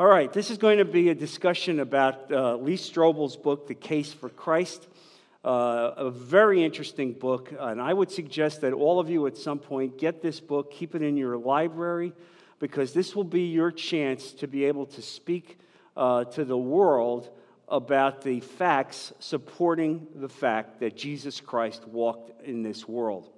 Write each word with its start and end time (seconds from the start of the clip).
All 0.00 0.06
right, 0.06 0.32
this 0.32 0.52
is 0.52 0.58
going 0.58 0.78
to 0.78 0.84
be 0.84 1.08
a 1.08 1.14
discussion 1.16 1.80
about 1.80 2.30
uh, 2.30 2.54
Lee 2.54 2.76
Strobel's 2.76 3.36
book, 3.36 3.66
The 3.66 3.74
Case 3.74 4.12
for 4.12 4.28
Christ. 4.28 4.86
Uh, 5.44 5.90
a 5.96 6.08
very 6.08 6.62
interesting 6.62 7.14
book, 7.14 7.52
and 7.58 7.82
I 7.82 7.92
would 7.94 8.12
suggest 8.12 8.60
that 8.60 8.72
all 8.72 9.00
of 9.00 9.10
you 9.10 9.26
at 9.26 9.36
some 9.36 9.58
point 9.58 9.98
get 9.98 10.22
this 10.22 10.38
book, 10.38 10.70
keep 10.70 10.94
it 10.94 11.02
in 11.02 11.16
your 11.16 11.36
library, 11.36 12.12
because 12.60 12.92
this 12.92 13.16
will 13.16 13.24
be 13.24 13.46
your 13.46 13.72
chance 13.72 14.34
to 14.34 14.46
be 14.46 14.66
able 14.66 14.86
to 14.86 15.02
speak 15.02 15.58
uh, 15.96 16.26
to 16.26 16.44
the 16.44 16.56
world 16.56 17.28
about 17.68 18.22
the 18.22 18.38
facts 18.38 19.12
supporting 19.18 20.06
the 20.14 20.28
fact 20.28 20.78
that 20.78 20.96
Jesus 20.96 21.40
Christ 21.40 21.88
walked 21.88 22.40
in 22.46 22.62
this 22.62 22.86
world. 22.86 23.28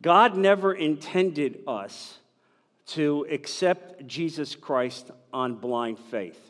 God 0.00 0.38
never 0.38 0.72
intended 0.72 1.62
us 1.66 2.18
to 2.86 3.26
accept 3.30 4.06
Jesus 4.06 4.54
Christ 4.54 5.10
on 5.32 5.56
blind 5.56 5.98
faith. 5.98 6.40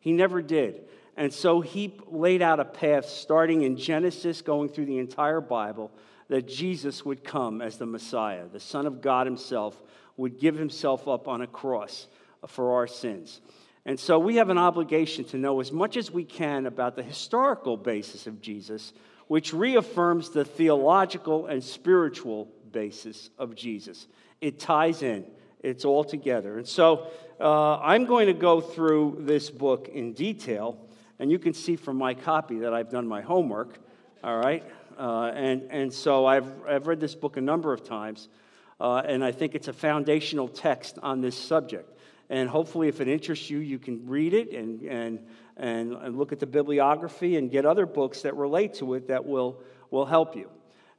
He 0.00 0.12
never 0.12 0.42
did. 0.42 0.82
And 1.16 1.32
so 1.32 1.60
he 1.60 1.98
laid 2.08 2.42
out 2.42 2.60
a 2.60 2.64
path 2.64 3.06
starting 3.06 3.62
in 3.62 3.76
Genesis, 3.76 4.42
going 4.42 4.68
through 4.68 4.86
the 4.86 4.98
entire 4.98 5.40
Bible, 5.40 5.90
that 6.28 6.46
Jesus 6.46 7.04
would 7.04 7.24
come 7.24 7.62
as 7.62 7.78
the 7.78 7.86
Messiah. 7.86 8.46
The 8.52 8.60
Son 8.60 8.86
of 8.86 9.00
God 9.00 9.26
himself 9.26 9.80
would 10.16 10.38
give 10.38 10.56
himself 10.56 11.08
up 11.08 11.28
on 11.28 11.40
a 11.40 11.46
cross 11.46 12.08
for 12.46 12.74
our 12.74 12.86
sins. 12.86 13.40
And 13.84 13.98
so 13.98 14.18
we 14.18 14.36
have 14.36 14.50
an 14.50 14.58
obligation 14.58 15.24
to 15.26 15.36
know 15.38 15.60
as 15.60 15.70
much 15.70 15.96
as 15.96 16.10
we 16.10 16.24
can 16.24 16.66
about 16.66 16.96
the 16.96 17.02
historical 17.02 17.76
basis 17.76 18.26
of 18.26 18.42
Jesus, 18.42 18.92
which 19.28 19.52
reaffirms 19.52 20.30
the 20.30 20.44
theological 20.44 21.46
and 21.46 21.62
spiritual 21.62 22.48
basis 22.72 23.30
of 23.38 23.54
Jesus. 23.54 24.08
It 24.40 24.58
ties 24.58 25.02
in. 25.02 25.24
It's 25.66 25.84
all 25.84 26.04
together. 26.04 26.58
And 26.58 26.68
so 26.68 27.08
uh, 27.40 27.78
I'm 27.80 28.04
going 28.06 28.28
to 28.28 28.32
go 28.32 28.60
through 28.60 29.16
this 29.22 29.50
book 29.50 29.88
in 29.88 30.12
detail, 30.12 30.78
and 31.18 31.28
you 31.28 31.40
can 31.40 31.54
see 31.54 31.74
from 31.74 31.96
my 31.96 32.14
copy 32.14 32.60
that 32.60 32.72
I've 32.72 32.88
done 32.88 33.08
my 33.08 33.20
homework, 33.20 33.80
all 34.22 34.38
right? 34.38 34.62
Uh, 34.96 35.32
and, 35.34 35.62
and 35.70 35.92
so 35.92 36.24
I've, 36.24 36.46
I've 36.68 36.86
read 36.86 37.00
this 37.00 37.16
book 37.16 37.36
a 37.36 37.40
number 37.40 37.72
of 37.72 37.82
times, 37.82 38.28
uh, 38.80 39.02
and 39.04 39.24
I 39.24 39.32
think 39.32 39.56
it's 39.56 39.66
a 39.66 39.72
foundational 39.72 40.46
text 40.46 41.00
on 41.02 41.20
this 41.20 41.36
subject. 41.36 41.98
And 42.30 42.48
hopefully, 42.48 42.86
if 42.86 43.00
it 43.00 43.08
interests 43.08 43.50
you, 43.50 43.58
you 43.58 43.80
can 43.80 44.06
read 44.06 44.34
it 44.34 44.52
and, 44.52 44.82
and, 44.82 45.18
and, 45.56 45.94
and 45.94 46.16
look 46.16 46.30
at 46.30 46.38
the 46.38 46.46
bibliography 46.46 47.38
and 47.38 47.50
get 47.50 47.66
other 47.66 47.86
books 47.86 48.22
that 48.22 48.36
relate 48.36 48.74
to 48.74 48.94
it 48.94 49.08
that 49.08 49.26
will, 49.26 49.60
will 49.90 50.06
help 50.06 50.36
you. 50.36 50.48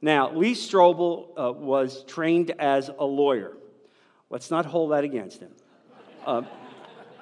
Now, 0.02 0.30
Lee 0.30 0.52
Strobel 0.52 1.28
uh, 1.38 1.52
was 1.52 2.04
trained 2.04 2.50
as 2.58 2.90
a 2.98 3.04
lawyer. 3.06 3.54
Let's 4.30 4.50
not 4.50 4.66
hold 4.66 4.92
that 4.92 5.04
against 5.04 5.40
him. 5.40 5.50
Uh, 6.26 6.42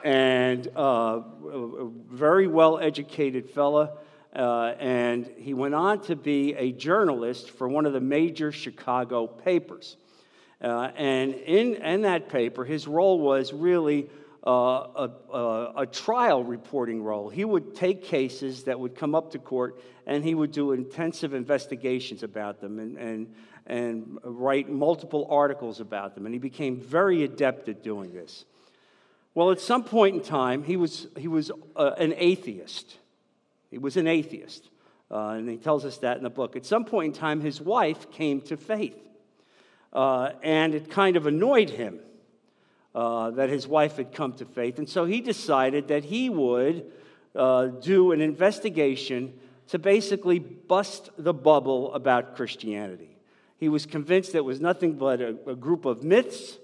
and 0.03 0.67
uh, 0.77 1.21
a 1.53 1.89
very 2.11 2.49
well 2.49 2.79
educated 2.79 3.49
fella. 3.51 3.99
Uh, 4.35 4.75
and 4.79 5.31
he 5.39 5.55
went 5.55 5.75
on 5.75 6.01
to 6.03 6.17
be 6.17 6.55
a 6.55 6.73
journalist 6.73 7.51
for 7.51 7.69
one 7.69 7.87
of 7.87 7.93
the 7.93 8.01
major 8.01 8.51
Chicago 8.51 9.29
papers. 9.29 9.97
Uh, 10.61 10.91
and 10.97 11.34
in, 11.34 11.75
in 11.77 12.03
that 12.03 12.29
paper, 12.29 12.65
his 12.65 12.89
role 12.89 13.21
was 13.21 13.53
really 13.53 14.11
uh, 14.47 14.51
a, 14.51 15.11
a, 15.33 15.73
a, 15.79 15.87
trial 15.87 16.43
reporting 16.45 17.03
role. 17.03 17.29
He 17.29 17.45
would 17.45 17.75
take 17.75 18.05
cases 18.05 18.65
that 18.65 18.79
would 18.79 18.95
come 18.95 19.15
up 19.15 19.33
to 19.33 19.39
court 19.39 19.81
and 20.07 20.25
he 20.25 20.34
would 20.34 20.53
do 20.53 20.73
intensive 20.73 21.34
investigations 21.34 22.23
about 22.23 22.61
them 22.61 22.79
and, 22.79 22.97
and, 22.97 23.34
and 23.67 24.19
write 24.22 24.69
multiple 24.69 25.27
articles 25.31 25.81
about 25.81 26.14
them. 26.14 26.27
And 26.27 26.34
he 26.34 26.39
became 26.39 26.81
very 26.81 27.25
adept 27.25 27.69
at 27.69 27.83
doing 27.83 28.12
this. 28.12 28.45
Well, 29.34 29.50
at 29.50 29.61
some 29.61 29.84
point 29.84 30.17
in 30.17 30.22
time, 30.22 30.62
he 30.62 30.77
was, 30.77 31.09
he 31.17 31.28
was 31.28 31.50
uh, 31.75 31.91
an 31.98 32.14
atheist. 32.17 32.97
He 33.70 33.78
was 33.78 33.97
an 33.97 34.06
atheist. 34.06 34.69
Uh, 35.11 35.28
and 35.31 35.48
he 35.48 35.56
tells 35.56 35.84
us 35.84 35.98
that 35.98 36.17
in 36.17 36.22
the 36.22 36.31
book. 36.31 36.56
At 36.56 36.64
some 36.64 36.84
point 36.84 37.14
in 37.14 37.20
time, 37.20 37.41
his 37.41 37.61
wife 37.61 38.10
came 38.10 38.41
to 38.43 38.56
faith. 38.56 38.97
Uh, 39.93 40.31
and 40.43 40.75
it 40.75 40.91
kind 40.91 41.16
of 41.16 41.27
annoyed 41.27 41.71
him 41.71 42.00
uh, 42.94 43.31
that 43.33 43.50
his 43.50 43.66
wife 43.66 43.97
had 43.97 44.12
come 44.12 44.33
to 44.34 44.44
faith. 44.44 44.78
And 44.78 44.88
so 44.88 45.04
he 45.04 45.21
decided 45.21 45.88
that 45.88 46.04
he 46.04 46.31
would 46.31 46.91
uh, 47.34 47.66
do 47.66 48.12
an 48.12 48.21
investigation 48.21 49.34
to 49.69 49.78
basically 49.78 50.38
bust 50.38 51.10
the 51.19 51.34
bubble 51.34 51.93
about 51.93 52.37
Christianity. 52.37 53.16
He 53.59 53.69
was 53.69 53.87
convinced 53.87 54.33
that 54.33 54.39
it 54.39 54.44
was 54.44 54.61
nothing 54.61 54.94
but 54.94 55.21
a, 55.21 55.37
a 55.47 55.55
group 55.55 55.84
of 55.84 56.03
myths, 56.03 56.59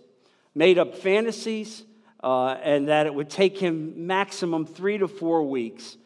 made 0.54 0.78
up 0.78 0.94
fantasies, 0.94 1.84
uh, 2.22 2.56
and 2.62 2.88
that 2.88 3.06
it 3.06 3.14
would 3.14 3.30
take 3.30 3.58
him 3.58 4.06
maximum 4.06 4.66
three 4.66 4.98
to 4.98 5.08
four 5.08 5.42
weeks 5.44 5.96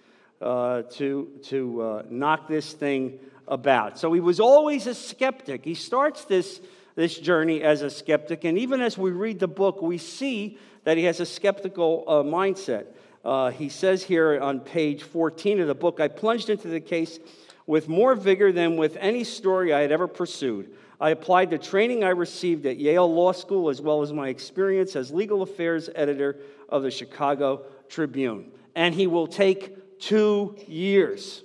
uh, 0.40 0.82
to, 0.92 1.28
to 1.44 1.82
uh, 1.82 2.02
knock 2.08 2.48
this 2.48 2.72
thing 2.72 3.18
about. 3.48 3.98
So 3.98 4.12
he 4.12 4.20
was 4.20 4.40
always 4.40 4.86
a 4.86 4.94
skeptic. 4.94 5.64
He 5.64 5.74
starts 5.74 6.24
this 6.24 6.60
this 6.96 7.18
journey 7.18 7.62
as 7.62 7.82
a 7.82 7.90
skeptic. 7.90 8.44
And 8.44 8.58
even 8.58 8.80
as 8.80 8.98
we 8.98 9.10
read 9.10 9.38
the 9.38 9.46
book, 9.46 9.80
we 9.80 9.98
see 9.98 10.58
that 10.84 10.96
he 10.96 11.04
has 11.04 11.20
a 11.20 11.26
skeptical 11.26 12.04
uh, 12.08 12.12
mindset. 12.22 12.86
Uh, 13.24 13.50
he 13.50 13.68
says 13.68 14.02
here 14.02 14.40
on 14.40 14.60
page 14.60 15.02
14 15.02 15.60
of 15.60 15.68
the 15.68 15.74
book 15.74 16.00
I 16.00 16.08
plunged 16.08 16.48
into 16.48 16.68
the 16.68 16.80
case 16.80 17.18
with 17.66 17.88
more 17.88 18.14
vigor 18.14 18.52
than 18.52 18.76
with 18.76 18.96
any 19.00 19.24
story 19.24 19.72
I 19.72 19.80
had 19.80 19.92
ever 19.92 20.06
pursued. 20.06 20.70
I 21.00 21.10
applied 21.10 21.50
the 21.50 21.58
training 21.58 22.04
I 22.04 22.10
received 22.10 22.64
at 22.66 22.78
Yale 22.78 23.12
Law 23.12 23.32
School 23.32 23.68
as 23.68 23.80
well 23.80 24.02
as 24.02 24.12
my 24.12 24.28
experience 24.28 24.96
as 24.96 25.10
legal 25.10 25.42
affairs 25.42 25.90
editor 25.94 26.38
of 26.68 26.82
the 26.82 26.90
Chicago 26.90 27.64
Tribune. 27.88 28.50
And 28.74 28.94
he 28.94 29.06
will 29.06 29.26
take 29.26 29.98
two 29.98 30.56
years, 30.66 31.42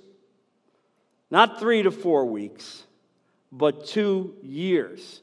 not 1.30 1.58
three 1.58 1.82
to 1.82 1.90
four 1.90 2.26
weeks, 2.26 2.84
but 3.50 3.86
two 3.86 4.34
years. 4.42 5.20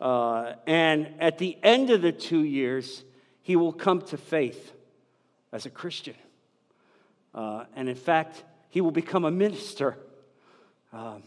Uh, 0.00 0.54
and 0.66 1.14
at 1.18 1.38
the 1.38 1.56
end 1.62 1.90
of 1.90 2.02
the 2.02 2.12
two 2.12 2.44
years, 2.44 3.04
he 3.42 3.56
will 3.56 3.72
come 3.72 4.02
to 4.02 4.16
faith 4.16 4.72
as 5.52 5.66
a 5.66 5.70
Christian. 5.70 6.14
Uh, 7.34 7.64
and 7.74 7.88
in 7.88 7.96
fact, 7.96 8.44
he 8.70 8.80
will 8.80 8.90
become 8.90 9.24
a 9.24 9.30
minister. 9.30 9.96
Um, 10.94 11.24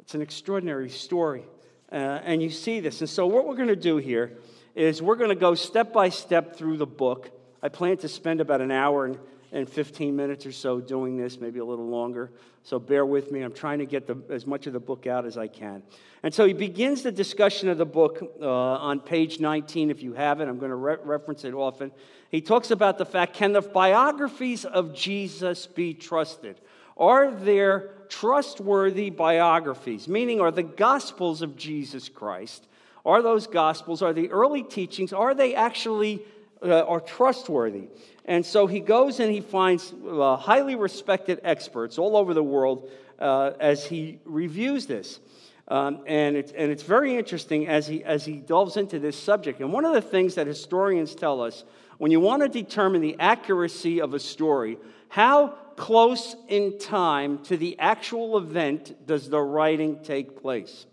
it's 0.00 0.16
an 0.16 0.22
extraordinary 0.22 0.90
story. 0.90 1.44
Uh, 1.92 1.94
and 2.24 2.42
you 2.42 2.50
see 2.50 2.80
this. 2.80 3.00
And 3.00 3.08
so, 3.08 3.24
what 3.26 3.46
we're 3.46 3.54
going 3.54 3.68
to 3.68 3.76
do 3.76 3.96
here 3.96 4.38
is 4.74 5.00
we're 5.00 5.14
going 5.14 5.30
to 5.30 5.36
go 5.36 5.54
step 5.54 5.92
by 5.92 6.08
step 6.08 6.56
through 6.56 6.76
the 6.76 6.86
book. 6.86 7.30
I 7.62 7.68
plan 7.68 7.96
to 7.98 8.08
spend 8.08 8.40
about 8.40 8.60
an 8.60 8.72
hour 8.72 9.06
and 9.06 9.18
and 9.52 9.68
15 9.68 10.14
minutes 10.14 10.44
or 10.44 10.52
so 10.52 10.80
doing 10.80 11.16
this, 11.16 11.40
maybe 11.40 11.60
a 11.60 11.64
little 11.64 11.88
longer. 11.88 12.30
So 12.62 12.78
bear 12.78 13.06
with 13.06 13.30
me. 13.30 13.42
I'm 13.42 13.52
trying 13.52 13.78
to 13.78 13.86
get 13.86 14.06
the, 14.06 14.16
as 14.28 14.46
much 14.46 14.66
of 14.66 14.72
the 14.72 14.80
book 14.80 15.06
out 15.06 15.24
as 15.24 15.38
I 15.38 15.46
can. 15.46 15.82
And 16.22 16.34
so 16.34 16.44
he 16.44 16.52
begins 16.52 17.02
the 17.02 17.12
discussion 17.12 17.68
of 17.68 17.78
the 17.78 17.86
book 17.86 18.20
uh, 18.40 18.46
on 18.46 19.00
page 19.00 19.38
19, 19.40 19.90
if 19.90 20.02
you 20.02 20.14
have 20.14 20.40
it. 20.40 20.48
I'm 20.48 20.58
going 20.58 20.70
to 20.70 20.76
re- 20.76 20.96
reference 21.02 21.44
it 21.44 21.54
often. 21.54 21.92
He 22.30 22.40
talks 22.40 22.70
about 22.70 22.98
the 22.98 23.06
fact 23.06 23.34
can 23.34 23.52
the 23.52 23.62
biographies 23.62 24.64
of 24.64 24.94
Jesus 24.94 25.66
be 25.66 25.94
trusted? 25.94 26.60
Are 26.96 27.30
there 27.30 27.92
trustworthy 28.08 29.10
biographies? 29.10 30.08
Meaning, 30.08 30.40
are 30.40 30.50
the 30.50 30.62
gospels 30.62 31.42
of 31.42 31.56
Jesus 31.56 32.08
Christ, 32.08 32.66
are 33.04 33.22
those 33.22 33.46
gospels, 33.46 34.02
are 34.02 34.12
the 34.12 34.30
early 34.30 34.62
teachings, 34.62 35.12
are 35.12 35.34
they 35.34 35.54
actually 35.54 36.22
uh, 36.62 36.82
are 36.82 37.00
trustworthy? 37.00 37.88
And 38.24 38.44
so 38.44 38.66
he 38.66 38.80
goes 38.80 39.20
and 39.20 39.32
he 39.32 39.40
finds 39.40 39.94
uh, 40.08 40.36
highly 40.36 40.74
respected 40.74 41.40
experts 41.44 41.98
all 41.98 42.16
over 42.16 42.34
the 42.34 42.42
world 42.42 42.90
uh, 43.18 43.52
as 43.60 43.86
he 43.86 44.18
reviews 44.24 44.86
this. 44.86 45.20
Um, 45.68 46.00
and, 46.06 46.36
it's, 46.36 46.52
and 46.52 46.70
it's 46.70 46.82
very 46.82 47.16
interesting 47.16 47.66
as 47.66 47.86
he, 47.86 48.04
as 48.04 48.24
he 48.24 48.34
delves 48.34 48.76
into 48.76 48.98
this 48.98 49.16
subject. 49.16 49.60
And 49.60 49.72
one 49.72 49.84
of 49.84 49.94
the 49.94 50.00
things 50.00 50.34
that 50.36 50.46
historians 50.46 51.14
tell 51.14 51.40
us 51.40 51.64
when 51.98 52.10
you 52.10 52.20
want 52.20 52.42
to 52.42 52.48
determine 52.48 53.00
the 53.00 53.16
accuracy 53.18 54.00
of 54.00 54.14
a 54.14 54.20
story, 54.20 54.78
how 55.08 55.54
close 55.76 56.34
in 56.48 56.78
time 56.78 57.38
to 57.44 57.56
the 57.56 57.78
actual 57.78 58.38
event 58.38 59.06
does 59.06 59.28
the 59.28 59.40
writing 59.40 60.02
take 60.02 60.40
place? 60.40 60.86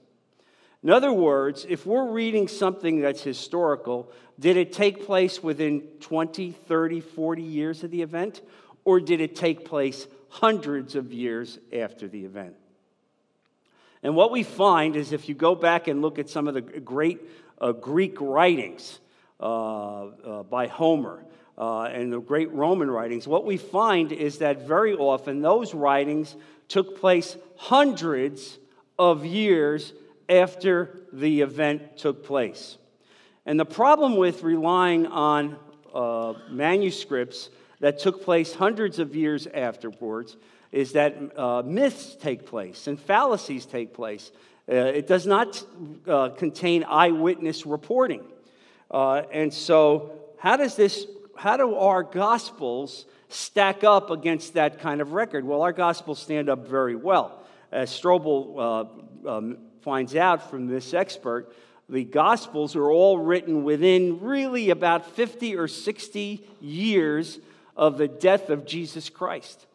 In 0.84 0.90
other 0.90 1.14
words, 1.14 1.66
if 1.70 1.86
we're 1.86 2.12
reading 2.12 2.48
something 2.48 3.00
that's 3.00 3.24
historical, 3.24 4.12
did 4.38 4.58
it 4.58 4.74
take 4.74 5.06
place 5.06 5.42
within 5.42 5.82
20, 6.02 6.52
30, 6.52 7.00
40 7.00 7.42
years 7.42 7.84
of 7.84 7.92
the 7.92 8.02
event? 8.02 8.42
Or 8.84 9.00
did 9.00 9.22
it 9.22 9.36
take 9.36 9.64
place 9.64 10.08
hundreds 10.28 10.96
of 10.96 11.14
years 11.14 11.58
after 11.72 12.08
the 12.08 12.26
event? 12.26 12.56
And 14.04 14.16
what 14.16 14.32
we 14.32 14.44
find 14.44 14.98
is 14.98 15.14
if 15.14 15.30
you 15.30 15.36
go 15.36 15.56
back 15.56 15.88
and 15.88 16.02
look 16.02 16.20
at 16.20 16.30
some 16.30 16.50
of 16.50 16.54
the 16.54 16.62
great 16.62 17.22
uh, 17.62 17.72
Greek 17.72 18.20
writings 18.20 19.00
uh, 19.40 20.04
uh, 20.04 20.44
by 20.44 20.68
Homer 20.68 21.24
uh, 21.58 21.84
and 21.84 22.12
the 22.12 22.20
great 22.20 22.52
Roman 22.52 22.90
writings, 22.90 23.28
what 23.28 23.46
we 23.46 23.58
find 23.58 24.12
is 24.12 24.40
that 24.40 24.68
very 24.68 24.96
often 24.96 25.42
those 25.42 25.74
writings 25.74 26.36
took 26.68 27.00
place 27.00 27.38
hundreds 27.56 28.58
of 28.98 29.26
years 29.26 29.94
after 30.30 31.00
the 31.12 31.42
event 31.42 31.98
took 31.98 32.26
place. 32.26 32.78
And 33.46 33.60
the 33.60 33.66
problem 33.66 34.16
with 34.16 34.44
relying 34.44 35.06
on 35.08 35.58
uh, 35.94 36.34
manuscripts 36.50 37.50
that 37.80 38.00
took 38.00 38.24
place 38.24 38.54
hundreds 38.54 39.00
of 39.00 39.16
years 39.16 39.48
afterwards 39.48 40.38
is 40.72 40.94
that 40.94 41.38
uh, 41.38 41.62
myths 41.64 42.16
take 42.16 42.46
place 42.46 42.88
and 42.88 43.00
fallacies 43.00 43.66
take 43.66 43.94
place. 43.94 44.32
Uh, 44.68 44.76
it 44.76 45.06
does 45.06 45.28
not 45.28 45.64
uh, 46.08 46.30
contain 46.30 46.84
eyewitness 46.86 47.66
reporting. 47.66 48.24
Uh, 48.90 49.24
and 49.32 49.54
so, 49.54 50.14
how 50.38 50.56
does 50.56 50.76
this, 50.76 51.06
how 51.44 51.58
do 51.58 51.76
our 51.76 52.04
gospels 52.04 53.06
stack 53.28 53.84
up 53.84 54.10
against 54.10 54.54
that 54.54 54.80
kind 54.80 55.02
of 55.02 55.12
record? 55.12 55.44
Well, 55.44 55.62
our 55.62 55.74
gospels 55.74 56.20
stand 56.20 56.48
up 56.48 56.66
very 56.66 56.96
well. 56.96 57.38
As 57.70 57.92
Strobel 57.92 58.88
uh, 59.26 59.30
um, 59.30 59.58
finds 59.82 60.16
out 60.16 60.50
from 60.50 60.68
this 60.68 60.94
expert, 60.94 61.54
the 61.90 62.06
gospels 62.06 62.78
are 62.78 62.90
all 62.90 63.18
written 63.18 63.66
within 63.66 64.22
really 64.22 64.70
about 64.70 65.06
50 65.18 65.58
or 65.58 65.68
60 65.68 66.48
years 66.62 67.40
of 67.76 67.98
the 67.98 68.08
death 68.08 68.50
of 68.50 68.66
Jesus 68.66 69.10
Christ. 69.10 69.66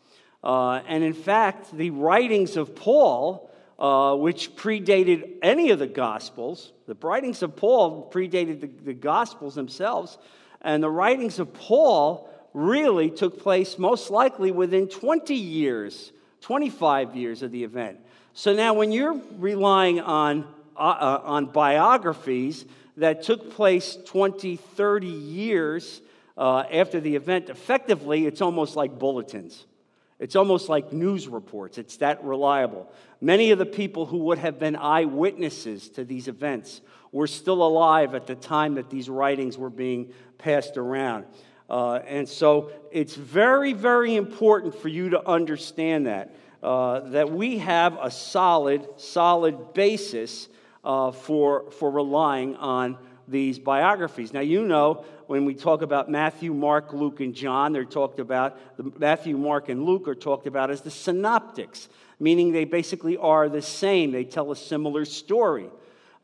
Uh, 0.42 0.80
and 0.88 1.04
in 1.04 1.12
fact, 1.12 1.70
the 1.76 1.90
writings 1.90 2.56
of 2.56 2.74
Paul, 2.76 3.50
uh, 3.78 4.14
which 4.14 4.56
predated 4.56 5.34
any 5.42 5.68
of 5.68 5.78
the 5.78 5.86
Gospels, 5.86 6.72
the 6.86 6.96
writings 7.02 7.42
of 7.42 7.56
Paul 7.56 8.10
predated 8.10 8.62
the, 8.62 8.68
the 8.68 8.94
Gospels 8.94 9.54
themselves, 9.54 10.16
and 10.60 10.82
the 10.82 10.90
writings 10.90 11.38
of 11.38 11.52
Paul 11.52 12.28
really 12.52 13.10
took 13.10 13.40
place 13.40 13.78
most 13.78 14.10
likely 14.10 14.50
within 14.50 14.88
20 14.88 15.34
years, 15.34 16.12
25 16.40 17.16
years 17.16 17.42
of 17.42 17.52
the 17.52 17.64
event. 17.64 18.00
So 18.32 18.54
now, 18.54 18.74
when 18.74 18.92
you're 18.92 19.20
relying 19.36 20.00
on, 20.00 20.46
uh, 20.76 20.80
uh 20.80 21.20
on 21.24 21.46
biographies 21.46 22.64
that 22.96 23.22
took 23.22 23.52
place 23.52 23.96
20, 24.06 24.56
30 24.56 25.06
years 25.06 26.00
uh, 26.36 26.64
after 26.72 27.00
the 27.00 27.16
event, 27.16 27.48
effectively, 27.50 28.26
it's 28.26 28.40
almost 28.40 28.76
like 28.76 28.98
bulletins. 28.98 29.66
It's 30.18 30.34
almost 30.34 30.68
like 30.68 30.92
news 30.92 31.28
reports. 31.28 31.78
It's 31.78 31.98
that 31.98 32.24
reliable. 32.24 32.90
Many 33.20 33.52
of 33.52 33.58
the 33.58 33.66
people 33.66 34.06
who 34.06 34.18
would 34.18 34.38
have 34.38 34.58
been 34.58 34.74
eyewitnesses 34.74 35.88
to 35.90 36.04
these 36.04 36.26
events 36.26 36.80
were 37.12 37.26
still 37.26 37.62
alive 37.62 38.14
at 38.14 38.26
the 38.26 38.34
time 38.34 38.74
that 38.74 38.90
these 38.90 39.08
writings 39.08 39.56
were 39.56 39.70
being 39.70 40.12
passed 40.36 40.76
around. 40.76 41.24
Uh, 41.70 42.00
and 42.06 42.28
so 42.28 42.70
it's 42.90 43.14
very, 43.14 43.72
very 43.72 44.16
important 44.16 44.74
for 44.74 44.88
you 44.88 45.10
to 45.10 45.28
understand 45.28 46.06
that, 46.06 46.34
uh, 46.62 47.00
that 47.00 47.30
we 47.30 47.58
have 47.58 47.98
a 48.00 48.10
solid, 48.10 48.86
solid 48.96 49.74
basis 49.74 50.48
uh, 50.84 51.10
for, 51.10 51.70
for 51.72 51.90
relying 51.90 52.56
on 52.56 52.96
these 53.26 53.58
biographies. 53.58 54.32
Now, 54.32 54.40
you 54.40 54.64
know, 54.64 55.04
when 55.26 55.44
we 55.44 55.54
talk 55.54 55.82
about 55.82 56.10
Matthew, 56.10 56.54
Mark, 56.54 56.94
Luke, 56.94 57.20
and 57.20 57.34
John, 57.34 57.74
they're 57.74 57.84
talked 57.84 58.18
about, 58.18 58.58
Matthew, 58.98 59.36
Mark, 59.36 59.68
and 59.68 59.84
Luke 59.84 60.08
are 60.08 60.14
talked 60.14 60.46
about 60.46 60.70
as 60.70 60.80
the 60.80 60.90
synoptics, 60.90 61.90
meaning 62.18 62.52
they 62.52 62.64
basically 62.64 63.18
are 63.18 63.50
the 63.50 63.60
same. 63.60 64.10
They 64.10 64.24
tell 64.24 64.50
a 64.50 64.56
similar 64.56 65.04
story. 65.04 65.68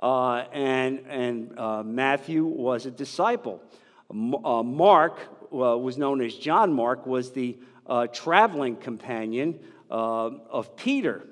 Uh, 0.05 0.45
and 0.53 1.01
and 1.09 1.59
uh, 1.59 1.83
Matthew 1.83 2.45
was 2.45 2.85
a 2.85 2.91
disciple. 2.91 3.63
Uh, 4.11 4.63
Mark 4.63 5.19
uh, 5.51 5.79
was 5.79 5.97
known 5.97 6.21
as 6.21 6.35
John 6.35 6.75
Mark, 6.75 7.07
was 7.07 7.33
the 7.33 7.57
uh, 7.87 8.09
traveling 8.09 8.77
companion 8.77 9.61
uh, 9.91 10.29
of 10.51 10.77
Peter. 10.77 11.27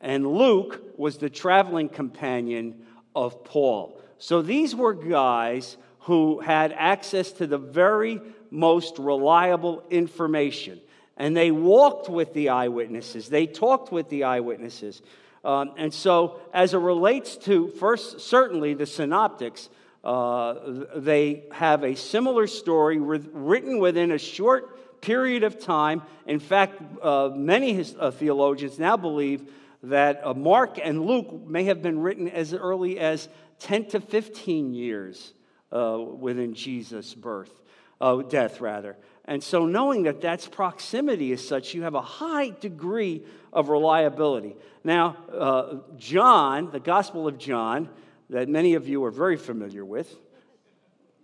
And 0.00 0.24
Luke 0.24 0.80
was 0.96 1.18
the 1.18 1.28
traveling 1.28 1.88
companion 1.88 2.86
of 3.16 3.42
Paul. 3.42 4.00
So 4.18 4.40
these 4.40 4.72
were 4.72 4.94
guys 4.94 5.76
who 6.02 6.38
had 6.38 6.72
access 6.78 7.32
to 7.32 7.48
the 7.48 7.58
very 7.58 8.20
most 8.52 9.00
reliable 9.00 9.82
information. 9.90 10.80
And 11.16 11.36
they 11.36 11.50
walked 11.50 12.08
with 12.08 12.34
the 12.34 12.50
eyewitnesses, 12.50 13.28
they 13.28 13.48
talked 13.48 13.90
with 13.90 14.08
the 14.10 14.22
eyewitnesses. 14.22 15.02
Um, 15.46 15.70
and 15.76 15.94
so, 15.94 16.40
as 16.52 16.74
it 16.74 16.78
relates 16.78 17.36
to, 17.36 17.68
first, 17.68 18.20
certainly 18.20 18.74
the 18.74 18.84
synoptics, 18.84 19.70
uh, 20.02 20.54
they 20.96 21.44
have 21.52 21.84
a 21.84 21.94
similar 21.94 22.48
story 22.48 22.98
written 22.98 23.78
within 23.78 24.10
a 24.10 24.18
short 24.18 25.00
period 25.00 25.44
of 25.44 25.60
time. 25.60 26.02
In 26.26 26.40
fact, 26.40 26.82
uh, 27.00 27.30
many 27.32 27.72
his, 27.74 27.94
uh, 27.96 28.10
theologians 28.10 28.80
now 28.80 28.96
believe 28.96 29.48
that 29.84 30.20
uh, 30.26 30.34
Mark 30.34 30.80
and 30.82 31.06
Luke 31.06 31.46
may 31.46 31.62
have 31.64 31.80
been 31.80 32.00
written 32.00 32.28
as 32.28 32.52
early 32.52 32.98
as 32.98 33.28
10 33.60 33.86
to 33.90 34.00
15 34.00 34.74
years 34.74 35.32
uh, 35.72 35.96
within 35.96 36.54
Jesus' 36.54 37.14
birth, 37.14 37.52
uh, 38.00 38.16
death 38.22 38.60
rather. 38.60 38.96
And 39.26 39.42
so, 39.42 39.66
knowing 39.66 40.04
that 40.04 40.20
that's 40.20 40.46
proximity 40.46 41.32
is 41.32 41.46
such, 41.46 41.74
you 41.74 41.82
have 41.82 41.94
a 41.94 42.00
high 42.00 42.50
degree 42.50 43.24
of 43.52 43.68
reliability. 43.68 44.54
Now, 44.84 45.16
uh, 45.32 45.78
John, 45.96 46.70
the 46.70 46.78
Gospel 46.78 47.26
of 47.26 47.36
John, 47.36 47.88
that 48.30 48.48
many 48.48 48.74
of 48.74 48.88
you 48.88 49.04
are 49.04 49.10
very 49.10 49.36
familiar 49.36 49.84
with, 49.84 50.14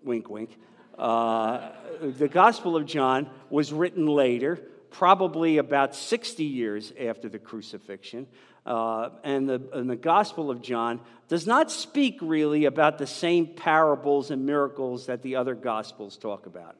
wink, 0.02 0.28
wink, 0.28 0.56
uh, 0.98 1.70
the 2.00 2.28
Gospel 2.28 2.76
of 2.76 2.86
John 2.86 3.30
was 3.50 3.72
written 3.72 4.06
later, 4.06 4.56
probably 4.90 5.58
about 5.58 5.94
60 5.94 6.44
years 6.44 6.92
after 7.00 7.28
the 7.28 7.38
crucifixion. 7.38 8.26
Uh, 8.64 9.10
and, 9.24 9.48
the, 9.48 9.60
and 9.72 9.90
the 9.90 9.96
Gospel 9.96 10.50
of 10.50 10.62
John 10.62 11.00
does 11.28 11.46
not 11.46 11.70
speak 11.70 12.18
really 12.20 12.66
about 12.66 12.98
the 12.98 13.06
same 13.06 13.46
parables 13.46 14.30
and 14.30 14.46
miracles 14.46 15.06
that 15.06 15.22
the 15.22 15.36
other 15.36 15.54
Gospels 15.54 16.16
talk 16.16 16.46
about, 16.46 16.76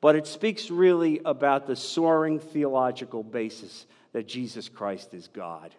but 0.00 0.16
it 0.16 0.26
speaks 0.26 0.70
really 0.70 1.20
about 1.24 1.66
the 1.66 1.76
soaring 1.76 2.38
theological 2.38 3.22
basis 3.22 3.86
that 4.12 4.26
Jesus 4.26 4.68
Christ 4.68 5.14
is 5.14 5.28
God. 5.28 5.74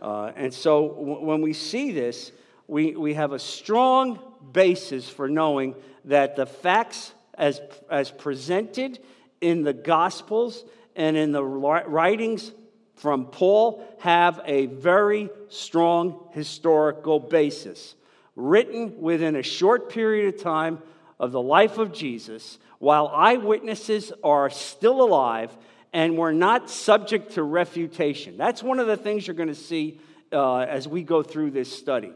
Uh, 0.00 0.32
and 0.36 0.52
so 0.52 0.88
w- 0.88 1.20
when 1.20 1.42
we 1.42 1.52
see 1.52 1.92
this, 1.92 2.32
we, 2.66 2.96
we 2.96 3.14
have 3.14 3.32
a 3.32 3.38
strong 3.38 4.18
basis 4.52 5.08
for 5.08 5.28
knowing 5.28 5.74
that 6.06 6.36
the 6.36 6.46
facts 6.46 7.12
as, 7.34 7.60
as 7.90 8.10
presented 8.10 8.98
in 9.40 9.62
the 9.62 9.72
Gospels 9.72 10.64
and 10.96 11.16
in 11.16 11.32
the 11.32 11.44
writings 11.44 12.52
from 12.96 13.26
Paul 13.26 13.84
have 13.98 14.40
a 14.44 14.66
very 14.66 15.30
strong 15.48 16.28
historical 16.32 17.18
basis, 17.18 17.94
written 18.36 19.00
within 19.00 19.36
a 19.36 19.42
short 19.42 19.90
period 19.90 20.34
of 20.34 20.40
time 20.40 20.80
of 21.18 21.32
the 21.32 21.40
life 21.42 21.78
of 21.78 21.92
Jesus, 21.92 22.58
while 22.82 23.06
eyewitnesses 23.14 24.12
are 24.24 24.50
still 24.50 25.02
alive 25.02 25.56
and 25.92 26.18
we're 26.18 26.32
not 26.32 26.68
subject 26.68 27.34
to 27.34 27.42
refutation. 27.44 28.36
That's 28.36 28.60
one 28.60 28.80
of 28.80 28.88
the 28.88 28.96
things 28.96 29.24
you're 29.24 29.36
going 29.36 29.50
to 29.50 29.54
see 29.54 30.00
uh, 30.32 30.62
as 30.62 30.88
we 30.88 31.04
go 31.04 31.22
through 31.22 31.52
this 31.52 31.72
study. 31.72 32.10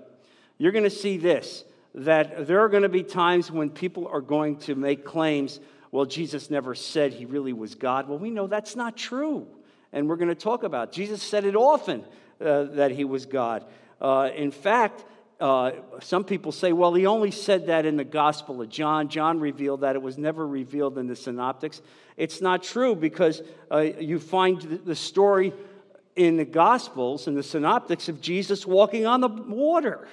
You're 0.59 0.73
going 0.73 0.83
to 0.83 0.91
see 0.91 1.19
this 1.19 1.63
that 1.95 2.49
there 2.49 2.65
are 2.65 2.69
going 2.69 2.83
to 2.83 2.89
be 2.89 3.05
times 3.05 3.49
when 3.49 3.71
people 3.71 4.09
are 4.09 4.21
going 4.21 4.57
to 4.57 4.75
make 4.75 5.05
claims, 5.05 5.61
well, 5.93 6.05
Jesus 6.05 6.51
never 6.51 6.75
said 6.75 7.13
he 7.13 7.27
really 7.27 7.53
was 7.53 7.77
God. 7.77 8.09
Well, 8.09 8.19
we 8.19 8.31
know 8.31 8.49
that's 8.49 8.75
not 8.75 8.97
true 8.97 9.47
and 9.93 10.09
we're 10.09 10.17
going 10.17 10.31
to 10.31 10.35
talk 10.35 10.65
about. 10.65 10.91
Jesus 10.91 11.23
said 11.23 11.45
it 11.45 11.55
often 11.55 12.05
uh, 12.41 12.65
that 12.65 12.91
he 12.91 13.05
was 13.05 13.25
God. 13.25 13.65
Uh, 14.01 14.31
in 14.35 14.51
fact, 14.51 15.05
uh, 15.39 15.73
some 16.01 16.25
people 16.25 16.51
say, 16.51 16.73
well, 16.73 16.95
he 16.95 17.07
only 17.07 17.31
said 17.31 17.67
that 17.67 17.85
in 17.85 17.97
the 17.97 18.05
Gospel 18.05 18.63
of 18.63 18.69
John. 18.69 19.09
John 19.09 19.39
revealed 19.39 19.83
that. 19.83 19.95
It 19.95 20.03
was 20.03 20.17
never 20.17 20.47
revealed 20.47 20.97
in 20.97 21.07
the 21.07 21.17
Synoptics. 21.17 21.83
It's 22.17 22.41
not 22.41 22.63
true 22.63 22.95
because 22.95 23.43
uh, 23.71 23.79
you 23.79 24.19
find 24.19 24.81
the 24.85 24.95
story 24.95 25.53
in 26.15 26.39
the 26.39 26.47
Gospels 26.47 27.27
and 27.27 27.37
the 27.37 27.43
Synoptics 27.43 28.09
of 28.09 28.23
Jesus 28.23 28.67
walking 28.67 29.07
on 29.07 29.21
the 29.21 29.29
water. 29.29 30.09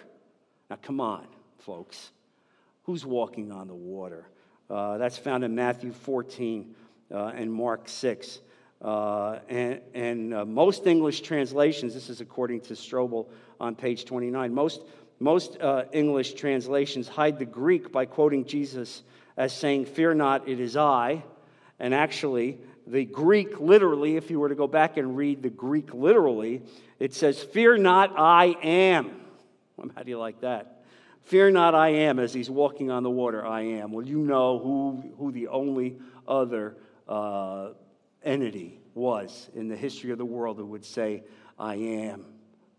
Now, 0.69 0.77
come 0.81 0.99
on, 0.99 1.25
folks. 1.59 2.11
Who's 2.83 3.05
walking 3.05 3.51
on 3.51 3.67
the 3.67 3.73
water? 3.73 4.27
Uh, 4.69 4.97
that's 4.97 5.17
found 5.17 5.45
in 5.45 5.55
Matthew 5.55 5.93
14 5.93 6.75
uh, 7.11 7.27
and 7.27 7.51
Mark 7.51 7.87
6. 7.87 8.39
Uh, 8.81 9.39
and, 9.47 9.79
and 9.93 10.33
uh, 10.33 10.43
most 10.43 10.85
English 10.85 11.21
translations, 11.21 11.93
this 11.93 12.09
is 12.09 12.19
according 12.19 12.59
to 12.59 12.73
Strobel 12.73 13.27
on 13.61 13.75
page 13.75 14.03
29, 14.03 14.53
most, 14.53 14.81
most 15.19 15.59
uh, 15.61 15.85
English 15.91 16.33
translations 16.33 17.07
hide 17.07 17.39
the 17.39 17.45
Greek 17.45 17.91
by 17.91 18.05
quoting 18.05 18.45
Jesus 18.45 19.03
as 19.37 19.53
saying, 19.53 19.85
Fear 19.85 20.15
not, 20.15 20.47
it 20.47 20.59
is 20.59 20.75
I. 20.75 21.23
And 21.79 21.93
actually, 21.93 22.57
the 22.85 23.05
Greek 23.05 23.59
literally, 23.59 24.17
if 24.17 24.29
you 24.29 24.39
were 24.39 24.49
to 24.49 24.55
go 24.55 24.67
back 24.67 24.97
and 24.97 25.15
read 25.15 25.41
the 25.41 25.49
Greek 25.49 25.93
literally, 25.93 26.61
it 26.99 27.13
says, 27.13 27.41
Fear 27.41 27.77
not, 27.77 28.17
I 28.17 28.55
am. 28.63 29.21
How 29.95 30.03
do 30.03 30.09
you 30.09 30.19
like 30.19 30.41
that? 30.41 30.83
Fear 31.23 31.51
not, 31.51 31.73
I 31.73 31.89
am, 31.89 32.19
as 32.19 32.33
he's 32.33 32.49
walking 32.49 32.91
on 32.91 33.03
the 33.03 33.09
water, 33.09 33.45
I 33.45 33.61
am. 33.61 33.91
Well, 33.91 34.05
you 34.05 34.19
know 34.19 34.59
who, 34.59 35.13
who 35.17 35.31
the 35.31 35.47
only 35.47 35.95
other 36.27 36.75
uh, 37.07 37.69
entity 38.23 38.79
was 38.93 39.49
in 39.55 39.69
the 39.69 39.75
history 39.75 40.11
of 40.11 40.17
the 40.17 40.25
world 40.25 40.57
who 40.57 40.65
would 40.65 40.85
say, 40.85 41.23
I 41.57 41.75
am 41.75 42.25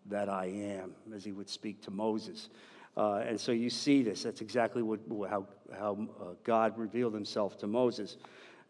that 0.07 0.29
I 0.29 0.47
am, 0.47 0.93
as 1.15 1.25
he 1.25 1.33
would 1.33 1.49
speak 1.49 1.83
to 1.83 1.91
Moses. 1.91 2.49
Uh, 2.97 3.25
and 3.27 3.41
so 3.41 3.53
you 3.53 3.71
see 3.71 4.03
this. 4.03 4.23
That's 4.23 4.41
exactly 4.41 4.83
what, 4.83 5.01
how, 5.29 5.47
how 5.77 6.09
uh, 6.21 6.25
God 6.45 6.79
revealed 6.79 7.15
himself 7.15 7.59
to 7.59 7.67
Moses. 7.67 8.17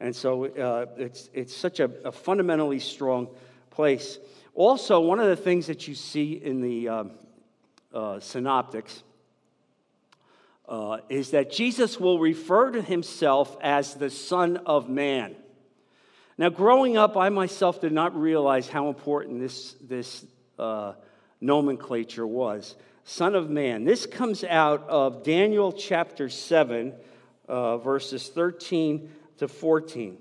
And 0.01 0.15
so 0.15 0.47
uh, 0.47 0.87
it's, 0.97 1.29
it's 1.33 1.55
such 1.55 1.81
a, 1.81 1.91
a, 2.05 2.13
fundamentally 2.13 2.81
strong 2.81 3.29
place. 3.71 4.19
Also, 4.55 5.01
one 5.01 5.21
of 5.21 5.29
the 5.29 5.37
things 5.37 5.67
that 5.67 5.87
you 5.87 5.95
see 5.95 6.33
in 6.33 6.61
the 6.61 6.89
um, 6.89 7.11
uh, 7.93 8.21
synoptics 8.21 9.03
uh, 10.69 10.99
is 11.09 11.31
that 11.31 11.53
Jesus 11.53 12.01
will 12.01 12.19
refer 12.19 12.71
to 12.71 12.83
himself 12.83 13.57
as 13.61 13.95
the 13.95 14.11
Son 14.11 14.57
of 14.59 14.89
Man. 14.89 15.37
Now, 16.39 16.49
growing 16.49 16.97
up, 16.97 17.17
I 17.17 17.29
myself 17.29 17.81
did 17.81 17.93
not 17.93 18.19
realize 18.19 18.69
how 18.69 18.89
important 18.89 19.41
this, 19.41 19.75
this 19.81 20.25
uh, 20.59 20.95
nomenclature 21.41 22.27
was. 22.27 22.77
Son 23.05 23.35
of 23.35 23.51
Man. 23.51 23.85
This 23.85 24.07
comes 24.07 24.45
out 24.45 24.89
of 24.89 25.23
Daniel 25.23 25.73
chapter 25.73 26.29
7, 26.29 26.95
uh, 27.49 27.79
verses 27.79 28.29
13 28.29 29.11
to 29.39 29.49
14. 29.49 30.17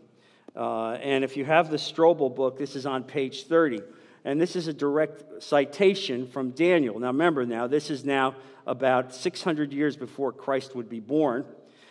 Uh, 0.55 0.91
and 0.91 1.23
if 1.23 1.37
you 1.37 1.45
have 1.45 1.69
the 1.69 1.77
Strobel 1.77 2.35
book, 2.35 2.57
this 2.57 2.75
is 2.75 2.85
on 2.85 3.03
page 3.03 3.45
30. 3.45 3.81
And 4.25 4.39
this 4.39 4.55
is 4.55 4.67
a 4.67 4.73
direct 4.73 5.43
citation 5.43 6.27
from 6.27 6.51
Daniel. 6.51 6.99
Now, 6.99 7.07
remember, 7.07 7.45
now, 7.45 7.67
this 7.67 7.89
is 7.89 8.05
now 8.05 8.35
about 8.65 9.13
600 9.13 9.73
years 9.73 9.97
before 9.97 10.31
Christ 10.31 10.75
would 10.75 10.89
be 10.89 10.99
born. 10.99 11.45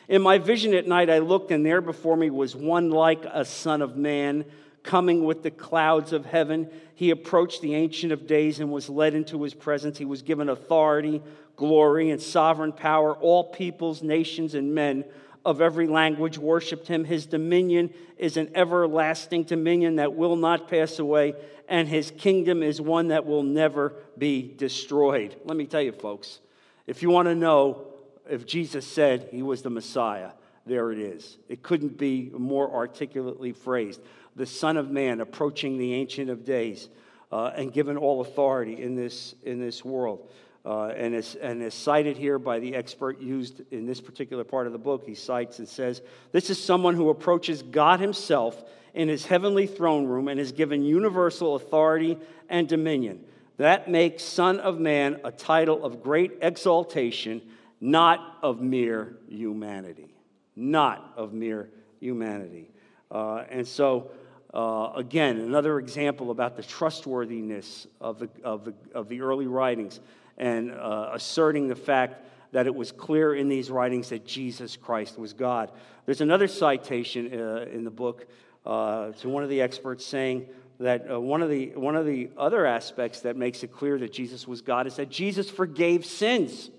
In 0.08 0.22
my 0.22 0.38
vision 0.38 0.74
at 0.74 0.86
night, 0.86 1.10
I 1.10 1.18
looked, 1.18 1.50
and 1.50 1.64
there 1.64 1.80
before 1.80 2.16
me 2.16 2.30
was 2.30 2.56
one 2.56 2.90
like 2.90 3.24
a 3.24 3.44
son 3.44 3.82
of 3.82 3.96
man 3.96 4.44
coming 4.82 5.24
with 5.24 5.42
the 5.42 5.50
clouds 5.50 6.12
of 6.12 6.26
heaven. 6.26 6.68
He 6.94 7.10
approached 7.10 7.62
the 7.62 7.74
Ancient 7.74 8.12
of 8.12 8.26
Days 8.26 8.60
and 8.60 8.70
was 8.70 8.88
led 8.88 9.14
into 9.14 9.42
his 9.42 9.54
presence. 9.54 9.98
He 9.98 10.04
was 10.04 10.22
given 10.22 10.48
authority, 10.48 11.22
glory, 11.56 12.10
and 12.10 12.20
sovereign 12.20 12.72
power. 12.72 13.14
All 13.14 13.44
peoples, 13.44 14.02
nations, 14.02 14.54
and 14.54 14.74
men 14.74 15.04
of 15.44 15.60
every 15.60 15.86
language 15.86 16.38
worshiped 16.38 16.86
him. 16.86 17.04
His 17.04 17.26
dominion 17.26 17.92
is 18.16 18.36
an 18.36 18.50
everlasting 18.54 19.44
dominion 19.44 19.96
that 19.96 20.14
will 20.14 20.36
not 20.36 20.68
pass 20.68 20.98
away, 20.98 21.34
and 21.68 21.88
his 21.88 22.12
kingdom 22.12 22.62
is 22.62 22.80
one 22.80 23.08
that 23.08 23.26
will 23.26 23.42
never 23.42 23.94
be 24.16 24.54
destroyed. 24.56 25.36
Let 25.44 25.56
me 25.56 25.66
tell 25.66 25.82
you, 25.82 25.92
folks, 25.92 26.40
if 26.86 27.02
you 27.02 27.10
want 27.10 27.26
to 27.26 27.34
know 27.34 27.86
if 28.28 28.46
Jesus 28.46 28.86
said 28.86 29.28
he 29.30 29.42
was 29.42 29.62
the 29.62 29.70
Messiah, 29.70 30.30
there 30.64 30.92
it 30.92 30.98
is. 30.98 31.38
It 31.48 31.62
couldn't 31.62 31.98
be 31.98 32.30
more 32.36 32.72
articulately 32.72 33.52
phrased. 33.52 34.00
The 34.36 34.46
Son 34.46 34.76
of 34.76 34.90
Man 34.90 35.20
approaching 35.20 35.78
the 35.78 35.94
Ancient 35.94 36.30
of 36.30 36.44
Days 36.44 36.88
uh, 37.30 37.52
and 37.56 37.72
given 37.72 37.96
all 37.96 38.20
authority 38.20 38.82
in 38.82 38.94
this, 38.94 39.34
in 39.42 39.60
this 39.60 39.84
world. 39.84 40.30
Uh, 40.64 40.88
and, 40.96 41.12
is, 41.12 41.34
and 41.34 41.60
is 41.60 41.74
cited 41.74 42.16
here 42.16 42.38
by 42.38 42.60
the 42.60 42.76
expert 42.76 43.20
used 43.20 43.62
in 43.72 43.84
this 43.84 44.00
particular 44.00 44.44
part 44.44 44.68
of 44.68 44.72
the 44.72 44.78
book. 44.78 45.02
He 45.04 45.16
cites 45.16 45.58
and 45.58 45.68
says, 45.68 46.02
This 46.30 46.50
is 46.50 46.62
someone 46.62 46.94
who 46.94 47.10
approaches 47.10 47.62
God 47.62 47.98
Himself 47.98 48.62
in 48.94 49.08
His 49.08 49.26
heavenly 49.26 49.66
throne 49.66 50.06
room 50.06 50.28
and 50.28 50.38
is 50.38 50.52
given 50.52 50.84
universal 50.84 51.56
authority 51.56 52.16
and 52.48 52.68
dominion. 52.68 53.24
That 53.56 53.90
makes 53.90 54.22
Son 54.22 54.60
of 54.60 54.78
Man 54.78 55.20
a 55.24 55.32
title 55.32 55.84
of 55.84 56.00
great 56.00 56.38
exaltation, 56.40 57.42
not 57.80 58.38
of 58.42 58.60
mere 58.60 59.16
humanity. 59.28 60.14
Not 60.54 61.12
of 61.16 61.32
mere 61.32 61.70
humanity. 61.98 62.70
Uh, 63.10 63.44
and 63.50 63.66
so, 63.66 64.10
uh, 64.54 64.92
again, 64.96 65.38
another 65.38 65.78
example 65.78 66.30
about 66.30 66.56
the 66.56 66.62
trustworthiness 66.62 67.86
of 68.00 68.18
the, 68.18 68.28
of 68.44 68.64
the, 68.64 68.74
of 68.94 69.08
the 69.08 69.22
early 69.22 69.46
writings 69.46 70.00
and 70.36 70.70
uh, 70.72 71.10
asserting 71.12 71.68
the 71.68 71.76
fact 71.76 72.26
that 72.52 72.66
it 72.66 72.74
was 72.74 72.92
clear 72.92 73.34
in 73.34 73.48
these 73.48 73.70
writings 73.70 74.10
that 74.10 74.26
Jesus 74.26 74.76
Christ 74.76 75.18
was 75.18 75.32
God. 75.32 75.70
There's 76.04 76.20
another 76.20 76.48
citation 76.48 77.32
uh, 77.32 77.66
in 77.72 77.84
the 77.84 77.90
book 77.90 78.26
uh, 78.66 79.12
to 79.12 79.28
one 79.28 79.42
of 79.42 79.48
the 79.48 79.62
experts 79.62 80.04
saying 80.04 80.46
that 80.80 81.10
uh, 81.10 81.18
one, 81.18 81.40
of 81.40 81.48
the, 81.48 81.68
one 81.74 81.96
of 81.96 82.04
the 82.04 82.30
other 82.36 82.66
aspects 82.66 83.20
that 83.20 83.36
makes 83.36 83.62
it 83.62 83.72
clear 83.72 83.98
that 83.98 84.12
Jesus 84.12 84.46
was 84.46 84.60
God 84.60 84.86
is 84.86 84.96
that 84.96 85.08
Jesus 85.08 85.50
forgave 85.50 86.04
sins. 86.04 86.70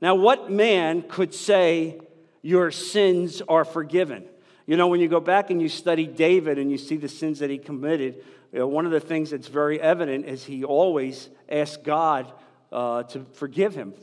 Now, 0.00 0.14
what 0.14 0.50
man 0.50 1.02
could 1.02 1.34
say, 1.34 2.00
Your 2.40 2.70
sins 2.70 3.42
are 3.46 3.64
forgiven? 3.64 4.24
You 4.66 4.76
know, 4.76 4.88
when 4.88 5.00
you 5.00 5.08
go 5.08 5.20
back 5.20 5.50
and 5.50 5.60
you 5.60 5.68
study 5.68 6.06
David 6.06 6.58
and 6.58 6.70
you 6.70 6.78
see 6.78 6.96
the 6.96 7.08
sins 7.08 7.40
that 7.40 7.50
he 7.50 7.58
committed, 7.58 8.24
you 8.52 8.60
know, 8.60 8.68
one 8.68 8.86
of 8.86 8.92
the 8.92 9.00
things 9.00 9.30
that's 9.30 9.48
very 9.48 9.80
evident 9.80 10.26
is 10.26 10.44
he 10.44 10.62
always 10.64 11.28
asked 11.48 11.84
God 11.84 12.30
uh, 12.70 13.02
to 13.04 13.26
forgive 13.32 13.74
him. 13.74 13.94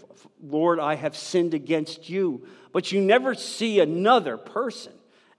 Lord, 0.42 0.80
I 0.80 0.96
have 0.96 1.16
sinned 1.16 1.54
against 1.54 2.10
you. 2.10 2.46
But 2.72 2.92
you 2.92 3.02
never 3.02 3.34
see 3.34 3.80
another 3.80 4.38
person 4.38 4.94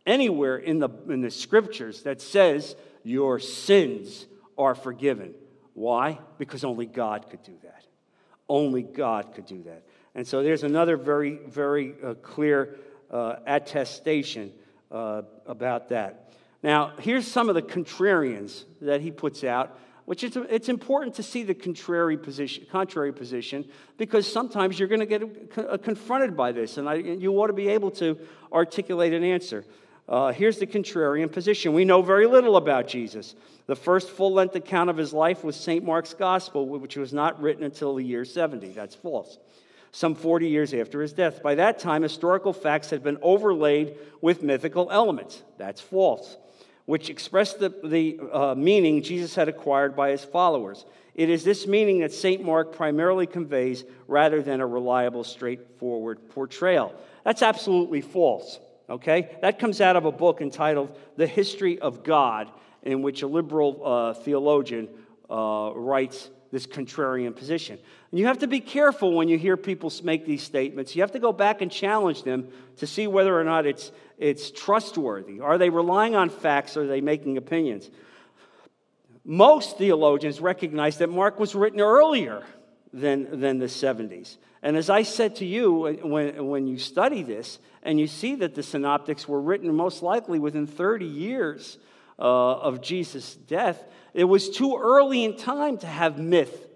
anywhere 0.06 0.56
in 0.56 0.78
the, 0.78 0.88
in 1.08 1.20
the 1.20 1.30
scriptures 1.30 2.02
that 2.02 2.20
says 2.20 2.74
your 3.04 3.38
sins 3.38 4.26
are 4.58 4.74
forgiven. 4.74 5.34
Why? 5.74 6.18
Because 6.38 6.64
only 6.64 6.86
God 6.86 7.30
could 7.30 7.42
do 7.42 7.54
that. 7.62 7.84
Only 8.48 8.82
God 8.82 9.34
could 9.34 9.46
do 9.46 9.62
that. 9.64 9.84
And 10.14 10.26
so 10.26 10.42
there's 10.42 10.64
another 10.64 10.96
very, 10.96 11.38
very 11.46 11.94
uh, 12.02 12.14
clear 12.14 12.76
uh, 13.10 13.36
attestation 13.46 14.52
uh, 14.90 15.22
about 15.46 15.88
that. 15.88 16.34
Now, 16.62 16.92
here's 16.98 17.26
some 17.26 17.48
of 17.48 17.54
the 17.54 17.62
contrarians 17.62 18.64
that 18.82 19.00
he 19.00 19.10
puts 19.10 19.44
out, 19.44 19.78
which 20.04 20.24
is 20.24 20.36
it's 20.36 20.68
important 20.68 21.14
to 21.16 21.22
see 21.22 21.42
the 21.42 21.54
contrary 21.54 22.18
position, 22.18 22.66
contrary 22.70 23.12
position 23.12 23.66
because 23.96 24.30
sometimes 24.30 24.78
you're 24.78 24.88
going 24.88 25.00
to 25.00 25.06
get 25.06 25.82
confronted 25.82 26.36
by 26.36 26.52
this, 26.52 26.76
and 26.76 26.88
I, 26.88 26.94
you 26.94 27.32
ought 27.34 27.46
to 27.46 27.52
be 27.52 27.68
able 27.68 27.90
to 27.92 28.18
articulate 28.52 29.12
an 29.12 29.24
answer. 29.24 29.64
Uh, 30.08 30.32
here's 30.32 30.58
the 30.58 30.66
contrarian 30.66 31.30
position. 31.30 31.72
We 31.72 31.84
know 31.84 32.02
very 32.02 32.26
little 32.26 32.56
about 32.56 32.88
Jesus. 32.88 33.36
The 33.66 33.76
first 33.76 34.10
full 34.10 34.32
length 34.32 34.56
account 34.56 34.90
of 34.90 34.96
his 34.96 35.12
life 35.12 35.44
was 35.44 35.54
St. 35.54 35.84
Mark's 35.84 36.14
Gospel, 36.14 36.66
which 36.66 36.96
was 36.96 37.12
not 37.12 37.40
written 37.40 37.62
until 37.62 37.94
the 37.94 38.02
year 38.02 38.24
70. 38.24 38.72
That's 38.72 38.96
false 38.96 39.38
some 39.92 40.14
40 40.14 40.48
years 40.48 40.72
after 40.72 41.02
his 41.02 41.12
death. 41.12 41.42
By 41.42 41.56
that 41.56 41.78
time, 41.78 42.02
historical 42.02 42.52
facts 42.52 42.90
had 42.90 43.02
been 43.02 43.18
overlaid 43.22 43.96
with 44.20 44.42
mythical 44.42 44.90
elements. 44.90 45.42
That's 45.58 45.80
false, 45.80 46.36
which 46.86 47.10
expressed 47.10 47.58
the, 47.58 47.74
the 47.82 48.20
uh, 48.32 48.54
meaning 48.54 49.02
Jesus 49.02 49.34
had 49.34 49.48
acquired 49.48 49.96
by 49.96 50.10
his 50.10 50.24
followers. 50.24 50.84
It 51.14 51.28
is 51.28 51.44
this 51.44 51.66
meaning 51.66 52.00
that 52.00 52.12
St. 52.12 52.42
Mark 52.42 52.72
primarily 52.72 53.26
conveys 53.26 53.84
rather 54.06 54.42
than 54.42 54.60
a 54.60 54.66
reliable, 54.66 55.24
straightforward 55.24 56.28
portrayal. 56.30 56.94
That's 57.24 57.42
absolutely 57.42 58.00
false, 58.00 58.60
okay? 58.88 59.36
That 59.42 59.58
comes 59.58 59.80
out 59.80 59.96
of 59.96 60.04
a 60.04 60.12
book 60.12 60.40
entitled 60.40 60.96
The 61.16 61.26
History 61.26 61.78
of 61.80 62.04
God, 62.04 62.48
in 62.82 63.02
which 63.02 63.22
a 63.22 63.26
liberal 63.26 63.82
uh, 63.84 64.14
theologian 64.14 64.88
uh, 65.28 65.72
writes 65.74 66.30
this 66.52 66.66
contrarian 66.66 67.34
position. 67.34 67.78
And 68.10 68.18
you 68.18 68.26
have 68.26 68.38
to 68.38 68.48
be 68.48 68.60
careful 68.60 69.12
when 69.12 69.28
you 69.28 69.38
hear 69.38 69.56
people 69.56 69.92
make 70.02 70.26
these 70.26 70.42
statements. 70.42 70.96
You 70.96 71.02
have 71.02 71.12
to 71.12 71.20
go 71.20 71.32
back 71.32 71.60
and 71.60 71.70
challenge 71.70 72.24
them 72.24 72.48
to 72.78 72.86
see 72.86 73.06
whether 73.06 73.38
or 73.38 73.44
not 73.44 73.66
it's, 73.66 73.92
it's 74.18 74.50
trustworthy. 74.50 75.40
Are 75.40 75.58
they 75.58 75.70
relying 75.70 76.16
on 76.16 76.28
facts 76.28 76.76
or 76.76 76.82
are 76.82 76.86
they 76.86 77.00
making 77.00 77.36
opinions? 77.36 77.88
Most 79.24 79.78
theologians 79.78 80.40
recognize 80.40 80.98
that 80.98 81.08
Mark 81.08 81.38
was 81.38 81.54
written 81.54 81.80
earlier 81.80 82.42
than, 82.92 83.40
than 83.40 83.58
the 83.58 83.66
70s. 83.66 84.38
And 84.62 84.76
as 84.76 84.90
I 84.90 85.02
said 85.04 85.36
to 85.36 85.46
you, 85.46 85.98
when, 86.02 86.46
when 86.46 86.66
you 86.66 86.78
study 86.78 87.22
this 87.22 87.60
and 87.82 88.00
you 88.00 88.08
see 88.08 88.34
that 88.36 88.56
the 88.56 88.62
synoptics 88.62 89.28
were 89.28 89.40
written 89.40 89.72
most 89.74 90.02
likely 90.02 90.40
within 90.40 90.66
30 90.66 91.06
years 91.06 91.78
uh, 92.18 92.22
of 92.22 92.82
Jesus' 92.82 93.36
death, 93.36 93.82
it 94.14 94.24
was 94.24 94.50
too 94.50 94.76
early 94.76 95.24
in 95.24 95.36
time 95.36 95.78
to 95.78 95.86
have 95.86 96.18
myth 96.18 96.66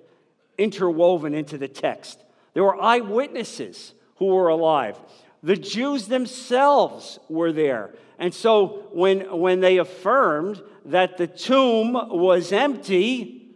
interwoven 0.59 1.35
into 1.35 1.59
the 1.59 1.69
text. 1.69 2.23
There 2.55 2.65
were 2.65 2.81
eyewitnesses 2.81 3.95
who 4.17 4.27
were 4.27 4.49
alive. 4.49 4.99
The 5.43 5.57
Jews 5.57 6.07
themselves 6.09 7.19
were 7.29 7.53
there. 7.53 7.95
And 8.19 8.33
so 8.33 8.89
when, 8.93 9.39
when 9.39 9.61
they 9.61 9.79
affirmed 9.79 10.63
that 10.87 11.17
the 11.17 11.27
tomb 11.27 11.93
was 11.93 12.53
empty, 12.53 13.49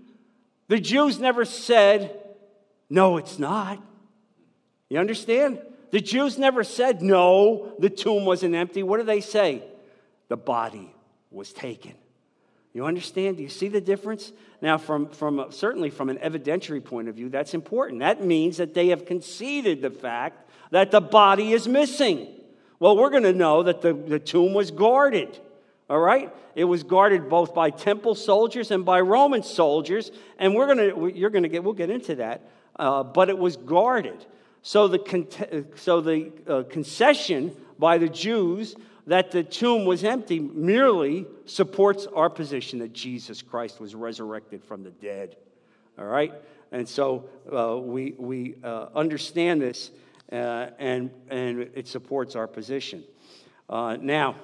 the 0.66 0.80
Jews 0.80 1.18
never 1.18 1.44
said, 1.44 2.18
No, 2.90 3.16
it's 3.16 3.38
not. 3.38 3.82
You 4.88 4.98
understand? 4.98 5.60
The 5.90 6.00
Jews 6.00 6.38
never 6.38 6.64
said, 6.64 7.02
No, 7.02 7.74
the 7.78 7.90
tomb 7.90 8.24
wasn't 8.24 8.54
empty. 8.54 8.82
What 8.82 8.98
do 8.98 9.04
they 9.04 9.20
say? 9.20 9.62
The 10.28 10.36
body 10.36 10.94
was 11.30 11.52
taken. 11.52 11.94
You 12.78 12.86
understand? 12.86 13.38
Do 13.38 13.42
you 13.42 13.48
see 13.48 13.66
the 13.66 13.80
difference? 13.80 14.30
Now, 14.62 14.78
from, 14.78 15.08
from 15.08 15.46
certainly 15.50 15.90
from 15.90 16.10
an 16.10 16.18
evidentiary 16.18 16.84
point 16.84 17.08
of 17.08 17.16
view, 17.16 17.28
that's 17.28 17.52
important. 17.52 17.98
That 17.98 18.22
means 18.22 18.58
that 18.58 18.72
they 18.72 18.90
have 18.90 19.04
conceded 19.04 19.82
the 19.82 19.90
fact 19.90 20.48
that 20.70 20.92
the 20.92 21.00
body 21.00 21.54
is 21.54 21.66
missing. 21.66 22.28
Well, 22.78 22.96
we're 22.96 23.10
going 23.10 23.24
to 23.24 23.32
know 23.32 23.64
that 23.64 23.82
the, 23.82 23.94
the 23.94 24.20
tomb 24.20 24.54
was 24.54 24.70
guarded. 24.70 25.40
All 25.90 25.98
right? 25.98 26.32
It 26.54 26.66
was 26.66 26.84
guarded 26.84 27.28
both 27.28 27.52
by 27.52 27.70
temple 27.70 28.14
soldiers 28.14 28.70
and 28.70 28.84
by 28.84 29.00
Roman 29.00 29.42
soldiers, 29.42 30.12
and 30.38 30.54
we're 30.54 30.72
going 30.72 30.78
to, 30.78 31.18
you're 31.18 31.30
going 31.30 31.42
to 31.42 31.48
get, 31.48 31.64
we'll 31.64 31.72
get 31.72 31.90
into 31.90 32.14
that, 32.14 32.42
uh, 32.76 33.02
but 33.02 33.28
it 33.28 33.38
was 33.38 33.56
guarded. 33.56 34.24
So 34.62 34.86
the, 34.86 35.00
con- 35.00 35.26
so 35.74 36.00
the 36.00 36.30
uh, 36.46 36.62
concession 36.70 37.56
by 37.76 37.98
the 37.98 38.08
Jews 38.08 38.76
that 39.08 39.30
the 39.30 39.42
tomb 39.42 39.86
was 39.86 40.04
empty 40.04 40.38
merely 40.38 41.26
supports 41.46 42.06
our 42.14 42.28
position 42.28 42.78
that 42.80 42.92
Jesus 42.92 43.40
Christ 43.40 43.80
was 43.80 43.94
resurrected 43.94 44.62
from 44.62 44.84
the 44.84 44.90
dead. 44.90 45.36
All 45.98 46.04
right? 46.04 46.32
And 46.72 46.86
so 46.86 47.30
uh, 47.50 47.78
we, 47.78 48.14
we 48.18 48.56
uh, 48.62 48.88
understand 48.94 49.62
this, 49.62 49.90
uh, 50.30 50.68
and, 50.78 51.10
and 51.30 51.70
it 51.74 51.88
supports 51.88 52.36
our 52.36 52.46
position. 52.46 53.02
Uh, 53.66 53.96
now, 53.98 54.36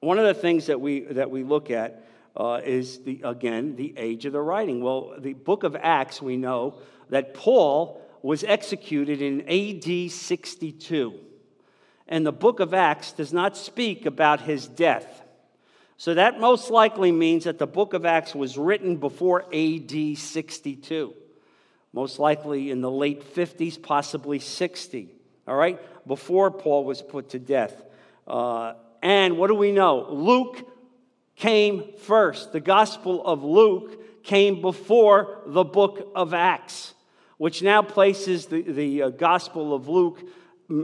one 0.00 0.18
of 0.18 0.26
the 0.26 0.34
things 0.34 0.66
that 0.66 0.78
we, 0.78 1.00
that 1.00 1.30
we 1.30 1.44
look 1.44 1.70
at 1.70 2.04
uh, 2.36 2.60
is, 2.62 2.98
the, 3.04 3.22
again, 3.24 3.74
the 3.76 3.94
age 3.96 4.26
of 4.26 4.34
the 4.34 4.40
writing. 4.40 4.84
Well, 4.84 5.14
the 5.18 5.32
book 5.32 5.62
of 5.62 5.74
Acts, 5.76 6.20
we 6.20 6.36
know 6.36 6.74
that 7.08 7.32
Paul 7.32 8.02
was 8.20 8.44
executed 8.44 9.22
in 9.22 9.48
AD 9.48 10.10
62 10.10 11.20
and 12.06 12.26
the 12.26 12.32
book 12.32 12.60
of 12.60 12.74
Acts 12.74 13.12
does 13.12 13.32
not 13.32 13.56
speak 13.56 14.06
about 14.06 14.40
his 14.40 14.66
death. 14.66 15.22
So 15.96 16.14
that 16.14 16.40
most 16.40 16.70
likely 16.70 17.12
means 17.12 17.44
that 17.44 17.58
the 17.58 17.66
book 17.66 17.94
of 17.94 18.04
Acts 18.04 18.34
was 18.34 18.58
written 18.58 18.96
before 18.96 19.44
AD 19.54 20.18
62, 20.18 21.14
most 21.92 22.18
likely 22.18 22.70
in 22.70 22.80
the 22.80 22.90
late 22.90 23.34
50s, 23.34 23.80
possibly 23.80 24.38
60, 24.38 25.08
all 25.46 25.56
right, 25.56 25.78
before 26.06 26.50
Paul 26.50 26.84
was 26.84 27.00
put 27.00 27.30
to 27.30 27.38
death. 27.38 27.82
Uh, 28.26 28.74
and 29.02 29.38
what 29.38 29.48
do 29.48 29.54
we 29.54 29.72
know? 29.72 30.06
Luke 30.10 30.68
came 31.36 31.92
first. 31.98 32.52
The 32.52 32.60
Gospel 32.60 33.24
of 33.24 33.44
Luke 33.44 34.24
came 34.24 34.60
before 34.60 35.42
the 35.46 35.64
book 35.64 36.10
of 36.14 36.34
Acts, 36.34 36.94
which 37.36 37.62
now 37.62 37.82
places 37.82 38.46
the, 38.46 38.62
the 38.62 39.02
uh, 39.02 39.08
Gospel 39.10 39.74
of 39.74 39.88
Luke 39.88 40.20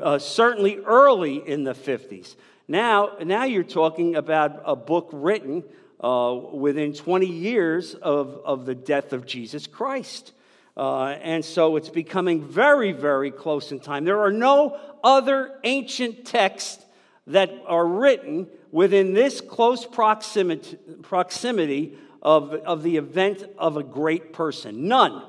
uh, 0.03 0.19
certainly 0.19 0.79
early 0.79 1.37
in 1.37 1.65
the 1.65 1.75
50s. 1.75 2.37
Now, 2.69 3.17
now 3.25 3.45
you're 3.45 3.63
talking 3.65 4.17
about 4.17 4.63
a 4.65 4.77
book 4.77 5.11
written 5.13 5.65
uh, 6.01 6.39
within 6.53 6.93
20 6.93 7.27
years 7.27 7.95
of, 7.95 8.41
of 8.45 8.67
the 8.67 8.75
death 8.75 9.13
of 9.13 9.27
Jesus 9.27 9.67
Christ. 9.67 10.33
Uh, 10.77 11.09
and 11.21 11.45
so 11.45 11.77
it's 11.77 11.89
becoming 11.89 12.47
very, 12.47 12.93
very 12.93 13.31
close 13.31 13.73
in 13.73 13.81
time. 13.81 14.05
There 14.05 14.21
are 14.21 14.33
no 14.33 14.79
other 15.03 15.59
ancient 15.65 16.25
texts 16.25 16.85
that 17.27 17.51
are 17.67 17.87
written 17.87 18.47
within 18.73 19.15
this 19.15 19.41
close 19.41 19.85
proximity, 19.85 20.77
proximity 21.03 21.99
of, 22.23 22.55
of 22.55 22.83
the 22.83 22.97
event 22.97 23.45
of 23.59 23.77
a 23.77 23.83
great 23.83 24.33
person. 24.33 24.89
None. 24.89 25.23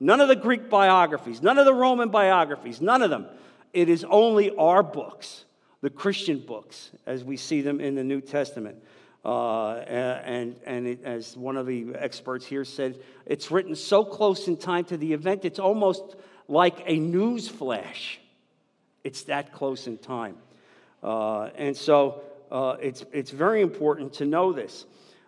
None 0.00 0.20
of 0.20 0.28
the 0.28 0.36
Greek 0.36 0.68
biographies, 0.68 1.40
none 1.40 1.58
of 1.58 1.64
the 1.64 1.74
Roman 1.74 2.10
biographies, 2.10 2.80
none 2.80 3.00
of 3.00 3.10
them 3.10 3.26
it 3.76 3.90
is 3.90 4.06
only 4.08 4.56
our 4.56 4.82
books, 4.82 5.44
the 5.82 5.90
Christian 5.90 6.38
books, 6.38 6.92
as 7.04 7.22
we 7.22 7.36
see 7.36 7.60
them 7.60 7.78
in 7.78 7.94
the 7.94 8.02
New 8.02 8.22
Testament. 8.22 8.82
Uh, 9.22 9.74
and 9.74 10.56
and 10.64 10.86
it, 10.86 11.04
as 11.04 11.36
one 11.36 11.58
of 11.58 11.66
the 11.66 11.88
experts 11.94 12.46
here 12.46 12.64
said, 12.64 12.98
it's 13.26 13.50
written 13.50 13.76
so 13.76 14.02
close 14.02 14.48
in 14.48 14.56
time 14.56 14.84
to 14.84 14.96
the 14.96 15.12
event, 15.12 15.44
it's 15.44 15.58
almost 15.58 16.16
like 16.48 16.84
a 16.86 16.98
news 16.98 17.48
flash. 17.48 18.18
It's 19.04 19.24
that 19.24 19.52
close 19.52 19.86
in 19.86 19.98
time. 19.98 20.38
Uh, 21.02 21.50
and 21.56 21.76
so 21.76 22.22
uh, 22.50 22.76
it's, 22.80 23.04
it's 23.12 23.30
very 23.30 23.60
important 23.60 24.14
to 24.14 24.24
know 24.24 24.54
this. 24.54 24.86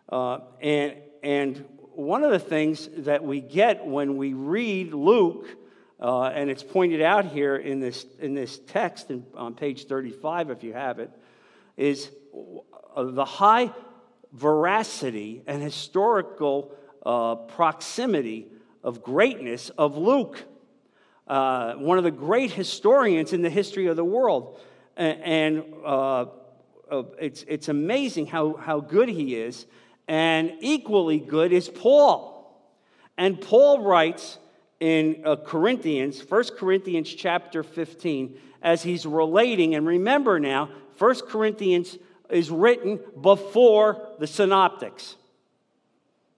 Uh, 0.09 0.39
and, 0.63 0.95
and 1.23 1.65
one 1.93 2.25
of 2.25 2.31
the 2.31 2.39
things 2.39 2.89
that 2.97 3.23
we 3.23 3.43
get 3.43 3.85
when 3.85 4.17
we 4.17 4.33
read 4.33 4.95
Luke 4.95 5.47
uh, 6.01 6.25
and 6.25 6.49
it's 6.51 6.63
pointed 6.63 7.03
out 7.03 7.27
here 7.27 7.57
in 7.57 7.81
this, 7.81 8.07
in 8.21 8.35
this 8.35 8.59
text 8.59 9.11
in, 9.11 9.25
on 9.35 9.55
page 9.55 9.87
35, 9.87 10.51
if 10.51 10.63
you 10.63 10.73
have 10.73 10.99
it, 10.99 11.11
is 11.77 12.11
uh, 12.95 13.05
the 13.05 13.25
high 13.25 13.73
veracity 14.33 15.43
and 15.47 15.63
historical 15.63 16.73
uh, 17.05 17.35
proximity 17.35 18.47
of 18.85 19.03
greatness 19.03 19.71
of 19.71 19.97
Luke, 19.97 20.45
uh, 21.27 21.75
one 21.75 21.99
of 21.99 22.05
the 22.05 22.11
great 22.11 22.53
historians 22.53 23.33
in 23.33 23.43
the 23.43 23.51
history 23.51 23.87
of 23.87 23.97
the 23.97 24.05
world. 24.05 24.61
And, 24.97 25.63
uh, 25.85 26.27
uh, 26.91 27.03
it's, 27.21 27.45
it's 27.47 27.69
amazing 27.69 28.27
how, 28.27 28.55
how 28.55 28.81
good 28.81 29.09
he 29.09 29.37
is. 29.37 29.67
And 30.07 30.53
equally 30.61 31.19
good 31.19 31.53
is 31.53 31.69
Paul. 31.69 32.35
And 33.17 33.41
Paul 33.41 33.83
writes, 33.83 34.39
in 34.81 35.23
uh, 35.25 35.37
Corinthians, 35.37 36.21
1 36.21 36.45
Corinthians 36.57 37.13
chapter 37.13 37.63
15, 37.63 38.39
as 38.63 38.83
he's 38.83 39.07
relating, 39.07 39.75
and 39.75 39.87
remember 39.87 40.39
now, 40.39 40.69
1 40.99 41.15
Corinthians 41.29 41.97
is 42.31 42.51
written 42.51 43.01
before 43.21 44.09
the 44.19 44.27
synoptics. 44.27 45.17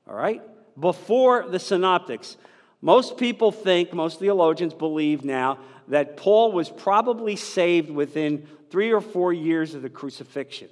All 0.07 0.15
right? 0.15 0.43
Before 0.79 1.49
the 1.49 1.59
synoptics. 1.59 2.37
Most 2.81 3.17
people 3.17 3.53
think, 3.53 3.93
most 3.93 4.19
theologians 4.19 4.75
believe 4.75 5.25
now, 5.25 5.59
that 5.89 6.17
Paul 6.17 6.53
was 6.53 6.71
probably 6.71 7.37
saved 7.37 7.91
within 7.91 8.47
three 8.71 8.93
or 8.93 9.01
four 9.01 9.33
years 9.33 9.75
of 9.75 9.83
the 9.83 9.91
crucifixion. 9.91 10.69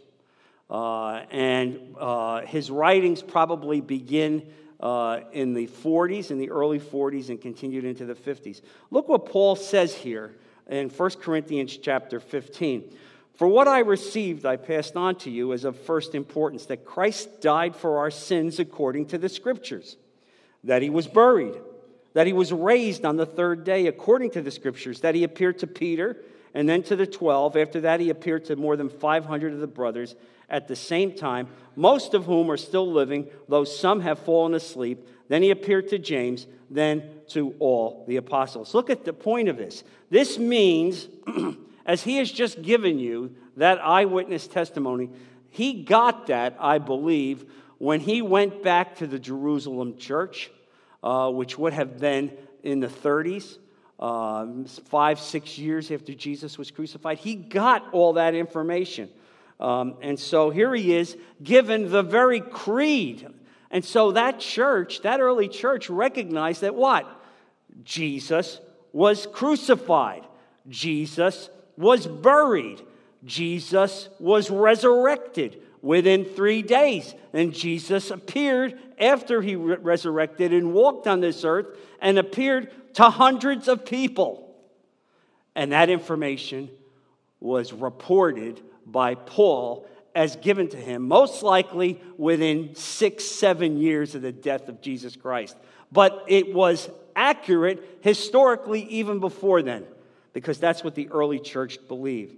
Uh, 0.71 1.23
and 1.31 1.95
uh, 1.99 2.43
his 2.43 2.71
writings 2.71 3.23
probably 3.23 3.81
begin 3.81 4.47
uh, 4.81 5.21
in 5.33 5.55
the 5.55 5.67
40s, 5.67 6.31
in 6.31 6.39
the 6.39 6.51
early 6.51 6.79
40s, 6.79 7.29
and 7.29 7.41
continued 7.41 7.85
into 7.85 8.05
the 8.05 8.15
50s. 8.15 8.61
Look 8.91 9.09
what 9.09 9.27
Paul 9.27 9.57
says 9.57 9.95
here 9.95 10.35
in 10.69 10.89
1 10.89 11.11
Corinthians 11.21 11.77
chapter 11.77 12.21
15. 12.21 12.95
For 13.35 13.47
what 13.47 13.69
I 13.69 13.81
received, 13.81 14.45
I 14.45 14.57
passed 14.57 14.97
on 14.97 15.15
to 15.17 15.31
you 15.31 15.53
as 15.53 15.65
of 15.65 15.79
first 15.79 16.15
importance 16.15 16.67
that 16.67 16.85
Christ 16.85 17.41
died 17.41 17.77
for 17.77 17.99
our 17.99 18.11
sins 18.11 18.59
according 18.59 19.07
to 19.07 19.19
the 19.19 19.29
Scriptures, 19.29 19.97
that 20.65 20.83
he 20.83 20.91
was 20.91 21.07
buried, 21.07 21.55
that 22.15 22.27
he 22.27 22.33
was 22.33 22.53
raised 22.53 23.05
on 23.05 23.17
the 23.17 23.27
third 23.27 23.65
day 23.65 23.87
according 23.87 24.33
to 24.33 24.43
the 24.43 24.51
Scriptures, 24.51 25.01
that 25.01 25.15
he 25.15 25.23
appeared 25.23 25.61
to 25.61 25.67
Peter 25.69 26.17
and 26.55 26.69
then 26.69 26.83
to 26.85 26.97
the 26.97 27.07
12. 27.07 27.57
After 27.57 27.81
that, 27.83 28.01
he 28.01 28.11
appeared 28.11 28.47
to 28.47 28.57
more 28.57 28.77
than 28.77 28.89
500 28.89 29.53
of 29.53 29.61
the 29.61 29.67
brothers 29.67 30.17
at 30.49 30.69
the 30.69 30.77
same 30.77 31.13
time, 31.13 31.49
most 31.77 32.15
of 32.15 32.25
whom 32.25 32.51
are 32.51 32.57
still 32.57 32.91
living, 32.91 33.29
though 33.49 33.65
some 33.65 34.01
have 34.01 34.19
fallen 34.19 34.55
asleep. 34.55 35.07
Then 35.29 35.43
he 35.43 35.51
appeared 35.51 35.89
to 35.89 35.99
James, 35.99 36.47
then 36.71 37.03
to 37.29 37.55
all 37.59 38.05
the 38.09 38.17
apostles. 38.17 38.75
Look 38.75 38.91
at 38.91 39.05
the 39.05 39.13
point 39.13 39.49
of 39.49 39.57
this. 39.57 39.85
This 40.11 40.39
means, 40.39 41.09
as 41.87 42.03
he 42.03 42.17
has 42.17 42.31
just 42.31 42.63
given 42.63 42.99
you 42.99 43.35
that 43.57 43.79
eyewitness 43.85 44.47
testimony, 44.47 45.11
he 45.51 45.83
got 45.83 46.29
that, 46.29 46.57
I 46.59 46.79
believe, 46.79 47.45
when 47.79 48.01
he 48.01 48.23
went 48.23 48.63
back 48.63 48.97
to 48.97 49.07
the 49.07 49.19
Jerusalem 49.19 49.99
church, 49.99 50.51
uh, 51.03 51.31
which 51.31 51.59
would 51.59 51.73
have 51.73 51.99
been 51.99 52.33
in 52.63 52.81
the 52.81 52.89
30s. 52.89 53.59
Uh, 54.01 54.47
five, 54.87 55.19
six 55.19 55.59
years 55.59 55.91
after 55.91 56.15
Jesus 56.15 56.57
was 56.57 56.71
crucified, 56.71 57.19
he 57.19 57.35
got 57.35 57.93
all 57.93 58.13
that 58.13 58.35
information. 58.35 59.09
Um, 59.61 59.97
and 60.03 60.19
so 60.19 60.51
here 60.51 60.75
he 60.75 60.95
is 60.95 61.17
given 61.43 61.91
the 61.91 62.03
very 62.03 62.41
creed. 62.41 63.27
And 63.71 63.85
so 63.85 64.13
that 64.13 64.41
church, 64.41 65.03
that 65.03 65.21
early 65.21 65.49
church, 65.49 65.91
recognized 65.91 66.63
that 66.63 66.75
what? 66.75 67.07
Jesus 67.85 68.61
was 68.93 69.27
crucified, 69.27 70.25
Jesus 70.69 71.51
was 71.77 72.07
buried, 72.07 72.81
Jesus 73.25 74.09
was 74.19 74.51
resurrected 74.51 75.61
within 75.83 76.25
three 76.25 76.63
days. 76.63 77.15
And 77.33 77.53
Jesus 77.53 78.11
appeared 78.11 78.79
after 78.99 79.43
he 79.43 79.57
re- 79.57 79.77
resurrected 79.77 80.53
and 80.53 80.73
walked 80.73 81.07
on 81.07 81.21
this 81.21 81.45
earth 81.45 81.67
and 82.01 82.19
appeared 82.19 82.95
to 82.95 83.11
hundreds 83.11 83.69
of 83.69 83.85
people. 83.85 84.55
And 85.55 85.73
that 85.73 85.91
information 85.91 86.71
was 87.41 87.73
reported 87.73 88.61
by 88.91 89.15
Paul 89.15 89.87
as 90.15 90.37
given 90.37 90.69
to 90.69 90.77
him, 90.77 91.07
most 91.07 91.43
likely 91.43 92.01
within 92.17 92.75
six, 92.75 93.25
seven 93.25 93.77
years 93.77 94.15
of 94.15 94.23
the 94.23 94.33
death 94.33 94.69
of 94.69 94.81
Jesus 94.81 95.15
Christ. 95.15 95.57
But 95.93 96.25
it 96.27 96.53
was 96.53 96.91
accurate 97.15 97.99
historically 98.01 98.83
even 98.83 99.21
before 99.21 99.63
then, 99.63 99.85
because 100.33 100.59
that's 100.59 100.83
what 100.83 100.95
the 100.95 101.09
early 101.11 101.39
church 101.39 101.79
believed. 101.89 102.37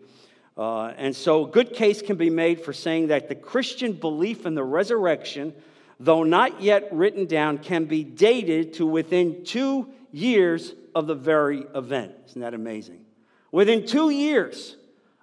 Uh, 0.57 0.89
and 0.99 1.17
so, 1.17 1.47
a 1.47 1.49
good 1.49 1.73
case 1.73 2.03
can 2.03 2.17
be 2.17 2.29
made 2.29 2.61
for 2.61 2.73
saying 2.73 3.07
that 3.07 3.29
the 3.29 3.35
Christian 3.35 3.93
belief 3.93 4.45
in 4.45 4.55
the 4.55 4.65
resurrection, 4.65 5.55
though 5.99 6.23
not 6.23 6.61
yet 6.61 6.89
written 6.93 7.25
down, 7.25 7.59
can 7.59 7.87
be 7.87 8.05
dated 8.05 8.75
to 8.75 8.87
within 8.87 9.45
two 9.45 9.89
years 10.13 10.75
of 10.95 11.07
the 11.07 11.15
very 11.15 11.65
event. 11.75 12.13
Isn't 12.29 12.43
that 12.43 12.53
amazing? 12.53 13.05
Within 13.53 13.87
two 13.87 14.11
years 14.11 14.77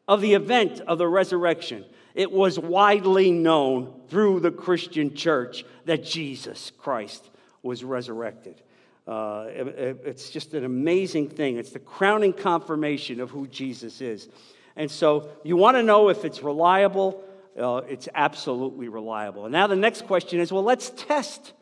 of 0.08 0.22
the 0.22 0.34
event 0.34 0.80
of 0.82 0.98
the 0.98 1.08
resurrection, 1.08 1.86
it 2.16 2.32
was 2.32 2.58
widely 2.58 3.32
known 3.32 3.94
through 4.10 4.40
the 4.40 4.52
Christian 4.52 5.16
church 5.16 5.66
that 5.86 6.04
Jesus 6.04 6.72
Christ 6.78 7.30
was 7.62 7.84
resurrected. 7.84 8.62
Uh, 9.08 9.46
it, 9.50 10.02
it's 10.06 10.30
just 10.30 10.54
an 10.54 10.66
amazing 10.66 11.30
thing. 11.30 11.58
It's 11.58 11.72
the 11.72 11.80
crowning 11.80 12.34
confirmation 12.34 13.22
of 13.22 13.30
who 13.30 13.48
Jesus 13.48 14.02
is. 14.02 14.28
And 14.76 14.92
so 14.92 15.30
you 15.44 15.58
want 15.58 15.78
to 15.78 15.84
know 15.84 16.10
if 16.10 16.26
it's 16.26 16.44
reliable. 16.44 17.24
Uh, 17.58 17.82
it's 17.88 18.10
absolutely 18.14 18.90
reliable. 18.90 19.46
And 19.46 19.52
now 19.52 19.68
the 19.68 19.76
next 19.76 20.06
question 20.08 20.40
is 20.40 20.52
well, 20.52 20.64
let's 20.64 20.90
test. 20.90 21.54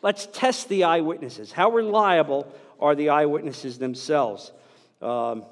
Let's 0.00 0.26
test 0.26 0.68
the 0.68 0.84
eyewitnesses. 0.84 1.52
How 1.52 1.70
reliable 1.70 2.52
are 2.80 2.94
the 2.94 3.10
eyewitnesses 3.10 3.78
themselves? 3.78 4.52
Um, 5.00 5.44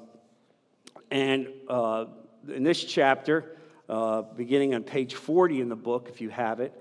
and 1.09 1.47
uh, 1.69 2.05
in 2.47 2.63
this 2.63 2.83
chapter, 2.83 3.57
uh, 3.89 4.21
beginning 4.21 4.73
on 4.73 4.83
page 4.83 5.15
40 5.15 5.61
in 5.61 5.69
the 5.69 5.75
book, 5.75 6.07
if 6.09 6.21
you 6.21 6.29
have 6.29 6.59
it, 6.59 6.73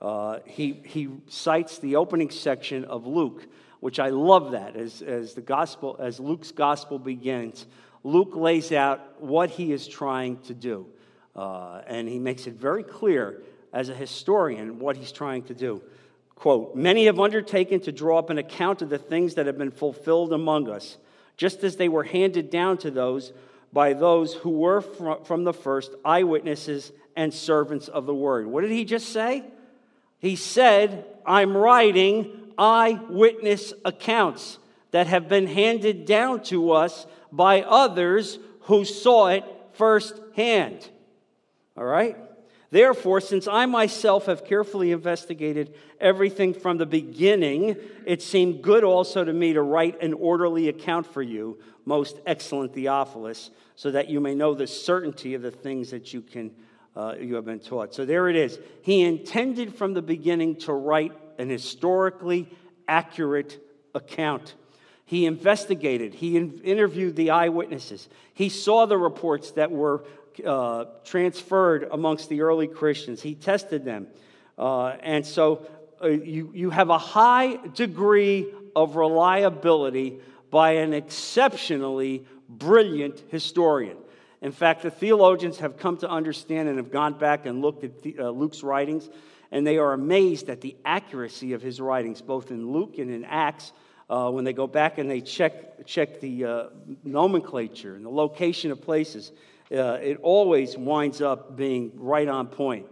uh, 0.00 0.40
he, 0.44 0.80
he 0.84 1.08
cites 1.28 1.78
the 1.78 1.96
opening 1.96 2.30
section 2.30 2.84
of 2.84 3.06
Luke, 3.06 3.46
which 3.80 3.98
I 3.98 4.08
love 4.08 4.52
that. 4.52 4.76
As, 4.76 5.02
as, 5.02 5.34
the 5.34 5.40
gospel, 5.40 5.96
as 5.98 6.20
Luke's 6.20 6.52
gospel 6.52 6.98
begins, 6.98 7.66
Luke 8.02 8.34
lays 8.34 8.72
out 8.72 9.20
what 9.22 9.50
he 9.50 9.72
is 9.72 9.86
trying 9.86 10.38
to 10.42 10.54
do. 10.54 10.86
Uh, 11.34 11.82
and 11.86 12.08
he 12.08 12.18
makes 12.18 12.46
it 12.46 12.54
very 12.54 12.82
clear 12.82 13.42
as 13.72 13.88
a 13.88 13.94
historian 13.94 14.78
what 14.78 14.96
he's 14.96 15.12
trying 15.12 15.42
to 15.44 15.54
do. 15.54 15.82
Quote, 16.34 16.74
Many 16.76 17.06
have 17.06 17.18
undertaken 17.18 17.80
to 17.80 17.92
draw 17.92 18.18
up 18.18 18.30
an 18.30 18.38
account 18.38 18.82
of 18.82 18.88
the 18.88 18.98
things 18.98 19.34
that 19.34 19.46
have 19.46 19.58
been 19.58 19.70
fulfilled 19.70 20.32
among 20.32 20.68
us, 20.68 20.98
just 21.36 21.64
as 21.64 21.76
they 21.76 21.88
were 21.88 22.04
handed 22.04 22.50
down 22.50 22.78
to 22.78 22.90
those 22.90 23.32
by 23.74 23.92
those 23.92 24.32
who 24.32 24.50
were 24.50 24.80
from 24.80 25.42
the 25.44 25.52
first 25.52 25.92
eyewitnesses 26.04 26.92
and 27.16 27.34
servants 27.34 27.88
of 27.88 28.06
the 28.06 28.14
word. 28.14 28.46
What 28.46 28.62
did 28.62 28.70
he 28.70 28.84
just 28.84 29.10
say? 29.10 29.42
He 30.20 30.36
said, 30.36 31.04
I'm 31.26 31.56
writing 31.56 32.52
eyewitness 32.56 33.74
accounts 33.84 34.58
that 34.92 35.08
have 35.08 35.28
been 35.28 35.48
handed 35.48 36.06
down 36.06 36.44
to 36.44 36.70
us 36.70 37.06
by 37.32 37.62
others 37.62 38.38
who 38.60 38.84
saw 38.84 39.26
it 39.26 39.44
firsthand. 39.72 40.88
All 41.76 41.84
right? 41.84 42.16
Therefore, 42.70 43.20
since 43.20 43.46
I 43.48 43.66
myself 43.66 44.26
have 44.26 44.44
carefully 44.44 44.92
investigated 44.92 45.74
everything 46.00 46.54
from 46.54 46.78
the 46.78 46.86
beginning, 46.86 47.76
it 48.06 48.22
seemed 48.22 48.62
good 48.62 48.84
also 48.84 49.24
to 49.24 49.32
me 49.32 49.52
to 49.52 49.62
write 49.62 50.00
an 50.00 50.12
orderly 50.12 50.68
account 50.68 51.06
for 51.06 51.22
you, 51.22 51.58
most 51.84 52.18
excellent 52.24 52.72
Theophilus, 52.74 53.50
so 53.74 53.90
that 53.90 54.08
you 54.08 54.20
may 54.20 54.34
know 54.34 54.54
the 54.54 54.66
certainty 54.66 55.34
of 55.34 55.42
the 55.42 55.50
things 55.50 55.90
that 55.90 56.12
you 56.12 56.20
can 56.20 56.52
uh, 56.96 57.14
you 57.18 57.34
have 57.34 57.44
been 57.44 57.58
taught. 57.58 57.92
So 57.94 58.04
there 58.04 58.28
it 58.28 58.36
is. 58.36 58.58
He 58.82 59.02
intended 59.02 59.74
from 59.74 59.94
the 59.94 60.02
beginning 60.02 60.56
to 60.60 60.72
write 60.72 61.12
an 61.38 61.50
historically 61.50 62.48
accurate 62.86 63.58
account. 63.94 64.54
He 65.04 65.26
investigated, 65.26 66.14
he 66.14 66.36
in- 66.36 66.60
interviewed 66.62 67.16
the 67.16 67.30
eyewitnesses, 67.30 68.08
he 68.32 68.48
saw 68.48 68.86
the 68.86 68.96
reports 68.96 69.52
that 69.52 69.70
were 69.70 70.04
uh, 70.44 70.86
transferred 71.04 71.88
amongst 71.90 72.28
the 72.28 72.42
early 72.42 72.66
Christians, 72.66 73.22
he 73.22 73.34
tested 73.34 73.84
them. 73.84 74.06
Uh, 74.56 74.96
and 75.02 75.26
so 75.26 75.66
uh, 76.02 76.08
you, 76.08 76.50
you 76.54 76.70
have 76.70 76.90
a 76.90 76.98
high 76.98 77.56
degree 77.74 78.46
of 78.74 78.96
reliability 78.96 80.20
by 80.50 80.72
an 80.72 80.92
exceptionally 80.92 82.24
brilliant 82.58 83.22
historian. 83.28 83.96
In 84.40 84.52
fact, 84.52 84.82
the 84.82 84.90
theologians 84.90 85.58
have 85.58 85.78
come 85.78 85.96
to 85.98 86.08
understand 86.08 86.68
and 86.68 86.76
have 86.76 86.90
gone 86.90 87.14
back 87.14 87.46
and 87.46 87.62
looked 87.62 87.84
at 87.84 88.02
the, 88.02 88.16
uh, 88.18 88.30
Luke's 88.30 88.62
writings 88.62 89.08
and 89.54 89.64
they 89.64 89.78
are 89.78 89.92
amazed 89.92 90.50
at 90.50 90.60
the 90.60 90.76
accuracy 90.84 91.52
of 91.52 91.62
his 91.62 91.80
writings, 91.80 92.20
both 92.20 92.50
in 92.50 92.72
Luke 92.72 92.98
and 92.98 93.08
in 93.08 93.24
Acts. 93.24 93.72
Uh, 94.10 94.28
when 94.30 94.44
they 94.44 94.52
go 94.52 94.66
back 94.66 94.98
and 94.98 95.08
they 95.08 95.20
check, 95.20 95.86
check 95.86 96.20
the 96.20 96.44
uh, 96.44 96.64
nomenclature 97.04 97.94
and 97.94 98.04
the 98.04 98.10
location 98.10 98.70
of 98.72 98.82
places, 98.82 99.32
uh, 99.72 99.98
it 100.02 100.18
always 100.22 100.76
winds 100.76 101.22
up 101.22 101.56
being 101.56 101.92
right 101.94 102.28
on 102.28 102.48
point. 102.48 102.86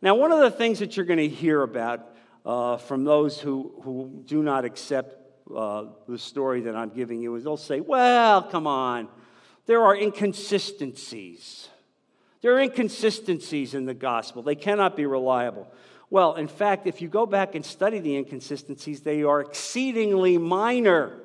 Now, 0.00 0.14
one 0.14 0.32
of 0.32 0.40
the 0.40 0.50
things 0.50 0.78
that 0.78 0.96
you're 0.96 1.06
going 1.06 1.18
to 1.18 1.28
hear 1.28 1.62
about 1.62 2.08
uh, 2.46 2.78
from 2.78 3.04
those 3.04 3.38
who, 3.38 3.74
who 3.82 4.22
do 4.24 4.42
not 4.42 4.64
accept 4.64 5.17
uh, 5.54 5.86
the 6.08 6.18
story 6.18 6.62
that 6.62 6.74
I'm 6.74 6.90
giving 6.90 7.20
you 7.20 7.34
is 7.36 7.44
they'll 7.44 7.56
say, 7.56 7.80
well, 7.80 8.42
come 8.42 8.66
on, 8.66 9.08
there 9.66 9.82
are 9.82 9.94
inconsistencies. 9.94 11.68
There 12.40 12.54
are 12.54 12.60
inconsistencies 12.60 13.74
in 13.74 13.84
the 13.84 13.94
gospel, 13.94 14.42
they 14.42 14.54
cannot 14.54 14.96
be 14.96 15.06
reliable. 15.06 15.68
Well, 16.10 16.36
in 16.36 16.48
fact, 16.48 16.86
if 16.86 17.02
you 17.02 17.08
go 17.08 17.26
back 17.26 17.54
and 17.54 17.64
study 17.64 17.98
the 17.98 18.16
inconsistencies, 18.16 19.02
they 19.02 19.24
are 19.24 19.40
exceedingly 19.40 20.38
minor, 20.38 21.20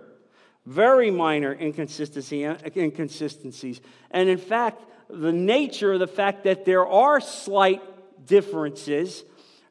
very 0.65 1.09
minor 1.09 1.53
inconsistency, 1.53 2.43
inconsistencies. 2.43 3.79
And 4.11 4.27
in 4.27 4.37
fact, 4.37 4.83
the 5.09 5.31
nature 5.31 5.93
of 5.93 5.99
the 5.99 6.07
fact 6.07 6.43
that 6.43 6.65
there 6.65 6.85
are 6.85 7.21
slight 7.21 7.81
differences 8.25 9.23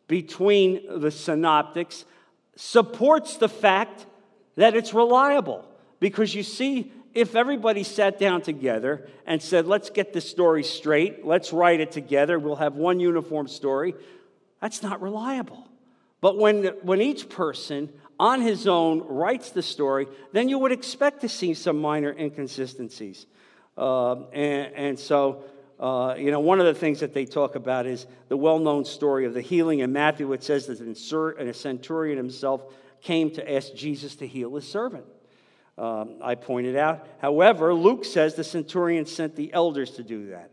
between 0.07 1.01
the 1.01 1.11
synoptics 1.11 2.05
supports 2.57 3.37
the 3.37 3.49
fact 3.49 4.07
that 4.57 4.75
it's 4.75 4.93
reliable. 4.95 5.65
Because 6.01 6.35
you 6.35 6.43
see, 6.43 6.93
if 7.15 7.35
everybody 7.37 7.83
sat 7.83 8.19
down 8.19 8.43
together 8.43 9.09
and 9.27 9.43
said, 9.43 9.67
let's 9.67 9.91
get 9.91 10.13
this 10.13 10.29
story 10.29 10.65
straight, 10.65 11.25
let's 11.25 11.53
write 11.53 11.81
it 11.81 11.93
together, 11.93 12.39
we'll 12.39 12.57
have 12.57 12.75
one 12.75 13.01
uniform 13.01 13.49
story, 13.49 13.95
that's 14.61 14.83
not 14.83 15.03
reliable. 15.03 15.69
But 16.21 16.39
when, 16.39 16.65
when 16.83 17.01
each 17.01 17.29
person 17.29 17.91
on 18.19 18.41
his 18.41 18.67
own 18.69 19.01
writes 19.01 19.51
the 19.51 19.63
story, 19.63 20.07
then 20.33 20.49
you 20.49 20.59
would 20.59 20.73
expect 20.73 21.23
to 21.23 21.29
see 21.29 21.55
some 21.55 21.81
minor 21.81 22.13
inconsistencies. 22.13 23.27
Uh, 23.77 24.27
and, 24.33 24.75
and, 24.75 24.99
so, 24.99 25.45
uh, 25.81 26.15
you 26.17 26.31
know, 26.31 26.41
one 26.41 26.61
of 26.61 26.67
the 26.67 26.75
things 26.75 27.01
that 27.01 27.13
they 27.13 27.25
talk 27.25 27.57
about 27.57 27.87
is 27.87 28.07
the 28.29 28.37
well 28.37 28.59
known 28.59 28.85
story 28.85 29.25
of 29.25 29.35
the 29.35 29.41
healing. 29.41 29.81
In 29.81 29.93
Matthew, 29.93 30.33
it 30.33 30.45
says 30.45 30.67
that 30.67 30.81
a 30.81 31.55
centurion 31.55 32.17
himself 32.17 32.63
came 33.03 33.31
to 33.33 33.53
ask 33.53 33.75
Jesus 33.75 34.17
to 34.17 34.27
heal 34.27 34.55
his 34.55 34.67
servant. 34.67 35.05
Um, 35.77 36.17
I 36.23 36.35
pointed 36.35 36.77
out. 36.77 37.07
However, 37.21 37.75
Luke 37.75 38.05
says 38.05 38.35
the 38.35 38.45
centurion 38.45 39.07
sent 39.07 39.37
the 39.37 39.53
elders 39.53 39.93
to 39.93 40.03
do 40.03 40.31
that. 40.31 40.51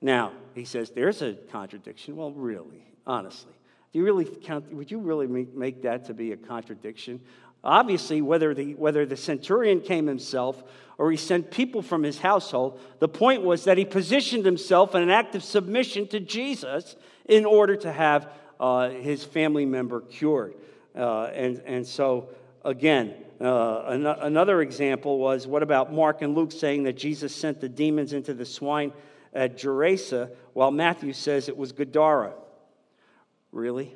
Now, 0.00 0.32
he 0.54 0.64
says 0.64 0.90
there's 0.90 1.22
a 1.22 1.34
contradiction. 1.50 2.16
Well, 2.16 2.32
really? 2.32 2.88
honestly. 3.08 3.54
Do 3.92 3.98
you 3.98 4.04
really 4.04 4.26
count, 4.26 4.70
would 4.72 4.90
you 4.90 4.98
really 4.98 5.26
make 5.26 5.82
that 5.82 6.04
to 6.04 6.14
be 6.14 6.32
a 6.32 6.36
contradiction? 6.36 7.20
Obviously, 7.64 8.20
whether 8.20 8.54
the, 8.54 8.74
whether 8.74 9.06
the 9.06 9.16
centurion 9.16 9.80
came 9.80 10.06
himself 10.06 10.62
or 10.98 11.10
he 11.10 11.16
sent 11.16 11.50
people 11.50 11.80
from 11.80 12.02
his 12.02 12.18
household, 12.18 12.78
the 12.98 13.08
point 13.08 13.42
was 13.42 13.64
that 13.64 13.78
he 13.78 13.84
positioned 13.84 14.44
himself 14.44 14.94
in 14.94 15.02
an 15.02 15.10
act 15.10 15.34
of 15.34 15.42
submission 15.42 16.06
to 16.08 16.20
Jesus 16.20 16.94
in 17.24 17.46
order 17.46 17.76
to 17.76 17.90
have 17.90 18.30
uh, 18.60 18.90
his 18.90 19.24
family 19.24 19.64
member 19.64 20.02
cured. 20.02 20.54
Uh, 20.96 21.24
and, 21.24 21.62
and 21.66 21.86
so, 21.86 22.28
again, 22.64 23.14
uh, 23.40 23.82
an- 23.86 24.06
another 24.06 24.62
example 24.62 25.18
was 25.18 25.46
what 25.46 25.62
about 25.62 25.92
Mark 25.92 26.22
and 26.22 26.34
Luke 26.34 26.52
saying 26.52 26.84
that 26.84 26.96
Jesus 26.96 27.34
sent 27.34 27.60
the 27.60 27.68
demons 27.68 28.12
into 28.12 28.34
the 28.34 28.44
swine 28.44 28.92
at 29.32 29.58
Gerasa, 29.58 30.30
while 30.54 30.70
Matthew 30.70 31.12
says 31.12 31.48
it 31.48 31.56
was 31.56 31.72
Gadara? 31.72 32.32
Really? 33.52 33.94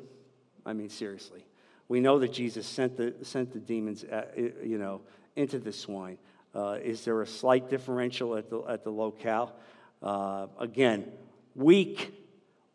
I 0.64 0.72
mean, 0.72 0.88
seriously. 0.88 1.44
We 1.88 2.00
know 2.00 2.18
that 2.20 2.32
Jesus 2.32 2.66
sent 2.66 2.96
the, 2.96 3.14
sent 3.22 3.52
the 3.52 3.58
demons, 3.58 4.04
at, 4.04 4.34
uh, 4.38 4.42
you 4.62 4.78
know, 4.78 5.00
into 5.36 5.58
the 5.58 5.72
swine. 5.72 6.18
Uh, 6.54 6.78
is 6.82 7.04
there 7.04 7.20
a 7.22 7.26
slight 7.26 7.68
differential 7.68 8.36
at 8.36 8.50
the, 8.50 8.60
at 8.68 8.84
the 8.84 8.90
locale? 8.90 9.54
Uh, 10.02 10.46
again, 10.58 11.10
weak, 11.54 12.12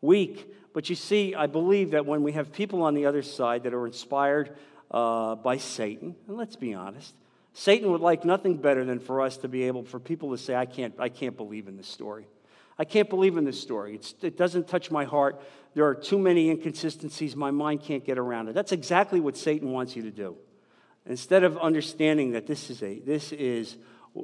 weak. 0.00 0.52
But 0.72 0.88
you 0.88 0.96
see, 0.96 1.34
I 1.34 1.46
believe 1.46 1.92
that 1.92 2.06
when 2.06 2.22
we 2.22 2.32
have 2.32 2.52
people 2.52 2.82
on 2.82 2.94
the 2.94 3.06
other 3.06 3.22
side 3.22 3.64
that 3.64 3.74
are 3.74 3.86
inspired 3.86 4.56
uh, 4.90 5.34
by 5.34 5.56
Satan, 5.56 6.14
and 6.26 6.36
let's 6.36 6.56
be 6.56 6.74
honest, 6.74 7.14
Satan 7.52 7.90
would 7.90 8.00
like 8.00 8.24
nothing 8.24 8.56
better 8.56 8.84
than 8.84 9.00
for 9.00 9.20
us 9.20 9.38
to 9.38 9.48
be 9.48 9.64
able, 9.64 9.82
for 9.82 9.98
people 9.98 10.30
to 10.30 10.38
say, 10.38 10.54
I 10.54 10.66
can't, 10.66 10.94
I 10.98 11.08
can't 11.08 11.36
believe 11.36 11.66
in 11.66 11.76
this 11.76 11.88
story. 11.88 12.28
I 12.78 12.84
can't 12.84 13.10
believe 13.10 13.36
in 13.36 13.44
this 13.44 13.60
story. 13.60 13.96
It's, 13.96 14.14
it 14.22 14.36
doesn't 14.36 14.68
touch 14.68 14.90
my 14.90 15.04
heart. 15.04 15.42
There 15.74 15.84
are 15.84 15.94
too 15.94 16.18
many 16.18 16.50
inconsistencies. 16.50 17.34
My 17.34 17.50
mind 17.50 17.82
can't 17.82 18.04
get 18.04 18.18
around 18.18 18.48
it. 18.48 18.54
That's 18.54 18.70
exactly 18.70 19.18
what 19.18 19.36
Satan 19.36 19.72
wants 19.72 19.96
you 19.96 20.02
to 20.02 20.10
do. 20.12 20.36
Instead 21.04 21.42
of 21.42 21.58
understanding 21.58 22.32
that 22.32 22.46
this 22.46 22.70
is, 22.70 22.82
a, 22.82 23.00
this 23.00 23.32
is 23.32 23.76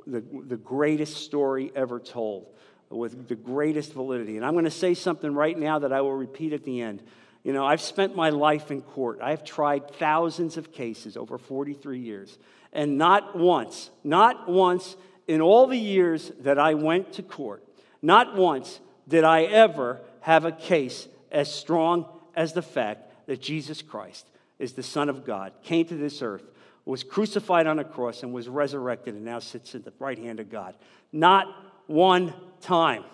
the, 0.06 0.22
the 0.46 0.56
greatest 0.56 1.16
story 1.16 1.72
ever 1.74 1.98
told 1.98 2.46
with 2.90 3.28
the 3.28 3.34
greatest 3.34 3.92
validity. 3.92 4.36
And 4.36 4.44
I'm 4.44 4.52
going 4.52 4.64
to 4.64 4.70
say 4.70 4.94
something 4.94 5.34
right 5.34 5.58
now 5.58 5.78
that 5.80 5.92
I 5.92 6.00
will 6.00 6.14
repeat 6.14 6.52
at 6.52 6.64
the 6.64 6.80
end. 6.80 7.02
You 7.42 7.52
know, 7.52 7.66
I've 7.66 7.80
spent 7.80 8.16
my 8.16 8.30
life 8.30 8.70
in 8.70 8.80
court. 8.80 9.18
I've 9.22 9.44
tried 9.44 9.90
thousands 9.96 10.56
of 10.56 10.72
cases 10.72 11.16
over 11.16 11.36
43 11.38 11.98
years. 11.98 12.38
And 12.72 12.96
not 12.96 13.36
once, 13.36 13.90
not 14.02 14.48
once 14.48 14.96
in 15.28 15.40
all 15.40 15.66
the 15.66 15.78
years 15.78 16.32
that 16.40 16.58
I 16.58 16.74
went 16.74 17.12
to 17.14 17.22
court, 17.22 17.62
not 18.02 18.34
once 18.36 18.80
did 19.06 19.24
I 19.24 19.42
ever 19.42 20.00
have 20.20 20.44
a 20.44 20.52
case 20.52 21.08
as 21.30 21.52
strong 21.52 22.06
as 22.34 22.52
the 22.52 22.62
fact 22.62 23.26
that 23.26 23.40
Jesus 23.40 23.82
Christ 23.82 24.26
is 24.58 24.72
the 24.72 24.82
Son 24.82 25.08
of 25.08 25.24
God, 25.24 25.52
came 25.62 25.86
to 25.86 25.96
this 25.96 26.22
earth, 26.22 26.44
was 26.84 27.02
crucified 27.02 27.66
on 27.66 27.78
a 27.78 27.84
cross 27.84 28.22
and 28.22 28.32
was 28.32 28.48
resurrected 28.48 29.14
and 29.14 29.24
now 29.24 29.38
sits 29.38 29.74
at 29.74 29.84
the 29.84 29.92
right 29.98 30.18
hand 30.18 30.40
of 30.40 30.50
God. 30.50 30.74
Not 31.12 31.46
one 31.86 32.34
time. 32.64 33.05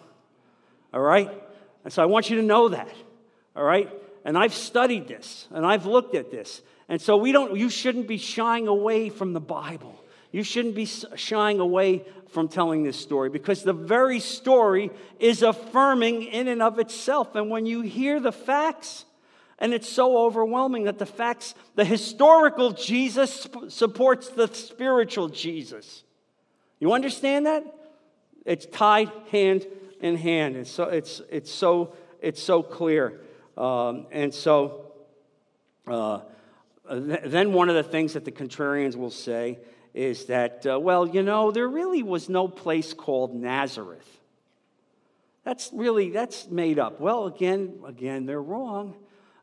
All 0.92 1.00
right? 1.00 1.30
And 1.84 1.92
so 1.92 2.02
I 2.02 2.06
want 2.06 2.30
you 2.30 2.36
to 2.36 2.42
know 2.42 2.68
that. 2.68 2.92
All 3.54 3.64
right? 3.64 3.90
And 4.24 4.36
I've 4.36 4.54
studied 4.54 5.08
this 5.08 5.48
and 5.52 5.64
I've 5.66 5.86
looked 5.86 6.14
at 6.14 6.30
this. 6.30 6.62
And 6.88 7.00
so 7.00 7.16
we 7.16 7.32
don't 7.32 7.56
you 7.56 7.70
shouldn't 7.70 8.08
be 8.08 8.18
shying 8.18 8.68
away 8.68 9.08
from 9.08 9.32
the 9.32 9.40
Bible. 9.40 10.02
You 10.32 10.42
shouldn't 10.44 10.74
be 10.74 10.86
shying 10.86 11.58
away 11.58 12.04
from 12.28 12.48
telling 12.48 12.84
this 12.84 12.98
story 12.98 13.30
because 13.30 13.62
the 13.64 13.72
very 13.72 14.20
story 14.20 14.90
is 15.18 15.42
affirming 15.42 16.22
in 16.22 16.46
and 16.46 16.62
of 16.62 16.78
itself. 16.78 17.34
And 17.34 17.50
when 17.50 17.66
you 17.66 17.80
hear 17.80 18.20
the 18.20 18.30
facts, 18.30 19.04
and 19.58 19.74
it's 19.74 19.88
so 19.88 20.16
overwhelming 20.16 20.84
that 20.84 20.98
the 20.98 21.06
facts, 21.06 21.54
the 21.74 21.84
historical 21.84 22.70
Jesus 22.70 23.46
supports 23.68 24.28
the 24.28 24.46
spiritual 24.48 25.28
Jesus. 25.28 26.04
You 26.78 26.92
understand 26.92 27.46
that? 27.46 27.62
It's 28.44 28.66
tied 28.66 29.10
hand 29.30 29.66
in 30.00 30.16
hand. 30.16 30.56
And 30.56 30.66
so 30.66 30.84
it's, 30.84 31.20
it's, 31.30 31.50
so, 31.50 31.94
it's 32.20 32.42
so 32.42 32.62
clear. 32.62 33.20
Um, 33.56 34.06
and 34.10 34.32
so 34.32 34.92
uh, 35.86 36.20
th- 36.88 37.20
then 37.26 37.52
one 37.52 37.68
of 37.68 37.74
the 37.74 37.82
things 37.82 38.14
that 38.14 38.24
the 38.24 38.32
contrarians 38.32 38.96
will 38.96 39.10
say 39.10 39.58
is 39.92 40.26
that, 40.26 40.64
uh, 40.66 40.78
well, 40.78 41.06
you 41.06 41.22
know, 41.22 41.50
there 41.50 41.68
really 41.68 42.02
was 42.02 42.28
no 42.28 42.48
place 42.48 42.94
called 42.94 43.34
Nazareth. 43.34 44.06
That's 45.44 45.70
really, 45.72 46.10
that's 46.10 46.48
made 46.48 46.78
up. 46.78 47.00
Well, 47.00 47.26
again, 47.26 47.80
again, 47.86 48.26
they're 48.26 48.42
wrong. 48.42 48.94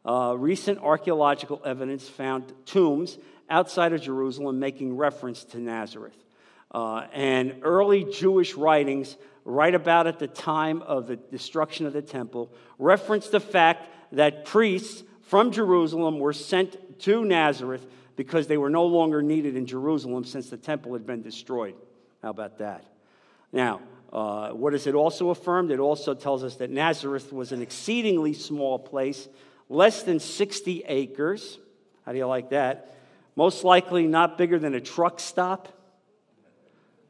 Uh, 0.06 0.36
recent 0.38 0.80
archaeological 0.80 1.62
evidence 1.66 2.08
found 2.08 2.54
tombs 2.66 3.18
outside 3.50 3.94
of 3.94 4.02
Jerusalem 4.02 4.60
making 4.60 4.96
reference 4.96 5.44
to 5.46 5.60
Nazareth. 5.60 6.16
Uh, 6.72 7.08
and 7.14 7.60
early 7.62 8.04
Jewish 8.04 8.56
writings, 8.56 9.18
right 9.46 9.74
about 9.74 10.08
at 10.08 10.20
the 10.20 10.28
time 10.28 10.82
of 10.82 11.08
the 11.08 11.16
destruction 11.16 11.86
of 11.86 11.94
the 11.94 12.02
temple, 12.02 12.52
reference 12.78 13.30
the 13.30 13.40
fact 13.40 13.90
that 14.12 14.46
priests 14.46 15.04
from 15.22 15.52
Jerusalem 15.52 16.20
were 16.20 16.34
sent 16.34 17.00
to 17.00 17.24
Nazareth 17.24 17.86
because 18.16 18.48
they 18.48 18.58
were 18.58 18.70
no 18.70 18.86
longer 18.86 19.22
needed 19.22 19.56
in 19.56 19.66
Jerusalem 19.66 20.26
since 20.26 20.50
the 20.50 20.58
temple 20.58 20.94
had 20.94 21.06
been 21.06 21.22
destroyed. 21.22 21.76
How 22.22 22.30
about 22.30 22.58
that? 22.58 22.84
Now, 23.54 23.82
uh, 24.12 24.50
what 24.50 24.72
does 24.72 24.88
it 24.88 24.96
also 24.96 25.30
affirm? 25.30 25.70
It 25.70 25.80
also 25.80 26.14
tells 26.14 26.44
us 26.44 26.56
that 26.56 26.70
Nazareth 26.70 27.32
was 27.32 27.52
an 27.52 27.62
exceedingly 27.62 28.34
small 28.34 28.80
place 28.80 29.28
less 29.70 30.04
than 30.04 30.20
60 30.20 30.84
acres. 30.88 31.60
How 32.06 32.12
do 32.12 32.18
you 32.18 32.26
like 32.26 32.50
that? 32.50 32.96
Most 33.36 33.64
likely 33.64 34.08
not 34.08 34.38
bigger 34.38 34.58
than 34.58 34.74
a 34.74 34.82
truck 34.82 35.20
stop. 35.20 35.70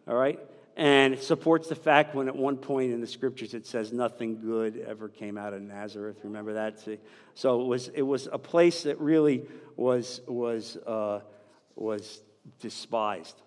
All 0.08 0.16
right? 0.16 0.40
And 0.76 1.16
it 1.16 1.24
supports 1.24 1.70
the 1.70 1.76
fact 1.76 2.14
when 2.14 2.28
at 2.28 2.36
one 2.36 2.58
point 2.58 2.94
in 2.94 3.02
the 3.02 3.08
scriptures 3.08 3.56
it 3.56 3.66
says 3.66 3.92
nothing 3.92 4.40
good 4.42 4.78
ever 4.88 5.10
came 5.10 5.38
out 5.38 5.54
of 5.54 5.62
Nazareth. 5.62 6.18
Remember 6.24 6.54
that? 6.54 6.80
See? 6.80 7.00
So 7.34 7.62
it 7.62 7.66
was, 7.66 7.88
it 7.90 8.04
was 8.04 8.28
a 8.32 8.38
place 8.38 8.84
that 8.84 9.00
really 9.00 9.44
was, 9.76 10.22
was, 10.28 10.78
uh, 10.78 11.22
was 11.76 12.22
despised. 12.60 13.42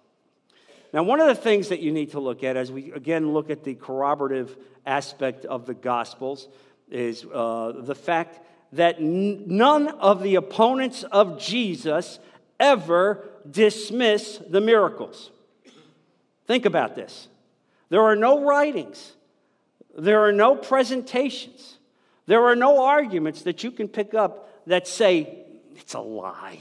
Now, 0.93 1.05
one 1.05 1.21
of 1.21 1.29
the 1.29 1.41
things 1.41 1.69
that 1.69 1.79
you 1.79 1.93
need 1.93 2.11
to 2.13 2.21
look 2.21 2.43
at 2.43 2.57
as 2.57 2.73
we 2.73 2.91
again 2.93 3.33
look 3.33 3.49
at 3.49 3.63
the 3.63 3.75
corroborative 3.75 4.57
aspect 4.85 5.45
of 5.45 5.67
the 5.67 5.75
Gospels 5.75 6.49
is 6.91 7.25
uh, 7.33 7.73
the 7.77 7.95
fact 7.95 8.41
that 8.73 9.01
none 9.01 9.89
of 9.89 10.23
the 10.23 10.35
opponents 10.35 11.05
of 11.05 11.39
Jesus 11.39 12.19
ever 12.59 13.29
dismiss 13.49 14.39
the 14.39 14.61
miracles. 14.61 15.31
Think 16.51 16.67
about 16.67 16.97
this. 16.97 17.29
There 17.91 18.03
are 18.03 18.17
no 18.17 18.43
writings, 18.43 19.13
there 19.97 20.27
are 20.27 20.33
no 20.33 20.57
presentations, 20.57 21.79
there 22.27 22.45
are 22.45 22.57
no 22.57 22.83
arguments 22.83 23.43
that 23.43 23.63
you 23.63 23.71
can 23.71 23.87
pick 23.87 24.15
up 24.15 24.67
that 24.67 24.89
say 24.89 25.45
it's 25.77 25.95
a 25.95 26.01
lie. 26.01 26.59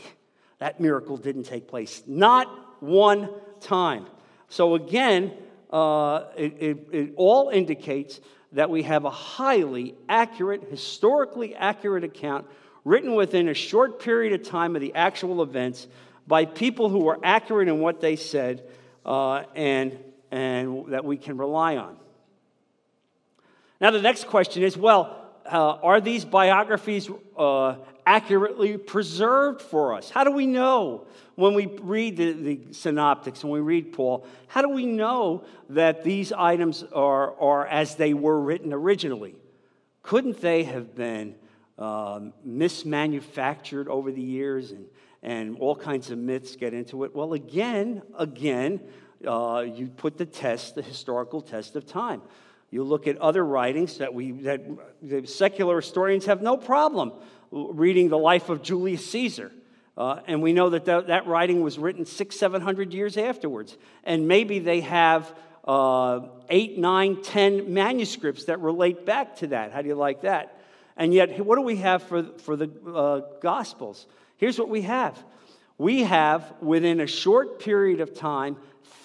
That 0.59 0.79
miracle 0.79 1.17
didn't 1.17 1.45
take 1.45 1.67
place. 1.67 2.03
Not 2.05 2.45
one 2.83 3.31
time. 3.61 4.05
So, 4.47 4.75
again, 4.75 5.33
uh, 5.71 6.25
it, 6.37 6.57
it, 6.59 6.87
it 6.91 7.13
all 7.15 7.49
indicates 7.49 8.19
that 8.51 8.69
we 8.69 8.83
have 8.83 9.05
a 9.05 9.09
highly 9.09 9.95
accurate, 10.07 10.65
historically 10.69 11.55
accurate 11.55 12.03
account 12.03 12.45
written 12.85 13.15
within 13.15 13.49
a 13.49 13.55
short 13.55 13.99
period 13.99 14.39
of 14.39 14.47
time 14.47 14.75
of 14.75 14.83
the 14.83 14.93
actual 14.93 15.41
events 15.41 15.87
by 16.27 16.45
people 16.45 16.89
who 16.89 16.99
were 16.99 17.17
accurate 17.23 17.67
in 17.67 17.79
what 17.79 18.01
they 18.01 18.15
said 18.15 18.61
uh, 19.05 19.43
and, 19.55 19.97
and 20.31 20.87
that 20.87 21.05
we 21.05 21.17
can 21.17 21.37
rely 21.37 21.77
on. 21.77 21.97
Now, 23.81 23.91
the 23.91 24.01
next 24.01 24.27
question 24.27 24.63
is 24.63 24.77
well, 24.77 25.15
uh, 25.45 25.77
are 25.81 26.01
these 26.01 26.25
biographies 26.25 27.09
uh, 27.37 27.75
accurately 28.05 28.77
preserved 28.77 29.61
for 29.61 29.93
us? 29.93 30.09
How 30.09 30.23
do 30.23 30.31
we 30.31 30.45
know 30.45 31.07
when 31.35 31.53
we 31.53 31.67
read 31.67 32.17
the, 32.17 32.33
the, 32.33 32.59
synoptics, 32.71 33.43
when 33.43 33.53
we 33.53 33.61
read 33.61 33.93
Paul, 33.93 34.27
how 34.47 34.61
do 34.61 34.69
we 34.69 34.85
know 34.85 35.45
that 35.69 36.03
these 36.03 36.33
items 36.33 36.83
are, 36.93 37.39
are 37.39 37.65
as 37.65 37.95
they 37.95 38.13
were 38.13 38.39
written 38.39 38.73
originally? 38.73 39.35
Couldn't 40.03 40.41
they 40.41 40.63
have 40.63 40.95
been 40.95 41.35
um, 41.77 42.33
mismanufactured 42.45 43.87
over 43.87 44.11
the 44.11 44.21
years 44.21 44.71
and, 44.71 44.85
and 45.21 45.57
all 45.59 45.75
kinds 45.75 46.11
of 46.11 46.17
myths 46.17 46.55
get 46.55 46.73
into 46.73 47.03
it? 47.03 47.15
Well, 47.15 47.33
again, 47.33 48.01
again, 48.17 48.79
uh, 49.27 49.65
you 49.67 49.87
put 49.87 50.17
the 50.17 50.25
test, 50.25 50.75
the 50.75 50.81
historical 50.81 51.41
test 51.41 51.75
of 51.75 51.85
time. 51.85 52.21
You 52.71 52.83
look 52.83 53.07
at 53.07 53.17
other 53.17 53.43
writings 53.43 53.97
that 53.97 54.13
we 54.13 54.31
that 54.43 54.61
the 55.01 55.25
secular 55.25 55.77
historians 55.77 56.25
have 56.25 56.41
no 56.41 56.55
problem 56.55 57.13
reading 57.51 58.09
the 58.09 58.17
life 58.17 58.49
of 58.49 58.61
Julius 58.61 59.09
Caesar. 59.11 59.51
Uh, 59.97 60.21
and 60.27 60.41
we 60.41 60.53
know 60.53 60.69
that, 60.69 60.85
that 60.85 61.27
writing 61.27 61.61
was 61.61 61.77
written 61.77 62.05
six, 62.05 62.37
seven 62.37 62.61
hundred 62.61 62.93
years 62.93 63.17
afterwards. 63.17 63.77
And 64.03 64.27
maybe 64.27 64.59
they 64.59 64.81
have 64.81 65.35
uh, 65.65 66.21
eight, 66.49 66.77
nine, 66.77 67.21
ten 67.21 67.73
manuscripts 67.73 68.45
that 68.45 68.59
relate 68.61 69.05
back 69.05 69.35
to 69.37 69.47
that. 69.47 69.73
How 69.73 69.81
do 69.81 69.87
you 69.87 69.95
like 69.95 70.21
that? 70.21 70.61
And 70.95 71.13
yet, 71.13 71.43
what 71.45 71.55
do 71.55 71.63
we 71.63 71.77
have 71.77 72.03
for, 72.03 72.23
for 72.39 72.55
the 72.55 72.69
uh, 72.95 73.21
Gospels? 73.41 74.07
Here's 74.39 74.57
what 74.57 74.69
we 74.69 74.83
have. 74.83 75.21
We 75.77 76.03
have, 76.03 76.53
within 76.61 77.01
a 77.01 77.07
short 77.07 77.59
period 77.59 77.99
of 77.99 78.15
time, 78.15 78.55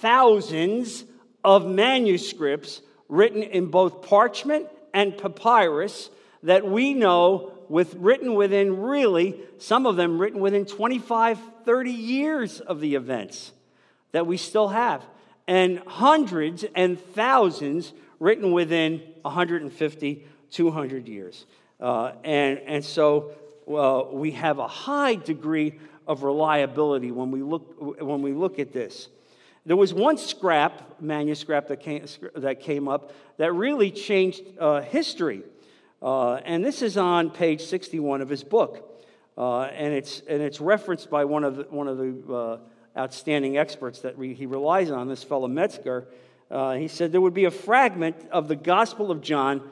thousands 0.01 1.05
of 1.43 1.67
manuscripts 1.67 2.81
written 3.09 3.43
in 3.43 3.67
both 3.67 4.03
parchment 4.03 4.69
and 4.93 5.19
papyrus 5.19 6.09
that 6.45 6.65
we 6.65 6.95
know 6.95 7.53
with 7.69 7.95
written 7.97 8.35
within 8.35 8.81
really 8.81 9.41
some 9.59 9.87
of 9.87 9.97
them 9.97 10.19
written 10.19 10.41
within 10.41 10.67
25 10.67 11.39
30 11.65 11.91
years 11.91 12.61
of 12.61 12.81
the 12.81 12.95
events 12.95 13.53
that 14.13 14.27
we 14.27 14.37
still 14.37 14.69
have. 14.69 15.05
And 15.49 15.81
hundreds 15.87 16.65
and 16.77 17.01
thousands 17.15 17.93
written 18.21 18.53
within 18.53 19.03
150 19.23 20.27
200 20.51 21.09
years. 21.09 21.47
Uh, 21.81 22.13
and, 22.23 22.61
and 22.61 22.85
so 22.85 23.33
uh, 23.69 24.05
we 24.13 24.33
have 24.33 24.59
a 24.59 24.69
high 24.69 25.15
degree 25.15 25.79
of 26.07 26.23
reliability 26.23 27.11
when 27.11 27.31
we 27.31 27.43
look 27.43 27.77
when 28.01 28.23
we 28.23 28.33
look 28.33 28.59
at 28.59 28.73
this 28.73 29.09
there 29.67 29.77
was 29.77 29.95
one 29.95 30.19
scrap 30.19 31.01
manuscript 31.01 31.69
that 31.69 31.81
came, 31.81 32.05
that 32.37 32.61
came 32.61 32.87
up 32.87 33.13
that 33.39 33.53
really 33.55 33.91
changed 33.91 34.43
uh, 34.59 34.83
history 34.83 35.43
uh, 36.05 36.35
and 36.45 36.63
this 36.63 36.83
is 36.83 36.99
on 36.99 37.31
page 37.31 37.63
61 37.63 38.21
of 38.21 38.29
his 38.29 38.45
book. 38.45 39.03
Uh, 39.39 39.63
and, 39.63 39.95
it's, 39.95 40.21
and 40.29 40.43
it's 40.43 40.61
referenced 40.61 41.09
by 41.09 41.25
one 41.25 41.45
of 41.45 41.57
the, 41.57 41.63
one 41.65 41.89
of 41.89 41.97
the 41.97 42.33
uh, 42.33 42.59
outstanding 42.97 43.57
experts 43.57 44.01
that 44.01 44.17
re, 44.19 44.35
he 44.35 44.45
relies 44.45 44.91
on, 44.91 45.09
this 45.09 45.25
fellow 45.25 45.49
Metzger. 45.49 46.07
Uh, 46.51 46.75
he 46.75 46.89
said 46.89 47.11
there 47.11 47.23
would 47.23 47.35
be 47.35 47.47
a 47.47 47.51
fragment 47.51 48.17
of 48.31 48.49
the 48.49 48.55
Gospel 48.55 49.11
of 49.11 49.23
John 49.23 49.63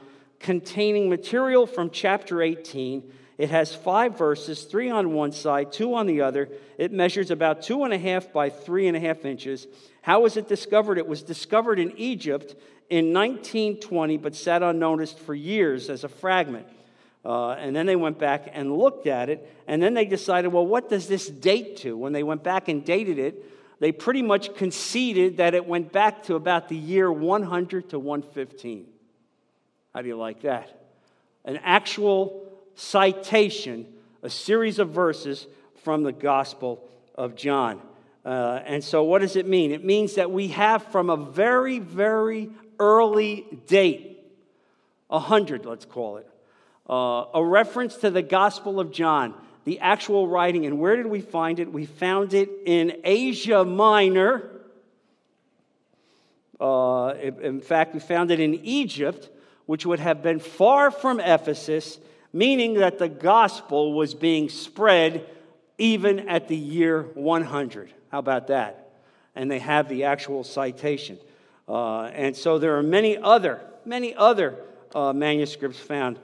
containing 0.41 1.11
material 1.11 1.67
from 1.67 1.91
chapter 1.91 2.41
18. 2.41 3.13
It 3.39 3.51
has 3.51 3.75
five 3.75 4.19
verses, 4.19 4.65
three 4.65 4.91
on 4.91 5.13
one 5.13 5.33
side, 5.33 5.73
two 5.73 5.95
on 5.95 6.07
the 6.07 6.21
other. 6.21 6.49
It 6.79 6.93
measures 6.93 7.31
about 7.31 7.63
two 7.63 7.85
and 7.85 7.93
a 7.93 7.99
half 7.99 8.33
by 8.33 8.51
three 8.51 8.89
and 8.89 8.97
a 8.97 9.01
half 9.01 9.25
inches. 9.25 9.67
How 10.03 10.21
was 10.21 10.37
it 10.37 10.49
discovered? 10.49 10.99
It 10.99 11.07
was 11.07 11.23
discovered 11.23 11.79
in 11.79 11.97
Egypt 11.97 12.55
in 12.91 13.13
1920, 13.13 14.19
but 14.19 14.35
sat 14.35 14.63
unnoticed 14.63 15.19
for 15.19 15.35
years 15.35 15.89
as 15.89 16.05
a 16.05 16.09
fragment. 16.09 16.67
Uh, 17.25 17.51
and 17.51 17.75
then 17.75 17.87
they 17.87 17.97
went 17.97 18.19
back 18.19 18.51
and 18.53 18.77
looked 18.77 19.07
at 19.07 19.31
it, 19.31 19.49
and 19.67 19.83
then 19.83 19.95
they 19.95 20.05
decided, 20.05 20.53
well, 20.53 20.67
what 20.67 20.89
does 20.89 21.07
this 21.07 21.29
date 21.29 21.77
to? 21.79 21.97
When 21.97 22.13
they 22.13 22.25
went 22.25 22.43
back 22.43 22.69
and 22.69 22.85
dated 22.85 23.19
it, 23.19 23.45
they 23.79 23.93
pretty 23.93 24.23
much 24.23 24.55
conceded 24.57 25.39
that 25.39 25.55
it 25.55 25.67
went 25.67 25.93
back 25.93 26.25
to 26.25 26.35
about 26.35 26.69
the 26.69 26.77
year 26.77 27.11
100 27.11 27.91
to 27.91 27.99
115. 27.99 28.87
How 29.95 30.03
do 30.03 30.09
you 30.09 30.17
like 30.17 30.43
that? 30.43 30.69
An 31.45 31.59
actual 31.63 32.52
citation, 32.75 33.87
a 34.23 34.31
series 34.31 34.79
of 34.79 34.91
verses 34.91 35.47
from 35.83 36.03
the 36.03 36.13
Gospel 36.13 36.89
of 37.15 37.35
John. 37.37 37.81
Uh, 38.25 38.61
and 38.65 38.85
so, 38.85 39.03
what 39.03 39.21
does 39.21 39.37
it 39.37 39.47
mean? 39.47 39.73
It 39.73 39.85
means 39.85 40.15
that 40.15 40.31
we 40.31 40.49
have 40.49 40.85
from 40.87 41.11
a 41.11 41.17
very, 41.17 41.81
very 41.81 42.51
early 42.79 43.47
date, 43.67 44.21
a 45.11 45.19
hundred, 45.19 45.67
let's 45.67 45.85
call 45.85 46.19
it, 46.19 46.29
uh, 46.89 47.25
a 47.35 47.45
reference 47.45 47.97
to 47.97 48.11
the 48.11 48.23
Gospel 48.23 48.79
of 48.79 48.93
John, 48.93 49.35
the 49.65 49.81
actual 49.81 50.29
writing. 50.29 50.67
And 50.67 50.79
where 50.79 50.97
did 50.97 51.07
we 51.07 51.21
find 51.21 51.59
it? 51.59 51.73
We 51.73 51.87
found 51.87 52.33
it 52.35 52.49
in 52.65 53.01
Asia 53.05 53.65
Minor. 53.65 54.49
Uh, 56.61 57.15
in 57.19 57.61
fact, 57.61 57.93
we 57.93 57.99
found 57.99 58.31
it 58.31 58.39
in 58.39 58.55
Egypt, 58.65 59.31
which 59.67 59.85
would 59.85 59.99
have 59.99 60.23
been 60.23 60.39
far 60.39 60.93
from 60.93 61.19
Ephesus, 61.19 61.99
meaning 62.33 62.75
that 62.75 62.99
the 62.99 63.09
gospel 63.09 63.93
was 63.93 64.15
being 64.15 64.49
spread 64.49 65.27
even 65.79 66.29
at 66.29 66.49
the 66.49 66.57
year 66.57 67.03
100. 67.15 67.93
How 68.11 68.19
about 68.19 68.49
that? 68.49 68.91
And 69.35 69.51
they 69.51 69.59
have 69.59 69.89
the 69.89 70.05
actual 70.05 70.45
citation. 70.45 71.19
Uh, 71.69 72.05
and 72.05 72.37
so 72.37 72.59
there 72.59 72.77
are 72.77 72.83
many 72.83 73.17
other, 73.17 73.61
many 73.85 74.15
other 74.15 74.57
uh, 74.95 75.13
manuscripts 75.13 75.79
found. 75.79 76.19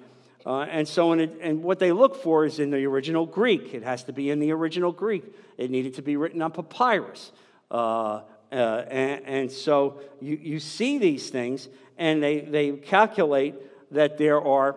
Uh, 0.44 0.60
and 0.60 0.86
so, 0.86 1.12
it, 1.12 1.36
and 1.40 1.62
what 1.62 1.78
they 1.78 1.92
look 1.92 2.22
for 2.22 2.44
is 2.44 2.58
in 2.58 2.70
the 2.70 2.84
original 2.86 3.26
Greek. 3.26 3.74
It 3.74 3.82
has 3.82 4.04
to 4.04 4.12
be 4.12 4.30
in 4.30 4.40
the 4.40 4.52
original 4.52 4.92
Greek. 4.92 5.24
It 5.56 5.70
needed 5.70 5.94
to 5.94 6.02
be 6.02 6.16
written 6.16 6.40
on 6.42 6.52
papyrus. 6.52 7.32
Uh, 7.70 8.22
uh, 8.50 8.54
and, 8.88 9.26
and, 9.26 9.52
so 9.52 10.00
you, 10.22 10.38
you 10.40 10.58
see 10.58 10.96
these 10.96 11.28
things, 11.28 11.68
and 11.98 12.22
they, 12.22 12.40
they 12.40 12.72
calculate 12.72 13.54
that 13.90 14.16
there 14.16 14.40
are 14.40 14.76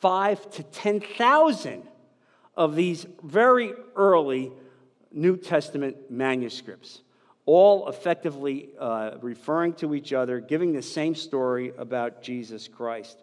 five 0.00 0.48
to 0.52 0.62
10,000 0.62 1.82
of 2.56 2.74
these 2.74 3.06
very 3.22 3.72
early 3.96 4.52
New 5.12 5.36
Testament 5.36 6.10
manuscripts, 6.10 7.02
all 7.46 7.88
effectively 7.88 8.70
uh, 8.78 9.12
referring 9.20 9.72
to 9.74 9.94
each 9.94 10.12
other, 10.12 10.40
giving 10.40 10.72
the 10.72 10.82
same 10.82 11.14
story 11.14 11.72
about 11.78 12.22
Jesus 12.22 12.68
Christ. 12.68 13.18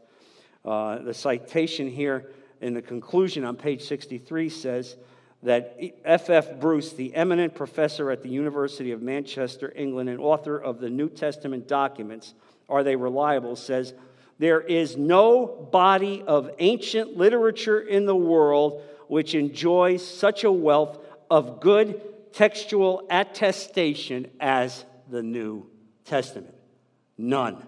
Uh, 0.64 1.00
the 1.00 1.14
citation 1.14 1.90
here 1.90 2.32
in 2.62 2.74
the 2.74 2.82
conclusion 2.82 3.44
on 3.44 3.56
page 3.56 3.84
63 3.84 4.50
says 4.50 4.96
that 5.44 5.78
F. 6.04 6.30
F. 6.30 6.60
Bruce, 6.60 6.94
the 6.94 7.14
eminent 7.14 7.54
professor 7.54 8.10
at 8.10 8.24
the 8.24 8.30
University 8.30 8.92
of 8.92 9.02
Manchester, 9.02 9.72
England, 9.76 10.10
and 10.10 10.20
author 10.20 10.58
of 10.58 10.80
the 10.80 10.90
New 10.90 11.10
Testament 11.10 11.68
documents, 11.68 12.34
Are 12.68 12.84
They 12.84 12.96
Reliable? 12.96 13.56
says, 13.56 13.94
There 14.38 14.60
is 14.60 14.98
no 14.98 15.46
body 15.46 16.24
of 16.26 16.52
ancient 16.60 17.18
literature 17.18 17.80
in 17.80 18.06
the 18.06 18.16
world 18.16 18.82
which 19.08 19.34
enjoys 19.34 20.06
such 20.06 20.44
a 20.44 20.52
wealth 20.52 21.00
of 21.30 21.62
good 21.62 22.02
textual 22.34 23.08
attestation 23.10 24.30
as 24.40 24.84
the 25.10 25.24
New 25.24 25.68
Testament. 26.04 26.54
None. 27.18 27.66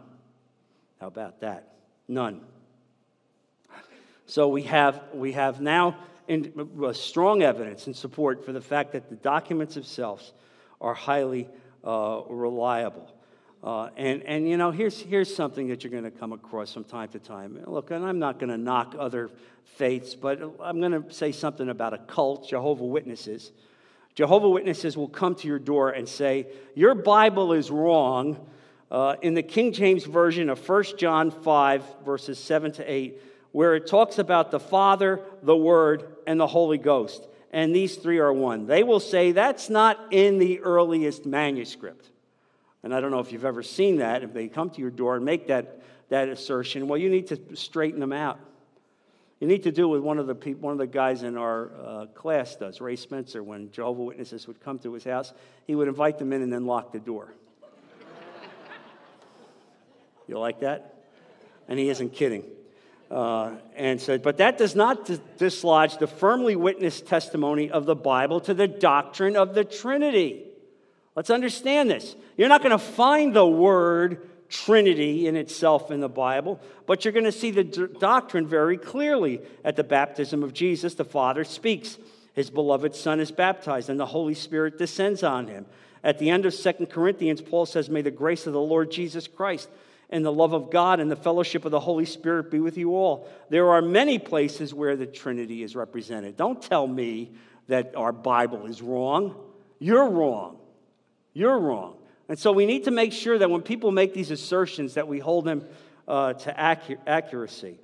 How 1.00 1.08
about 1.08 1.40
that? 1.42 1.76
None. 2.08 2.42
So 4.26 4.50
we 4.50 4.64
have, 4.64 5.02
we 5.14 5.32
have 5.34 5.62
now 5.62 5.96
in, 6.28 6.70
uh, 6.84 6.92
strong 6.92 7.44
evidence 7.44 7.88
and 7.88 7.96
support 7.96 8.46
for 8.46 8.52
the 8.52 8.62
fact 8.62 8.92
that 8.92 9.10
the 9.10 9.16
documents 9.16 9.76
themselves 9.76 10.34
are 10.82 10.94
highly 10.94 11.48
uh, 11.84 12.22
reliable. 12.28 13.10
Uh, 13.64 13.90
and, 13.98 14.24
and, 14.24 14.48
you 14.48 14.56
know, 14.56 14.72
here's, 14.72 15.00
here's 15.00 15.34
something 15.34 15.68
that 15.70 15.84
you're 15.84 15.92
going 15.92 16.04
to 16.04 16.12
come 16.12 16.32
across 16.32 16.74
from 16.74 16.84
time 16.84 17.10
to 17.10 17.20
time. 17.20 17.60
Look, 17.66 17.92
and 17.92 18.06
I'm 18.06 18.20
not 18.20 18.40
going 18.40 18.50
to 18.50 18.58
knock 18.58 18.96
other 18.98 19.30
faiths, 19.76 20.16
but 20.16 20.42
I'm 20.62 20.80
going 20.80 21.04
to 21.04 21.12
say 21.12 21.32
something 21.32 21.68
about 21.70 21.94
a 21.94 21.98
cult, 21.98 22.48
Jehovah 22.48 22.86
Witnesses. 22.86 23.52
Jehovah 24.16 24.50
Witnesses 24.50 24.96
will 24.96 25.08
come 25.08 25.36
to 25.36 25.48
your 25.48 25.60
door 25.60 25.90
and 25.90 26.08
say, 26.08 26.48
Your 26.76 26.96
Bible 26.96 27.54
is 27.54 27.70
wrong. 27.70 28.48
Uh, 28.90 29.16
in 29.22 29.34
the 29.34 29.44
King 29.44 29.74
James 29.74 30.06
Version 30.06 30.50
of 30.50 30.68
1 30.68 30.84
John 30.98 31.30
5, 31.30 31.84
verses 32.06 32.40
7 32.40 32.72
to 32.74 32.90
8, 32.90 33.22
where 33.52 33.76
it 33.76 33.86
talks 33.86 34.18
about 34.18 34.50
the 34.50 34.62
Father, 34.62 35.20
the 35.44 35.58
Word, 35.58 36.16
and 36.26 36.40
the 36.40 36.48
Holy 36.48 36.78
Ghost. 36.78 37.28
And 37.52 37.76
these 37.76 37.98
three 37.98 38.20
are 38.20 38.32
one. 38.32 38.66
They 38.66 38.84
will 38.84 39.00
say 39.00 39.34
that's 39.34 39.70
not 39.70 40.00
in 40.12 40.38
the 40.38 40.62
earliest 40.62 41.26
manuscript. 41.26 42.10
And 42.88 42.96
I 42.96 43.02
don't 43.02 43.12
know 43.12 43.20
if 43.20 43.34
you've 43.34 43.44
ever 43.44 43.64
seen 43.64 43.98
that. 43.98 44.24
If 44.24 44.32
they 44.32 44.48
come 44.48 44.70
to 44.70 44.80
your 44.80 44.92
door 44.92 45.18
and 45.18 45.26
make 45.26 45.48
that, 45.48 45.82
that 46.08 46.30
assertion, 46.30 46.88
well, 46.88 46.98
you 46.98 47.10
need 47.10 47.28
to 47.28 47.38
straighten 47.54 48.00
them 48.00 48.14
out. 48.14 48.40
You 49.42 49.48
need 49.50 49.64
to 49.64 49.74
do 49.74 49.90
what 49.90 50.02
one 50.02 50.20
of 50.20 50.26
the 50.26 50.36
people, 50.36 50.62
one 50.62 50.72
of 50.72 50.78
the 50.78 50.88
guys 50.88 51.22
in 51.22 51.36
our 51.36 51.70
uh, 51.84 52.06
class 52.06 52.56
does. 52.56 52.80
Ray 52.80 52.96
Spencer, 52.96 53.44
when 53.44 53.72
Jehovah 53.72 54.04
Witnesses 54.04 54.48
would 54.48 54.62
come 54.62 54.80
to 54.80 54.94
his 54.94 55.04
house, 55.04 55.34
he 55.66 55.76
would 55.76 55.90
invite 55.90 56.18
them 56.18 56.32
in 56.32 56.42
and 56.42 56.54
then 56.54 56.66
lock 56.66 56.94
the 56.94 57.00
door. 57.00 57.34
you 60.30 60.40
like 60.40 60.62
that? 60.62 61.04
And 61.68 61.78
he 61.78 61.90
isn't 61.90 62.14
kidding. 62.14 62.46
Uh, 63.12 63.52
and 63.76 64.00
said, 64.00 64.24
but 64.24 64.38
that 64.38 64.58
does 64.58 64.78
not 64.78 65.10
dislodge 65.38 65.98
the 65.98 66.08
firmly 66.08 66.56
witnessed 66.56 67.06
testimony 67.06 67.70
of 67.70 67.86
the 67.86 67.96
Bible 67.96 68.40
to 68.40 68.54
the 68.54 68.66
doctrine 68.66 69.36
of 69.36 69.56
the 69.56 69.66
Trinity. 69.66 70.47
Let's 71.18 71.32
understand 71.32 71.90
this. 71.90 72.16
You're 72.38 72.48
not 72.48 72.62
going 72.62 72.78
to 72.78 72.78
find 72.78 73.36
the 73.36 73.44
word 73.44 74.30
Trinity 74.50 75.28
in 75.28 75.36
itself 75.36 75.90
in 75.90 76.00
the 76.00 76.08
Bible, 76.08 76.62
but 76.86 77.04
you're 77.04 77.12
going 77.12 77.26
to 77.26 77.32
see 77.32 77.50
the 77.50 77.64
doctrine 77.64 78.46
very 78.46 78.78
clearly. 78.78 79.42
At 79.66 79.76
the 79.76 79.84
baptism 79.84 80.44
of 80.44 80.54
Jesus, 80.54 80.94
the 80.94 81.04
Father 81.04 81.44
speaks. 81.44 81.98
His 82.34 82.52
beloved 82.52 82.94
Son 82.94 83.20
is 83.20 83.32
baptized, 83.32 83.90
and 83.90 84.00
the 84.00 84.06
Holy 84.06 84.36
Spirit 84.36 84.78
descends 84.78 85.24
on 85.24 85.48
him. 85.48 85.66
At 86.04 86.20
the 86.20 86.30
end 86.30 86.46
of 86.46 86.54
Second 86.54 86.92
Corinthians, 86.92 87.42
Paul 87.42 87.66
says, 87.66 87.90
May 87.90 88.04
the 88.04 88.12
grace 88.12 88.46
of 88.46 88.54
the 88.54 88.62
Lord 88.62 88.92
Jesus 88.92 89.28
Christ 89.28 89.70
and 90.12 90.24
the 90.24 90.32
love 90.32 90.54
of 90.54 90.70
God 90.70 91.00
and 91.00 91.10
the 91.10 91.16
fellowship 91.16 91.66
of 91.66 91.72
the 91.72 91.80
Holy 91.80 92.06
Spirit 92.06 92.52
be 92.52 92.60
with 92.60 92.78
you 92.78 92.96
all. 92.96 93.28
There 93.50 93.72
are 93.72 93.82
many 93.82 94.20
places 94.20 94.72
where 94.72 94.96
the 94.96 95.08
Trinity 95.08 95.64
is 95.64 95.76
represented. 95.76 96.38
Don't 96.38 96.62
tell 96.62 96.86
me 96.86 97.32
that 97.70 97.96
our 97.96 98.14
Bible 98.14 98.68
is 98.68 98.84
wrong. 98.84 99.36
You're 99.80 100.08
wrong. 100.08 100.60
You're 101.38 101.60
wrong. 101.60 101.94
And 102.30 102.40
so 102.40 102.52
we 102.52 102.66
need 102.66 102.86
to 102.86 102.92
make 102.92 103.14
sure 103.14 103.38
that 103.38 103.48
when 103.48 103.62
people 103.62 103.92
make 103.92 104.12
these 104.12 104.32
assertions 104.32 104.96
that 104.96 105.08
we 105.08 105.20
hold 105.20 105.46
them 105.46 105.68
uh, 106.08 106.34
to 106.34 106.52
accu- 106.52 106.98
accuracy. 107.06 107.78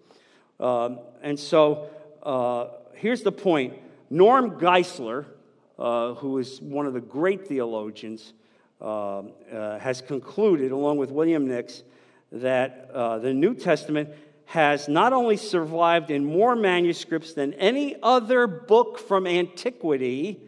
Um, 0.59 0.97
and 1.21 1.39
so 1.39 1.87
uh, 2.23 2.69
here's 2.95 3.21
the 3.21 3.31
point. 3.31 3.75
Norm 4.09 4.59
Geisler, 4.59 5.27
uh, 5.77 6.15
who 6.15 6.39
is 6.39 6.59
one 6.61 6.87
of 6.87 6.93
the 6.93 6.99
great 6.99 7.47
theologians, 7.47 8.33
um, 8.81 9.33
uh, 9.51 9.77
has 9.77 10.01
concluded, 10.01 10.71
along 10.71 10.97
with 10.97 11.11
William 11.11 11.47
Nix, 11.47 11.83
that 12.31 12.89
uh, 12.91 13.19
the 13.19 13.35
New 13.35 13.53
Testament 13.53 14.09
has 14.45 14.87
not 14.87 15.13
only 15.13 15.37
survived 15.37 16.09
in 16.09 16.25
more 16.25 16.55
manuscripts 16.55 17.33
than 17.33 17.53
any 17.53 17.97
other 18.01 18.47
book 18.47 18.97
from 18.97 19.27
antiquity, 19.27 20.41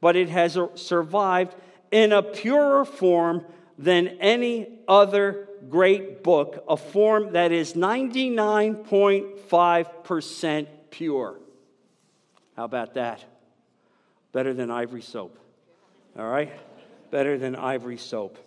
but 0.00 0.16
it 0.16 0.28
has 0.28 0.58
survived 0.74 1.54
in 1.90 2.12
a 2.12 2.22
purer 2.22 2.84
form 2.84 3.44
than 3.78 4.08
any 4.20 4.68
other 4.86 5.48
great 5.68 6.22
book, 6.22 6.64
a 6.68 6.76
form 6.76 7.32
that 7.32 7.50
is 7.52 7.72
99.5% 7.74 10.66
pure. 10.90 11.36
How 12.56 12.64
about 12.64 12.94
that? 12.94 13.24
Better 14.32 14.54
than 14.54 14.70
ivory 14.70 15.02
soap. 15.02 15.38
All 16.18 16.28
right? 16.28 16.52
Better 17.10 17.38
than 17.38 17.54
ivory 17.54 17.98
soap. 17.98 18.38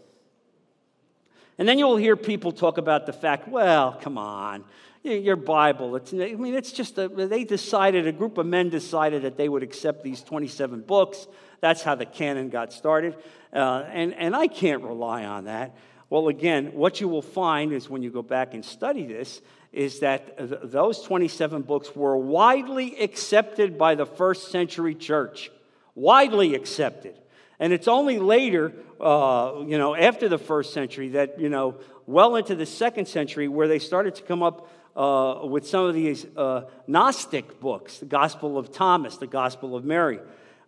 And 1.57 1.67
then 1.67 1.79
you'll 1.79 1.97
hear 1.97 2.15
people 2.15 2.51
talk 2.51 2.77
about 2.77 3.05
the 3.05 3.13
fact, 3.13 3.47
well, 3.47 3.97
come 4.01 4.17
on, 4.17 4.63
your 5.03 5.35
Bible. 5.35 5.95
It's, 5.95 6.13
I 6.13 6.33
mean, 6.33 6.55
it's 6.55 6.71
just, 6.71 6.97
a, 6.97 7.07
they 7.07 7.43
decided, 7.43 8.07
a 8.07 8.11
group 8.11 8.37
of 8.37 8.45
men 8.45 8.69
decided 8.69 9.23
that 9.23 9.37
they 9.37 9.47
would 9.47 9.63
accept 9.63 10.03
these 10.03 10.23
27 10.23 10.81
books. 10.81 11.27
That's 11.61 11.83
how 11.83 11.95
the 11.95 12.05
canon 12.05 12.49
got 12.49 12.73
started. 12.73 13.15
Uh, 13.53 13.85
and, 13.91 14.13
and 14.15 14.35
I 14.35 14.47
can't 14.47 14.83
rely 14.83 15.23
on 15.25 15.45
that. 15.45 15.75
Well, 16.09 16.27
again, 16.27 16.73
what 16.73 16.99
you 16.99 17.07
will 17.07 17.21
find 17.21 17.71
is 17.71 17.89
when 17.89 18.03
you 18.03 18.09
go 18.09 18.21
back 18.21 18.53
and 18.53 18.65
study 18.65 19.05
this, 19.05 19.41
is 19.71 19.99
that 19.99 20.37
th- 20.37 20.59
those 20.63 21.01
27 21.03 21.61
books 21.61 21.95
were 21.95 22.17
widely 22.17 22.99
accepted 22.99 23.77
by 23.77 23.95
the 23.95 24.05
first 24.05 24.51
century 24.51 24.95
church. 24.95 25.49
Widely 25.95 26.55
accepted. 26.55 27.17
And 27.59 27.71
it's 27.71 27.87
only 27.87 28.19
later, 28.19 28.73
uh, 28.99 29.63
you 29.65 29.77
know, 29.77 29.95
after 29.95 30.27
the 30.27 30.37
first 30.37 30.73
century 30.73 31.09
that, 31.09 31.39
you 31.39 31.47
know, 31.47 31.75
well 32.07 32.35
into 32.35 32.55
the 32.55 32.65
second 32.65 33.07
century 33.07 33.47
where 33.47 33.67
they 33.67 33.79
started 33.79 34.15
to 34.15 34.23
come 34.23 34.43
up 34.43 34.69
uh, 34.95 35.45
with 35.45 35.67
some 35.67 35.85
of 35.85 35.93
these 35.93 36.25
uh, 36.35 36.63
Gnostic 36.87 37.59
books, 37.59 37.99
the 37.99 38.05
Gospel 38.05 38.57
of 38.57 38.73
Thomas, 38.73 39.17
the 39.17 39.27
Gospel 39.27 39.75
of 39.75 39.85
Mary. 39.85 40.19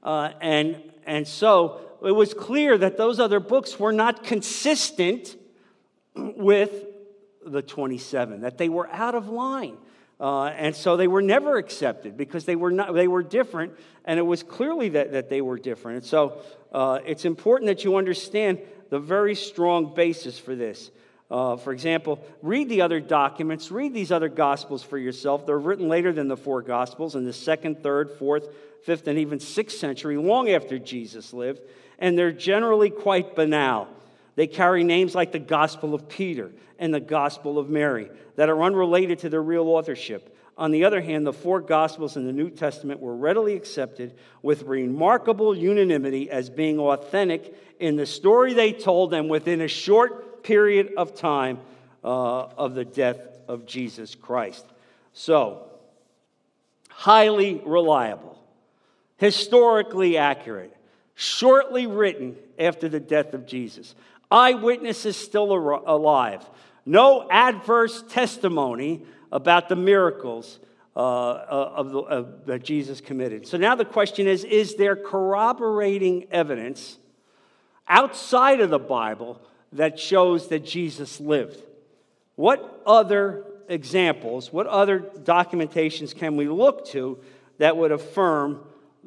Uh, 0.04 0.32
and, 0.41 0.78
and 1.06 1.28
so 1.28 1.80
it 2.04 2.12
was 2.12 2.34
clear 2.34 2.78
that 2.78 2.97
those 2.97 3.20
other 3.20 3.39
books 3.39 3.80
were 3.80 3.93
not 3.93 4.24
consistent 4.24 5.36
with 6.16 6.86
the 7.45 7.62
27, 7.62 8.41
that 8.41 8.58
they 8.58 8.70
were 8.70 8.89
out 8.91 9.16
of 9.16 9.30
line. 9.30 9.78
Uh, 10.20 10.45
and 10.45 10.76
so 10.76 10.95
they 10.95 11.08
were 11.08 11.22
never 11.22 11.58
accepted 11.58 12.16
because 12.16 12.45
they 12.45 12.56
were, 12.56 12.72
not, 12.72 12.93
they 12.93 13.08
were 13.08 13.24
different, 13.24 13.74
and 14.06 14.20
it 14.20 14.24
was 14.24 14.43
clearly 14.43 14.89
that, 14.89 15.12
that 15.12 15.30
they 15.30 15.41
were 15.41 15.58
different. 15.58 15.97
And 15.97 16.06
so 16.06 16.41
uh, 16.72 16.99
it's 17.06 17.26
important 17.26 17.68
that 17.68 17.84
you 17.84 17.95
understand 17.97 18.60
the 18.89 18.99
very 18.99 19.36
strong 19.36 19.93
basis 19.93 20.38
for 20.38 20.56
this. 20.56 20.91
Uh, 21.32 21.58
for 21.58 21.74
example, 21.74 22.24
read 22.41 22.70
the 22.70 22.82
other 22.82 22.99
documents, 22.99 23.72
read 23.72 23.93
these 23.93 24.12
other 24.12 24.30
gospels 24.30 24.84
for 24.84 24.97
yourself. 24.97 25.45
They're 25.45 25.58
written 25.58 25.89
later 25.89 26.14
than 26.14 26.28
the 26.28 26.38
four 26.38 26.62
gospels 26.62 27.16
in 27.16 27.26
the 27.26 27.34
second, 27.34 27.82
third, 27.82 28.12
fourth, 28.12 28.47
fifth, 28.86 29.07
and 29.07 29.19
even 29.19 29.39
sixth 29.39 29.77
century, 29.77 30.17
long 30.17 30.49
after 30.49 30.79
Jesus 30.79 31.34
lived, 31.34 31.61
and 31.99 32.17
they're 32.17 32.31
generally 32.31 32.89
quite 32.89 33.36
banal. 33.36 33.88
They 34.36 34.47
carry 34.47 34.84
names 34.84 35.13
like 35.13 35.31
the 35.31 35.39
Gospel 35.39 35.93
of 35.93 36.09
Peter 36.09 36.51
and 36.79 36.93
the 36.93 36.99
Gospel 36.99 37.59
of 37.59 37.69
Mary 37.69 38.09
that 38.36 38.49
are 38.49 38.63
unrelated 38.63 39.19
to 39.19 39.29
their 39.29 39.41
real 39.41 39.67
authorship. 39.69 40.36
On 40.57 40.71
the 40.71 40.86
other 40.86 41.01
hand, 41.01 41.25
the 41.25 41.34
four 41.34 41.61
Gospels 41.61 42.15
in 42.15 42.25
the 42.25 42.34
New 42.34 42.49
Testament 42.49 42.99
were 42.99 43.15
readily 43.15 43.55
accepted 43.55 44.13
with 44.41 44.63
remarkable 44.63 45.55
unanimity 45.55 46.29
as 46.29 46.49
being 46.49 46.79
authentic 46.79 47.55
in 47.79 47.95
the 47.95 48.05
story 48.05 48.53
they 48.53 48.71
told 48.71 49.13
and 49.13 49.29
within 49.29 49.61
a 49.61 49.67
short 49.67 50.43
period 50.43 50.93
of 50.95 51.15
time 51.15 51.59
uh, 52.03 52.43
of 52.57 52.75
the 52.75 52.86
death 52.86 53.19
of 53.47 53.65
Jesus 53.65 54.13
Christ. 54.13 54.65
So, 55.13 55.69
highly 56.89 57.61
reliable, 57.65 58.32
historically 59.24 60.17
accurate, 60.17 60.76
shortly 61.15 61.88
written 61.88 62.36
after 62.59 62.89
the 62.89 62.99
death 62.99 63.34
of 63.34 63.45
Jesus. 63.45 63.95
Eyewitnesses 64.30 65.15
still 65.15 65.53
alive. 65.53 66.45
No 66.86 67.26
adverse 67.32 68.03
testimony 68.09 69.03
about 69.32 69.69
the 69.69 69.78
miracles 69.78 70.59
uh, 70.95 70.99
uh, 70.99 71.74
of 71.76 71.91
the, 71.91 71.99
uh, 72.01 72.26
that 72.47 72.63
Jesus 72.63 72.99
committed. 72.99 73.47
So 73.47 73.57
now 73.57 73.76
the 73.76 73.86
question 73.86 74.28
is 74.28 74.43
is 74.43 74.76
there 74.76 74.97
corroborating 74.97 76.28
evidence 76.30 76.99
outside 77.88 78.59
of 78.59 78.69
the 78.69 78.78
Bible 78.78 79.41
that 79.71 79.97
shows 79.97 80.49
that 80.49 80.65
Jesus 80.65 81.21
lived? 81.21 81.63
What 82.36 82.82
other 82.86 83.45
examples, 83.69 84.51
what 84.51 84.67
other 84.67 84.99
documentations 84.99 86.13
can 86.13 86.36
we 86.36 86.49
look 86.49 86.86
to 86.88 87.19
that 87.59 87.78
would 87.78 87.93
affirm 87.93 88.59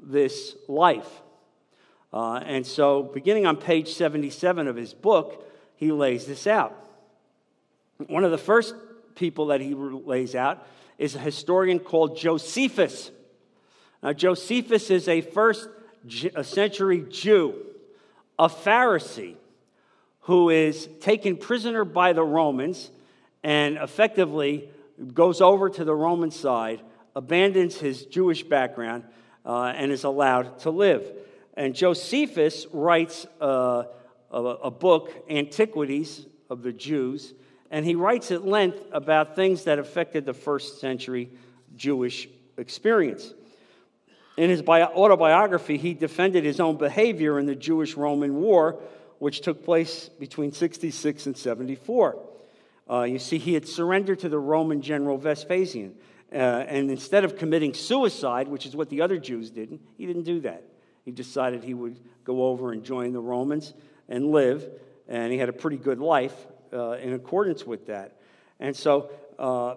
this 0.03 0.57
life? 0.69 1.09
Uh, 2.13 2.41
and 2.45 2.67
so, 2.67 3.03
beginning 3.03 3.47
on 3.47 3.57
page 3.57 3.93
77 3.93 4.69
of 4.69 4.77
his 4.77 4.95
book, 4.95 5.45
he 5.77 5.93
lays 5.93 6.27
this 6.27 6.47
out. 6.47 6.75
One 8.07 8.25
of 8.25 8.31
the 8.31 8.39
first 8.39 8.75
people 9.15 9.47
that 9.47 9.61
he 9.61 9.75
lays 9.75 10.35
out 10.35 10.67
is 10.99 11.15
a 11.15 11.19
historian 11.19 11.79
called 11.79 12.17
Josephus. 12.17 13.11
Now, 14.03 14.13
Josephus 14.13 14.91
is 14.91 15.09
a 15.09 15.21
first 15.21 15.69
century 16.43 17.05
Jew, 17.11 17.55
a 18.39 18.49
Pharisee, 18.49 19.37
who 20.21 20.51
is 20.51 20.89
taken 21.01 21.37
prisoner 21.37 21.85
by 21.85 22.13
the 22.13 22.25
Romans 22.25 22.91
and 23.43 23.77
effectively 23.77 24.69
goes 25.15 25.41
over 25.41 25.71
to 25.71 25.85
the 25.85 25.95
Roman 25.95 26.31
side, 26.31 26.83
abandons 27.15 27.77
his 27.77 28.07
Jewish 28.07 28.43
background, 28.43 29.05
uh, 29.47 29.73
and 29.77 29.93
is 29.93 30.05
allowed 30.05 30.59
to 30.61 30.71
live. 30.71 31.11
And 31.55 31.75
Josephus 31.75 32.67
writes 32.73 33.27
uh, 33.41 33.85
a, 34.31 34.39
a 34.39 34.71
book, 34.71 35.13
Antiquities 35.31 36.27
of 36.51 36.63
the 36.63 36.73
Jews, 36.73 37.33
and 37.71 37.85
he 37.85 37.95
writes 37.95 38.31
at 38.31 38.45
length 38.45 38.83
about 38.93 39.37
things 39.37 39.65
that 39.65 39.79
affected 39.79 40.27
the 40.27 40.35
first 40.35 40.81
century 40.81 41.31
Jewish 41.77 42.29
experience. 42.57 43.33
In 44.37 44.51
his 44.51 44.63
autobiography, 44.63 45.79
he 45.79 45.95
defended 45.95 46.45
his 46.45 46.61
own 46.61 46.77
behavior 46.77 47.39
in 47.39 47.47
the 47.47 47.55
Jewish 47.55 47.95
Roman 47.95 48.35
War, 48.35 48.79
which 49.19 49.41
took 49.41 49.65
place 49.65 50.11
between 50.21 50.53
66 50.53 51.27
and 51.27 51.37
74. 51.37 52.23
Uh, 52.89 53.03
you 53.03 53.19
see, 53.19 53.39
he 53.39 53.55
had 53.55 53.67
surrendered 53.67 54.21
to 54.21 54.29
the 54.29 54.39
Roman 54.39 54.83
general 54.83 55.17
Vespasian. 55.17 55.95
Uh, 56.33 56.37
and 56.37 56.91
instead 56.91 57.25
of 57.25 57.37
committing 57.37 57.73
suicide, 57.73 58.49
which 58.49 58.67
is 58.67 58.75
what 58.75 58.91
the 58.91 59.01
other 59.01 59.19
Jews 59.19 59.51
did, 59.51 59.79
he 59.97 60.07
didn't 60.07 60.25
do 60.25 60.41
that. 60.41 60.65
He 61.05 61.13
decided 61.13 61.63
he 61.63 61.75
would 61.75 61.99
go 62.25 62.47
over 62.47 62.73
and 62.73 62.83
join 62.83 63.13
the 63.13 63.21
Romans 63.21 63.75
and 64.09 64.33
live, 64.33 64.69
and 65.09 65.33
he 65.33 65.39
had 65.39 65.49
a 65.49 65.53
pretty 65.53 65.77
good 65.77 66.01
life 66.01 66.35
uh, 66.73 66.93
in 66.93 67.13
accordance 67.13 67.65
with 67.65 67.87
that. 67.87 68.17
And 68.59 68.75
so 68.75 69.11
uh, 69.39 69.77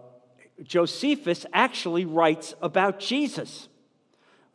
Josephus 0.63 1.45
actually 1.53 2.05
writes 2.05 2.55
about 2.61 2.99
Jesus. 2.99 3.67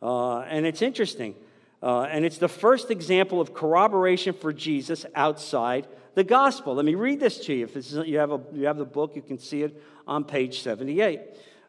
Uh, 0.01 0.39
and 0.41 0.65
it's 0.65 0.81
interesting. 0.81 1.35
Uh, 1.81 2.01
and 2.03 2.25
it's 2.25 2.37
the 2.37 2.49
first 2.49 2.91
example 2.91 3.39
of 3.39 3.53
corroboration 3.53 4.33
for 4.33 4.51
Jesus 4.51 5.05
outside 5.15 5.87
the 6.15 6.23
gospel. 6.23 6.75
Let 6.75 6.85
me 6.85 6.95
read 6.95 7.19
this 7.19 7.39
to 7.45 7.53
you. 7.53 7.65
If 7.65 7.77
is, 7.77 7.93
you, 7.93 8.17
have 8.17 8.31
a, 8.31 8.41
you 8.53 8.65
have 8.65 8.77
the 8.77 8.85
book, 8.85 9.15
you 9.15 9.21
can 9.21 9.37
see 9.37 9.63
it 9.63 9.81
on 10.07 10.23
page 10.23 10.61
78. 10.61 11.19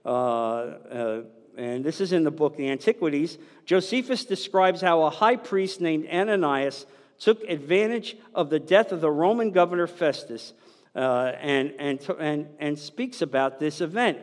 Uh, 0.06 0.08
uh, 0.08 1.22
and 1.56 1.84
this 1.84 2.00
is 2.00 2.12
in 2.12 2.22
the 2.22 2.30
book, 2.30 2.56
The 2.56 2.70
Antiquities, 2.70 3.38
Josephus 3.64 4.24
describes 4.24 4.80
how 4.80 5.02
a 5.02 5.10
high 5.10 5.36
priest 5.36 5.80
named 5.80 6.06
Ananias 6.08 6.86
took 7.18 7.42
advantage 7.44 8.16
of 8.34 8.48
the 8.48 8.60
death 8.60 8.92
of 8.92 9.00
the 9.00 9.10
Roman 9.10 9.50
governor 9.50 9.88
Festus 9.88 10.52
uh, 10.94 11.32
and, 11.40 11.72
and, 11.78 12.08
and, 12.20 12.46
and 12.60 12.78
speaks 12.78 13.20
about 13.20 13.58
this 13.58 13.80
event. 13.80 14.18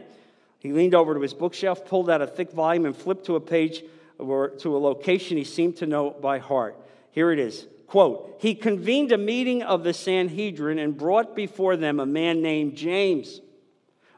He 0.59 0.71
leaned 0.71 0.95
over 0.95 1.15
to 1.15 1.19
his 1.19 1.33
bookshelf, 1.33 1.85
pulled 1.85 2.09
out 2.09 2.21
a 2.21 2.27
thick 2.27 2.51
volume, 2.51 2.85
and 2.85 2.95
flipped 2.95 3.25
to 3.25 3.35
a 3.35 3.41
page 3.41 3.83
or 4.17 4.49
to 4.59 4.77
a 4.77 4.79
location 4.79 5.35
he 5.35 5.43
seemed 5.43 5.77
to 5.77 5.85
know 5.85 6.11
by 6.11 6.39
heart. 6.39 6.79
Here 7.11 7.31
it 7.31 7.39
is. 7.39 7.67
Quote, 7.87 8.37
he 8.39 8.55
convened 8.55 9.11
a 9.11 9.17
meeting 9.17 9.63
of 9.63 9.83
the 9.83 9.93
Sanhedrin 9.93 10.79
and 10.79 10.97
brought 10.97 11.35
before 11.35 11.75
them 11.75 11.99
a 11.99 12.05
man 12.05 12.41
named 12.41 12.77
James, 12.77 13.41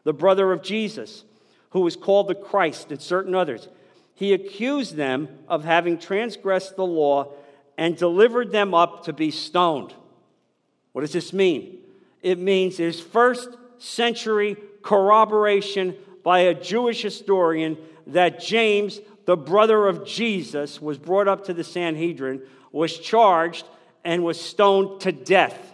the 0.03 0.13
brother 0.13 0.51
of 0.51 0.61
Jesus 0.61 1.23
who 1.75 1.81
was 1.81 1.97
called 1.97 2.29
the 2.29 2.35
Christ, 2.35 2.89
and 2.89 3.01
certain 3.01 3.35
others. 3.35 3.67
He 4.13 4.31
accused 4.31 4.95
them 4.95 5.27
of 5.49 5.65
having 5.65 5.97
transgressed 5.97 6.77
the 6.77 6.85
law 6.85 7.33
and 7.77 7.97
delivered 7.97 8.53
them 8.53 8.73
up 8.73 9.03
to 9.03 9.11
be 9.11 9.29
stoned. 9.29 9.93
What 10.93 11.01
does 11.01 11.11
this 11.11 11.33
mean? 11.33 11.79
It 12.21 12.39
means 12.39 12.77
there's 12.77 13.01
first 13.01 13.49
century 13.77 14.55
corroboration 14.83 15.97
by 16.23 16.39
a 16.39 16.53
Jewish 16.53 17.01
historian 17.01 17.77
that 18.07 18.39
James, 18.39 19.01
the 19.25 19.35
brother 19.35 19.85
of 19.85 20.05
Jesus, 20.05 20.81
was 20.81 20.97
brought 20.97 21.27
up 21.27 21.43
to 21.47 21.53
the 21.53 21.65
Sanhedrin, 21.65 22.41
was 22.71 22.97
charged, 22.97 23.65
and 24.05 24.23
was 24.23 24.39
stoned 24.39 25.01
to 25.01 25.11
death. 25.11 25.73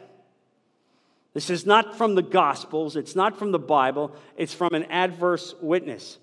This 1.34 1.50
is 1.50 1.66
not 1.66 1.98
from 1.98 2.16
the 2.16 2.22
Gospels, 2.22 2.96
it's 2.96 3.16
not 3.16 3.38
from 3.38 3.52
the 3.52 3.60
Bible, 3.60 4.14
it's 4.36 4.54
from 4.54 4.74
an 4.74 4.84
adverse 4.86 5.56
witness. 5.62 6.18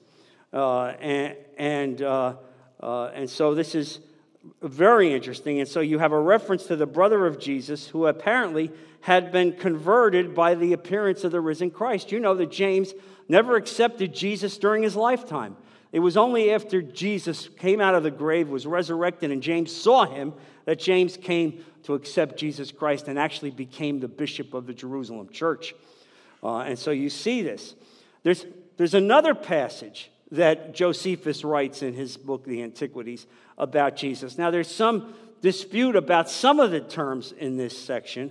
Uh, 0.53 0.87
and, 1.01 1.37
and, 1.57 2.03
uh, 2.03 2.35
uh, 2.81 3.07
and 3.15 3.29
so 3.29 3.55
this 3.55 3.75
is 3.75 4.01
very 4.63 5.13
interesting. 5.13 5.61
And 5.61 5.69
so 5.69 5.81
you 5.81 5.99
have 5.99 6.13
a 6.13 6.21
reference 6.21 6.67
to 6.67 6.77
the 6.77 6.87
brother 6.87 7.27
of 7.27 7.39
Jesus 7.39 7.89
who 7.89 8.07
apparently 8.07 8.71
had 9.01 9.33
been 9.33 9.53
converted 9.53 10.35
by 10.35 10.55
the 10.55 10.73
appearance 10.73 11.25
of 11.25 11.33
the 11.33 11.41
risen 11.41 11.71
Christ. 11.71 12.13
You 12.13 12.21
know 12.21 12.35
that 12.35 12.51
James 12.51 12.95
never 13.29 13.57
accepted 13.57 14.15
Jesus 14.15 14.59
during 14.59 14.83
his 14.83 14.97
lifetime. 14.97 15.57
It 15.93 16.01
was 16.01 16.17
only 16.17 16.51
after 16.51 16.83
Jesus 16.83 17.49
came 17.49 17.81
out 17.81 17.95
of 17.95 18.03
the 18.03 18.11
grave, 18.11 18.49
was 18.51 18.67
resurrected, 18.67 19.31
and 19.31 19.43
James 19.43 19.75
saw 19.75 20.05
him 20.05 20.35
that 20.69 20.79
James 20.79 21.17
came 21.17 21.65
to 21.85 21.95
accept 21.95 22.37
Jesus 22.37 22.71
Christ 22.71 23.09
and 23.09 23.19
actually 23.19 23.51
became 23.51 24.01
the 24.01 24.07
bishop 24.07 24.53
of 24.53 24.67
the 24.67 24.75
Jerusalem 24.75 25.31
church. 25.31 25.75
Uh, 26.43 26.59
and 26.59 26.79
so 26.79 26.91
you 26.91 27.09
see 27.09 27.41
this. 27.41 27.75
There's, 28.23 28.45
there's 28.77 28.93
another 28.93 29.35
passage 29.35 30.11
that 30.31 30.75
Josephus 30.75 31.43
writes 31.43 31.81
in 31.81 31.95
his 31.95 32.19
book, 32.19 32.45
The 32.45 32.63
Antiquities, 32.63 33.27
about 33.57 33.97
Jesus. 33.97 34.37
Now, 34.37 34.51
there's 34.51 34.71
some 34.71 35.15
dispute 35.41 35.97
about 35.97 36.29
some 36.29 36.61
of 36.61 36.71
the 36.71 36.81
terms 36.81 37.33
in 37.33 37.57
this 37.57 37.75
section, 37.75 38.31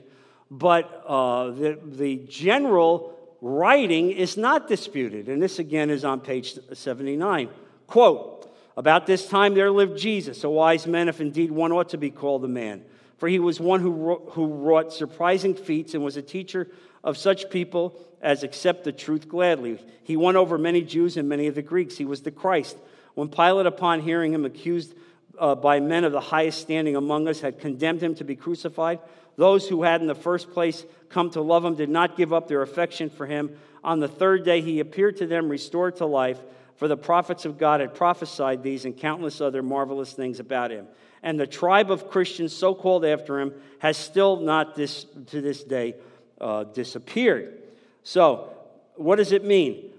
but 0.52 1.06
uh, 1.08 1.50
the, 1.50 1.80
the 1.84 2.18
general 2.18 3.18
writing 3.42 4.12
is 4.12 4.38
not 4.38 4.68
disputed. 4.68 5.28
And 5.28 5.42
this 5.42 5.58
again 5.58 5.90
is 5.90 6.06
on 6.06 6.20
page 6.20 6.54
79. 6.72 7.50
Quote, 7.88 8.37
About 8.78 9.08
this 9.08 9.28
time 9.28 9.56
there 9.56 9.72
lived 9.72 9.98
Jesus, 9.98 10.44
a 10.44 10.50
wise 10.50 10.86
man, 10.86 11.10
if 11.10 11.20
indeed 11.20 11.52
one 11.52 11.72
ought 11.72 11.90
to 11.90 11.98
be 11.98 12.12
called 12.12 12.46
a 12.46 12.48
man. 12.48 12.84
For 13.18 13.28
he 13.28 13.40
was 13.40 13.60
one 13.60 13.82
who 13.82 14.22
who 14.30 14.46
wrought 14.46 14.94
surprising 14.94 15.56
feats 15.56 15.96
and 15.96 16.04
was 16.04 16.16
a 16.16 16.22
teacher 16.22 16.70
of 17.04 17.18
such 17.18 17.50
people 17.50 18.00
as 18.22 18.44
accept 18.44 18.84
the 18.84 18.92
truth 18.92 19.28
gladly. 19.28 19.80
He 20.04 20.16
won 20.16 20.36
over 20.36 20.60
many 20.60 20.84
Jews 20.84 21.18
and 21.18 21.28
many 21.28 21.48
of 21.48 21.56
the 21.56 21.64
Greeks. 21.64 21.98
He 21.98 22.06
was 22.06 22.22
the 22.22 22.32
Christ. 22.32 22.78
When 23.16 23.30
Pilate, 23.30 23.66
upon 23.66 24.02
hearing 24.02 24.32
him 24.32 24.46
accused 24.46 24.94
uh, 25.40 25.56
by 25.56 25.80
men 25.80 26.04
of 26.04 26.12
the 26.12 26.22
highest 26.22 26.62
standing 26.62 26.96
among 26.96 27.28
us, 27.28 27.42
had 27.42 27.60
condemned 27.60 28.02
him 28.02 28.14
to 28.16 28.24
be 28.24 28.36
crucified, 28.36 29.00
Those 29.38 29.68
who 29.68 29.82
had 29.82 30.02
in 30.02 30.08
the 30.08 30.14
first 30.14 30.52
place 30.52 30.86
come 31.10 31.32
to 31.32 31.42
love 31.42 31.66
him 31.66 31.74
did 31.74 31.90
not 31.90 32.16
give 32.16 32.32
up 32.32 32.48
their 32.48 32.62
affection 32.62 33.10
for 33.10 33.26
him. 33.26 33.58
On 33.84 34.00
the 34.00 34.08
third 34.08 34.46
day, 34.46 34.62
he 34.62 34.80
appeared 34.80 35.18
to 35.18 35.26
them, 35.26 35.50
restored 35.50 35.96
to 35.96 36.06
life, 36.06 36.40
for 36.78 36.88
the 36.88 36.98
prophets 36.98 37.46
of 37.46 37.58
God 37.58 37.82
had 37.82 37.94
prophesied 37.94 38.64
these 38.64 38.86
and 38.86 38.96
countless 38.96 39.42
other 39.42 39.62
marvelous 39.62 40.14
things 40.14 40.40
about 40.40 40.72
him. 40.72 40.88
And 41.24 41.40
the 41.40 41.48
tribe 41.48 41.92
of 41.92 42.10
Christians, 42.10 42.56
so 42.56 42.74
called 42.76 43.04
after 43.04 43.40
him, 43.40 43.54
has 43.80 43.98
still 43.98 44.38
not 44.40 44.76
this, 44.76 45.06
to 45.28 45.42
this 45.42 45.64
day 45.64 45.96
uh, 46.40 46.66
disappeared. 46.66 47.62
So, 48.04 48.54
what 48.96 49.18
does 49.18 49.32
it 49.32 49.44
mean? 49.44 49.92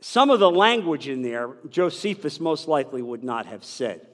Some 0.00 0.30
of 0.30 0.40
the 0.40 0.50
language 0.50 1.08
in 1.08 1.22
there, 1.22 1.50
Josephus 1.68 2.40
most 2.40 2.68
likely 2.68 3.02
would 3.02 3.22
not 3.22 3.46
have 3.46 3.64
said. 3.64 4.06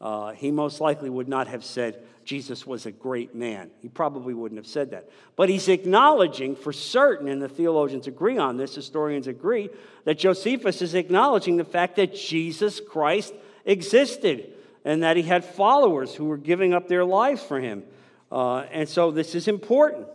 Uh, 0.00 0.32
he 0.32 0.50
most 0.50 0.80
likely 0.80 1.08
would 1.08 1.28
not 1.28 1.48
have 1.48 1.64
said 1.64 2.02
Jesus 2.24 2.66
was 2.66 2.86
a 2.86 2.92
great 2.92 3.34
man. 3.34 3.70
He 3.80 3.88
probably 3.88 4.34
wouldn't 4.34 4.58
have 4.58 4.66
said 4.66 4.90
that. 4.92 5.08
But 5.36 5.48
he's 5.48 5.68
acknowledging 5.68 6.56
for 6.56 6.72
certain, 6.72 7.28
and 7.28 7.40
the 7.40 7.48
theologians 7.48 8.06
agree 8.06 8.38
on 8.38 8.56
this, 8.56 8.74
historians 8.74 9.26
agree, 9.26 9.70
that 10.04 10.18
Josephus 10.18 10.82
is 10.82 10.94
acknowledging 10.94 11.56
the 11.56 11.64
fact 11.64 11.96
that 11.96 12.14
Jesus 12.14 12.80
Christ 12.80 13.34
existed 13.64 14.52
and 14.84 15.02
that 15.02 15.16
he 15.16 15.22
had 15.22 15.44
followers 15.44 16.14
who 16.14 16.26
were 16.26 16.36
giving 16.36 16.74
up 16.74 16.88
their 16.88 17.04
lives 17.04 17.42
for 17.42 17.60
him. 17.60 17.82
Uh, 18.30 18.58
and 18.70 18.88
so 18.88 19.10
this 19.10 19.34
is 19.34 19.48
important. 19.48 20.06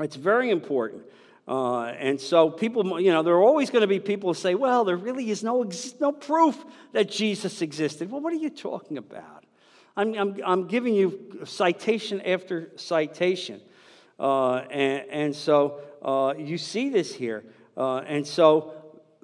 It's 0.00 0.16
very 0.16 0.50
important. 0.50 1.02
Uh, 1.46 1.84
and 1.84 2.20
so 2.20 2.50
people, 2.50 2.98
you 3.00 3.12
know, 3.12 3.22
there 3.22 3.34
are 3.34 3.42
always 3.42 3.70
going 3.70 3.82
to 3.82 3.86
be 3.86 4.00
people 4.00 4.30
who 4.30 4.34
say, 4.34 4.54
well, 4.54 4.84
there 4.84 4.96
really 4.96 5.30
is 5.30 5.44
no, 5.44 5.68
no 6.00 6.12
proof 6.12 6.62
that 6.92 7.10
Jesus 7.10 7.60
existed. 7.62 8.10
Well, 8.10 8.20
what 8.20 8.32
are 8.32 8.36
you 8.36 8.50
talking 8.50 8.96
about? 8.96 9.43
I'm, 9.96 10.14
I'm, 10.14 10.40
I'm 10.44 10.66
giving 10.66 10.94
you 10.94 11.40
citation 11.44 12.20
after 12.22 12.72
citation. 12.76 13.60
Uh, 14.18 14.56
and, 14.70 15.04
and, 15.10 15.36
so 15.36 15.80
uh, 16.02 16.34
you 16.36 16.58
see 16.58 16.88
this 16.88 17.14
here. 17.14 17.44
Uh, 17.76 17.98
and 17.98 18.26
so 18.26 18.74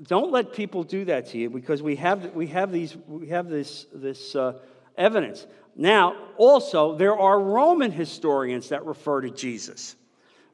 don't 0.02 0.32
let 0.32 0.52
people 0.52 0.84
do 0.84 1.04
that 1.06 1.26
to 1.26 1.38
you 1.38 1.50
because 1.50 1.82
we 1.82 1.96
have, 1.96 2.34
we 2.34 2.46
have, 2.48 2.72
these, 2.72 2.96
we 3.06 3.28
have 3.28 3.48
this, 3.48 3.86
this 3.92 4.34
uh, 4.34 4.58
evidence. 4.96 5.46
Now, 5.76 6.16
also, 6.36 6.96
there 6.96 7.18
are 7.18 7.40
Roman 7.40 7.92
historians 7.92 8.68
that 8.70 8.84
refer 8.84 9.22
to 9.22 9.30
Jesus. 9.30 9.96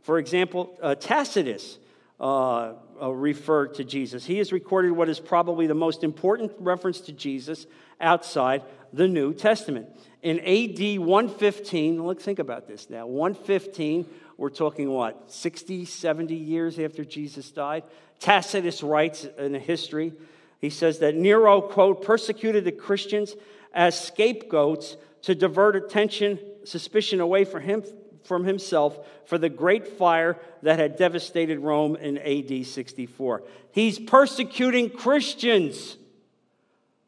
For 0.02 0.18
example, 0.18 0.78
uh, 0.82 0.94
Tacitus 0.94 1.78
uh, 2.18 2.72
uh, 3.00 3.12
referred 3.12 3.74
to 3.74 3.84
Jesus. 3.84 4.24
He 4.24 4.38
has 4.38 4.52
recorded 4.52 4.92
what 4.92 5.08
is 5.08 5.20
probably 5.20 5.66
the 5.66 5.74
most 5.74 6.02
important 6.02 6.52
reference 6.58 7.00
to 7.02 7.12
Jesus 7.12 7.66
outside 8.00 8.62
the 8.92 9.06
New 9.06 9.34
Testament. 9.34 9.88
In 10.22 10.40
AD 10.40 10.98
115, 10.98 12.04
let's 12.04 12.24
think 12.24 12.38
about 12.38 12.66
this 12.66 12.88
now. 12.88 13.06
115, 13.06 14.06
we're 14.38 14.48
talking 14.48 14.90
what, 14.90 15.30
60, 15.30 15.84
70 15.84 16.34
years 16.34 16.78
after 16.78 17.04
Jesus 17.04 17.50
died? 17.50 17.84
Tacitus 18.18 18.82
writes 18.82 19.26
in 19.38 19.54
a 19.54 19.58
history, 19.58 20.12
he 20.58 20.70
says 20.70 21.00
that 21.00 21.14
Nero, 21.14 21.60
quote, 21.60 22.02
persecuted 22.02 22.64
the 22.64 22.72
Christians 22.72 23.34
as 23.74 23.98
scapegoats 23.98 24.96
to 25.22 25.34
divert 25.34 25.76
attention, 25.76 26.38
suspicion 26.64 27.20
away 27.20 27.44
from 27.44 27.62
him 27.62 27.84
from 28.26 28.44
himself 28.44 28.98
for 29.26 29.38
the 29.38 29.48
great 29.48 29.86
fire 29.86 30.38
that 30.62 30.78
had 30.78 30.96
devastated 30.96 31.60
Rome 31.60 31.96
in 31.96 32.18
AD 32.18 32.66
64. 32.66 33.42
He's 33.72 33.98
persecuting 33.98 34.90
Christians. 34.90 35.96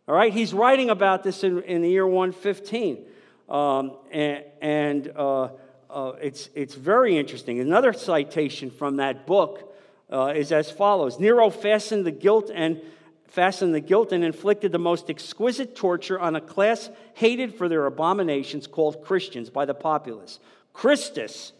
All 0.06 0.14
right, 0.14 0.32
he's 0.32 0.54
writing 0.54 0.90
about 0.90 1.22
this 1.22 1.44
in, 1.44 1.62
in 1.62 1.82
the 1.82 1.90
year 1.90 2.06
115. 2.06 3.04
Um, 3.48 3.96
and, 4.10 4.44
and 4.60 5.12
uh, 5.16 5.48
uh, 5.90 6.12
it's, 6.20 6.50
it's 6.54 6.74
very 6.74 7.18
interesting. 7.18 7.60
Another 7.60 7.92
citation 7.92 8.70
from 8.70 8.96
that 8.96 9.26
book 9.26 9.74
uh, 10.10 10.32
is 10.34 10.52
as 10.52 10.70
follows 10.70 11.18
Nero 11.18 11.50
fastened 11.50 12.06
the 12.06 12.10
guilt 12.10 12.50
and 12.54 12.80
fastened 13.26 13.74
the 13.74 13.80
guilt 13.80 14.12
and 14.12 14.24
inflicted 14.24 14.72
the 14.72 14.78
most 14.78 15.10
exquisite 15.10 15.76
torture 15.76 16.18
on 16.18 16.34
a 16.34 16.40
class 16.40 16.90
hated 17.14 17.54
for 17.54 17.68
their 17.68 17.86
abominations 17.86 18.66
called 18.66 19.04
Christians 19.04 19.50
by 19.50 19.66
the 19.66 19.74
populace 19.74 20.40
Christus, 20.78 21.52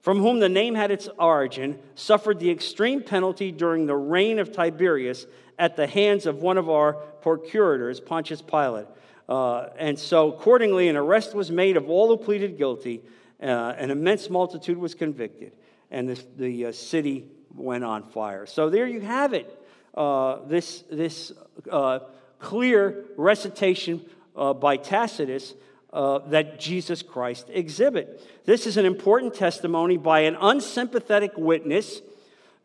from 0.00 0.18
whom 0.18 0.40
the 0.40 0.48
name 0.48 0.74
had 0.74 0.90
its 0.90 1.10
origin, 1.18 1.78
suffered 1.94 2.38
the 2.38 2.50
extreme 2.50 3.02
penalty 3.02 3.52
during 3.52 3.84
the 3.84 3.94
reign 3.94 4.38
of 4.38 4.50
Tiberius 4.50 5.26
at 5.58 5.76
the 5.76 5.86
hands 5.86 6.24
of 6.24 6.36
one 6.36 6.56
of 6.56 6.70
our 6.70 6.94
procurators, 6.94 8.00
Pontius 8.00 8.40
Pilate. 8.40 8.86
Uh, 9.28 9.66
and 9.76 9.98
so, 9.98 10.32
accordingly, 10.32 10.88
an 10.88 10.96
arrest 10.96 11.34
was 11.34 11.50
made 11.50 11.76
of 11.76 11.90
all 11.90 12.08
who 12.08 12.16
pleaded 12.16 12.56
guilty. 12.56 13.02
Uh, 13.42 13.74
an 13.76 13.90
immense 13.90 14.30
multitude 14.30 14.78
was 14.78 14.94
convicted, 14.94 15.52
and 15.90 16.08
this, 16.08 16.24
the 16.38 16.64
uh, 16.64 16.72
city 16.72 17.28
went 17.54 17.84
on 17.84 18.04
fire. 18.04 18.46
So, 18.46 18.70
there 18.70 18.86
you 18.86 19.00
have 19.02 19.34
it 19.34 19.52
uh, 19.94 20.38
this, 20.46 20.82
this 20.90 21.30
uh, 21.70 21.98
clear 22.38 23.04
recitation 23.18 24.02
uh, 24.34 24.54
by 24.54 24.78
Tacitus 24.78 25.52
uh, 25.92 26.18
that 26.28 26.60
Jesus 26.60 27.02
Christ 27.02 27.48
exhibit. 27.52 28.22
This 28.44 28.66
is 28.66 28.76
an 28.76 28.84
important 28.84 29.34
testimony 29.34 29.96
by 29.96 30.20
an 30.20 30.36
unsympathetic 30.40 31.32
witness 31.36 32.00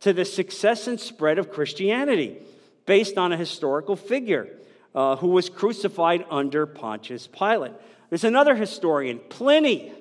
to 0.01 0.13
the 0.13 0.25
success 0.25 0.87
and 0.87 0.99
spread 0.99 1.37
of 1.37 1.51
Christianity 1.51 2.37
based 2.85 3.17
on 3.17 3.31
a 3.31 3.37
historical 3.37 3.95
figure 3.95 4.47
uh, 4.93 5.15
who 5.17 5.27
was 5.27 5.49
crucified 5.49 6.25
under 6.29 6.65
Pontius 6.65 7.27
Pilate. 7.27 7.73
There's 8.09 8.23
another 8.23 8.55
historian, 8.55 9.19
Pliny. 9.29 9.93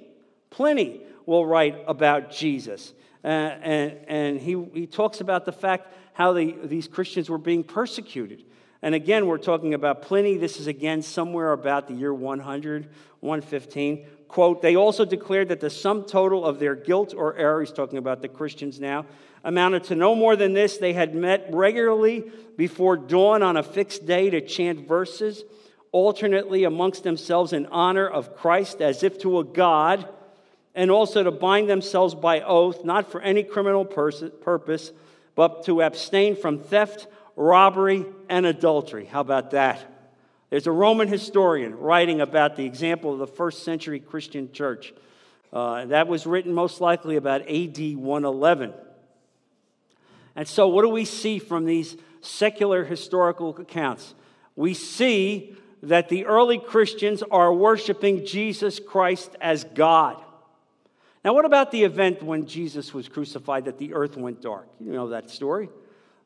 Pliny 0.51 1.03
will 1.27 1.47
write 1.47 1.85
about 1.87 2.33
Jesus. 2.33 2.93
Uh, 3.23 3.29
and 3.29 3.97
and 4.09 4.41
he, 4.41 4.65
he 4.73 4.87
talks 4.87 5.21
about 5.21 5.45
the 5.45 5.53
fact 5.53 5.93
how 6.15 6.33
the, 6.33 6.57
these 6.65 6.89
Christians 6.89 7.31
were 7.31 7.39
being 7.39 7.63
persecuted. 7.63 8.45
And 8.83 8.95
again, 8.95 9.27
we're 9.27 9.39
talking 9.39 9.75
about 9.75 10.03
Pliny. 10.03 10.37
This 10.39 10.59
is 10.59 10.67
again 10.67 11.03
somewhere 11.03 11.53
about 11.53 11.87
the 11.87 11.95
year 11.95 12.13
100, 12.13 12.89
115. 13.21 14.07
Quote, 14.29 14.63
they 14.63 14.77
also 14.77 15.05
declared 15.05 15.49
that 15.49 15.61
the 15.61 15.71
sum 15.71 16.05
total 16.05 16.45
of 16.45 16.59
their 16.59 16.75
guilt 16.75 17.15
or 17.17 17.37
error, 17.37 17.61
he's 17.61 17.73
talking 17.73 17.99
about 17.99 18.23
the 18.23 18.29
Christians 18.29 18.79
now, 18.79 19.07
amounted 19.43 19.85
to 19.85 19.95
no 19.95 20.15
more 20.15 20.37
than 20.37 20.53
this. 20.53 20.79
They 20.79 20.93
had 20.93 21.15
met 21.15 21.49
regularly 21.51 22.31
before 22.57 22.97
dawn 22.97 23.43
on 23.43 23.57
a 23.57 23.63
fixed 23.63 24.07
day 24.07 24.31
to 24.31 24.41
chant 24.41 24.87
verses, 24.87 25.43
alternately 25.93 26.65
amongst 26.65 27.03
themselves 27.03 27.53
in 27.53 27.67
honor 27.67 28.07
of 28.07 28.37
Christ 28.37 28.81
as 28.81 29.03
if 29.03 29.19
to 29.21 29.41
a 29.41 29.45
God, 29.45 30.09
and 30.75 30.91
also 30.91 31.25
to 31.25 31.33
bind 31.33 31.69
themselves 31.69 32.15
by 32.15 32.41
oath, 32.43 32.85
not 32.85 33.11
for 33.11 33.21
any 33.21 33.43
criminal 33.43 33.85
purpose, 33.85 34.93
but 35.35 35.65
to 35.65 35.83
abstain 35.83 36.37
from 36.37 36.61
theft 36.61 37.09
robbery, 37.41 38.05
and 38.29 38.45
adultery. 38.45 39.07
How 39.07 39.21
about 39.21 39.53
that? 39.53 40.00
There's 40.51 40.67
a 40.67 40.73
Roman 40.73 41.07
historian 41.07 41.79
writing 41.79 42.21
about 42.21 42.57
the 42.57 42.67
example 42.67 43.13
of 43.13 43.21
the 43.21 43.27
first 43.29 43.63
century 43.63 44.01
Christian 44.01 44.53
church. 44.53 44.93
Uh, 45.53 45.87
that 45.87 46.09
was 46.09 46.27
written 46.27 46.53
most 46.53 46.81
likely 46.81 47.17
about 47.17 47.43
AD 47.43 47.79
111. 47.97 48.75
And 50.35 50.49
so, 50.49 50.69
what 50.69 50.83
do 50.83 50.89
we 50.89 51.05
see 51.05 51.39
from 51.39 51.65
these 51.65 51.97
secular 52.21 52.85
historical 52.85 53.57
accounts? 53.57 54.15
We 54.57 54.75
see 54.75 55.57
that 55.85 56.09
the 56.09 56.27
early 56.27 56.59
Christians 56.59 57.23
are 57.31 57.55
worshiping 57.55 58.27
Jesus 58.27 58.81
Christ 58.81 59.35
as 59.41 59.65
God. 59.65 60.23
Now, 61.25 61.33
what 61.33 61.45
about 61.45 61.71
the 61.71 61.85
event 61.85 62.23
when 62.23 62.47
Jesus 62.47 62.93
was 62.93 63.09
crucified 63.09 63.67
that 63.67 63.79
the 63.79 63.95
earth 63.95 64.17
went 64.17 64.43
dark? 64.43 64.67
You 64.81 64.93
know 64.93 65.09
that 65.11 65.31
story 65.31 65.69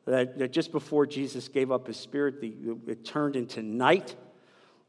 that, 0.05 0.37
that 0.37 0.51
just 0.51 0.71
before 0.71 1.05
Jesus 1.05 1.47
gave 1.47 1.71
up 1.71 1.87
his 1.87 1.97
spirit, 1.97 2.41
the, 2.41 2.53
it 2.87 3.05
turned 3.05 3.35
into 3.35 3.61
night. 3.61 4.15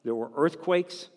There 0.05 0.15
were 0.15 0.31
earthquakes. 0.37 1.09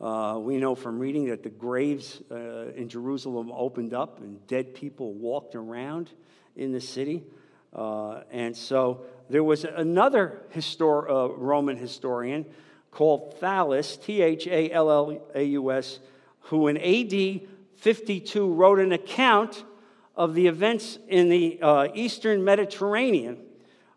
Uh, 0.00 0.38
we 0.40 0.56
know 0.56 0.74
from 0.74 0.98
reading 0.98 1.26
that 1.26 1.42
the 1.42 1.50
graves 1.50 2.20
uh, 2.30 2.70
in 2.74 2.88
Jerusalem 2.88 3.52
opened 3.52 3.94
up 3.94 4.20
and 4.20 4.44
dead 4.46 4.74
people 4.74 5.12
walked 5.12 5.54
around 5.54 6.10
in 6.56 6.72
the 6.72 6.80
city. 6.80 7.24
Uh, 7.72 8.22
and 8.30 8.56
so 8.56 9.04
there 9.30 9.44
was 9.44 9.64
another 9.64 10.42
histor- 10.54 11.08
uh, 11.08 11.32
Roman 11.34 11.76
historian 11.76 12.46
called 12.90 13.40
Thallus, 13.40 13.96
T 13.96 14.22
H 14.22 14.46
A 14.46 14.70
L 14.70 14.90
L 14.90 15.20
A 15.34 15.42
U 15.42 15.72
S, 15.72 16.00
who 16.42 16.68
in 16.68 16.76
AD 16.76 17.48
52 17.76 18.52
wrote 18.52 18.78
an 18.78 18.92
account 18.92 19.64
of 20.16 20.34
the 20.34 20.46
events 20.46 20.98
in 21.08 21.28
the 21.28 21.58
uh, 21.62 21.88
eastern 21.94 22.44
Mediterranean. 22.44 23.38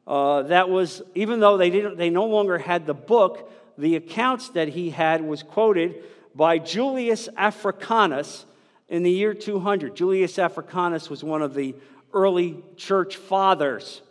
Uh, 0.08 0.44
that 0.44 0.70
was, 0.70 1.02
even 1.16 1.40
though 1.40 1.58
they, 1.58 1.70
didn't, 1.70 1.98
they 1.98 2.10
no 2.10 2.26
longer 2.26 2.58
had 2.58 2.86
the 2.86 2.94
book, 2.94 3.52
the 3.78 3.96
accounts 3.96 4.50
that 4.50 4.70
he 4.70 4.90
had 4.92 5.22
was 5.22 5.44
quoted 5.44 6.04
by 6.34 6.58
Julius 6.58 7.28
Africanus 7.36 8.46
in 8.88 9.04
the 9.04 9.12
year 9.12 9.34
200. 9.34 9.96
Julius 9.96 10.38
Africanus 10.38 11.10
was 11.10 11.24
one 11.24 11.42
of 11.42 11.54
the 11.54 11.76
early 12.14 12.64
church 12.78 13.18
fathers. 13.18 14.02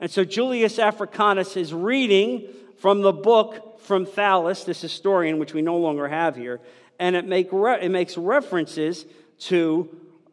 And 0.00 0.10
so 0.10 0.24
Julius 0.24 0.78
Africanus 0.78 1.56
is 1.56 1.72
reading 1.74 2.48
from 2.78 3.02
the 3.02 3.12
book 3.12 3.80
from 3.80 4.06
Thallus, 4.06 4.64
this 4.64 4.80
historian, 4.80 5.38
which 5.38 5.54
we 5.54 5.62
no 5.62 5.78
longer 5.78 6.08
have 6.08 6.36
here, 6.36 6.60
and 6.98 7.16
it, 7.16 7.24
make 7.24 7.48
re- 7.50 7.80
it 7.80 7.88
makes 7.90 8.16
references 8.16 9.06
to 9.38 9.88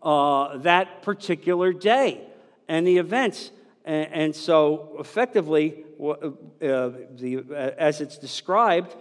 uh, 0.05 0.57
that 0.59 1.01
particular 1.01 1.73
day 1.73 2.21
and 2.67 2.85
the 2.85 2.97
events. 2.97 3.51
And, 3.83 4.13
and 4.13 4.35
so, 4.35 4.95
effectively, 4.99 5.83
uh, 5.99 6.31
the, 6.59 7.43
uh, 7.49 7.53
as 7.53 8.01
it's 8.01 8.17
described 8.17 8.95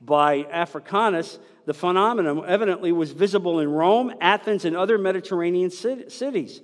by 0.00 0.44
Africanus, 0.44 1.38
the 1.64 1.74
phenomenon 1.74 2.44
evidently 2.46 2.92
was 2.92 3.12
visible 3.12 3.60
in 3.60 3.70
Rome, 3.70 4.14
Athens, 4.20 4.64
and 4.64 4.76
other 4.76 4.98
Mediterranean 4.98 5.70
cities. 5.70 6.60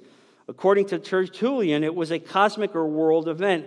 According 0.48 0.86
to 0.86 0.98
Tertullian, 0.98 1.82
it 1.82 1.94
was 1.94 2.10
a 2.10 2.18
cosmic 2.18 2.74
or 2.74 2.86
world 2.86 3.28
event. 3.28 3.66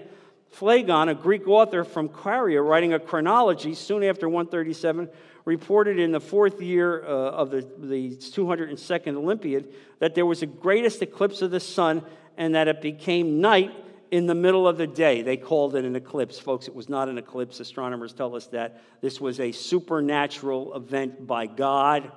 Phlegon, 0.51 1.09
a 1.09 1.15
Greek 1.15 1.47
author 1.47 1.83
from 1.83 2.09
Caria, 2.09 2.61
writing 2.61 2.93
a 2.93 2.99
chronology 2.99 3.75
soon 3.75 4.03
after 4.03 4.27
137, 4.27 5.09
reported 5.49 5.97
in 5.97 6.11
the 6.11 6.19
fourth 6.19 6.61
year 6.61 7.03
uh, 7.03 7.07
of 7.07 7.49
the, 7.49 7.67
the 7.79 8.11
202nd 8.11 9.15
Olympiad 9.15 9.67
that 9.97 10.13
there 10.13 10.25
was 10.25 10.41
the 10.41 10.45
greatest 10.45 11.01
eclipse 11.01 11.41
of 11.41 11.49
the 11.49 11.59
sun 11.59 12.03
and 12.37 12.53
that 12.53 12.67
it 12.67 12.83
became 12.83 13.41
night 13.41 13.71
in 14.11 14.27
the 14.27 14.35
middle 14.35 14.67
of 14.67 14.77
the 14.77 14.85
day. 14.85 15.23
They 15.23 15.37
called 15.37 15.75
it 15.75 15.85
an 15.85 15.95
eclipse. 15.95 16.37
Folks, 16.37 16.67
it 16.67 16.75
was 16.75 16.87
not 16.87 17.09
an 17.09 17.17
eclipse. 17.17 17.59
Astronomers 17.59 18.13
tell 18.13 18.35
us 18.35 18.45
that. 18.47 18.79
This 19.01 19.19
was 19.19 19.39
a 19.39 19.51
supernatural 19.51 20.75
event 20.75 21.25
by 21.25 21.47
God, 21.47 22.11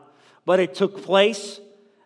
but 0.44 0.60
it 0.60 0.74
took 0.74 1.02
place, 1.02 1.58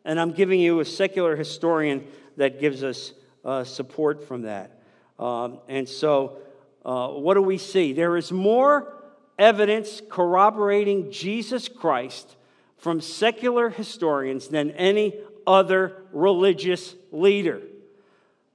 and 0.04 0.20
I'm 0.20 0.30
giving 0.30 0.60
you 0.60 0.78
a 0.78 0.84
secular 0.84 1.34
historian 1.34 2.06
that 2.36 2.60
gives 2.60 2.84
us 2.84 3.12
uh, 3.44 3.64
support 3.64 4.28
from 4.28 4.42
that. 4.42 4.80
Um, 5.18 5.58
and 5.66 5.88
so, 5.88 6.38
uh, 6.84 7.08
what 7.08 7.34
do 7.34 7.42
we 7.42 7.58
see? 7.58 7.94
There 7.94 8.16
is 8.16 8.30
more 8.30 8.95
evidence 9.38 10.00
corroborating 10.08 11.10
Jesus 11.10 11.68
Christ 11.68 12.36
from 12.78 13.00
secular 13.00 13.68
historians 13.68 14.48
than 14.48 14.70
any 14.72 15.14
other 15.46 15.96
religious 16.12 16.94
leader. 17.12 17.62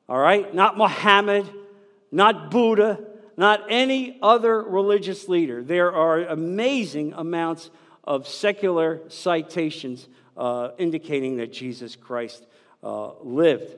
All 0.09 0.17
right? 0.17 0.53
Not 0.53 0.77
Muhammad, 0.77 1.49
not 2.11 2.51
Buddha, 2.51 2.99
not 3.37 3.65
any 3.69 4.19
other 4.21 4.61
religious 4.61 5.27
leader. 5.27 5.63
There 5.63 5.93
are 5.93 6.19
amazing 6.19 7.13
amounts 7.13 7.69
of 8.03 8.27
secular 8.27 9.01
citations 9.07 10.07
uh, 10.35 10.69
indicating 10.77 11.37
that 11.37 11.51
Jesus 11.51 11.95
Christ 11.95 12.45
uh, 12.83 13.11
lived. 13.21 13.75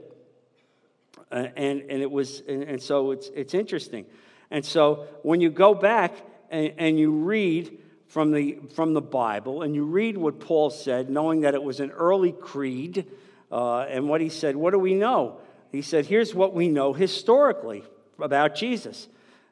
And, 1.32 1.51
and 1.58 2.01
it 2.01 2.12
was 2.12 2.41
and, 2.47 2.64
and, 2.64 2.82
so 2.82 3.12
it's, 3.12 3.30
it's 3.34 3.56
interesting 3.56 4.06
and 4.51 4.64
so 4.64 5.08
when 5.24 5.41
you 5.41 5.49
go 5.49 5.74
back 5.74 6.14
and, 6.54 6.74
and 6.78 6.99
you 6.99 7.12
read 7.12 7.78
from 8.08 8.32
the, 8.32 8.60
from 8.76 8.93
the 8.93 9.01
bible 9.01 9.62
and 9.64 9.76
you 9.76 9.84
read 9.84 10.18
what 10.18 10.39
paul 10.39 10.70
said 10.70 11.10
knowing 11.10 11.41
that 11.41 11.54
it 11.54 11.64
was 11.64 11.80
an 11.80 11.91
early 11.91 12.32
creed 12.32 13.06
uh, 13.51 13.80
and 13.82 14.08
what 14.08 14.22
he 14.22 14.30
said 14.30 14.56
what 14.56 14.72
do 14.72 14.80
we 14.80 14.93
know 14.93 15.39
he 15.74 15.82
said, 15.82 16.06
Here's 16.06 16.34
what 16.36 16.54
we 16.54 16.70
know 16.70 16.93
historically 16.93 17.84
about 18.20 18.56
Jesus. 18.56 19.08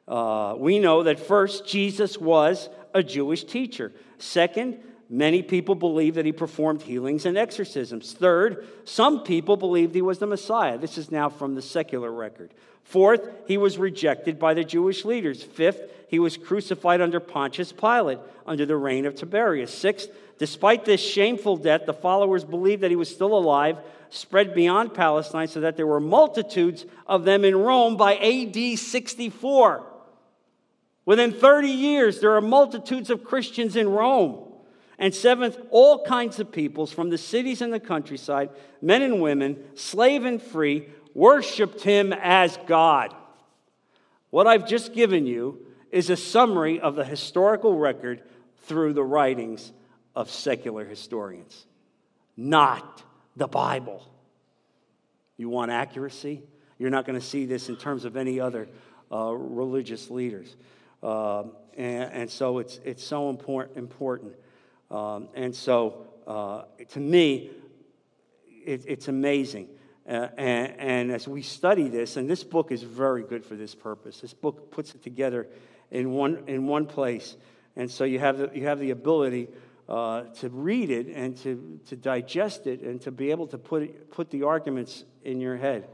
Uh, 0.06 0.54
we 0.56 0.78
know 0.78 1.02
that 1.02 1.18
first, 1.18 1.66
Jesus 1.66 2.16
was 2.16 2.68
a 2.94 3.02
Jewish 3.02 3.42
teacher. 3.42 3.92
Second, 4.18 4.78
many 5.10 5.42
people 5.42 5.74
believe 5.74 6.14
that 6.14 6.24
he 6.24 6.32
performed 6.32 6.82
healings 6.82 7.26
and 7.26 7.36
exorcisms. 7.36 8.12
Third, 8.12 8.66
some 8.84 9.24
people 9.24 9.56
believed 9.56 9.96
he 9.96 10.02
was 10.02 10.18
the 10.18 10.26
Messiah. 10.28 10.78
This 10.78 10.96
is 10.96 11.10
now 11.10 11.28
from 11.28 11.56
the 11.56 11.62
secular 11.62 12.12
record. 12.12 12.54
Fourth, 12.84 13.28
he 13.46 13.56
was 13.56 13.78
rejected 13.78 14.38
by 14.38 14.54
the 14.54 14.64
Jewish 14.64 15.04
leaders. 15.04 15.42
Fifth, 15.42 15.82
he 16.08 16.18
was 16.18 16.36
crucified 16.36 17.00
under 17.00 17.20
Pontius 17.20 17.72
Pilate 17.72 18.18
under 18.46 18.66
the 18.66 18.76
reign 18.76 19.06
of 19.06 19.14
Tiberius. 19.14 19.72
Sixth, 19.72 20.10
despite 20.38 20.84
this 20.84 21.00
shameful 21.00 21.56
death, 21.56 21.86
the 21.86 21.94
followers 21.94 22.44
believed 22.44 22.82
that 22.82 22.90
he 22.90 22.96
was 22.96 23.08
still 23.08 23.36
alive 23.36 23.78
spread 24.12 24.54
beyond 24.54 24.92
Palestine 24.92 25.48
so 25.48 25.60
that 25.60 25.76
there 25.76 25.86
were 25.86 26.00
multitudes 26.00 26.84
of 27.06 27.24
them 27.24 27.44
in 27.44 27.56
Rome 27.56 27.96
by 27.96 28.16
AD 28.16 28.78
64. 28.78 29.86
Within 31.04 31.32
30 31.32 31.68
years, 31.68 32.20
there 32.20 32.36
are 32.36 32.40
multitudes 32.42 33.10
of 33.10 33.24
Christians 33.24 33.74
in 33.74 33.88
Rome. 33.88 34.48
And 34.98 35.14
seventh, 35.14 35.56
all 35.70 36.04
kinds 36.04 36.38
of 36.38 36.52
peoples 36.52 36.92
from 36.92 37.10
the 37.10 37.18
cities 37.18 37.62
and 37.62 37.72
the 37.72 37.80
countryside, 37.80 38.50
men 38.80 39.02
and 39.02 39.20
women, 39.20 39.64
slave 39.74 40.24
and 40.24 40.40
free, 40.40 40.88
worshiped 41.14 41.82
him 41.82 42.12
as 42.12 42.58
God. 42.66 43.14
What 44.30 44.46
I've 44.46 44.66
just 44.66 44.94
given 44.94 45.26
you 45.26 45.66
is 45.90 46.08
a 46.08 46.16
summary 46.16 46.80
of 46.80 46.96
the 46.96 47.04
historical 47.04 47.76
record 47.76 48.22
through 48.64 48.94
the 48.94 49.04
writings 49.04 49.72
of 50.14 50.30
secular 50.30 50.84
historians, 50.84 51.66
not 52.36 53.02
the 53.36 53.46
Bible. 53.46 54.08
You 55.36 55.48
want 55.48 55.70
accuracy? 55.70 56.42
You're 56.78 56.90
not 56.90 57.06
going 57.06 57.18
to 57.18 57.24
see 57.24 57.46
this 57.46 57.68
in 57.68 57.76
terms 57.76 58.04
of 58.04 58.16
any 58.16 58.40
other 58.40 58.68
uh, 59.12 59.32
religious 59.32 60.10
leaders. 60.10 60.56
Um, 61.02 61.52
and, 61.76 62.12
and, 62.12 62.30
so 62.30 62.58
it's, 62.58 62.80
it's 62.84 63.04
so 63.04 63.28
important. 63.30 63.76
important. 63.76 64.34
Um, 64.90 65.28
and 65.34 65.54
so 65.54 66.06
uh, 66.26 66.62
to 66.90 67.00
me, 67.00 67.50
it, 68.64 68.84
it's 68.86 69.08
amazing. 69.08 69.68
Uh, 70.08 70.28
and, 70.36 70.74
and, 70.78 71.12
as 71.12 71.28
we 71.28 71.42
study 71.42 71.88
this, 71.88 72.16
and 72.16 72.28
this 72.28 72.42
book 72.42 72.72
is 72.72 72.82
very 72.82 73.22
good 73.22 73.44
for 73.44 73.54
this 73.54 73.74
purpose, 73.74 74.20
this 74.20 74.34
book 74.34 74.72
puts 74.72 74.94
it 74.94 75.02
together 75.02 75.46
in 75.92 76.10
one, 76.10 76.42
in 76.48 76.66
one 76.66 76.86
place. 76.86 77.36
And 77.76 77.88
so 77.88 78.02
you 78.02 78.18
have 78.18 78.38
the, 78.38 78.50
you 78.52 78.66
have 78.66 78.80
the 78.80 78.90
ability 78.90 79.48
uh, 79.88 80.22
to 80.40 80.48
read 80.48 80.90
it 80.90 81.06
and 81.06 81.36
to, 81.38 81.78
to 81.86 81.96
digest 81.96 82.66
it 82.66 82.80
and 82.80 83.00
to 83.02 83.12
be 83.12 83.30
able 83.30 83.46
to 83.48 83.58
put, 83.58 83.84
it, 83.84 84.10
put 84.10 84.30
the 84.30 84.42
arguments 84.42 85.04
in 85.24 85.40
your 85.40 85.56
head. 85.56 85.86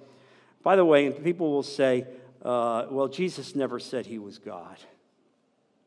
By 0.63 0.77
the 0.77 0.85
way, 0.85 1.07
and 1.07 1.23
people 1.23 1.51
will 1.51 1.63
say, 1.63 2.07
uh, 2.43 2.87
well, 2.91 3.09
Jesus 3.09 3.55
never 3.55 3.79
said 3.79 4.07
he 4.07 4.19
was 4.19 4.39
God. 4.39 4.77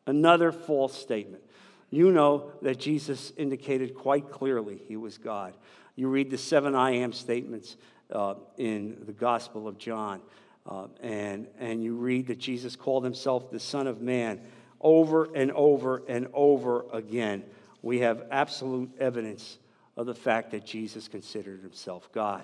Another 0.06 0.52
false 0.52 0.98
statement. 0.98 1.44
You 1.90 2.12
know 2.12 2.52
that 2.62 2.80
Jesus 2.80 3.34
indicated 3.36 3.96
quite 3.96 4.32
clearly 4.32 4.82
he 4.88 4.96
was 4.96 5.18
God. 5.18 5.54
You 5.96 6.08
read 6.08 6.32
the 6.32 6.38
seven 6.38 6.74
I 6.74 6.92
am 6.92 7.14
statements 7.14 7.76
uh, 8.12 8.36
in 8.58 8.98
the 9.06 9.14
Gospel 9.14 9.68
of 9.68 9.78
John, 9.78 10.22
uh, 10.70 10.88
and, 11.02 11.48
and 11.60 11.84
you 11.84 11.96
read 11.96 12.28
that 12.28 12.40
Jesus 12.40 12.76
called 12.76 13.04
himself 13.04 13.52
the 13.52 13.60
Son 13.60 13.88
of 13.88 14.02
Man 14.02 14.42
over 14.80 15.30
and 15.36 15.52
over 15.52 16.04
and 16.08 16.28
over 16.34 16.86
again 16.92 17.44
we 17.82 18.00
have 18.00 18.24
absolute 18.32 18.92
evidence 19.00 19.58
of 19.98 20.06
the 20.06 20.16
fact 20.16 20.52
that 20.52 20.66
Jesus 20.66 21.08
considered 21.08 21.62
himself 21.62 22.12
God. 22.12 22.44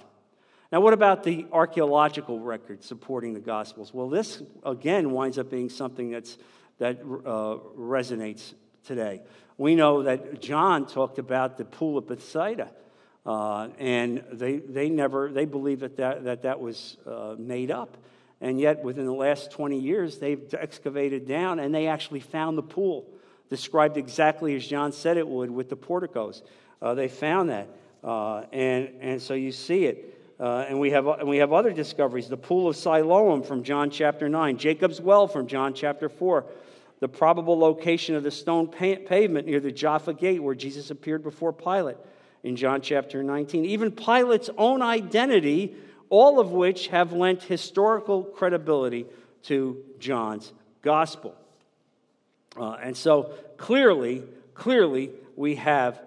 Now, 0.72 0.82
what 0.82 0.93
about 0.93 1.24
the 1.24 1.45
archaeological 1.51 2.39
record 2.39 2.84
supporting 2.84 3.34
the 3.34 3.39
Gospels? 3.39 3.93
Well, 3.93 4.09
this 4.09 4.41
again 4.65 5.11
winds 5.11 5.38
up 5.38 5.49
being 5.49 5.70
something 5.70 6.11
that's, 6.11 6.38
that 6.80 6.99
uh, 7.01 7.57
resonates 7.78 8.53
today. 8.86 9.22
We 9.57 9.76
know 9.76 10.03
that 10.03 10.41
John 10.41 10.86
talked 10.86 11.20
about 11.20 11.57
the 11.57 11.65
pool 11.65 11.97
of 11.97 12.07
Bethsaida, 12.07 12.72
uh, 13.28 13.68
and 13.78 14.24
they, 14.32 14.58
they 14.58 14.90
never 14.90 15.30
they 15.30 15.44
believe 15.44 15.82
that 15.82 15.98
that, 15.98 16.24
that, 16.24 16.42
that 16.44 16.60
was 16.62 16.96
uh, 17.06 17.36
made 17.38 17.70
up. 17.70 17.98
And 18.40 18.60
yet, 18.60 18.84
within 18.84 19.06
the 19.06 19.14
last 19.14 19.52
20 19.52 19.80
years, 19.80 20.18
they've 20.20 20.42
excavated 20.54 21.28
down 21.28 21.60
and 21.60 21.76
they 21.76 21.88
actually 21.88 22.22
found 22.22 22.58
the 22.58 22.64
pool 22.64 23.06
described 23.50 23.98
exactly 23.98 24.56
as 24.56 24.66
John 24.66 24.92
said 24.92 25.18
it 25.18 25.28
would 25.28 25.52
with 25.52 25.70
the 25.70 25.76
porticos. 25.76 26.42
Uh, 26.82 26.94
they 26.94 27.08
found 27.10 27.50
that. 27.50 27.68
Uh, 28.04 28.44
and, 28.54 28.92
and 29.02 29.22
so 29.22 29.34
you 29.34 29.52
see 29.52 29.86
it. 29.86 30.14
Uh, 30.40 30.66
and, 30.70 30.80
we 30.80 30.92
have, 30.92 31.08
and 31.08 31.28
we 31.28 31.38
have 31.38 31.52
other 31.52 31.74
discoveries 31.74 32.30
the 32.30 32.38
pool 32.38 32.70
of 32.70 32.76
Siloam 32.76 33.42
from 33.42 33.64
John 33.64 33.90
chapter 33.90 34.30
9, 34.30 34.58
Jacob's 34.58 35.02
well 35.02 35.28
from 35.28 35.48
John 35.48 35.74
chapter 35.74 36.10
4, 36.10 36.46
the 37.00 37.08
probable 37.08 37.58
location 37.58 38.14
of 38.14 38.22
the 38.22 38.30
stone 38.30 38.68
pavement 38.68 39.48
near 39.48 39.60
the 39.60 39.72
Jaffa 39.72 40.14
gate 40.14 40.42
where 40.42 40.54
Jesus 40.54 40.92
appeared 40.92 41.24
before 41.24 41.52
Pilate 41.52 41.98
in 42.44 42.56
John 42.56 42.82
chapter 42.82 43.24
19. 43.24 43.66
Even 43.66 43.92
Pilate's 43.92 44.50
own 44.58 44.82
identity, 44.82 45.76
all 46.10 46.40
of 46.40 46.52
which 46.52 46.88
have 46.88 47.14
lent 47.14 47.44
historical 47.44 48.24
credibility 48.24 49.06
to 49.44 49.84
John's 50.00 50.54
gospel. 50.82 51.36
Uh, 52.58 52.78
and 52.82 52.96
so 52.96 53.34
clearly, 53.58 54.24
clearly, 54.54 55.12
we 55.36 55.56
have 55.56 56.02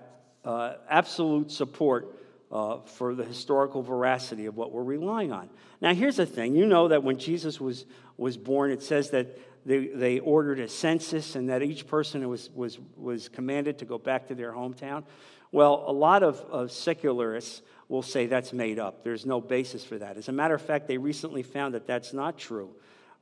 uh, 0.45 0.75
absolute 0.89 1.51
support 1.51 2.17
uh, 2.51 2.79
for 2.81 3.15
the 3.15 3.25
historical 3.25 3.83
veracity 3.83 4.47
of 4.47 4.57
what 4.57 4.73
we're 4.73 4.83
relying 4.83 5.33
on. 5.33 5.49
Now, 5.81 5.95
here's 5.95 6.17
the 6.17 6.27
thing 6.27 6.57
you 6.57 6.67
know 6.67 6.89
that 6.89 7.03
when 7.03 7.19
Jesus 7.19 7.61
was, 7.61 7.87
was 8.17 8.37
born, 8.37 8.71
it 8.71 8.83
says 8.83 9.11
that 9.11 9.39
they, 9.65 9.87
they 9.89 10.19
ordered 10.19 10.59
a 10.59 10.69
census 10.69 11.37
and 11.37 11.49
that 11.51 11.63
each 11.63 11.87
person 11.87 12.27
was, 12.29 12.51
was, 12.55 12.79
was 12.97 13.29
commanded 13.29 13.79
to 13.79 13.85
go 13.85 13.99
back 13.99 14.29
to 14.29 14.35
their 14.35 14.53
hometown. 14.53 15.05
Well, 15.53 15.85
a 15.87 15.93
lot 15.93 16.23
of, 16.23 16.41
of 16.51 16.71
secularists 16.71 17.63
will 17.89 18.03
say 18.03 18.27
that's 18.27 18.53
made 18.53 18.79
up. 18.79 19.03
There's 19.03 19.27
no 19.27 19.41
basis 19.41 19.85
for 19.85 19.99
that. 19.99 20.17
As 20.17 20.29
a 20.29 20.33
matter 20.33 20.55
of 20.55 20.63
fact, 20.63 20.87
they 20.87 20.99
recently 20.99 21.43
found 21.43 21.75
that 21.75 21.87
that's 21.87 22.13
not 22.13 22.39
true. 22.39 22.71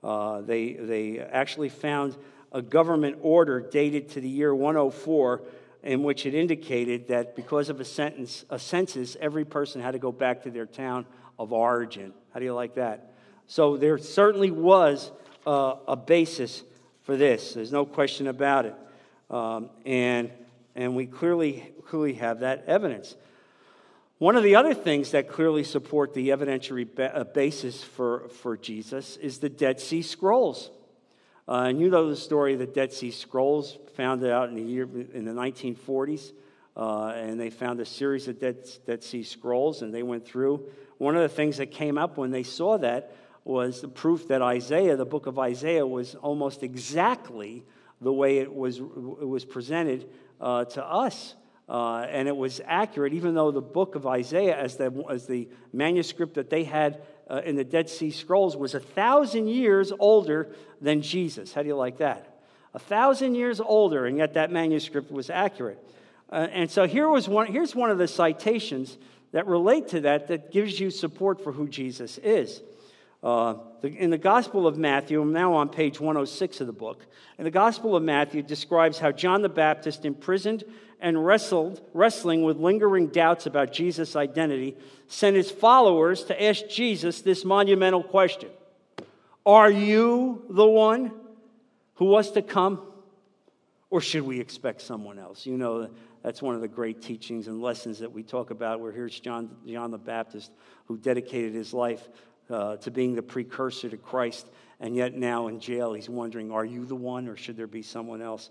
Uh, 0.04 0.42
they, 0.42 0.74
they 0.74 1.20
actually 1.20 1.70
found 1.70 2.16
a 2.52 2.60
government 2.60 3.18
order 3.22 3.60
dated 3.60 4.10
to 4.10 4.20
the 4.20 4.28
year 4.28 4.54
104 4.54 5.42
in 5.82 6.02
which 6.02 6.26
it 6.26 6.34
indicated 6.34 7.08
that 7.08 7.36
because 7.36 7.68
of 7.68 7.80
a, 7.80 7.84
sentence, 7.84 8.44
a 8.50 8.58
census, 8.58 9.16
every 9.20 9.44
person 9.44 9.80
had 9.80 9.92
to 9.92 9.98
go 9.98 10.12
back 10.12 10.42
to 10.42 10.50
their 10.50 10.66
town 10.66 11.06
of 11.38 11.52
origin. 11.52 12.12
How 12.34 12.40
do 12.40 12.44
you 12.44 12.54
like 12.54 12.74
that? 12.74 13.12
So 13.46 13.76
there 13.76 13.96
certainly 13.96 14.50
was 14.50 15.10
uh, 15.46 15.76
a 15.86 15.96
basis 15.96 16.62
for 17.02 17.16
this. 17.16 17.54
There's 17.54 17.72
no 17.72 17.86
question 17.86 18.26
about 18.26 18.66
it. 18.66 18.74
Um, 19.30 19.70
and, 19.86 20.30
and 20.78 20.94
we 20.94 21.06
clearly, 21.06 21.72
clearly 21.86 22.14
have 22.14 22.40
that 22.40 22.62
evidence. 22.68 23.16
One 24.18 24.36
of 24.36 24.44
the 24.44 24.54
other 24.54 24.74
things 24.74 25.10
that 25.10 25.28
clearly 25.28 25.64
support 25.64 26.14
the 26.14 26.28
evidentiary 26.28 26.88
uh, 26.98 27.24
basis 27.24 27.82
for, 27.82 28.28
for 28.28 28.56
Jesus 28.56 29.16
is 29.16 29.38
the 29.38 29.48
Dead 29.48 29.80
Sea 29.80 30.02
Scrolls. 30.02 30.70
Uh, 31.48 31.66
and 31.68 31.80
you 31.80 31.90
know 31.90 32.08
the 32.08 32.16
story 32.16 32.52
of 32.52 32.60
the 32.60 32.66
Dead 32.66 32.92
Sea 32.92 33.10
Scrolls, 33.10 33.76
found 33.94 34.24
out 34.24 34.50
in 34.50 34.54
the 34.54 34.62
year 34.62 34.84
in 35.12 35.24
the 35.24 35.32
1940s, 35.32 36.32
uh, 36.76 37.08
and 37.08 37.40
they 37.40 37.50
found 37.50 37.80
a 37.80 37.84
series 37.84 38.28
of 38.28 38.38
Dead, 38.38 38.56
Dead 38.86 39.02
Sea 39.02 39.24
Scrolls, 39.24 39.82
and 39.82 39.92
they 39.92 40.04
went 40.04 40.24
through. 40.24 40.64
One 40.98 41.16
of 41.16 41.22
the 41.22 41.28
things 41.28 41.56
that 41.56 41.72
came 41.72 41.98
up 41.98 42.16
when 42.16 42.30
they 42.30 42.44
saw 42.44 42.78
that 42.78 43.16
was 43.42 43.80
the 43.80 43.88
proof 43.88 44.28
that 44.28 44.42
Isaiah, 44.42 44.94
the 44.94 45.04
book 45.04 45.26
of 45.26 45.40
Isaiah, 45.40 45.86
was 45.86 46.14
almost 46.14 46.62
exactly 46.62 47.64
the 48.00 48.12
way 48.12 48.38
it 48.38 48.54
was, 48.54 48.78
it 48.78 49.28
was 49.28 49.44
presented 49.44 50.08
uh, 50.40 50.64
to 50.64 50.84
us. 50.84 51.34
Uh, 51.68 52.06
and 52.08 52.28
it 52.28 52.36
was 52.36 52.62
accurate, 52.64 53.12
even 53.12 53.34
though 53.34 53.50
the 53.50 53.60
book 53.60 53.94
of 53.94 54.06
Isaiah, 54.06 54.56
as 54.56 54.76
the, 54.76 55.04
as 55.10 55.26
the 55.26 55.48
manuscript 55.72 56.34
that 56.34 56.48
they 56.48 56.64
had 56.64 57.02
uh, 57.28 57.42
in 57.44 57.56
the 57.56 57.64
Dead 57.64 57.90
Sea 57.90 58.10
Scrolls, 58.10 58.56
was 58.56 58.74
a 58.74 58.80
thousand 58.80 59.48
years 59.48 59.92
older 59.98 60.50
than 60.80 61.02
Jesus. 61.02 61.52
How 61.52 61.62
do 61.62 61.68
you 61.68 61.76
like 61.76 61.98
that? 61.98 62.40
A 62.72 62.78
thousand 62.78 63.34
years 63.34 63.60
older, 63.60 64.06
and 64.06 64.16
yet 64.16 64.34
that 64.34 64.50
manuscript 64.50 65.10
was 65.10 65.28
accurate. 65.28 65.78
Uh, 66.30 66.46
and 66.50 66.70
so 66.70 66.86
here 66.86 67.08
was 67.08 67.28
one, 67.28 67.46
here's 67.46 67.74
one 67.74 67.90
of 67.90 67.98
the 67.98 68.08
citations 68.08 68.96
that 69.32 69.46
relate 69.46 69.88
to 69.88 70.00
that 70.00 70.28
that 70.28 70.50
gives 70.50 70.80
you 70.80 70.90
support 70.90 71.42
for 71.42 71.52
who 71.52 71.68
Jesus 71.68 72.18
is. 72.18 72.62
Uh, 73.22 73.54
in 73.82 74.10
the 74.10 74.18
Gospel 74.18 74.66
of 74.66 74.78
Matthew, 74.78 75.20
I'm 75.20 75.32
now 75.32 75.54
on 75.54 75.70
page 75.70 75.98
106 75.98 76.60
of 76.60 76.68
the 76.68 76.72
book, 76.72 77.04
and 77.36 77.46
the 77.46 77.50
Gospel 77.50 77.96
of 77.96 78.02
Matthew 78.02 78.42
describes 78.42 78.98
how 78.98 79.10
John 79.10 79.42
the 79.42 79.48
Baptist 79.48 80.04
imprisoned 80.04 80.62
and 81.00 81.24
wrestled, 81.24 81.80
wrestling 81.94 82.42
with 82.42 82.58
lingering 82.58 83.08
doubts 83.08 83.46
about 83.46 83.72
Jesus' 83.72 84.14
identity, 84.14 84.76
sent 85.08 85.34
his 85.34 85.50
followers 85.50 86.24
to 86.24 86.42
ask 86.42 86.68
Jesus 86.68 87.20
this 87.22 87.44
monumental 87.44 88.04
question 88.04 88.50
Are 89.44 89.70
you 89.70 90.44
the 90.48 90.66
one 90.66 91.10
who 91.94 92.06
was 92.06 92.30
to 92.32 92.42
come? 92.42 92.82
Or 93.90 94.00
should 94.00 94.22
we 94.22 94.38
expect 94.38 94.82
someone 94.82 95.18
else? 95.18 95.46
You 95.46 95.56
know, 95.56 95.88
that's 96.22 96.42
one 96.42 96.54
of 96.54 96.60
the 96.60 96.68
great 96.68 97.00
teachings 97.00 97.48
and 97.48 97.62
lessons 97.62 98.00
that 98.00 98.12
we 98.12 98.22
talk 98.22 98.50
about, 98.50 98.80
where 98.80 98.92
here's 98.92 99.18
John, 99.18 99.48
John 99.66 99.90
the 99.90 99.98
Baptist 99.98 100.52
who 100.86 100.98
dedicated 100.98 101.54
his 101.54 101.72
life 101.72 102.06
uh, 102.50 102.76
to 102.76 102.90
being 102.90 103.14
the 103.14 103.22
precursor 103.22 103.88
to 103.88 103.96
Christ, 103.96 104.48
and 104.80 104.94
yet 104.96 105.14
now 105.14 105.48
in 105.48 105.60
jail, 105.60 105.92
he's 105.92 106.08
wondering, 106.08 106.50
Are 106.50 106.64
you 106.64 106.84
the 106.84 106.94
one, 106.94 107.28
or 107.28 107.36
should 107.36 107.56
there 107.56 107.66
be 107.66 107.82
someone 107.82 108.22
else? 108.22 108.50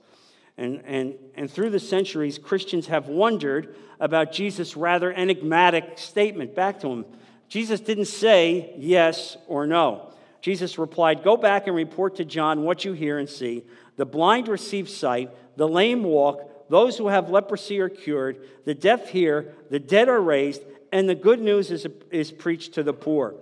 And, 0.58 0.82
and, 0.86 1.16
and 1.36 1.52
through 1.52 1.70
the 1.70 1.80
centuries, 1.80 2.40
Christians 2.40 2.88
have 2.88 3.08
wondered 3.08 3.76
about 4.00 4.32
Jesus' 4.32 4.76
rather 4.76 5.14
enigmatic 5.14 5.98
statement 5.98 6.56
back 6.56 6.80
to 6.80 6.88
him. 6.88 7.06
Jesus 7.48 7.80
didn't 7.80 8.06
say 8.06 8.74
yes 8.78 9.38
or 9.48 9.68
no. 9.68 10.12
Jesus 10.42 10.78
replied, 10.78 11.24
Go 11.24 11.38
back 11.38 11.68
and 11.68 11.76
report 11.76 12.16
to 12.16 12.26
John 12.26 12.64
what 12.64 12.86
you 12.86 12.94
hear 12.94 13.20
and 13.20 13.30
see. 13.30 13.64
The 13.98 14.06
blind 14.06 14.48
receive 14.48 14.90
sight, 14.90 15.32
the 15.58 15.68
lame 15.68 16.04
walk, 16.04 16.70
those 16.70 16.98
who 16.98 17.08
have 17.08 17.30
leprosy 17.30 17.80
are 17.80 17.90
cured, 17.90 18.40
the 18.66 18.74
deaf 18.74 19.10
hear, 19.10 19.54
the 19.70 19.80
dead 19.80 20.10
are 20.10 20.22
raised, 20.22 20.62
and 20.92 21.08
the 21.08 21.16
good 21.16 21.40
news 21.40 21.72
is, 21.72 21.88
is 22.12 22.32
preached 22.32 22.74
to 22.74 22.84
the 22.84 22.94
poor. 22.94 23.36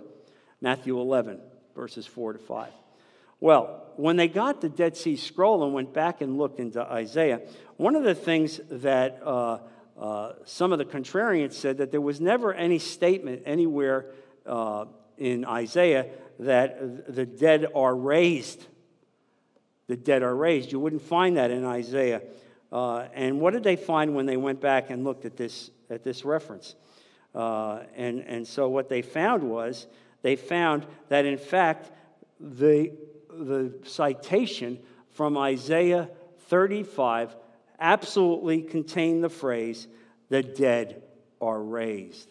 Matthew 0.66 0.98
11, 0.98 1.38
verses 1.76 2.08
4 2.08 2.32
to 2.32 2.38
5. 2.40 2.72
Well, 3.38 3.84
when 3.94 4.16
they 4.16 4.26
got 4.26 4.60
the 4.60 4.68
Dead 4.68 4.96
Sea 4.96 5.14
Scroll 5.14 5.62
and 5.62 5.72
went 5.72 5.94
back 5.94 6.22
and 6.22 6.38
looked 6.38 6.58
into 6.58 6.82
Isaiah, 6.82 7.42
one 7.76 7.94
of 7.94 8.02
the 8.02 8.16
things 8.16 8.60
that 8.68 9.20
uh, 9.24 9.58
uh, 9.96 10.32
some 10.44 10.72
of 10.72 10.78
the 10.78 10.84
contrarians 10.84 11.52
said 11.52 11.78
that 11.78 11.92
there 11.92 12.00
was 12.00 12.20
never 12.20 12.52
any 12.52 12.80
statement 12.80 13.42
anywhere 13.46 14.06
uh, 14.44 14.86
in 15.16 15.44
Isaiah 15.44 16.06
that 16.40 17.14
the 17.14 17.26
dead 17.26 17.68
are 17.72 17.94
raised. 17.94 18.66
The 19.86 19.96
dead 19.96 20.24
are 20.24 20.34
raised. 20.34 20.72
You 20.72 20.80
wouldn't 20.80 21.02
find 21.02 21.36
that 21.36 21.52
in 21.52 21.64
Isaiah. 21.64 22.22
Uh, 22.72 23.06
and 23.14 23.40
what 23.40 23.52
did 23.52 23.62
they 23.62 23.76
find 23.76 24.16
when 24.16 24.26
they 24.26 24.36
went 24.36 24.60
back 24.60 24.90
and 24.90 25.04
looked 25.04 25.26
at 25.26 25.36
this, 25.36 25.70
at 25.90 26.02
this 26.02 26.24
reference? 26.24 26.74
Uh, 27.36 27.84
and, 27.94 28.18
and 28.22 28.44
so 28.44 28.68
what 28.68 28.88
they 28.88 29.02
found 29.02 29.44
was 29.44 29.86
they 30.26 30.34
found 30.34 30.84
that 31.08 31.24
in 31.24 31.38
fact 31.38 31.88
the 32.40 32.90
the 33.30 33.72
citation 33.84 34.80
from 35.10 35.38
Isaiah 35.38 36.08
35 36.48 37.36
absolutely 37.78 38.62
contained 38.62 39.22
the 39.22 39.28
phrase, 39.28 39.86
the 40.28 40.42
dead 40.42 41.00
are 41.40 41.62
raised. 41.62 42.28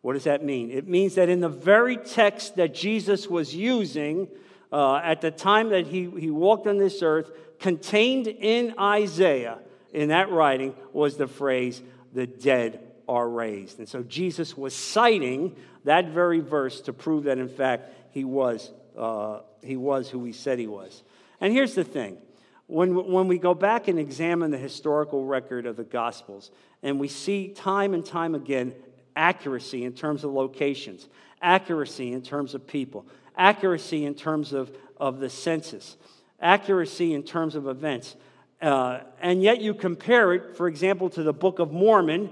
What 0.00 0.14
does 0.14 0.24
that 0.24 0.44
mean? 0.44 0.72
It 0.72 0.88
means 0.88 1.14
that 1.14 1.28
in 1.28 1.38
the 1.38 1.48
very 1.48 1.96
text 1.96 2.56
that 2.56 2.74
Jesus 2.74 3.28
was 3.28 3.54
using 3.54 4.26
uh, 4.72 4.96
at 4.96 5.20
the 5.20 5.30
time 5.30 5.68
that 5.68 5.86
he, 5.86 6.10
he 6.18 6.30
walked 6.30 6.66
on 6.66 6.78
this 6.78 7.00
earth, 7.00 7.30
contained 7.60 8.26
in 8.26 8.74
Isaiah, 8.76 9.58
in 9.92 10.08
that 10.08 10.32
writing, 10.32 10.74
was 10.92 11.16
the 11.16 11.28
phrase, 11.28 11.80
the 12.12 12.26
dead 12.26 12.85
are 13.08 13.28
raised. 13.28 13.78
And 13.78 13.88
so 13.88 14.02
Jesus 14.02 14.56
was 14.56 14.74
citing 14.74 15.56
that 15.84 16.08
very 16.08 16.40
verse 16.40 16.80
to 16.82 16.92
prove 16.92 17.24
that, 17.24 17.38
in 17.38 17.48
fact, 17.48 17.92
he 18.10 18.24
was 18.24 18.70
uh, 18.96 19.40
he 19.62 19.76
was 19.76 20.08
who 20.08 20.24
he 20.24 20.32
said 20.32 20.58
he 20.58 20.66
was. 20.66 21.02
And 21.40 21.52
here's 21.52 21.74
the 21.74 21.84
thing 21.84 22.18
when, 22.66 22.94
when 22.94 23.28
we 23.28 23.38
go 23.38 23.54
back 23.54 23.88
and 23.88 23.98
examine 23.98 24.50
the 24.50 24.58
historical 24.58 25.24
record 25.24 25.66
of 25.66 25.76
the 25.76 25.84
Gospels, 25.84 26.50
and 26.82 26.98
we 26.98 27.08
see 27.08 27.48
time 27.48 27.94
and 27.94 28.04
time 28.04 28.34
again 28.34 28.74
accuracy 29.14 29.84
in 29.84 29.92
terms 29.92 30.24
of 30.24 30.32
locations, 30.32 31.08
accuracy 31.40 32.12
in 32.12 32.22
terms 32.22 32.54
of 32.54 32.66
people, 32.66 33.06
accuracy 33.36 34.04
in 34.04 34.14
terms 34.14 34.52
of, 34.52 34.70
of 34.98 35.20
the 35.20 35.30
census, 35.30 35.96
accuracy 36.40 37.14
in 37.14 37.22
terms 37.22 37.54
of 37.54 37.66
events, 37.66 38.16
uh, 38.62 39.00
and 39.20 39.42
yet 39.42 39.60
you 39.60 39.74
compare 39.74 40.32
it, 40.32 40.56
for 40.56 40.68
example, 40.68 41.10
to 41.10 41.22
the 41.22 41.32
Book 41.32 41.58
of 41.58 41.72
Mormon, 41.72 42.30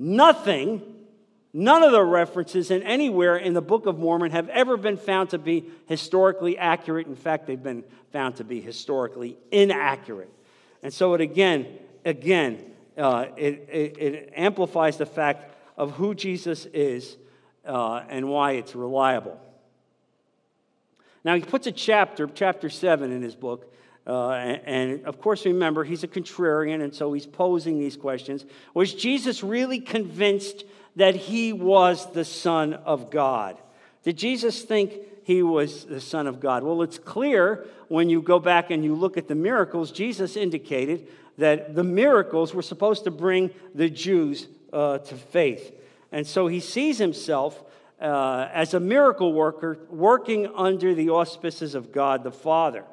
nothing 0.00 0.82
None 1.52 1.82
of 1.82 1.90
the 1.90 2.04
references 2.04 2.70
in 2.70 2.82
anywhere 2.84 3.36
in 3.36 3.54
the 3.54 3.62
Book 3.62 3.86
of 3.86 3.98
Mormon 3.98 4.30
have 4.30 4.48
ever 4.50 4.76
been 4.76 4.96
found 4.96 5.30
to 5.30 5.38
be 5.38 5.64
historically 5.86 6.56
accurate. 6.56 7.08
In 7.08 7.16
fact, 7.16 7.46
they've 7.46 7.60
been 7.60 7.82
found 8.12 8.36
to 8.36 8.44
be 8.44 8.60
historically 8.60 9.36
inaccurate. 9.50 10.32
And 10.82 10.92
so 10.94 11.14
it 11.14 11.20
again, 11.20 11.66
again, 12.04 12.64
uh, 12.96 13.26
it, 13.36 13.68
it, 13.70 13.98
it, 13.98 14.32
amplifies 14.36 14.96
the 14.96 15.06
fact 15.06 15.52
of 15.76 15.92
who 15.92 16.14
Jesus 16.14 16.66
is 16.66 17.16
uh, 17.66 18.02
and 18.08 18.28
why 18.28 18.52
it's 18.52 18.76
reliable. 18.76 19.40
Now, 21.24 21.34
he 21.34 21.42
puts 21.42 21.66
a 21.66 21.72
chapter, 21.72 22.28
chapter 22.32 22.70
7 22.70 23.10
in 23.10 23.22
his 23.22 23.34
book, 23.34 23.74
uh, 24.06 24.30
and, 24.30 24.60
and, 24.64 25.06
of 25.06 25.20
course, 25.20 25.44
remember, 25.44 25.84
he's 25.84 26.02
a 26.02 26.08
contrarian, 26.08 26.82
and 26.82 26.94
so 26.94 27.12
he's 27.12 27.26
posing 27.26 27.78
these 27.78 27.96
questions. 27.96 28.44
Was 28.74 28.94
Jesus 28.94 29.42
really 29.42 29.78
convinced 29.78 30.64
that 30.96 31.14
he 31.14 31.52
was 31.52 32.10
the 32.12 32.24
Son 32.24 32.74
of 32.74 33.10
God. 33.10 33.56
Did 34.02 34.16
Jesus 34.16 34.62
think 34.62 34.94
he 35.24 35.42
was 35.42 35.84
the 35.84 36.00
Son 36.00 36.26
of 36.26 36.40
God? 36.40 36.62
Well, 36.62 36.82
it's 36.82 36.98
clear 36.98 37.66
when 37.88 38.08
you 38.08 38.22
go 38.22 38.38
back 38.38 38.70
and 38.70 38.84
you 38.84 38.94
look 38.94 39.16
at 39.16 39.28
the 39.28 39.34
miracles, 39.34 39.92
Jesus 39.92 40.36
indicated 40.36 41.06
that 41.38 41.74
the 41.74 41.84
miracles 41.84 42.54
were 42.54 42.62
supposed 42.62 43.04
to 43.04 43.10
bring 43.10 43.50
the 43.74 43.88
Jews 43.88 44.48
uh, 44.72 44.98
to 44.98 45.14
faith. 45.14 45.74
And 46.12 46.26
so 46.26 46.48
he 46.48 46.60
sees 46.60 46.98
himself 46.98 47.62
uh, 48.00 48.48
as 48.52 48.74
a 48.74 48.80
miracle 48.80 49.32
worker 49.32 49.78
working 49.90 50.50
under 50.54 50.94
the 50.94 51.10
auspices 51.10 51.74
of 51.74 51.92
God 51.92 52.24
the 52.24 52.32
Father. 52.32 52.84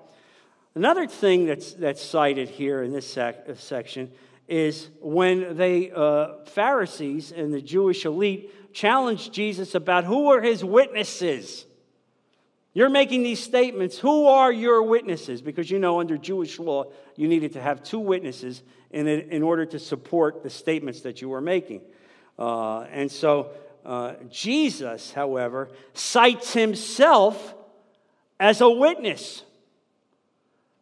Another 0.77 1.07
thing 1.07 1.47
that's, 1.47 1.73
that's 1.73 2.03
cited 2.03 2.49
here 2.49 2.83
in 2.83 2.91
this 2.91 3.11
sec- 3.11 3.47
section 3.55 4.11
is 4.47 4.89
when 5.01 5.57
the 5.57 5.91
uh, 5.91 6.45
Pharisees 6.45 7.31
and 7.31 7.51
the 7.51 7.63
Jewish 7.63 8.05
elite 8.05 8.73
challenged 8.75 9.33
Jesus 9.33 9.73
about 9.73 10.03
who 10.03 10.31
are 10.31 10.39
his 10.39 10.63
witnesses. 10.63 11.65
You're 12.75 12.91
making 12.91 13.23
these 13.23 13.43
statements. 13.43 13.97
Who 13.97 14.27
are 14.27 14.51
your 14.51 14.83
witnesses? 14.83 15.41
Because 15.41 15.71
you 15.71 15.79
know, 15.79 15.99
under 15.99 16.15
Jewish 16.15 16.59
law, 16.59 16.91
you 17.15 17.27
needed 17.27 17.53
to 17.53 17.61
have 17.61 17.81
two 17.81 17.97
witnesses 17.97 18.61
in, 18.91 19.07
in 19.07 19.41
order 19.41 19.65
to 19.65 19.79
support 19.79 20.43
the 20.43 20.51
statements 20.51 21.01
that 21.01 21.23
you 21.23 21.29
were 21.29 21.41
making. 21.41 21.81
Uh, 22.37 22.81
and 22.81 23.11
so, 23.11 23.49
uh, 23.83 24.13
Jesus, 24.29 25.11
however, 25.11 25.69
cites 25.95 26.53
himself 26.53 27.55
as 28.39 28.61
a 28.61 28.69
witness, 28.69 29.41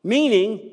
meaning 0.06 0.72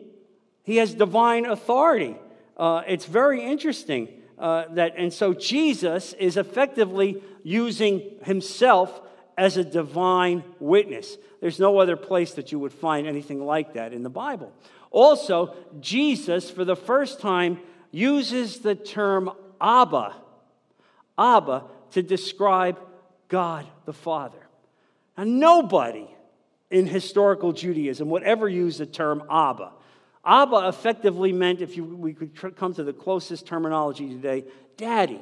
he 0.62 0.76
has 0.76 0.94
divine 0.94 1.46
authority. 1.46 2.16
uh, 2.58 2.82
it's 2.86 3.06
very 3.06 3.42
interesting 3.42 4.06
uh, 4.38 4.64
that, 4.74 4.92
and 4.96 5.12
so 5.12 5.32
Jesus 5.32 6.12
is 6.12 6.36
effectively 6.36 7.22
using 7.42 8.02
himself 8.22 9.00
as 9.38 9.56
a 9.56 9.64
divine 9.64 10.44
witness. 10.60 11.16
There's 11.40 11.58
no 11.58 11.78
other 11.78 11.96
place 11.96 12.34
that 12.34 12.52
you 12.52 12.58
would 12.58 12.74
find 12.74 13.06
anything 13.06 13.44
like 13.44 13.72
that 13.72 13.94
in 13.94 14.02
the 14.02 14.10
Bible. 14.10 14.52
Also, 14.90 15.56
Jesus, 15.80 16.50
for 16.50 16.64
the 16.64 16.76
first 16.76 17.18
time, 17.18 17.58
uses 17.90 18.58
the 18.58 18.74
term 18.74 19.30
Abba, 19.60 20.14
Abba, 21.16 21.64
to 21.92 22.02
describe 22.02 22.78
God 23.28 23.66
the 23.86 23.94
Father. 23.94 24.46
Now, 25.16 25.24
nobody 25.24 26.06
in 26.72 26.86
historical 26.86 27.52
Judaism 27.52 28.08
would 28.08 28.22
ever 28.22 28.48
use 28.48 28.78
the 28.78 28.86
term 28.86 29.22
Abba. 29.30 29.72
Abba 30.24 30.68
effectively 30.68 31.32
meant, 31.32 31.60
if 31.60 31.76
you, 31.76 31.84
we 31.84 32.14
could 32.14 32.34
tr- 32.34 32.48
come 32.48 32.72
to 32.74 32.82
the 32.82 32.92
closest 32.92 33.46
terminology 33.46 34.08
today, 34.08 34.44
daddy. 34.76 35.20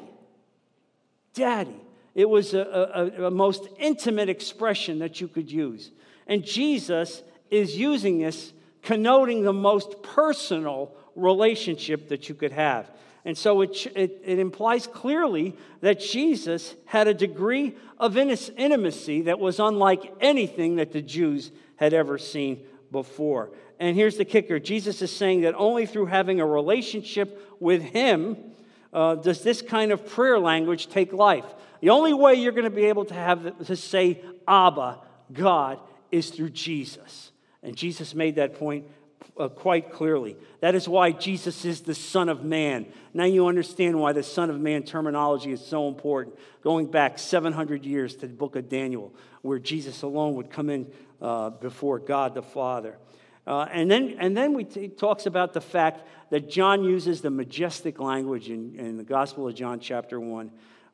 Daddy. 1.35 1.81
It 2.15 2.29
was 2.29 2.55
a, 2.55 3.11
a, 3.19 3.27
a 3.27 3.31
most 3.31 3.69
intimate 3.79 4.29
expression 4.29 5.01
that 5.01 5.21
you 5.21 5.29
could 5.29 5.51
use. 5.51 5.91
And 6.27 6.45
Jesus 6.45 7.23
is 7.51 7.77
using 7.77 8.21
this, 8.21 8.53
connoting 8.83 9.43
the 9.43 9.53
most 9.53 10.03
personal 10.03 10.95
relationship 11.17 12.09
that 12.11 12.29
you 12.29 12.35
could 12.35 12.53
have. 12.53 12.91
And 13.25 13.37
so 13.37 13.61
it, 13.61 13.87
it, 13.95 14.23
it, 14.25 14.39
implies 14.39 14.87
clearly 14.87 15.57
that 15.83 16.01
Jesus 16.01 16.75
had 16.87 17.07
a 17.07 17.15
degree 17.15 17.77
of 17.99 18.17
intimacy 18.17 19.23
that 19.23 19.39
was 19.39 19.61
unlike 19.61 20.13
anything 20.21 20.77
that 20.77 20.93
the 20.93 21.03
Jews 21.03 21.51
had 21.77 21.93
ever 21.93 22.17
seen 22.17 22.65
before. 22.91 23.51
And 23.79 23.95
here's 23.95 24.17
the 24.17 24.25
kicker 24.25 24.59
Jesus 24.59 25.03
is 25.03 25.15
saying 25.15 25.43
that 25.43 25.55
only 25.55 25.87
through 25.87 26.07
having 26.07 26.41
a 26.41 26.47
relationship 26.47 27.57
with 27.61 27.83
Him 27.83 28.37
uh, 28.93 29.17
does 29.17 29.43
this 29.43 29.63
kind 29.63 29.93
of 29.93 30.07
prayer 30.07 30.39
language 30.39 30.89
take 30.89 31.13
life. 31.13 31.45
The 31.81 31.91
only 31.91 32.13
way 32.13 32.35
you're 32.35 32.53
going 32.53 32.65
to 32.65 32.71
be 32.71 32.87
able 32.87 33.05
to 33.07 33.15
have 33.15 33.67
to 33.67 33.77
say 33.77 34.23
Abba, 34.49 34.99
God, 35.33 35.79
is 36.11 36.31
through 36.31 36.51
Jesus. 36.51 37.33
And 37.63 37.77
Jesus 37.77 38.15
made 38.15 38.37
that 38.37 38.55
point 38.55 38.87
uh, 39.39 39.49
quite 39.49 39.93
clearly. 39.93 40.37
That 40.61 40.75
is 40.75 40.89
why 40.89 41.13
Jesus 41.13 41.65
is 41.65 41.81
the 41.81 41.95
Son 41.95 42.29
of 42.29 42.45
Man. 42.45 42.87
Now 43.15 43.25
you 43.25 43.47
understand 43.47 43.99
why 43.99 44.13
the 44.13 44.23
Son 44.23 44.51
of 44.51 44.61
Man 44.61 44.83
terminology 44.83 45.53
is 45.53 45.65
so 45.65 45.89
important. 45.89 46.37
Going 46.63 46.87
back 46.87 47.19
700 47.19 47.85
years 47.85 48.15
to 48.17 48.27
the 48.27 48.35
book 48.35 48.57
of 48.57 48.69
Daniel, 48.69 49.15
where 49.43 49.59
Jesus 49.59 50.03
alone 50.03 50.35
would 50.35 50.51
come 50.51 50.71
in 50.71 50.91
uh, 51.21 51.51
before 51.51 51.99
God 51.99 52.35
the 52.35 52.43
Father. 52.43 52.99
Uh, 53.47 53.67
and 53.73 53.91
then, 53.91 54.17
and 54.19 54.37
then 54.37 54.53
we 54.53 54.65
t- 54.65 54.89
talks 54.89 55.27
about 55.27 55.55
the 55.55 55.61
fact 55.61 56.07
that 56.31 56.49
John 56.49 56.85
uses 56.85 57.21
the 57.21 57.31
majestic 57.31 57.99
language 57.99 58.51
in, 58.51 58.79
in 58.79 58.97
the 58.97 59.05
Gospel 59.05 59.49
of 59.49 59.55
John, 59.55 59.81
chapter 59.81 60.21
1 60.21 60.51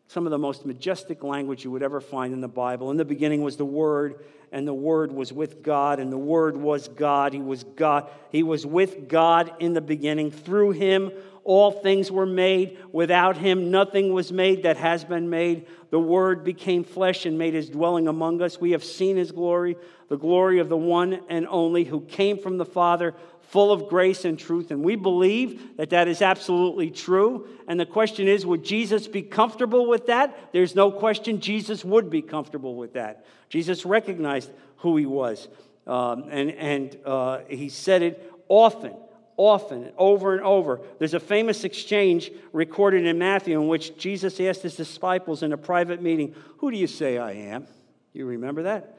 some 0.09 0.27
of 0.27 0.31
the 0.31 0.39
most 0.39 0.65
majestic 0.65 1.23
language 1.23 1.65
you 1.65 1.71
would 1.71 1.83
ever 1.83 2.01
find 2.01 2.33
in 2.33 2.41
the 2.41 2.49
Bible. 2.49 2.91
In 2.91 2.97
the 2.97 3.05
beginning 3.05 3.43
was 3.43 3.57
the 3.57 3.65
Word, 3.65 4.25
and 4.53 4.67
the 4.67 4.75
Word 4.75 5.11
was 5.11 5.33
with 5.33 5.63
God, 5.63 5.99
and 5.99 6.13
the 6.13 6.19
Word 6.19 6.57
was 6.57 6.89
God. 6.89 7.33
He 7.33 7.41
was 7.41 7.65
God. 7.65 8.09
He 8.31 8.43
was 8.43 8.65
with 8.65 9.09
God 9.09 9.53
in 9.59 9.75
the 9.75 9.81
beginning. 9.81 10.31
Through 10.31 10.73
him, 10.73 11.11
all 11.43 11.71
things 11.71 12.11
were 12.11 12.27
made. 12.27 12.79
Without 12.93 13.37
him, 13.37 13.71
nothing 13.71 14.13
was 14.13 14.33
made 14.33 14.63
that 14.63 14.77
has 14.77 15.05
been 15.05 15.29
made. 15.29 15.67
The 15.91 15.99
Word 15.99 16.45
became 16.45 16.85
flesh 16.85 17.27
and 17.27 17.37
made 17.37 17.55
his 17.55 17.69
dwelling 17.69 18.07
among 18.07 18.43
us. 18.43 18.61
We 18.61 18.73
have 18.73 18.85
seen 18.85 19.17
his 19.17 19.33
glory, 19.33 19.77
the 20.09 20.19
glory 20.19 20.61
of 20.61 20.69
the 20.69 20.77
one 20.77 21.21
and 21.29 21.47
only 21.49 21.85
who 21.85 22.01
came 22.01 22.39
from 22.39 22.59
the 22.59 22.65
Father 22.65 23.15
full 23.49 23.73
of 23.73 23.89
grace 23.89 24.25
and 24.25 24.39
truth. 24.39 24.71
And 24.71 24.83
we 24.83 24.97
believe 24.97 25.77
that 25.77 25.91
that 25.91 26.09
is 26.09 26.23
absolutely 26.23 26.91
true. 26.91 27.49
And 27.69 27.79
the 27.79 27.87
question 27.87 28.29
is 28.29 28.45
would 28.45 28.65
Jesus 28.65 29.07
be 29.07 29.23
comfortable 29.23 29.87
with 29.87 30.07
that? 30.07 30.53
There's 30.53 30.75
no 30.75 30.91
question 30.91 31.41
Jesus 31.41 31.85
would 31.85 32.11
be 32.11 32.23
comfortable 32.23 32.75
with 32.75 32.95
that. 32.95 33.25
Jesus 33.49 33.87
recognized 33.87 34.51
who 34.79 34.97
he 34.97 35.07
was. 35.07 35.49
Um, 35.87 36.25
and 36.31 36.51
and 36.51 36.99
uh, 37.05 37.41
he 37.49 37.69
said 37.69 38.03
it 38.03 38.33
often, 38.49 38.95
often, 39.37 39.93
over 39.97 40.35
and 40.35 40.43
over. 40.43 40.81
There's 40.99 41.15
a 41.15 41.21
famous 41.21 41.63
exchange 41.65 42.33
recorded 42.53 43.07
in 43.07 43.19
Matthew 43.19 43.61
in 43.61 43.69
which 43.69 43.97
Jesus 43.97 44.41
asked 44.41 44.63
his 44.63 44.77
disciples 44.77 45.43
in 45.43 45.53
a 45.53 45.57
private 45.57 46.03
meeting, 46.03 46.35
Who 46.59 46.73
do 46.73 46.77
you 46.77 46.89
say 46.89 47.19
I 47.19 47.33
am? 47.33 47.67
You 48.13 48.27
remember 48.27 48.65
that? 48.65 48.97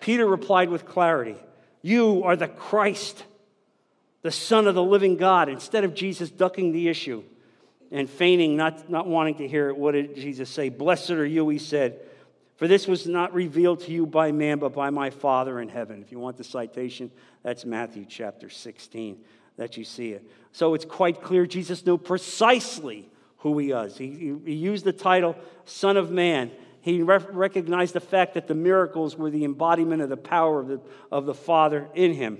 Peter 0.00 0.26
replied 0.26 0.70
with 0.70 0.86
clarity, 0.86 1.36
You 1.82 2.24
are 2.24 2.36
the 2.36 2.48
Christ 2.48 3.24
the 4.22 4.30
Son 4.30 4.68
of 4.68 4.74
the 4.74 4.82
living 4.82 5.16
God, 5.16 5.48
instead 5.48 5.84
of 5.84 5.94
Jesus 5.94 6.30
ducking 6.30 6.72
the 6.72 6.88
issue 6.88 7.24
and 7.90 8.08
feigning, 8.08 8.56
not, 8.56 8.88
not 8.88 9.06
wanting 9.06 9.34
to 9.36 9.48
hear 9.48 9.68
it, 9.68 9.76
what 9.76 9.92
did 9.92 10.14
Jesus 10.14 10.48
say? 10.48 10.68
Blessed 10.68 11.10
are 11.10 11.26
you, 11.26 11.48
he 11.48 11.58
said, 11.58 12.00
for 12.56 12.68
this 12.68 12.86
was 12.86 13.06
not 13.06 13.34
revealed 13.34 13.80
to 13.80 13.92
you 13.92 14.06
by 14.06 14.30
man, 14.30 14.60
but 14.60 14.72
by 14.72 14.90
my 14.90 15.10
Father 15.10 15.60
in 15.60 15.68
heaven. 15.68 16.00
If 16.00 16.12
you 16.12 16.20
want 16.20 16.36
the 16.36 16.44
citation, 16.44 17.10
that's 17.42 17.64
Matthew 17.64 18.06
chapter 18.08 18.48
16 18.48 19.18
that 19.56 19.76
you 19.76 19.84
see 19.84 20.12
it. 20.12 20.30
So 20.52 20.74
it's 20.74 20.84
quite 20.84 21.20
clear 21.20 21.44
Jesus 21.44 21.84
knew 21.84 21.98
precisely 21.98 23.10
who 23.38 23.58
he 23.58 23.72
was. 23.72 23.98
He, 23.98 24.36
he 24.44 24.54
used 24.54 24.84
the 24.84 24.92
title 24.92 25.36
Son 25.64 25.96
of 25.96 26.10
Man. 26.12 26.52
He 26.80 27.02
re- 27.02 27.18
recognized 27.30 27.94
the 27.94 28.00
fact 28.00 28.34
that 28.34 28.46
the 28.46 28.54
miracles 28.54 29.16
were 29.16 29.30
the 29.30 29.44
embodiment 29.44 30.00
of 30.00 30.08
the 30.08 30.16
power 30.16 30.60
of 30.60 30.68
the, 30.68 30.80
of 31.10 31.26
the 31.26 31.34
Father 31.34 31.88
in 31.94 32.14
him 32.14 32.38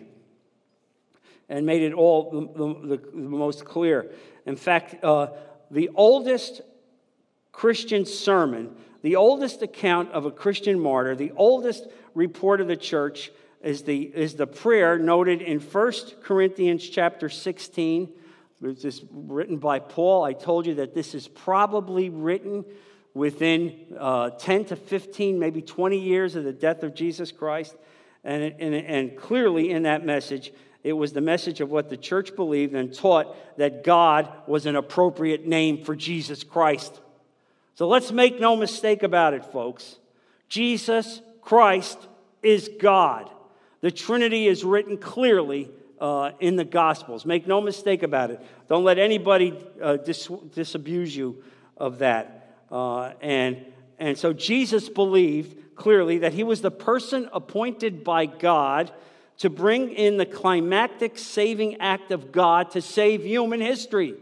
and 1.49 1.67
made 1.67 1.83
it 1.83 1.93
all 1.93 2.31
the, 2.31 2.97
the, 2.97 2.97
the 2.97 3.17
most 3.17 3.65
clear. 3.65 4.11
In 4.47 4.57
fact, 4.57 5.03
uh, 5.05 5.29
the 5.71 5.91
oldest 5.95 6.63
Christian 7.53 8.07
sermon, 8.07 8.75
the 9.03 9.17
oldest 9.17 9.63
account 9.63 10.11
of 10.13 10.25
a 10.25 10.31
Christian 10.31 10.81
martyr, 10.81 11.15
the 11.15 11.33
oldest 11.37 11.87
report 12.15 12.61
of 12.61 12.69
the 12.69 12.77
church 12.77 13.31
is 13.63 13.83
the, 13.83 14.03
is 14.03 14.35
the 14.35 14.47
prayer 14.47 14.99
noted 14.99 15.41
in 15.41 15.61
1 15.61 15.93
Corinthians 16.23 16.89
chapter 16.89 17.29
16. 17.29 18.13
This 18.61 18.85
is 18.85 19.03
written 19.11 19.59
by 19.59 19.79
Paul. 19.79 20.25
I 20.25 20.33
told 20.33 20.67
you 20.67 20.75
that 20.77 20.95
this 20.95 21.15
is 21.15 21.29
probably 21.29 22.11
written 22.11 22.65
within 23.15 23.79
uh, 23.99 24.31
10 24.31 24.67
to 24.67 24.77
15, 24.77 25.39
maybe 25.39 25.63
20 25.63 25.99
years 25.99 26.35
of 26.37 26.45
the 26.45 26.53
death 26.53 26.83
of 26.83 26.95
Jesus 26.95 27.31
Christ. 27.31 27.77
And, 28.25 28.43
and, 28.59 28.75
and 28.75 29.17
clearly 29.17 29.71
in 29.71 29.83
that 29.83 30.05
message, 30.07 30.53
it 30.85 30.95
was 30.95 31.13
the 31.13 31.21
message 31.21 31.61
of 31.61 31.71
what 31.71 31.89
the 31.89 31.97
church 31.97 32.35
believed 32.35 32.75
and 32.75 32.93
taught 32.93 33.37
that 33.57 33.85
God 33.85 34.29
was 34.47 34.67
an 34.67 34.77
appropriate 34.77 35.47
name 35.47 35.85
for 35.85 35.95
Jesus 35.95 36.43
Christ. 36.43 37.01
So 37.75 37.89
let's 37.89 38.11
make 38.11 38.41
no 38.41 38.57
mistake 38.57 39.03
about 39.03 39.35
it, 39.35 39.45
folks. 39.47 39.97
Jesus 40.49 41.23
Christ 41.41 41.99
is 42.43 42.69
God. 42.81 43.31
The 43.81 43.91
Trinity 43.91 44.47
is 44.47 44.65
written 44.65 44.99
clearly 44.99 45.71
uh, 46.01 46.33
in 46.41 46.57
the 46.57 46.65
Gospels. 46.65 47.25
Make 47.25 47.47
no 47.47 47.61
mistake 47.61 48.03
about 48.03 48.31
it. 48.31 48.41
Don't 48.69 48.85
let 48.85 48.99
anybody 48.99 49.57
uh, 49.81 49.97
dis- 49.99 50.31
disabuse 50.53 51.15
you 51.17 51.45
of 51.77 51.99
that. 51.99 52.57
Uh, 52.71 53.13
and, 53.21 53.65
and 53.99 54.19
so 54.19 54.33
Jesus 54.33 54.89
believed 54.89 55.77
clearly 55.77 56.19
that 56.19 56.33
he 56.33 56.43
was 56.43 56.61
the 56.61 56.71
person 56.71 57.29
appointed 57.33 58.03
by 58.03 58.27
God 58.27 58.93
to 59.43 59.51
bring 59.51 59.91
in 59.91 60.19
the 60.19 60.25
climactic 60.25 61.19
saving 61.19 61.81
act 61.81 62.13
of 62.13 62.31
God 62.31 62.71
to 62.71 62.81
save 62.81 63.25
human 63.25 63.61
history. 63.61 64.15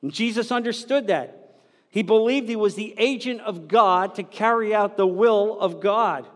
And 0.00 0.10
Jesus 0.10 0.50
understood 0.50 1.08
that. 1.08 1.58
He 1.90 2.02
believed 2.02 2.48
he 2.48 2.56
was 2.56 2.74
the 2.74 2.94
agent 2.96 3.42
of 3.42 3.68
God 3.68 4.14
to 4.14 4.22
carry 4.22 4.74
out 4.74 4.96
the 4.96 5.06
will 5.06 5.60
of 5.60 5.82
God. 5.82 6.26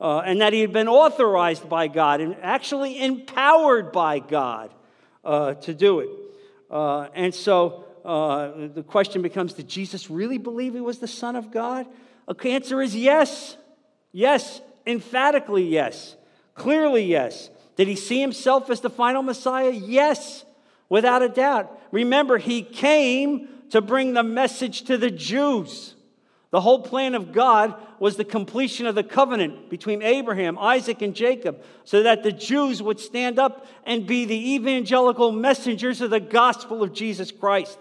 Uh, 0.00 0.18
and 0.26 0.40
that 0.40 0.52
he 0.52 0.60
had 0.60 0.72
been 0.72 0.88
authorized 0.88 1.68
by 1.68 1.86
God 1.86 2.20
and 2.20 2.34
actually 2.42 3.00
empowered 3.00 3.92
by 3.92 4.18
God 4.18 4.74
uh, 5.24 5.54
to 5.54 5.72
do 5.72 6.00
it. 6.00 6.08
Uh, 6.68 7.10
and 7.14 7.32
so 7.32 7.84
uh, 8.04 8.66
the 8.74 8.82
question 8.82 9.22
becomes 9.22 9.52
Did 9.52 9.68
Jesus 9.68 10.10
really 10.10 10.38
believe 10.38 10.74
he 10.74 10.80
was 10.80 10.98
the 10.98 11.06
Son 11.06 11.36
of 11.36 11.52
God? 11.52 11.86
The 12.26 12.50
answer 12.50 12.82
is 12.82 12.96
yes. 12.96 13.56
Yes, 14.10 14.60
emphatically 14.84 15.68
yes. 15.68 16.16
Clearly, 16.54 17.04
yes. 17.04 17.50
Did 17.76 17.88
he 17.88 17.96
see 17.96 18.20
himself 18.20 18.68
as 18.70 18.80
the 18.80 18.90
final 18.90 19.22
Messiah? 19.22 19.70
Yes, 19.70 20.44
without 20.88 21.22
a 21.22 21.28
doubt. 21.28 21.78
Remember, 21.92 22.38
he 22.38 22.62
came 22.62 23.48
to 23.70 23.80
bring 23.80 24.12
the 24.12 24.22
message 24.22 24.82
to 24.82 24.98
the 24.98 25.10
Jews. 25.10 25.94
The 26.50 26.60
whole 26.60 26.82
plan 26.82 27.14
of 27.14 27.32
God 27.32 27.74
was 28.00 28.16
the 28.16 28.24
completion 28.24 28.86
of 28.86 28.96
the 28.96 29.04
covenant 29.04 29.70
between 29.70 30.02
Abraham, 30.02 30.58
Isaac, 30.58 31.00
and 31.00 31.14
Jacob, 31.14 31.62
so 31.84 32.02
that 32.02 32.24
the 32.24 32.32
Jews 32.32 32.82
would 32.82 32.98
stand 32.98 33.38
up 33.38 33.66
and 33.84 34.06
be 34.06 34.24
the 34.24 34.54
evangelical 34.54 35.30
messengers 35.30 36.00
of 36.00 36.10
the 36.10 36.20
gospel 36.20 36.82
of 36.82 36.92
Jesus 36.92 37.30
Christ 37.30 37.78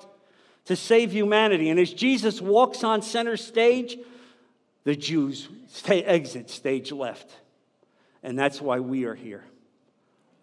to 0.65 0.75
save 0.75 1.11
humanity. 1.11 1.69
And 1.69 1.79
as 1.79 1.91
Jesus 1.91 2.39
walks 2.39 2.83
on 2.83 3.01
center 3.01 3.37
stage, 3.37 3.97
the 4.83 4.95
Jews 4.95 5.49
exit 5.87 6.51
stage 6.51 6.91
left. 6.91 7.31
And 8.23 8.37
that's 8.37 8.61
why 8.61 8.79
we 8.79 9.05
are 9.05 9.15
here. 9.15 9.43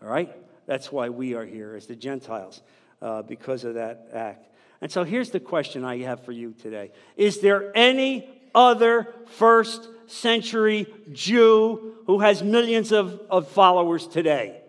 All 0.03 0.09
right? 0.09 0.35
That's 0.67 0.91
why 0.91 1.09
we 1.11 1.35
are 1.35 1.45
here 1.45 1.75
as 1.75 1.87
the 1.87 1.97
Gentiles. 1.97 2.63
uh, 3.03 3.23
because 3.23 3.65
of 3.65 3.75
that 3.75 4.09
act. 4.13 4.47
And 4.81 4.91
so 4.91 5.05
here's 5.05 5.31
the 5.31 5.41
question 5.41 5.85
I 5.85 5.99
have 5.99 6.25
for 6.25 6.33
you 6.33 6.55
today 6.61 6.91
Is 7.17 7.41
there 7.41 7.73
any 7.77 8.29
other 8.55 9.15
first 9.27 9.89
century 10.07 10.87
Jew 11.13 11.97
who 12.07 12.21
has 12.21 12.43
millions 12.43 12.93
of, 12.93 13.21
of 13.31 13.49
followers 13.49 14.07
today? 14.07 14.61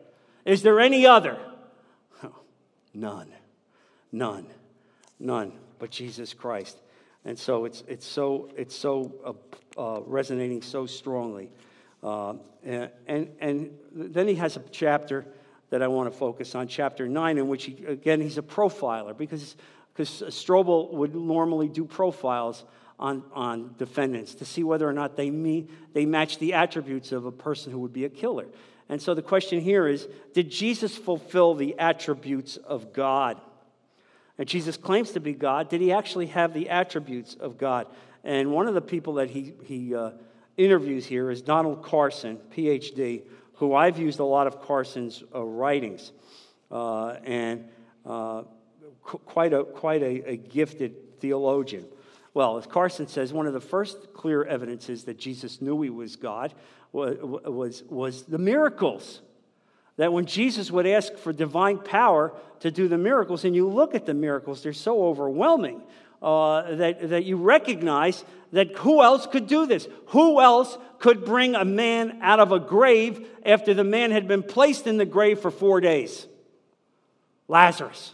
Is 0.45 0.61
there 0.61 0.79
any 0.79 1.05
other? 1.05 1.37
None. 2.93 3.31
None. 4.11 4.47
None 5.19 5.51
but 5.79 5.91
Jesus 5.91 6.33
Christ. 6.33 6.77
And 7.25 7.37
so 7.37 7.65
it's, 7.65 7.83
it's 7.87 8.05
so, 8.05 8.49
it's 8.55 8.75
so 8.75 9.13
uh, 9.77 9.97
uh, 9.97 10.01
resonating 10.05 10.61
so 10.61 10.85
strongly. 10.85 11.49
Uh, 12.03 12.35
and, 12.63 13.29
and 13.39 13.77
then 13.93 14.27
he 14.27 14.35
has 14.35 14.57
a 14.57 14.63
chapter 14.71 15.25
that 15.69 15.81
I 15.81 15.87
want 15.87 16.11
to 16.11 16.17
focus 16.17 16.55
on, 16.55 16.67
chapter 16.67 17.07
9, 17.07 17.37
in 17.37 17.47
which, 17.47 17.65
he, 17.65 17.85
again, 17.85 18.21
he's 18.21 18.37
a 18.37 18.41
profiler 18.41 19.17
because, 19.17 19.55
because 19.93 20.23
Strobel 20.29 20.93
would 20.93 21.15
normally 21.15 21.67
do 21.67 21.85
profiles 21.85 22.63
on, 22.99 23.23
on 23.33 23.75
defendants 23.77 24.35
to 24.35 24.45
see 24.45 24.63
whether 24.63 24.87
or 24.87 24.93
not 24.93 25.17
they, 25.17 25.29
meet, 25.29 25.69
they 25.93 26.05
match 26.05 26.39
the 26.39 26.53
attributes 26.53 27.11
of 27.11 27.25
a 27.25 27.31
person 27.31 27.71
who 27.71 27.79
would 27.79 27.93
be 27.93 28.05
a 28.05 28.09
killer. 28.09 28.47
And 28.89 29.01
so 29.01 29.13
the 29.13 29.21
question 29.21 29.59
here 29.59 29.87
is 29.87 30.07
Did 30.33 30.49
Jesus 30.49 30.95
fulfill 30.95 31.55
the 31.55 31.77
attributes 31.77 32.57
of 32.57 32.93
God? 32.93 33.39
And 34.37 34.47
Jesus 34.47 34.77
claims 34.77 35.11
to 35.11 35.19
be 35.19 35.33
God. 35.33 35.69
Did 35.69 35.81
he 35.81 35.91
actually 35.91 36.27
have 36.27 36.53
the 36.53 36.69
attributes 36.69 37.35
of 37.35 37.57
God? 37.57 37.87
And 38.23 38.51
one 38.51 38.67
of 38.67 38.73
the 38.73 38.81
people 38.81 39.15
that 39.15 39.29
he, 39.29 39.53
he 39.65 39.95
uh, 39.95 40.11
interviews 40.57 41.05
here 41.05 41.29
is 41.31 41.41
Donald 41.41 41.83
Carson, 41.83 42.37
PhD, 42.55 43.21
who 43.53 43.73
I've 43.73 43.97
used 43.97 44.19
a 44.19 44.25
lot 44.25 44.47
of 44.47 44.61
Carson's 44.61 45.23
uh, 45.33 45.43
writings. 45.43 46.11
Uh, 46.69 47.11
and 47.23 47.69
uh, 48.05 48.43
qu- 49.03 49.19
quite, 49.19 49.53
a, 49.53 49.63
quite 49.63 50.01
a, 50.01 50.31
a 50.31 50.37
gifted 50.37 51.19
theologian. 51.19 51.85
Well, 52.33 52.57
as 52.57 52.67
Carson 52.67 53.07
says, 53.07 53.33
one 53.33 53.47
of 53.47 53.53
the 53.53 53.61
first 53.61 54.13
clear 54.13 54.43
evidences 54.43 55.05
that 55.05 55.17
Jesus 55.17 55.61
knew 55.61 55.81
he 55.81 55.89
was 55.89 56.15
God 56.15 56.53
was, 56.91 57.17
was, 57.21 57.83
was 57.89 58.23
the 58.23 58.37
miracles 58.37 59.21
that 59.97 60.13
when 60.13 60.25
Jesus 60.27 60.69
would 60.69 60.85
ask 60.85 61.15
for 61.17 61.33
divine 61.33 61.79
power 61.79 62.33
to 62.59 62.69
do 62.69 62.87
the 62.87 62.97
miracles, 62.97 63.43
and 63.43 63.55
you 63.55 63.67
look 63.67 63.95
at 63.95 64.05
the 64.05 64.13
miracles, 64.13 64.61
they're 64.61 64.73
so 64.73 65.05
overwhelming 65.05 65.81
uh, 66.21 66.75
that, 66.75 67.09
that 67.09 67.25
you 67.25 67.37
recognize 67.37 68.23
that 68.51 68.75
who 68.77 69.01
else 69.01 69.27
could 69.27 69.47
do 69.47 69.65
this? 69.65 69.87
Who 70.07 70.41
else 70.41 70.77
could 70.99 71.25
bring 71.25 71.55
a 71.55 71.65
man 71.65 72.19
out 72.21 72.39
of 72.39 72.51
a 72.51 72.59
grave 72.59 73.27
after 73.45 73.73
the 73.73 73.83
man 73.83 74.11
had 74.11 74.27
been 74.27 74.43
placed 74.43 74.87
in 74.87 74.97
the 74.97 75.05
grave 75.05 75.39
for 75.39 75.51
four 75.51 75.81
days? 75.81 76.27
Lazarus. 77.47 78.13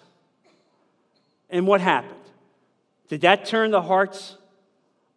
And 1.50 1.68
what 1.68 1.82
happened? 1.82 2.16
Did 3.10 3.22
that 3.22 3.46
turn 3.46 3.72
the 3.72 3.82
hearts 3.82 4.38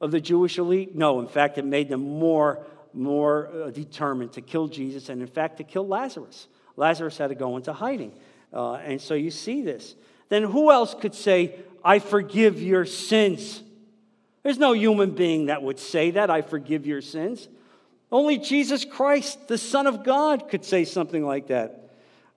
of 0.01 0.11
the 0.11 0.20
Jewish 0.20 0.59
elite? 0.59 0.95
No, 0.95 1.20
in 1.20 1.28
fact, 1.28 1.57
it 1.59 1.64
made 1.64 1.89
them 1.89 2.18
more, 2.18 2.66
more 2.93 3.49
uh, 3.49 3.70
determined 3.70 4.32
to 4.32 4.43
kill 4.43 4.68
Jesus 4.68 5.09
and, 5.09 5.22
in 5.22 5.28
fact, 5.28 5.59
to 5.59 5.64
kill 5.64 5.87
Lazarus. 5.87 6.47
Lazarus 6.76 7.16
had 7.16 7.28
to 7.28 7.34
go 7.34 7.57
into 7.57 7.72
hiding. 7.72 8.12
Uh, 8.53 8.74
and 8.74 9.01
so 9.01 9.14
you 9.14 9.30
see 9.30 9.62
this. 9.62 9.95
Then 10.29 10.43
who 10.45 10.70
else 10.70 10.95
could 10.95 11.14
say, 11.14 11.57
I 11.85 11.99
forgive 11.99 12.61
your 12.61 12.85
sins? 12.85 13.62
There's 14.43 14.59
no 14.59 14.72
human 14.72 15.11
being 15.12 15.47
that 15.47 15.62
would 15.62 15.79
say 15.79 16.12
that, 16.12 16.31
I 16.31 16.43
forgive 16.43 16.87
your 16.87 17.01
sins. 17.01 17.49
Only 18.11 18.39
Jesus 18.39 18.85
Christ, 18.85 19.49
the 19.49 19.59
Son 19.59 19.87
of 19.87 20.05
God, 20.05 20.49
could 20.49 20.64
say 20.64 20.85
something 20.85 21.24
like 21.24 21.49
that. 21.49 21.91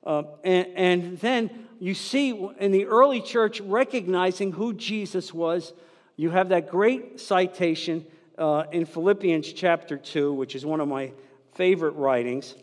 Uh, 0.03 0.23
and, 0.43 0.67
and 0.75 1.19
then 1.19 1.67
you 1.79 1.93
see 1.93 2.29
in 2.59 2.71
the 2.71 2.85
early 2.85 3.21
church 3.21 3.61
recognizing 3.61 4.51
who 4.51 4.73
Jesus 4.73 5.33
was, 5.33 5.73
you 6.15 6.31
have 6.31 6.49
that 6.49 6.69
great 6.69 7.19
citation 7.19 8.05
uh, 8.37 8.63
in 8.71 8.85
Philippians 8.85 9.53
chapter 9.53 9.97
2, 9.97 10.33
which 10.33 10.55
is 10.55 10.65
one 10.65 10.79
of 10.79 10.87
my 10.87 11.11
favorite 11.53 11.91
writings. 11.91 12.55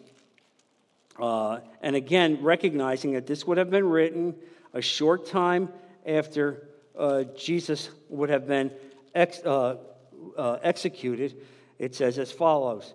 Uh, 1.18 1.60
and 1.82 1.96
again, 1.96 2.42
recognizing 2.42 3.12
that 3.12 3.26
this 3.26 3.46
would 3.46 3.58
have 3.58 3.70
been 3.70 3.88
written 3.88 4.34
a 4.76 4.82
short 4.82 5.26
time 5.26 5.70
after 6.04 6.68
uh, 6.98 7.24
Jesus 7.34 7.88
would 8.10 8.28
have 8.28 8.46
been 8.46 8.70
ex- 9.14 9.40
uh, 9.42 9.76
uh, 10.36 10.58
executed, 10.62 11.34
it 11.78 11.94
says 11.94 12.18
as 12.18 12.30
follows. 12.30 12.92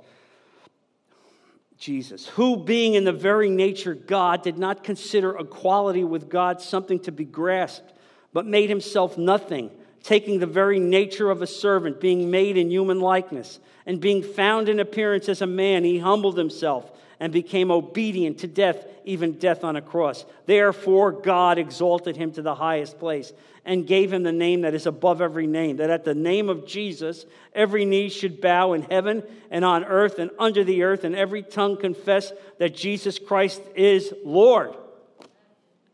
Jesus, 1.80 2.28
who 2.28 2.56
being 2.56 2.94
in 2.94 3.04
the 3.04 3.12
very 3.12 3.50
nature 3.50 3.96
God, 3.96 4.44
did 4.44 4.60
not 4.60 4.84
consider 4.84 5.36
equality 5.36 6.04
with 6.04 6.30
God 6.30 6.62
something 6.62 7.00
to 7.00 7.12
be 7.12 7.26
grasped, 7.26 7.92
but 8.32 8.46
made 8.46 8.70
himself 8.70 9.18
nothing, 9.18 9.72
taking 10.04 10.38
the 10.38 10.46
very 10.46 10.80
nature 10.80 11.32
of 11.32 11.42
a 11.42 11.48
servant, 11.48 12.00
being 12.00 12.30
made 12.30 12.58
in 12.58 12.70
human 12.70 13.00
likeness, 13.00 13.60
and 13.88 14.00
being 14.00 14.22
found 14.22 14.70
in 14.70 14.80
appearance 14.80 15.28
as 15.28 15.42
a 15.42 15.48
man, 15.48 15.84
he 15.84 15.98
humbled 15.98 16.38
himself 16.38 16.92
and 17.22 17.32
became 17.32 17.70
obedient 17.70 18.40
to 18.40 18.48
death, 18.48 18.84
even 19.06 19.34
death 19.34 19.64
on 19.64 19.76
a 19.76 19.82
cross. 19.82 20.26
Therefore, 20.48 21.12
God 21.12 21.60
exalted 21.60 22.18
him 22.18 22.32
to 22.32 22.42
the 22.42 22.56
highest 22.56 22.98
place 22.98 23.32
and 23.64 23.86
gave 23.86 24.12
him 24.12 24.24
the 24.24 24.32
name 24.32 24.62
that 24.62 24.74
is 24.74 24.88
above 24.88 25.22
every 25.22 25.46
name, 25.46 25.78
that 25.78 25.92
at 25.92 26.04
the 26.04 26.16
name 26.16 26.50
of 26.50 26.66
Jesus, 26.66 27.28
every 27.54 27.86
knee 27.86 28.10
should 28.10 28.42
bow 28.42 28.74
in 28.74 28.82
heaven 28.82 29.22
and 29.52 29.64
on 29.64 29.84
earth 29.84 30.18
and 30.18 30.32
under 30.40 30.64
the 30.64 30.82
earth, 30.82 31.04
and 31.04 31.16
every 31.16 31.44
tongue 31.44 31.78
confess 31.78 32.34
that 32.58 32.76
Jesus 32.76 33.20
Christ 33.20 33.62
is 33.76 34.12
Lord. 34.26 34.76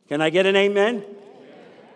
Can 0.07 0.21
I 0.21 0.29
get 0.29 0.45
an 0.45 0.55
amen? 0.55 1.03
amen. 1.03 1.15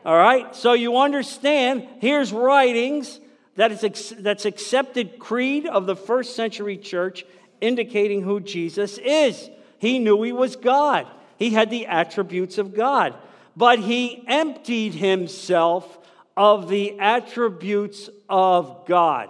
All 0.05 0.17
right, 0.17 0.53
so 0.53 0.73
you 0.73 0.97
understand, 0.97 1.87
here's 2.01 2.33
writings 2.33 3.21
that 3.55 3.71
is 3.71 4.13
that's 4.17 4.45
accepted 4.45 5.19
creed 5.19 5.67
of 5.67 5.85
the 5.85 5.95
first 5.95 6.35
century 6.35 6.77
church 6.77 7.23
indicating 7.61 8.23
who 8.23 8.39
Jesus 8.39 8.97
is. 8.97 9.49
He 9.77 9.99
knew 9.99 10.21
he 10.21 10.33
was 10.33 10.55
God, 10.55 11.07
he 11.37 11.51
had 11.51 11.69
the 11.69 11.87
attributes 11.87 12.57
of 12.57 12.73
God, 12.73 13.15
but 13.55 13.79
he 13.79 14.23
emptied 14.27 14.93
himself 14.93 15.99
of 16.35 16.69
the 16.69 16.99
attributes 16.99 18.09
of 18.29 18.85
God. 18.85 19.29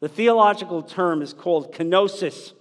The 0.00 0.08
theological 0.08 0.82
term 0.82 1.22
is 1.22 1.32
called 1.32 1.72
kenosis, 1.72 2.52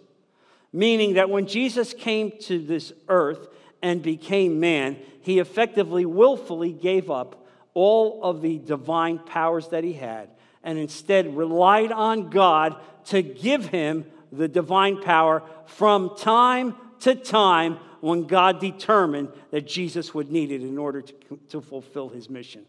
meaning 0.72 1.16
that 1.16 1.30
when 1.30 1.48
Jesus 1.48 1.94
came 1.94 2.32
to 2.42 2.60
this 2.60 2.94
earth 3.08 3.48
and 3.82 4.02
became 4.02 4.60
man, 4.60 4.98
he 5.22 5.39
effectively, 5.39 6.06
willfully 6.06 6.72
gave 6.72 7.10
up 7.10 7.46
all 7.74 8.24
of 8.24 8.42
the 8.42 8.58
divine 8.60 9.20
powers 9.20 9.70
that 9.70 9.84
he 9.84 9.94
had 9.94 10.30
and 10.64 10.78
instead 10.78 11.36
relied 11.36 11.92
on 11.92 12.30
God 12.30 12.76
to 13.06 13.22
give 13.22 13.68
him 13.68 14.06
the 14.32 14.47
divine 14.47 15.01
power 15.01 15.43
from 15.65 16.15
time 16.17 16.75
to 17.01 17.15
time 17.15 17.77
when 17.99 18.23
God 18.23 18.59
determined 18.59 19.29
that 19.51 19.67
Jesus 19.67 20.13
would 20.13 20.32
need 20.32 20.51
it 20.51 20.61
in 20.61 20.77
order 20.77 21.01
to, 21.01 21.39
to 21.49 21.61
fulfill 21.61 22.09
his 22.09 22.29
mission. 22.29 22.65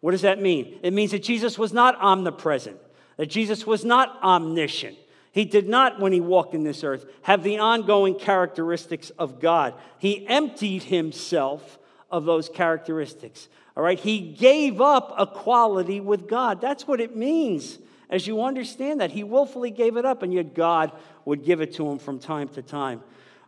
What 0.00 0.12
does 0.12 0.22
that 0.22 0.40
mean? 0.40 0.78
It 0.82 0.92
means 0.92 1.12
that 1.12 1.22
Jesus 1.22 1.58
was 1.58 1.72
not 1.72 1.96
omnipresent, 2.00 2.78
that 3.16 3.26
Jesus 3.26 3.66
was 3.66 3.84
not 3.84 4.20
omniscient. 4.22 4.96
He 5.30 5.44
did 5.44 5.68
not, 5.68 6.00
when 6.00 6.12
he 6.12 6.20
walked 6.20 6.54
in 6.54 6.62
this 6.62 6.84
earth, 6.84 7.06
have 7.22 7.42
the 7.42 7.58
ongoing 7.58 8.18
characteristics 8.18 9.10
of 9.10 9.40
God. 9.40 9.74
He 9.98 10.26
emptied 10.26 10.84
himself 10.84 11.78
of 12.10 12.24
those 12.24 12.48
characteristics. 12.48 13.48
All 13.76 13.82
right? 13.82 13.98
He 13.98 14.20
gave 14.20 14.80
up 14.80 15.14
equality 15.18 16.00
with 16.00 16.28
God. 16.28 16.60
That's 16.60 16.86
what 16.86 17.00
it 17.00 17.16
means 17.16 17.78
as 18.12 18.26
you 18.26 18.44
understand 18.44 19.00
that. 19.00 19.10
He 19.10 19.24
willfully 19.24 19.72
gave 19.72 19.96
it 19.96 20.04
up, 20.04 20.22
and 20.22 20.32
yet 20.32 20.54
God 20.54 20.92
would 21.24 21.44
give 21.44 21.60
it 21.60 21.74
to 21.74 21.90
him 21.90 21.98
from 21.98 22.20
time 22.20 22.46
to 22.50 22.62
time. 22.62 23.02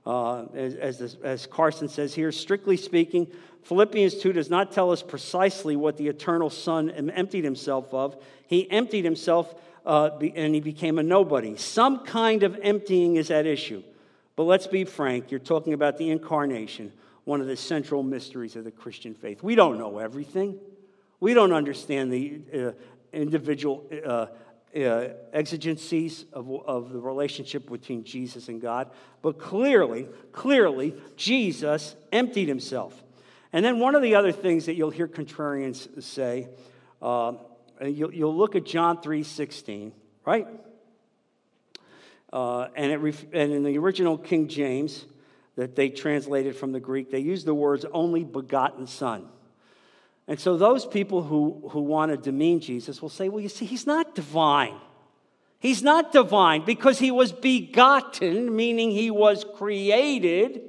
Uh, 0.07 0.47
as, 0.55 1.01
as, 1.01 1.17
as 1.23 1.47
Carson 1.47 1.89
says 1.89 2.15
here, 2.15 2.33
strictly 2.33 2.77
speaking, 2.77 3.27
Philippians 3.63 4.17
2 4.17 4.33
does 4.33 4.51
not 4.51 4.73
tell 4.73 4.91
us 4.91 5.03
precisely 5.03 5.77
what 5.77 5.97
the 5.97 6.09
eternal 6.09 6.51
Son 6.51 6.91
emptied 6.91 7.45
himself 7.45 7.93
of. 7.95 8.17
He 8.47 8.71
emptied 8.71 9.05
himself 9.05 9.55
uh, 9.87 10.11
and 10.35 10.55
he 10.55 10.61
became 10.61 10.99
a 10.99 11.03
nobody. 11.03 11.57
Some 11.57 12.05
kind 12.05 12.43
of 12.43 12.59
emptying 12.63 13.17
is 13.17 13.31
at 13.31 13.47
issue. 13.47 13.83
But 14.37 14.45
let's 14.45 14.67
be 14.67 14.85
frank, 14.85 15.31
you're 15.31 15.41
talking 15.41 15.73
about 15.73 15.97
the 15.97 16.11
incarnation, 16.11 16.93
one 17.25 17.41
of 17.41 17.47
the 17.47 17.57
central 17.57 18.03
mysteries 18.03 18.57
of 18.57 18.65
the 18.65 18.71
Christian 18.71 19.15
faith. 19.15 19.43
We 19.43 19.55
don't 19.55 19.79
know 19.79 19.99
everything. 19.99 20.59
We 21.21 21.33
don't 21.33 21.53
understand 21.53 22.13
the 22.13 22.41
uh, 22.53 22.73
individual 23.15 23.87
uh, 24.05 24.27
uh, 24.77 25.09
exigencies 25.33 26.25
of, 26.33 26.51
of 26.67 26.93
the 26.93 26.99
relationship 26.99 27.69
between 27.69 28.05
Jesus 28.05 28.49
and 28.49 28.61
God, 28.61 28.91
but 29.23 29.39
clearly, 29.39 30.09
clearly, 30.33 30.95
Jesus 31.17 31.95
emptied 32.13 32.49
himself. 32.49 33.03
And 33.53 33.65
then 33.65 33.79
one 33.79 33.95
of 33.95 34.03
the 34.03 34.17
other 34.17 34.33
things 34.33 34.67
that 34.67 34.75
you'll 34.75 34.91
hear 34.91 35.07
contrarians 35.07 36.03
say, 36.03 36.49
uh, 37.01 37.35
you'll, 37.81 38.13
you'll, 38.13 38.37
look 38.37 38.57
at 38.57 38.65
John 38.65 39.01
3 39.01 39.23
16, 39.23 39.93
right? 40.25 40.49
Uh, 42.33 42.69
and, 42.75 42.91
it 42.91 42.97
ref- 42.97 43.27
and 43.33 43.53
in 43.53 43.63
the 43.63 43.79
original 43.79 44.19
King 44.19 44.49
James 44.49 45.07
that 45.55 45.77
they 45.77 45.89
translated 45.89 46.57
from 46.57 46.73
the 46.73 46.81
Greek, 46.81 47.13
they 47.13 47.21
use 47.21 47.45
the 47.45 47.55
words 47.55 47.85
only 47.93 48.25
begotten 48.25 48.89
son. 48.89 49.29
And 50.27 50.41
so 50.41 50.57
those 50.57 50.87
people 50.87 51.23
who, 51.23 51.69
who 51.71 51.81
want 51.81 52.11
to 52.11 52.17
demean 52.17 52.61
Jesus 52.61 53.03
will 53.03 53.11
say, 53.11 53.29
well, 53.29 53.41
you 53.41 53.49
see, 53.49 53.67
he's 53.67 53.87
not 53.87 54.15
divine. 54.15 54.75
He's 55.59 55.83
not 55.83 56.13
divine 56.13 56.65
because 56.65 56.99
he 56.99 57.11
was 57.11 57.33
begotten, 57.33 58.55
meaning 58.55 58.91
he 58.91 59.11
was 59.11 59.45
created. 59.57 60.63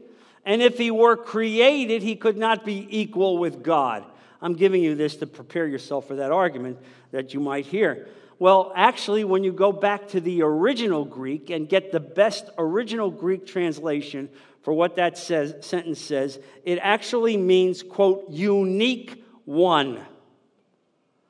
And 0.45 0.62
if 0.62 0.78
he 0.78 0.91
were 0.91 1.18
created, 1.18 2.01
he 2.01 2.16
could 2.16 2.38
not 2.38 2.66
be 2.66 2.88
equal 2.89 3.38
with 3.38 3.64
God. 3.64 4.06
I'm 4.41 4.53
giving 4.53 4.84
you 4.84 4.95
this 4.95 5.16
to 5.18 5.28
prepare 5.28 5.68
yourself 5.68 6.08
for 6.08 6.16
that 6.16 6.32
argument 6.32 6.78
that 7.12 7.34
you 7.34 7.39
might 7.39 7.66
hear. 7.66 8.08
Well, 8.38 8.74
actually, 8.76 9.24
when 9.24 9.43
you 9.43 9.53
go 9.53 9.72
back 9.72 10.10
to 10.10 10.20
the 10.20 10.43
original 10.43 11.06
Greek 11.06 11.49
and 11.49 11.68
get 11.68 11.91
the 11.91 12.01
best 12.01 12.49
original 12.58 13.10
Greek 13.10 13.45
translation 13.45 14.30
for 14.62 14.74
what 14.74 14.97
that 14.97 15.18
says, 15.18 15.56
sentence 15.66 15.99
says, 15.99 16.39
it 16.64 16.78
actually 16.82 17.38
means, 17.38 17.82
quote, 17.82 18.30
unique 18.30 19.24
one. 19.46 20.02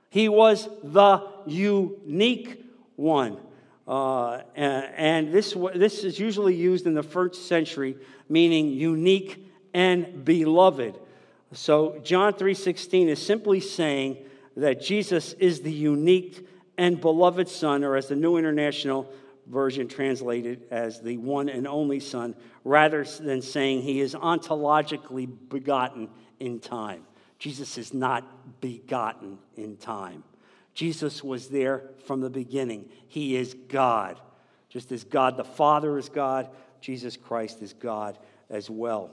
He 0.09 0.29
was 0.29 0.67
the 0.83 1.27
unique 1.45 2.63
one. 2.95 3.37
Uh, 3.87 4.41
and 4.55 5.31
this, 5.31 5.55
this 5.75 6.03
is 6.03 6.19
usually 6.19 6.55
used 6.55 6.87
in 6.87 6.95
the 6.95 7.03
first 7.03 7.47
century, 7.47 7.97
meaning 8.27 8.69
unique 8.69 9.45
and 9.73 10.25
beloved. 10.25 10.97
So 11.51 11.99
John 12.03 12.33
3:16 12.33 13.07
is 13.07 13.21
simply 13.21 13.59
saying 13.59 14.17
that 14.57 14.81
Jesus 14.81 15.33
is 15.33 15.61
the 15.61 15.71
unique 15.71 16.47
and 16.77 16.99
beloved 16.99 17.47
Son, 17.47 17.83
or 17.83 17.95
as 17.95 18.07
the 18.07 18.15
New 18.15 18.37
International 18.37 19.11
Version 19.47 19.87
translated 19.87 20.63
as 20.71 21.01
the 21.01 21.17
one 21.17 21.49
and 21.49 21.67
only 21.67 21.99
Son, 21.99 22.35
rather 22.63 23.03
than 23.03 23.41
saying 23.41 23.81
he 23.81 23.99
is 23.99 24.15
ontologically 24.15 25.29
begotten 25.49 26.09
in 26.39 26.59
time. 26.59 27.05
Jesus 27.39 27.77
is 27.77 27.93
not 27.93 28.61
begotten 28.61 29.37
in 29.55 29.77
time. 29.77 30.23
Jesus 30.73 31.23
was 31.23 31.47
there 31.47 31.83
from 32.05 32.21
the 32.21 32.29
beginning. 32.29 32.89
He 33.07 33.35
is 33.35 33.55
God. 33.69 34.19
Just 34.69 34.91
as 34.91 35.03
God 35.03 35.37
the 35.37 35.43
Father 35.43 35.97
is 35.97 36.09
God, 36.09 36.49
Jesus 36.81 37.17
Christ 37.17 37.61
is 37.61 37.73
God 37.73 38.17
as 38.49 38.69
well. 38.69 39.11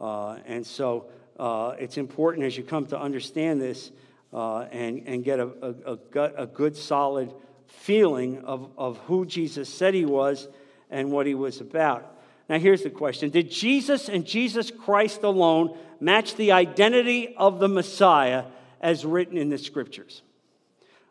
Uh, 0.00 0.38
and 0.46 0.66
so 0.66 1.10
uh, 1.38 1.74
it's 1.78 1.96
important 1.96 2.46
as 2.46 2.56
you 2.56 2.62
come 2.62 2.86
to 2.86 2.98
understand 2.98 3.60
this 3.60 3.90
uh, 4.32 4.60
and, 4.70 5.02
and 5.06 5.24
get 5.24 5.40
a, 5.40 5.48
a, 5.86 6.20
a, 6.42 6.46
good, 6.46 6.76
solid 6.76 7.32
feeling 7.66 8.44
of, 8.44 8.70
of 8.76 8.98
who 8.98 9.26
Jesus 9.26 9.72
said 9.72 9.94
he 9.94 10.04
was 10.04 10.48
and 10.90 11.10
what 11.10 11.26
he 11.26 11.34
was 11.34 11.60
about. 11.60 12.18
Now, 12.48 12.58
here's 12.58 12.82
the 12.82 12.90
question 12.90 13.30
Did 13.30 13.50
Jesus 13.50 14.08
and 14.08 14.26
Jesus 14.26 14.70
Christ 14.70 15.22
alone 15.22 15.76
match 16.00 16.36
the 16.36 16.52
identity 16.52 17.34
of 17.36 17.60
the 17.60 17.68
Messiah 17.68 18.44
as 18.80 19.04
written 19.04 19.36
in 19.36 19.48
the 19.48 19.58
scriptures? 19.58 20.22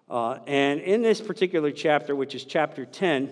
Uh, 0.10 0.40
and 0.48 0.82
in 0.82 1.02
this 1.02 1.22
particular 1.22 1.72
chapter, 1.72 2.16
which 2.16 2.34
is 2.34 2.44
chapter 2.44 2.86
10, 2.86 3.30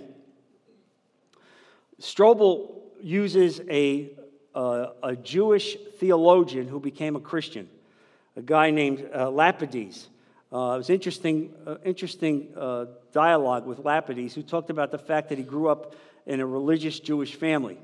Strobel 2.00 2.76
uses 3.02 3.60
a, 3.70 4.12
uh, 4.54 4.88
a 5.02 5.16
Jewish 5.16 5.76
theologian 5.98 6.68
who 6.68 6.80
became 6.80 7.16
a 7.16 7.20
Christian 7.20 7.68
a 8.38 8.42
guy 8.42 8.70
named 8.70 9.10
uh, 9.14 9.26
Lapides. 9.26 10.08
Uh, 10.54 10.76
it 10.76 10.78
was 10.78 10.90
interesting, 10.90 11.54
uh, 11.66 11.76
interesting 11.84 12.48
uh, 12.56 12.86
dialogue 13.12 13.66
with 13.66 13.80
Lapides, 13.80 14.34
who 14.34 14.44
talked 14.44 14.70
about 14.70 14.92
the 14.92 14.98
fact 14.98 15.30
that 15.30 15.38
he 15.40 15.44
grew 15.44 15.68
up 15.68 15.96
in 16.28 16.40
a 16.40 16.46
religious 16.46 17.00
Jewish 17.00 17.36
family. 17.36 17.78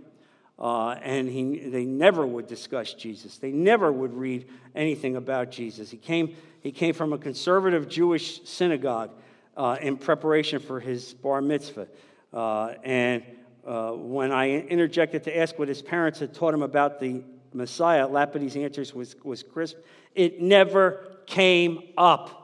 Uh, 0.59 0.91
and 1.01 1.27
he, 1.27 1.59
they 1.69 1.85
never 1.85 2.25
would 2.25 2.47
discuss 2.47 2.93
Jesus. 2.93 3.37
They 3.37 3.51
never 3.51 3.91
would 3.91 4.13
read 4.13 4.47
anything 4.75 5.15
about 5.15 5.51
Jesus. 5.51 5.89
He 5.89 5.97
came, 5.97 6.35
he 6.61 6.71
came 6.71 6.93
from 6.93 7.11
a 7.11 7.17
conservative 7.17 7.89
Jewish 7.89 8.43
synagogue 8.47 9.11
uh, 9.57 9.77
in 9.81 9.97
preparation 9.97 10.59
for 10.59 10.79
his 10.79 11.13
bar 11.13 11.41
mitzvah. 11.41 11.87
Uh, 12.31 12.73
and 12.83 13.23
when 13.65 14.31
I 14.31 14.59
interjected 14.61 15.23
to 15.23 15.37
ask 15.37 15.57
what 15.57 15.67
his 15.67 15.81
parents 15.81 16.19
had 16.19 16.33
taught 16.33 16.53
him 16.53 16.63
about 16.63 16.99
the 16.99 17.23
Messiah, 17.53 18.07
Lapides' 18.07 18.55
answers 18.55 18.93
was, 18.93 19.15
was 19.23 19.43
crisp 19.43 19.77
it 20.15 20.41
never 20.41 21.17
came 21.25 21.81
up. 21.97 22.39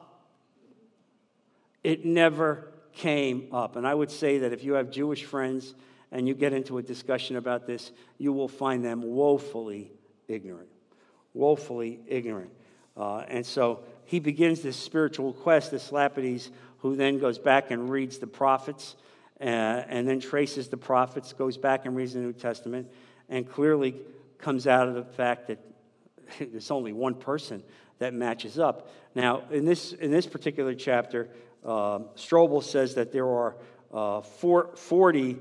It 1.83 2.05
never 2.05 2.71
came 2.93 3.47
up. 3.51 3.75
And 3.75 3.87
I 3.87 3.93
would 3.93 4.11
say 4.11 4.39
that 4.39 4.53
if 4.53 4.63
you 4.63 4.73
have 4.73 4.89
Jewish 4.89 5.23
friends 5.23 5.75
and 6.11 6.27
you 6.27 6.33
get 6.33 6.53
into 6.53 6.77
a 6.77 6.81
discussion 6.81 7.35
about 7.35 7.67
this, 7.67 7.91
you 8.17 8.33
will 8.33 8.47
find 8.47 8.83
them 8.83 9.01
woefully 9.03 9.91
ignorant. 10.27 10.69
Woefully 11.33 11.99
ignorant. 12.07 12.51
Uh, 12.97 13.23
and 13.27 13.45
so 13.45 13.81
he 14.05 14.19
begins 14.19 14.61
this 14.61 14.75
spiritual 14.75 15.33
quest, 15.33 15.71
this 15.71 15.91
Lapides, 15.91 16.49
who 16.79 16.95
then 16.95 17.19
goes 17.19 17.37
back 17.37 17.71
and 17.71 17.89
reads 17.89 18.17
the 18.17 18.27
prophets 18.27 18.95
uh, 19.39 19.43
and 19.43 20.07
then 20.07 20.19
traces 20.19 20.67
the 20.67 20.77
prophets, 20.77 21.33
goes 21.33 21.57
back 21.57 21.85
and 21.85 21.95
reads 21.95 22.13
the 22.13 22.19
New 22.19 22.33
Testament, 22.33 22.89
and 23.29 23.49
clearly 23.49 23.95
comes 24.37 24.67
out 24.67 24.87
of 24.87 24.95
the 24.95 25.03
fact 25.03 25.47
that 25.47 25.59
there's 26.39 26.71
only 26.71 26.93
one 26.93 27.13
person 27.13 27.63
that 27.99 28.13
matches 28.13 28.57
up. 28.57 28.89
Now, 29.13 29.43
in 29.51 29.65
this, 29.65 29.93
in 29.93 30.11
this 30.11 30.25
particular 30.25 30.73
chapter, 30.73 31.29
uh, 31.63 31.99
Strobel 32.15 32.63
says 32.63 32.95
that 32.95 33.11
there 33.11 33.27
are 33.27 33.55
uh, 33.93 34.21
four, 34.21 34.69
40 34.75 35.37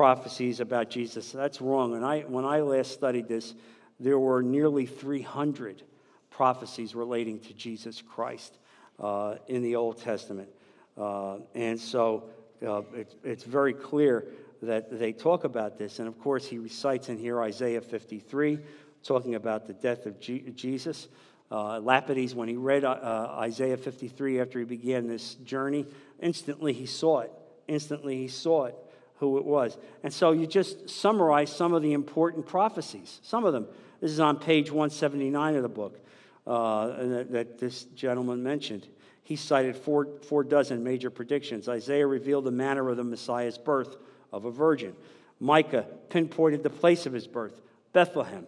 prophecies 0.00 0.60
about 0.60 0.88
Jesus. 0.88 1.30
That's 1.30 1.60
wrong. 1.60 1.94
And 1.94 2.06
I, 2.06 2.20
when 2.20 2.46
I 2.46 2.60
last 2.60 2.92
studied 2.92 3.28
this, 3.28 3.52
there 3.98 4.18
were 4.18 4.42
nearly 4.42 4.86
300 4.86 5.82
prophecies 6.30 6.94
relating 6.94 7.38
to 7.40 7.52
Jesus 7.52 8.00
Christ 8.00 8.56
uh, 8.98 9.34
in 9.46 9.60
the 9.60 9.76
Old 9.76 10.00
Testament. 10.00 10.48
Uh, 10.96 11.40
and 11.54 11.78
so 11.78 12.30
uh, 12.66 12.80
it's, 12.94 13.14
it's 13.22 13.44
very 13.44 13.74
clear 13.74 14.24
that 14.62 14.98
they 14.98 15.12
talk 15.12 15.44
about 15.44 15.76
this. 15.76 15.98
And 15.98 16.08
of 16.08 16.18
course, 16.18 16.46
he 16.46 16.56
recites 16.56 17.10
in 17.10 17.18
here 17.18 17.42
Isaiah 17.42 17.82
53, 17.82 18.58
talking 19.02 19.34
about 19.34 19.66
the 19.66 19.74
death 19.74 20.06
of 20.06 20.18
G- 20.18 20.50
Jesus. 20.56 21.08
Uh, 21.50 21.78
Lapides, 21.78 22.34
when 22.34 22.48
he 22.48 22.56
read 22.56 22.84
uh, 22.84 22.92
uh, 22.92 23.36
Isaiah 23.40 23.76
53 23.76 24.40
after 24.40 24.60
he 24.60 24.64
began 24.64 25.08
this 25.08 25.34
journey, 25.34 25.84
instantly 26.20 26.72
he 26.72 26.86
saw 26.86 27.20
it. 27.20 27.32
Instantly 27.68 28.16
he 28.16 28.28
saw 28.28 28.64
it, 28.64 28.74
who 29.20 29.36
it 29.36 29.44
was. 29.44 29.76
And 30.02 30.12
so 30.12 30.32
you 30.32 30.46
just 30.46 30.88
summarize 30.88 31.54
some 31.54 31.74
of 31.74 31.82
the 31.82 31.92
important 31.92 32.46
prophecies, 32.46 33.20
some 33.22 33.44
of 33.44 33.52
them. 33.52 33.66
This 34.00 34.10
is 34.10 34.18
on 34.18 34.38
page 34.38 34.70
179 34.70 35.56
of 35.56 35.62
the 35.62 35.68
book 35.68 36.00
uh, 36.46 36.86
that, 36.86 37.30
that 37.30 37.58
this 37.58 37.84
gentleman 37.84 38.42
mentioned. 38.42 38.88
He 39.22 39.36
cited 39.36 39.76
four, 39.76 40.08
four 40.22 40.42
dozen 40.42 40.82
major 40.82 41.10
predictions. 41.10 41.68
Isaiah 41.68 42.06
revealed 42.06 42.44
the 42.44 42.50
manner 42.50 42.88
of 42.88 42.96
the 42.96 43.04
Messiah's 43.04 43.58
birth 43.58 43.96
of 44.32 44.46
a 44.46 44.50
virgin. 44.50 44.96
Micah 45.38 45.86
pinpointed 46.08 46.62
the 46.62 46.70
place 46.70 47.04
of 47.04 47.12
his 47.12 47.26
birth, 47.26 47.60
Bethlehem. 47.92 48.46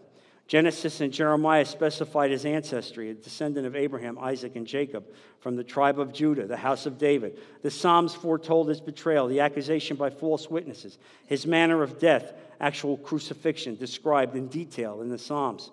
Genesis 0.52 1.00
and 1.00 1.14
Jeremiah 1.14 1.64
specified 1.64 2.30
his 2.30 2.44
ancestry, 2.44 3.08
a 3.08 3.14
descendant 3.14 3.66
of 3.66 3.74
Abraham, 3.74 4.18
Isaac, 4.18 4.54
and 4.54 4.66
Jacob, 4.66 5.06
from 5.40 5.56
the 5.56 5.64
tribe 5.64 5.98
of 5.98 6.12
Judah, 6.12 6.46
the 6.46 6.58
house 6.58 6.84
of 6.84 6.98
David. 6.98 7.38
The 7.62 7.70
Psalms 7.70 8.14
foretold 8.14 8.68
his 8.68 8.78
betrayal, 8.78 9.28
the 9.28 9.40
accusation 9.40 9.96
by 9.96 10.10
false 10.10 10.50
witnesses, 10.50 10.98
his 11.24 11.46
manner 11.46 11.82
of 11.82 11.98
death, 11.98 12.34
actual 12.60 12.98
crucifixion 12.98 13.76
described 13.76 14.36
in 14.36 14.48
detail 14.48 15.00
in 15.00 15.08
the 15.08 15.16
Psalms, 15.16 15.70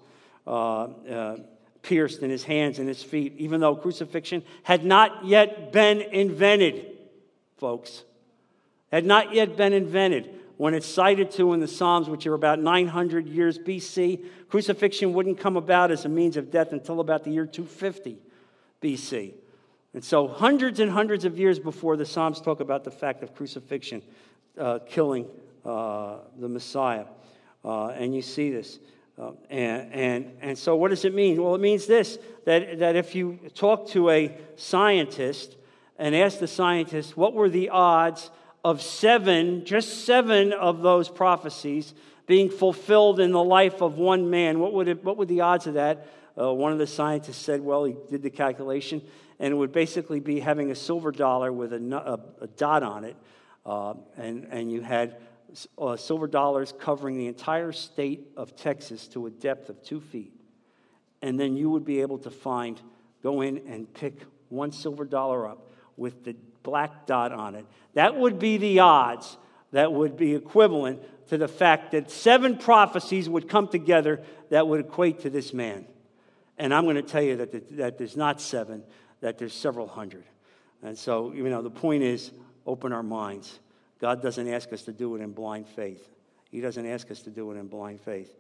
uh, 0.48 0.84
uh, 0.84 1.38
pierced 1.82 2.22
in 2.22 2.30
his 2.30 2.46
hands 2.46 2.80
and 2.80 2.88
his 2.88 3.04
feet, 3.04 3.34
even 3.38 3.60
though 3.60 3.76
crucifixion 3.76 4.44
had 4.64 4.86
not 4.86 5.26
yet 5.26 5.74
been 5.74 6.00
invented, 6.00 6.86
folks. 7.58 8.06
Had 8.94 9.04
not 9.04 9.34
yet 9.34 9.58
been 9.58 9.74
invented 9.74 10.40
when 10.60 10.74
it's 10.74 10.86
cited 10.86 11.32
to 11.32 11.54
in 11.54 11.62
the 11.62 11.70
Psalms, 11.70 12.10
which 12.10 12.28
are 12.28 12.34
about 12.34 12.60
900 12.60 13.30
years 13.30 13.58
BC, 13.58 14.26
crucifixion 14.50 15.14
wouldn't 15.14 15.38
come 15.38 15.56
about 15.56 15.90
as 15.90 16.04
a 16.04 16.10
means 16.10 16.36
of 16.36 16.52
death 16.52 16.74
until 16.74 17.00
about 17.00 17.24
the 17.24 17.32
year 17.32 17.46
250 17.46 18.18
BC. 18.82 19.36
And 19.94 20.04
so, 20.04 20.28
hundreds 20.28 20.82
and 20.82 20.92
hundreds 20.92 21.24
of 21.24 21.40
years 21.40 21.60
before 21.60 21.96
the 21.96 22.06
Psalms 22.06 22.42
talk 22.42 22.60
about 22.60 22.84
the 22.84 22.92
fact 22.92 23.24
of 23.24 23.34
crucifixion 23.34 24.02
uh, 24.58 24.80
killing 24.86 25.28
uh, 25.64 26.18
the 26.38 26.50
Messiah. 26.50 27.06
Uh, 27.64 27.88
and 27.92 28.14
you 28.14 28.22
see 28.22 28.52
this. 28.52 28.80
Uh, 29.18 29.32
and, 29.50 29.94
and, 29.94 30.38
and 30.42 30.58
so, 30.58 30.76
what 30.76 30.90
does 30.90 31.06
it 31.06 31.16
mean? 31.16 31.42
Well, 31.42 31.56
it 31.56 31.62
means 31.62 31.86
this 31.86 32.20
that, 32.44 32.80
that 32.80 32.98
if 32.98 33.16
you 33.16 33.40
talk 33.56 33.88
to 33.92 34.10
a 34.10 34.38
scientist 34.58 35.56
and 35.98 36.14
ask 36.14 36.40
the 36.40 36.48
scientist, 36.48 37.16
what 37.16 37.34
were 37.34 37.50
the 37.50 37.70
odds 37.70 38.30
of 38.64 38.82
seven, 38.82 39.66
just 39.66 40.06
seven 40.06 40.54
of 40.54 40.82
those 40.82 41.10
prophecies 41.10 41.94
being 42.28 42.50
fulfilled 42.50 43.20
in 43.20 43.32
the 43.32 43.44
life 43.44 43.82
of 43.82 43.98
one 43.98 44.30
man. 44.30 44.60
What 44.60 44.74
would, 44.74 44.88
it, 44.88 45.04
what 45.04 45.18
would 45.18 45.28
the 45.28 45.42
odds 45.42 45.68
of 45.68 45.76
that? 45.76 46.08
Uh, 46.40 46.54
one 46.54 46.72
of 46.72 46.78
the 46.78 46.88
scientists 46.88 47.38
said, 47.38 47.62
well, 47.62 47.86
he 47.86 47.96
did 48.10 48.22
the 48.22 48.30
calculation, 48.30 49.02
and 49.40 49.52
it 49.52 49.56
would 49.56 49.72
basically 49.72 50.20
be 50.20 50.40
having 50.40 50.72
a 50.72 50.76
silver 50.76 51.12
dollar 51.12 51.52
with 51.52 51.74
a, 51.74 51.78
a, 51.96 52.44
a 52.44 52.48
dot 52.48 52.84
on 52.84 53.04
it, 53.04 53.16
uh, 53.66 53.94
and, 54.18 54.48
and 54.52 54.72
you 54.72 54.82
had 54.82 55.18
uh, 55.78 55.98
silver 55.98 56.28
dollars 56.28 56.74
covering 56.80 57.18
the 57.18 57.28
entire 57.28 57.72
state 57.72 58.28
of 58.38 58.56
Texas 58.56 59.08
to 59.08 59.26
a 59.26 59.30
depth 59.30 59.70
of 59.70 59.82
two 59.84 60.00
feet. 60.00 60.34
And 61.22 61.40
then 61.40 61.58
you 61.58 61.70
would 61.70 61.84
be 61.84 62.02
able 62.02 62.20
to 62.20 62.30
find 62.30 62.80
go 63.24 63.42
in 63.42 63.58
and 63.68 63.92
pick 63.94 64.22
one 64.50 64.72
silver 64.72 65.04
dollar 65.04 65.48
up 65.48 65.70
with 65.98 66.24
the 66.24 66.36
black 66.64 67.06
dot 67.06 67.32
on 67.32 67.56
it. 67.56 67.66
That 67.94 68.16
would 68.16 68.40
be 68.40 68.58
the 68.58 68.80
odds 68.80 69.38
that 69.72 69.92
would 69.92 70.18
be 70.18 70.36
equivalent 70.36 71.02
to 71.30 71.38
the 71.38 71.48
fact 71.48 71.92
that 71.92 72.10
seven 72.10 72.58
prophecies 72.58 73.30
would 73.30 73.48
come 73.48 73.68
together 73.68 74.22
that 74.50 74.68
would 74.68 74.80
equate 74.80 75.20
to 75.22 75.30
this 75.30 75.54
man. 75.54 75.86
And 76.58 76.74
I'm 76.74 76.84
going 76.84 76.96
to 76.96 77.02
tell 77.02 77.22
you 77.22 77.38
that, 77.38 77.52
the, 77.52 77.60
that 77.76 77.98
there's 77.98 78.18
not 78.18 78.42
seven, 78.42 78.84
that 79.22 79.38
there's 79.38 79.54
several 79.54 79.88
hundred. 79.88 80.24
And 80.82 80.98
so, 80.98 81.32
you 81.34 81.44
know, 81.50 81.62
the 81.62 81.70
point 81.70 82.04
is 82.04 82.32
open 82.66 82.94
our 82.94 83.04
minds. 83.04 83.60
God 84.00 84.22
doesn't 84.22 84.48
ask 84.48 84.72
us 84.74 84.84
to 84.84 84.92
do 84.92 85.16
it 85.16 85.22
in 85.22 85.32
blind 85.32 85.68
faith. 85.68 86.08
He 86.50 86.62
doesn't 86.62 86.86
ask 86.86 87.12
us 87.12 87.22
to 87.24 87.30
do 87.30 87.52
it 87.52 87.56
in 87.56 87.68
blind 87.68 88.02
faith. 88.02 88.36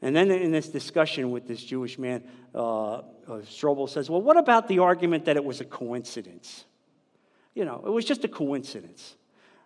And 0.00 0.16
then 0.16 0.30
in 0.32 0.50
this 0.50 0.68
discussion 0.68 1.30
with 1.30 1.46
this 1.46 1.62
Jewish 1.62 1.96
man, 1.96 2.24
uh, 2.54 2.94
uh, 2.94 3.02
Strobel 3.44 3.88
says, 3.88 4.10
Well, 4.10 4.20
what 4.20 4.36
about 4.36 4.66
the 4.66 4.80
argument 4.80 5.26
that 5.26 5.36
it 5.36 5.44
was 5.44 5.60
a 5.60 5.64
coincidence? 5.64 6.64
You 7.54 7.64
know, 7.64 7.82
it 7.86 7.90
was 7.90 8.04
just 8.04 8.24
a 8.24 8.28
coincidence. 8.28 9.16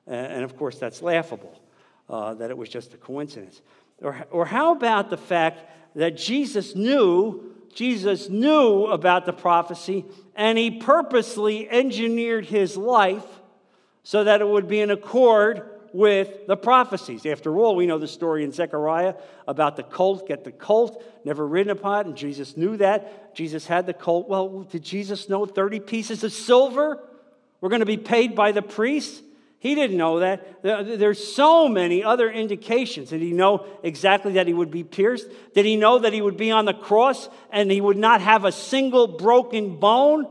And 0.07 0.45
of 0.45 0.57
course, 0.57 0.79
that's 0.79 1.03
laughable 1.03 1.61
uh, 2.09 2.35
that 2.35 2.51
it 2.51 2.57
was 2.57 2.69
just 2.69 2.95
a 2.95 2.97
coincidence. 2.97 3.61
Or, 4.03 4.27
or 4.31 4.47
how 4.47 4.73
about 4.73 5.11
the 5.11 5.17
fact 5.17 5.65
that 5.97 6.17
Jesus 6.17 6.77
knew, 6.77 7.55
Jesus 7.75 8.29
knew 8.29 8.87
about 8.87 9.27
the 9.27 9.33
prophecy, 9.33 10.05
and 10.35 10.59
he 10.59 10.71
purposely 10.71 11.69
engineered 11.69 12.47
his 12.47 12.77
life 12.77 13.27
so 14.03 14.25
that 14.25 14.41
it 14.41 14.49
would 14.49 14.69
be 14.69 14.81
in 14.81 14.91
accord 14.91 15.71
with 15.93 16.47
the 16.47 16.57
prophecies. 16.57 17.25
After 17.25 17.57
all, 17.57 17.75
we 17.75 17.87
know 17.87 17.99
the 17.99 18.07
story 18.07 18.45
in 18.45 18.53
Zechariah 18.53 19.15
about 19.49 19.77
the 19.77 19.83
colt, 19.83 20.29
get 20.29 20.45
the 20.45 20.53
colt, 20.53 21.03
never 21.25 21.47
ridden 21.47 21.71
upon, 21.71 22.07
and 22.07 22.17
Jesus 22.17 22.57
knew 22.57 22.77
that. 22.77 23.35
Jesus 23.35 23.67
had 23.67 23.87
the 23.87 23.95
colt. 23.95 24.29
Well, 24.29 24.65
did 24.65 24.83
Jesus 24.83 25.29
know 25.29 25.47
30 25.47 25.81
pieces 25.81 26.23
of 26.23 26.33
silver 26.33 27.03
were 27.61 27.69
going 27.69 27.81
to 27.81 27.87
be 27.87 27.97
paid 27.97 28.35
by 28.35 28.53
the 28.53 28.63
priests? 28.63 29.23
He 29.59 29.75
didn't 29.75 29.97
know 29.97 30.21
that. 30.21 30.63
There's 30.63 31.35
so 31.35 31.69
many 31.69 32.05
other 32.05 32.31
indications. 32.31 33.11
Did 33.11 33.23
he 33.23 33.33
know 33.33 33.67
exactly 33.83 34.35
that 34.35 34.47
he 34.47 34.53
would 34.53 34.71
be 34.71 34.85
pierced? 34.85 35.27
Did 35.55 35.65
he 35.65 35.77
know 35.77 35.99
that 35.99 36.13
he 36.13 36.21
would 36.21 36.37
be 36.37 36.51
on 36.51 36.67
the 36.67 36.75
cross 36.75 37.29
and 37.51 37.71
he 37.71 37.81
would 37.81 37.97
not 37.97 38.21
have 38.21 38.45
a 38.45 38.53
single 38.53 39.07
broken 39.07 39.77
bone, 39.77 40.27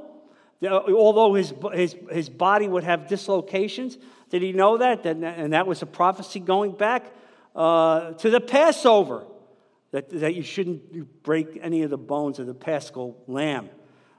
although 0.63 1.33
his, 1.33 1.53
his, 1.73 1.95
his 2.11 2.29
body 2.29 2.67
would 2.67 2.83
have 2.83 3.07
dislocations? 3.07 3.97
Did 4.29 4.41
he 4.41 4.53
know 4.53 4.77
that? 4.77 5.05
And 5.05 5.53
that 5.53 5.67
was 5.67 5.81
a 5.81 5.87
prophecy 5.87 6.39
going 6.39 6.71
back 6.73 7.11
uh, 7.55 8.11
to 8.13 8.29
the 8.29 8.39
Passover, 8.39 9.25
that, 9.91 10.09
that 10.09 10.35
you 10.35 10.43
shouldn't 10.43 11.23
break 11.23 11.57
any 11.61 11.83
of 11.83 11.89
the 11.89 11.97
bones 11.97 12.39
of 12.39 12.47
the 12.47 12.53
paschal 12.53 13.21
lamb. 13.27 13.69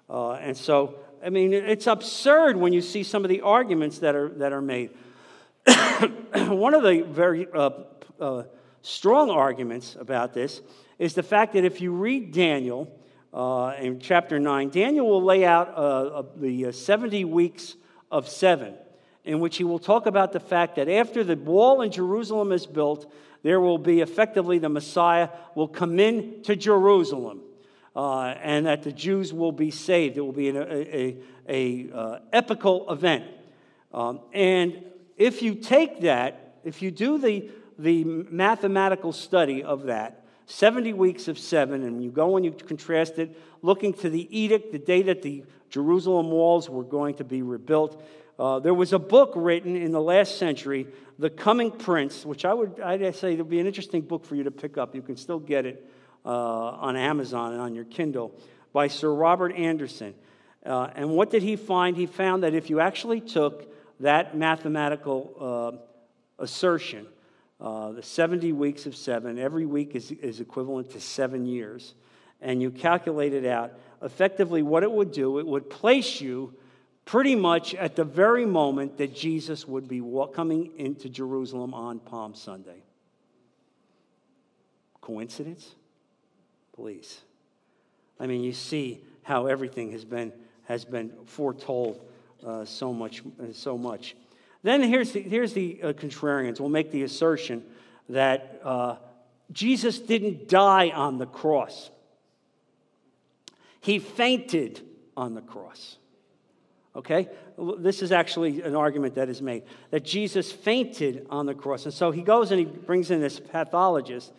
Uh, 0.08 0.32
and 0.32 0.56
so, 0.56 0.94
I 1.26 1.28
mean, 1.28 1.52
it's 1.52 1.88
absurd 1.88 2.56
when 2.56 2.72
you 2.72 2.80
see 2.80 3.02
some 3.02 3.24
of 3.24 3.28
the 3.28 3.40
arguments 3.40 3.98
that 3.98 4.14
are, 4.14 4.28
that 4.36 4.52
are 4.52 4.60
made. 4.60 4.90
One 6.36 6.72
of 6.72 6.84
the 6.84 7.00
very 7.02 7.48
uh, 7.52 7.70
uh, 8.20 8.42
strong 8.82 9.30
arguments 9.30 9.96
about 9.98 10.34
this 10.34 10.62
is 11.00 11.14
the 11.14 11.24
fact 11.24 11.54
that 11.54 11.64
if 11.64 11.80
you 11.80 11.90
read 11.90 12.32
Daniel 12.32 12.96
uh, 13.34 13.74
in 13.80 13.98
chapter 13.98 14.38
9, 14.38 14.68
Daniel 14.68 15.08
will 15.08 15.24
lay 15.24 15.44
out 15.44 15.74
uh, 15.74 16.22
the 16.36 16.70
70 16.70 17.24
weeks 17.24 17.74
of 18.08 18.28
seven 18.28 18.76
in 19.24 19.40
which 19.40 19.56
he 19.56 19.64
will 19.64 19.80
talk 19.80 20.06
about 20.06 20.32
the 20.32 20.38
fact 20.38 20.76
that 20.76 20.88
after 20.88 21.24
the 21.24 21.34
wall 21.34 21.82
in 21.82 21.90
Jerusalem 21.90 22.52
is 22.52 22.66
built, 22.66 23.12
there 23.42 23.60
will 23.60 23.78
be 23.78 24.00
effectively 24.00 24.60
the 24.60 24.68
Messiah 24.68 25.30
will 25.56 25.66
come 25.66 25.98
in 25.98 26.44
to 26.44 26.54
Jerusalem. 26.54 27.40
Uh, 27.96 28.34
and 28.42 28.66
that 28.66 28.82
the 28.82 28.92
Jews 28.92 29.32
will 29.32 29.52
be 29.52 29.70
saved. 29.70 30.18
It 30.18 30.20
will 30.20 30.30
be 30.30 30.50
an 30.50 30.56
a, 30.56 30.62
a, 30.62 31.16
a 31.48 31.96
uh, 31.96 32.18
epical 32.30 32.92
event. 32.92 33.24
Um, 33.94 34.20
and 34.34 34.84
if 35.16 35.40
you 35.40 35.54
take 35.54 36.02
that, 36.02 36.58
if 36.62 36.82
you 36.82 36.90
do 36.90 37.16
the, 37.16 37.48
the 37.78 38.04
mathematical 38.04 39.12
study 39.12 39.62
of 39.62 39.84
that, 39.84 40.26
70 40.44 40.92
weeks 40.92 41.26
of 41.26 41.38
seven, 41.38 41.84
and 41.84 42.04
you 42.04 42.10
go 42.10 42.36
and 42.36 42.44
you 42.44 42.52
contrast 42.52 43.18
it, 43.18 43.34
looking 43.62 43.94
to 43.94 44.10
the 44.10 44.28
edict, 44.38 44.72
the 44.72 44.78
day 44.78 45.00
that 45.02 45.22
the 45.22 45.44
Jerusalem 45.70 46.30
walls 46.30 46.68
were 46.68 46.84
going 46.84 47.14
to 47.14 47.24
be 47.24 47.40
rebuilt, 47.40 48.02
uh, 48.38 48.58
there 48.58 48.74
was 48.74 48.92
a 48.92 48.98
book 48.98 49.32
written 49.34 49.74
in 49.74 49.92
the 49.92 50.00
last 50.00 50.36
century, 50.36 50.86
The 51.18 51.30
Coming 51.30 51.70
Prince, 51.70 52.26
which 52.26 52.44
I 52.44 52.52
would 52.52 52.78
I'd 52.78 53.14
say 53.16 53.34
would 53.36 53.48
be 53.48 53.58
an 53.58 53.66
interesting 53.66 54.02
book 54.02 54.26
for 54.26 54.34
you 54.34 54.44
to 54.44 54.50
pick 54.50 54.76
up. 54.76 54.94
You 54.94 55.00
can 55.00 55.16
still 55.16 55.38
get 55.38 55.64
it 55.64 55.90
uh, 56.26 56.28
on 56.28 56.96
Amazon 56.96 57.52
and 57.52 57.62
on 57.62 57.74
your 57.74 57.84
Kindle 57.84 58.34
by 58.72 58.88
Sir 58.88 59.12
Robert 59.12 59.54
Anderson. 59.54 60.14
Uh, 60.64 60.90
and 60.96 61.10
what 61.10 61.30
did 61.30 61.42
he 61.42 61.54
find? 61.54 61.96
He 61.96 62.06
found 62.06 62.42
that 62.42 62.52
if 62.52 62.68
you 62.68 62.80
actually 62.80 63.20
took 63.20 63.72
that 64.00 64.36
mathematical 64.36 65.80
uh, 66.38 66.42
assertion, 66.42 67.06
uh, 67.60 67.92
the 67.92 68.02
70 68.02 68.52
weeks 68.52 68.84
of 68.86 68.96
seven, 68.96 69.38
every 69.38 69.64
week 69.64 69.94
is, 69.94 70.10
is 70.10 70.40
equivalent 70.40 70.90
to 70.90 71.00
seven 71.00 71.46
years, 71.46 71.94
and 72.42 72.60
you 72.60 72.70
calculate 72.70 73.32
it 73.32 73.46
out, 73.46 73.72
effectively 74.02 74.62
what 74.62 74.82
it 74.82 74.90
would 74.90 75.12
do, 75.12 75.38
it 75.38 75.46
would 75.46 75.70
place 75.70 76.20
you 76.20 76.52
pretty 77.04 77.36
much 77.36 77.72
at 77.76 77.94
the 77.94 78.04
very 78.04 78.44
moment 78.44 78.98
that 78.98 79.14
Jesus 79.14 79.66
would 79.66 79.86
be 79.86 80.02
coming 80.34 80.72
into 80.76 81.08
Jerusalem 81.08 81.72
on 81.72 82.00
Palm 82.00 82.34
Sunday. 82.34 82.82
Coincidence? 85.00 85.76
Please. 86.76 87.20
I 88.20 88.26
mean, 88.26 88.44
you 88.44 88.52
see 88.52 89.00
how 89.22 89.46
everything 89.46 89.92
has 89.92 90.04
been, 90.04 90.32
has 90.64 90.84
been 90.84 91.12
foretold 91.24 92.00
uh, 92.46 92.64
so, 92.64 92.92
much, 92.92 93.22
so 93.52 93.76
much. 93.76 94.14
Then 94.62 94.82
here's 94.82 95.12
the, 95.12 95.22
here's 95.22 95.52
the 95.52 95.80
uh, 95.82 95.92
contrarians. 95.92 96.60
We'll 96.60 96.68
make 96.68 96.90
the 96.90 97.02
assertion 97.02 97.64
that 98.08 98.60
uh, 98.62 98.96
Jesus 99.52 99.98
didn't 99.98 100.48
die 100.48 100.90
on 100.90 101.18
the 101.18 101.26
cross, 101.26 101.90
he 103.80 103.98
fainted 103.98 104.82
on 105.16 105.34
the 105.34 105.40
cross. 105.40 105.96
Okay? 106.94 107.28
This 107.78 108.02
is 108.02 108.10
actually 108.10 108.62
an 108.62 108.74
argument 108.74 109.14
that 109.14 109.28
is 109.28 109.42
made 109.42 109.64
that 109.90 110.04
Jesus 110.04 110.50
fainted 110.50 111.26
on 111.30 111.46
the 111.46 111.54
cross. 111.54 111.84
And 111.84 111.92
so 111.92 112.10
he 112.10 112.22
goes 112.22 112.50
and 112.50 112.58
he 112.58 112.64
brings 112.64 113.10
in 113.10 113.20
this 113.20 113.38
pathologist. 113.38 114.32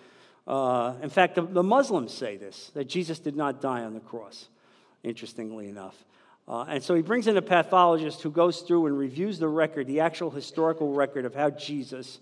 Uh, 0.47 0.93
in 1.01 1.09
fact, 1.09 1.35
the, 1.35 1.41
the, 1.41 1.63
Muslims 1.63 2.13
say 2.13 2.37
this 2.37 2.71
that 2.73 2.85
Jesus 2.85 3.19
did 3.19 3.35
not 3.35 3.61
die 3.61 3.83
on 3.83 3.93
the 3.93 3.99
cross, 3.99 4.47
interestingly 5.03 5.67
enough. 5.67 5.95
Uh, 6.47 6.63
and 6.69 6.81
so 6.81 6.95
he 6.95 7.01
brings 7.01 7.27
in 7.27 7.35
a 7.35 7.41
pathologist 7.41 8.21
who 8.21 8.31
goes 8.31 8.61
through 8.61 8.85
and 8.85 8.97
reviews 8.97 9.37
the 9.39 9.47
record, 9.49 9.85
the 9.85 9.99
actual 9.99 10.31
historical 10.31 10.93
record 10.93 11.25
of 11.25 11.35
how 11.35 11.49
Jesus 11.49 12.19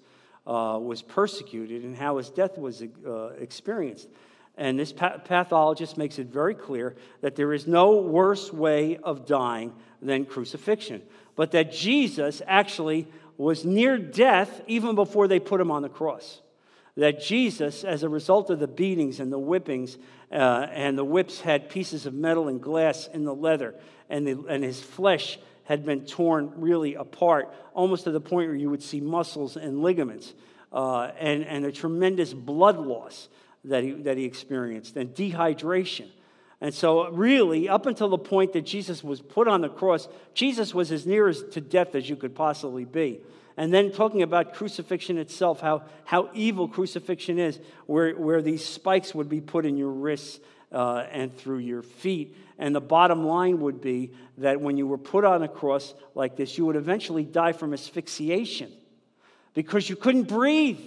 uh, 0.48 0.80
was 0.82 1.04
persecuted 1.04 1.84
and 1.84 1.96
how 1.96 2.18
his 2.18 2.32
death 2.32 2.58
was 2.58 2.82
uh, 2.82 3.28
experienced. 3.40 4.08
And 4.58 4.80
this 4.80 4.94
pathologist 4.94 5.98
makes 5.98 6.18
it 6.18 6.28
very 6.28 6.56
clear 6.56 6.96
that 7.22 7.36
there 7.36 7.54
is 7.54 7.68
no 7.68 7.98
worse 7.98 8.52
way 8.52 8.98
of 8.98 9.28
dying 9.28 9.74
than 10.02 10.26
crucifixion, 10.26 11.04
but 11.36 11.52
that 11.52 11.72
Jesus 11.72 12.42
actually 12.48 13.08
was 13.38 13.66
near 13.66 13.98
death 13.98 14.62
even 14.66 14.96
before 14.96 15.28
they 15.28 15.40
put 15.40 15.60
him 15.60 15.72
on 15.72 15.82
the 15.82 15.90
cross. 15.90 16.42
That 16.98 17.22
Jesus, 17.22 17.84
as 17.84 18.04
a 18.04 18.10
result 18.10 18.50
of 18.50 18.60
the 18.60 18.68
beatings 18.68 19.20
and 19.20 19.32
the 19.32 19.40
whippings, 19.40 19.98
uh, 20.32 20.68
and 20.72 20.98
the 20.98 21.04
whips 21.04 21.42
had 21.42 21.70
pieces 21.70 22.06
of 22.06 22.14
metal 22.14 22.48
and 22.48 22.62
glass 22.62 23.10
in 23.14 23.26
the 23.26 23.36
leather, 23.36 23.76
and, 24.10 24.26
the, 24.26 24.46
and 24.48 24.64
his 24.64 24.80
flesh 24.80 25.38
had 25.66 25.86
been 25.86 26.06
torn 26.06 26.52
really 26.56 26.96
apart, 26.96 27.54
almost 27.74 28.06
to 28.06 28.12
the 28.12 28.22
point 28.22 28.48
where 28.48 28.56
you 28.56 28.70
would 28.70 28.84
see 28.84 29.02
muscles 29.02 29.58
and 29.58 29.82
ligaments, 29.82 30.34
uh, 30.72 31.12
and, 31.20 31.44
and 31.44 31.66
a 31.66 31.72
tremendous 31.72 32.34
blood 32.34 32.78
loss 32.78 33.28
that 33.66 33.84
he, 33.84 33.92
that 33.92 34.18
he 34.18 34.26
experienced, 34.26 34.96
and 34.96 35.14
dehydration. 35.14 36.08
And 36.62 36.74
so, 36.74 37.10
really, 37.10 37.68
up 37.68 37.86
until 37.86 38.10
the 38.10 38.18
point 38.18 38.54
that 38.54 38.66
Jesus 38.66 39.04
was 39.04 39.22
put 39.22 39.48
on 39.48 39.62
the 39.62 39.70
cross, 39.70 40.08
Jesus 40.34 40.74
was 40.74 40.92
as 40.92 41.06
near 41.06 41.28
as 41.28 41.44
to 41.52 41.62
death 41.62 41.96
as 41.96 42.10
you 42.10 42.16
could 42.16 42.34
possibly 42.34 42.86
be. 42.86 43.20
And 43.58 43.74
then 43.74 43.92
talking 43.92 44.22
about 44.22 44.54
crucifixion 44.54 45.18
itself, 45.18 45.62
how, 45.62 45.84
how 46.04 46.30
evil 46.34 46.68
crucifixion 46.68 47.40
is, 47.40 47.60
where, 47.86 48.14
where 48.14 48.42
these 48.42 48.66
spikes 48.66 49.16
would 49.16 49.30
be 49.30 49.40
put 49.40 49.66
in 49.66 49.78
your 49.78 49.92
wrists 49.92 50.40
uh, 50.72 51.06
and 51.10 51.36
through 51.36 51.60
your 51.60 51.82
feet. 51.82 52.36
And 52.58 52.76
the 52.76 52.82
bottom 52.82 53.26
line 53.26 53.62
would 53.62 53.82
be 53.82 54.12
that 54.40 54.60
when 54.60 54.78
you 54.78 54.88
were 54.88 54.98
put 54.98 55.24
on 55.24 55.42
a 55.44 55.48
cross 55.48 55.94
like 56.16 56.36
this, 56.36 56.58
you 56.58 56.66
would 56.66 56.76
eventually 56.76 57.24
die 57.24 57.54
from 57.54 57.74
asphyxiation 57.74 58.72
because 59.54 59.90
you 59.90 59.96
couldn't 59.96 60.24
breathe. 60.24 60.80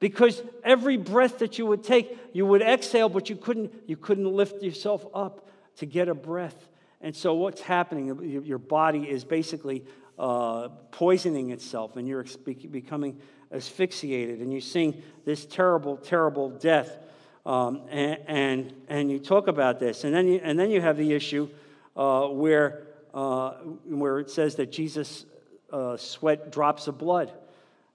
Because 0.00 0.40
every 0.62 0.96
breath 0.96 1.40
that 1.40 1.58
you 1.58 1.66
would 1.66 1.82
take 1.82 2.16
you 2.32 2.46
would 2.46 2.62
exhale 2.62 3.08
but 3.08 3.28
you 3.28 3.34
couldn't 3.34 3.72
you 3.88 3.96
couldn't 3.96 4.30
lift 4.32 4.62
yourself 4.62 5.04
up 5.12 5.48
to 5.78 5.86
get 5.86 6.08
a 6.08 6.14
breath. 6.14 6.68
And 7.00 7.16
so 7.16 7.34
what's 7.34 7.60
happening? 7.60 8.44
Your 8.44 8.58
body 8.58 9.08
is 9.08 9.24
basically 9.24 9.84
uh, 10.18 10.68
poisoning 10.90 11.50
itself 11.50 11.96
and 11.96 12.08
you're 12.08 12.24
becoming 12.70 13.18
asphyxiated 13.52 14.40
and 14.40 14.52
you're 14.52 14.60
seeing 14.60 15.02
this 15.24 15.46
terrible 15.46 15.96
terrible 15.96 16.50
death 16.50 16.98
um, 17.46 17.82
and, 17.88 18.18
and, 18.26 18.72
and, 18.88 19.10
you 19.10 19.18
talk 19.18 19.48
about 19.48 19.80
this 19.80 20.04
and 20.04 20.14
then 20.14 20.28
you, 20.28 20.40
and 20.42 20.58
then 20.58 20.70
you 20.70 20.82
have 20.82 20.98
the 20.98 21.14
issue 21.14 21.48
uh, 21.96 22.26
where, 22.28 22.82
uh, 23.14 23.50
where 23.86 24.20
it 24.20 24.30
says 24.30 24.54
that 24.56 24.70
Jesus 24.70 25.24
uh, 25.72 25.96
sweat 25.96 26.52
drops 26.52 26.86
of 26.86 26.98
blood. 26.98 27.32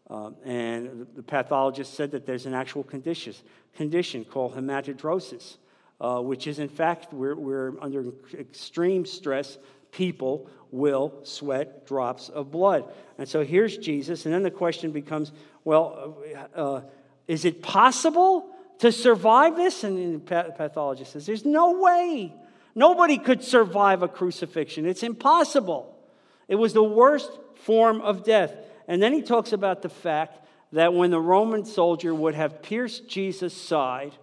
Um, 0.09 0.35
and 0.43 1.07
the 1.15 1.23
pathologist 1.23 1.93
said 1.93 2.11
that 2.11 2.25
there's 2.25 2.45
an 2.45 2.53
actual 2.53 2.83
condition, 2.83 3.33
condition 3.75 4.25
called 4.25 4.55
hematidrosis, 4.55 5.57
uh, 6.01 6.19
which 6.19 6.45
is, 6.47 6.59
in 6.59 6.67
fact, 6.67 7.13
we're, 7.13 7.35
we're 7.35 7.79
under 7.81 8.11
extreme 8.37 9.05
stress. 9.05 9.57
People 9.93 10.49
will 10.71 11.13
sweat 11.23 11.85
drops 11.85 12.27
of 12.29 12.51
blood. 12.51 12.91
And 13.17 13.29
so 13.29 13.45
here's 13.45 13.77
Jesus. 13.77 14.25
And 14.25 14.33
then 14.33 14.43
the 14.43 14.51
question 14.51 14.91
becomes 14.91 15.31
well, 15.63 16.17
uh, 16.53 16.81
is 17.27 17.45
it 17.45 17.61
possible 17.61 18.49
to 18.79 18.91
survive 18.91 19.55
this? 19.55 19.85
And 19.85 20.25
the 20.25 20.53
pathologist 20.57 21.13
says, 21.13 21.25
There's 21.25 21.45
no 21.45 21.79
way. 21.79 22.33
Nobody 22.75 23.17
could 23.17 23.43
survive 23.43 24.01
a 24.01 24.07
crucifixion. 24.07 24.85
It's 24.85 25.03
impossible. 25.03 25.95
It 26.47 26.55
was 26.55 26.73
the 26.73 26.83
worst 26.83 27.31
form 27.55 28.01
of 28.01 28.25
death. 28.25 28.53
And 28.87 29.01
then 29.01 29.13
he 29.13 29.21
talks 29.21 29.53
about 29.53 29.81
the 29.81 29.89
fact 29.89 30.39
that 30.73 30.93
when 30.93 31.11
the 31.11 31.21
Roman 31.21 31.65
soldier 31.65 32.13
would 32.13 32.35
have 32.35 32.61
pierced 32.61 33.07
Jesus' 33.07 33.55
side, 33.55 34.13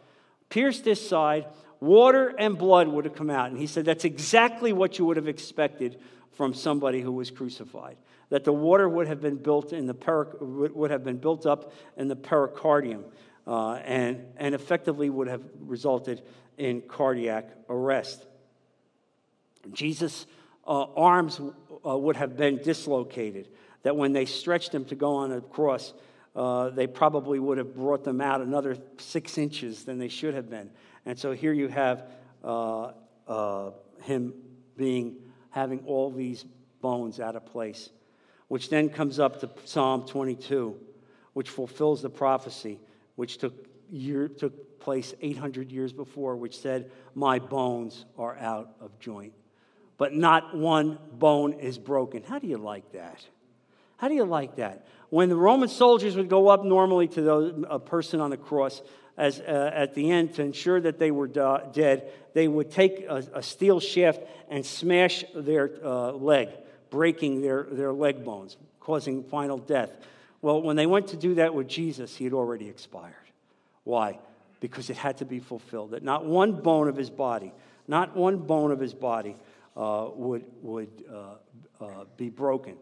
pierced 0.49 0.85
his 0.85 1.07
side, 1.07 1.47
water 1.81 2.35
and 2.39 2.57
blood 2.57 2.89
would 2.89 3.05
have 3.05 3.15
come 3.15 3.31
out. 3.31 3.51
And 3.51 3.59
he 3.59 3.66
said 3.66 3.85
that's 3.85 4.05
exactly 4.05 4.73
what 4.73 4.98
you 4.98 5.05
would 5.07 5.16
have 5.16 5.28
expected 5.28 5.98
from 6.32 6.55
somebody 6.55 7.01
who 7.01 7.12
was 7.12 7.31
crucified. 7.31 7.97
That 8.28 8.44
the 8.44 8.52
water 8.52 8.89
would 8.89 9.09
have 9.09 9.20
been 9.20 9.36
built 9.36 9.73
in 9.73 9.86
the 9.86 9.94
peric- 9.94 10.36
would 10.40 10.90
have 10.90 11.02
been 11.02 11.19
built 11.19 11.47
up 11.47 11.73
in 11.97 12.07
the 12.09 12.16
pericardium, 12.16 13.05
uh, 13.47 13.73
and 13.85 14.24
and 14.36 14.55
effectively 14.55 15.11
would 15.11 15.27
have 15.27 15.43
resulted 15.61 16.23
in 16.57 16.82
cardiac 16.82 17.51
arrest. 17.69 18.24
Jesus' 19.73 20.27
uh, 20.66 20.85
arms 20.94 21.40
uh, 21.86 21.97
would 21.97 22.16
have 22.16 22.36
been 22.36 22.59
dislocated. 22.59 23.48
That 23.82 23.97
when 23.97 24.12
they 24.12 24.27
stretched 24.27 24.74
him 24.74 24.85
to 24.86 24.94
go 24.94 25.16
on 25.16 25.32
a 25.32 25.40
cross, 25.40 25.93
uh, 26.36 26.70
they 26.70 26.86
probably 26.86 27.39
would 27.39 27.59
have 27.59 27.74
brought 27.74 28.05
them 28.05 28.20
out 28.20 28.40
another 28.40 28.77
six 28.98 29.39
inches 29.39 29.85
than 29.85 29.98
they 29.98 30.09
should 30.09 30.35
have 30.35 30.48
been. 30.48 30.70
And 31.07 31.19
so 31.19 31.33
here 31.33 31.53
you 31.53 31.69
have 31.69 32.05
uh, 32.45 32.93
uh, 33.27 33.71
him 34.03 34.35
being 34.77 35.17
having 35.51 35.81
all 35.87 36.11
these 36.11 36.45
bones 36.81 37.21
out 37.21 37.37
of 37.37 37.45
place, 37.47 37.91
which 38.49 38.71
then 38.71 38.89
comes 38.89 39.19
up 39.19 39.41
to 39.41 39.51
Psalm 39.65 40.07
22, 40.07 40.77
which 41.33 41.51
fulfills 41.51 42.03
the 42.03 42.11
prophecy, 42.11 42.79
which 43.17 43.39
took, 43.39 43.67
year, 43.91 44.29
took 44.29 44.81
place 44.81 45.15
800 45.21 45.71
years 45.71 45.93
before, 45.93 46.37
which 46.37 46.59
said, 46.59 46.91
My 47.15 47.39
bones 47.39 48.07
are 48.17 48.37
out 48.39 48.75
of 48.81 48.99
joint. 48.99 49.33
But 49.99 50.15
not 50.15 50.57
one 50.57 50.99
bone 51.13 51.53
is 51.55 51.79
broken. 51.79 52.23
How 52.23 52.39
do 52.39 52.47
you 52.47 52.57
like 52.57 52.93
that? 52.93 53.23
How 53.99 54.09
do 54.09 54.15
you 54.15 54.25
like 54.25 54.57
that? 54.57 54.87
When 55.11 55.29
the 55.29 55.37
Roman 55.37 55.69
soldiers 55.69 56.17
would 56.17 56.31
go 56.31 56.49
up 56.49 56.65
normally 56.65 57.07
to 57.09 57.67
a 57.69 57.79
person 57.79 58.21
on 58.21 58.31
the 58.31 58.39
cross, 58.39 58.81
as, 59.21 59.39
uh, 59.39 59.71
at 59.75 59.95
the 59.95 60.11
end 60.11 60.35
to 60.35 60.43
ensure 60.43 60.81
that 60.81 60.99
they 60.99 61.11
were 61.11 61.29
do- 61.29 61.61
dead, 61.73 62.11
they 62.33 62.49
would 62.49 62.71
take 62.71 63.05
a, 63.07 63.23
a, 63.35 63.43
steel 63.43 63.79
shaft 63.79 64.21
and 64.49 64.65
smash 64.65 65.25
their 65.35 65.71
uh, 65.85 66.13
leg, 66.13 66.49
breaking 66.89 67.43
their, 67.43 67.65
their 67.71 67.93
leg 67.93 68.25
bones, 68.25 68.57
causing 68.81 69.23
final 69.23 69.59
death. 69.59 69.91
Well, 70.41 70.63
when 70.63 70.77
they 70.77 70.87
went 70.87 71.09
to 71.09 71.19
do 71.19 71.35
that 71.35 71.55
with 71.55 71.69
Jesus, 71.69 72.17
he 72.17 72.25
had 72.25 72.33
already 72.33 72.69
expired. 72.69 73.15
Why? 73.85 74.19
Because 74.59 74.89
it 74.89 74.97
had 74.97 75.19
to 75.19 75.27
be 75.27 75.39
fulfilled. 75.39 75.91
That 75.91 76.03
not 76.03 76.25
one 76.25 76.53
bone 76.53 76.89
of 76.89 76.97
his 76.97 77.11
body, 77.11 77.53
not 77.87 78.17
one 78.17 78.39
bone 78.39 78.71
of 78.71 78.81
his 78.81 78.95
body 78.95 79.37
uh, 79.77 80.09
would, 80.15 80.47
would 80.63 81.05
uh, 81.13 81.85
uh, 81.85 82.05
be 82.17 82.31
broken. 82.31 82.77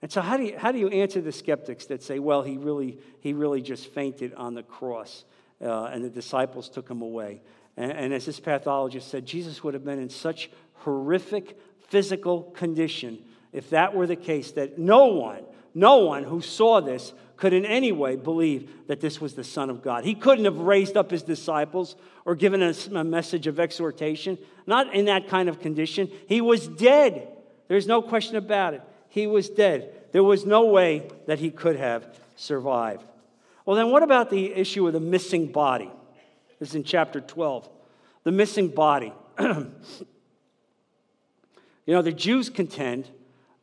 And 0.00 0.12
so, 0.12 0.20
how 0.20 0.36
do, 0.36 0.44
you, 0.44 0.58
how 0.58 0.70
do 0.70 0.78
you 0.78 0.88
answer 0.88 1.20
the 1.20 1.32
skeptics 1.32 1.86
that 1.86 2.02
say, 2.02 2.20
well, 2.20 2.42
he 2.42 2.56
really, 2.56 2.98
he 3.20 3.32
really 3.32 3.62
just 3.62 3.88
fainted 3.88 4.34
on 4.34 4.54
the 4.54 4.62
cross? 4.62 5.24
Uh, 5.62 5.84
and 5.84 6.04
the 6.04 6.10
disciples 6.10 6.68
took 6.68 6.88
him 6.88 7.02
away. 7.02 7.40
And, 7.76 7.92
and 7.92 8.14
as 8.14 8.26
this 8.26 8.40
pathologist 8.40 9.08
said, 9.08 9.26
Jesus 9.26 9.62
would 9.62 9.74
have 9.74 9.84
been 9.84 9.98
in 9.98 10.10
such 10.10 10.50
horrific 10.74 11.58
physical 11.88 12.42
condition 12.42 13.18
if 13.52 13.70
that 13.70 13.94
were 13.94 14.06
the 14.06 14.16
case 14.16 14.52
that 14.52 14.78
no 14.78 15.06
one, 15.06 15.44
no 15.74 15.98
one 15.98 16.24
who 16.24 16.40
saw 16.40 16.80
this 16.80 17.12
could 17.36 17.52
in 17.52 17.64
any 17.64 17.92
way 17.92 18.16
believe 18.16 18.70
that 18.86 19.00
this 19.00 19.20
was 19.20 19.34
the 19.34 19.44
Son 19.44 19.68
of 19.68 19.82
God. 19.82 20.04
He 20.04 20.14
couldn't 20.14 20.44
have 20.44 20.58
raised 20.58 20.96
up 20.96 21.10
his 21.10 21.22
disciples 21.22 21.96
or 22.24 22.34
given 22.34 22.62
us 22.62 22.86
a 22.86 23.04
message 23.04 23.46
of 23.46 23.58
exhortation, 23.58 24.38
not 24.66 24.94
in 24.94 25.06
that 25.06 25.28
kind 25.28 25.48
of 25.48 25.60
condition. 25.60 26.10
He 26.28 26.40
was 26.40 26.68
dead. 26.68 27.28
There's 27.68 27.86
no 27.86 28.00
question 28.00 28.36
about 28.36 28.74
it. 28.74 28.82
He 29.08 29.26
was 29.26 29.48
dead. 29.50 29.92
There 30.12 30.22
was 30.22 30.46
no 30.46 30.66
way 30.66 31.08
that 31.26 31.40
he 31.40 31.50
could 31.50 31.76
have 31.76 32.06
survived. 32.36 33.04
Well, 33.64 33.76
then, 33.76 33.90
what 33.90 34.02
about 34.02 34.30
the 34.30 34.52
issue 34.52 34.86
of 34.86 34.92
the 34.92 35.00
missing 35.00 35.52
body? 35.52 35.90
This 36.58 36.70
is 36.70 36.74
in 36.74 36.84
chapter 36.84 37.20
12. 37.20 37.68
The 38.24 38.32
missing 38.32 38.68
body. 38.68 39.12
you 39.40 39.66
know, 41.86 42.02
the 42.02 42.12
Jews 42.12 42.50
contend 42.50 43.08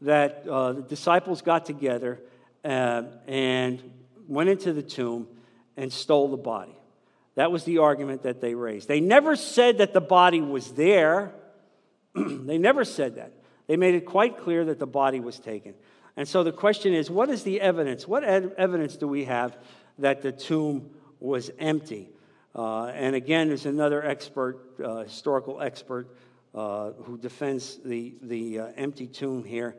that 0.01 0.45
uh, 0.47 0.73
the 0.73 0.81
disciples 0.81 1.41
got 1.41 1.65
together 1.65 2.19
uh, 2.63 3.03
and 3.27 3.81
went 4.27 4.49
into 4.49 4.73
the 4.73 4.83
tomb 4.83 5.27
and 5.75 5.91
stole 5.91 6.29
the 6.29 6.37
body. 6.37 6.75
That 7.35 7.51
was 7.51 7.63
the 7.63 7.79
argument 7.79 8.23
that 8.23 8.41
they 8.41 8.53
raised. 8.53 8.87
They 8.87 8.99
never 8.99 9.35
said 9.35 9.77
that 9.77 9.93
the 9.93 10.01
body 10.01 10.41
was 10.41 10.71
there. 10.73 11.31
they 12.15 12.57
never 12.57 12.83
said 12.83 13.15
that. 13.15 13.33
They 13.67 13.77
made 13.77 13.95
it 13.95 14.05
quite 14.05 14.37
clear 14.37 14.65
that 14.65 14.79
the 14.79 14.87
body 14.87 15.19
was 15.19 15.39
taken. 15.39 15.73
And 16.17 16.27
so 16.27 16.43
the 16.43 16.51
question 16.51 16.93
is 16.93 17.09
what 17.09 17.29
is 17.29 17.43
the 17.43 17.61
evidence? 17.61 18.07
What 18.07 18.23
evidence 18.23 18.97
do 18.97 19.07
we 19.07 19.25
have 19.25 19.57
that 19.99 20.21
the 20.21 20.31
tomb 20.31 20.89
was 21.19 21.51
empty. 21.59 22.09
Uh, 22.55 22.85
and 22.87 23.15
again, 23.15 23.47
there's 23.47 23.65
another 23.65 24.03
expert, 24.03 24.59
uh, 24.83 25.03
historical 25.03 25.61
expert, 25.61 26.07
uh, 26.55 26.91
who 27.03 27.17
defends 27.17 27.77
the, 27.85 28.15
the 28.21 28.59
uh, 28.59 28.67
empty 28.75 29.07
tomb 29.07 29.43
here. 29.43 29.75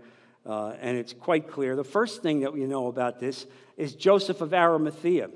Uh, 0.47 0.75
and 0.81 0.97
it's 0.97 1.13
quite 1.13 1.49
clear. 1.49 1.77
The 1.77 1.85
first 1.85 2.23
thing 2.23 2.41
that 2.41 2.53
we 2.53 2.65
know 2.65 2.87
about 2.87 3.21
this 3.21 3.47
is 3.77 3.95
Joseph 3.95 4.41
of 4.41 4.55
Arimathea. 4.55 5.31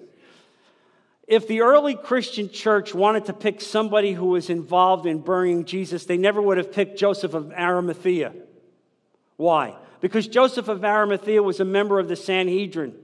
If 1.27 1.49
the 1.49 1.63
early 1.63 1.95
Christian 1.95 2.51
church 2.51 2.95
wanted 2.95 3.27
to 3.27 3.33
pick 3.33 3.61
somebody 3.61 4.13
who 4.13 4.27
was 4.27 4.51
involved 4.51 5.07
in 5.07 5.21
burying 5.21 5.65
Jesus, 5.65 6.05
they 6.05 6.19
never 6.19 6.41
would 6.41 6.59
have 6.59 6.73
picked 6.73 6.99
Joseph 6.99 7.35
of 7.35 7.53
Arimathea. 7.53 8.33
Why? 9.37 9.77
Because 10.01 10.29
Joseph 10.29 10.69
of 10.69 10.85
Arimathea 10.85 11.43
was 11.43 11.61
a 11.61 11.65
member 11.65 11.99
of 11.99 12.09
the 12.09 12.17
Sanhedrin. 12.17 12.95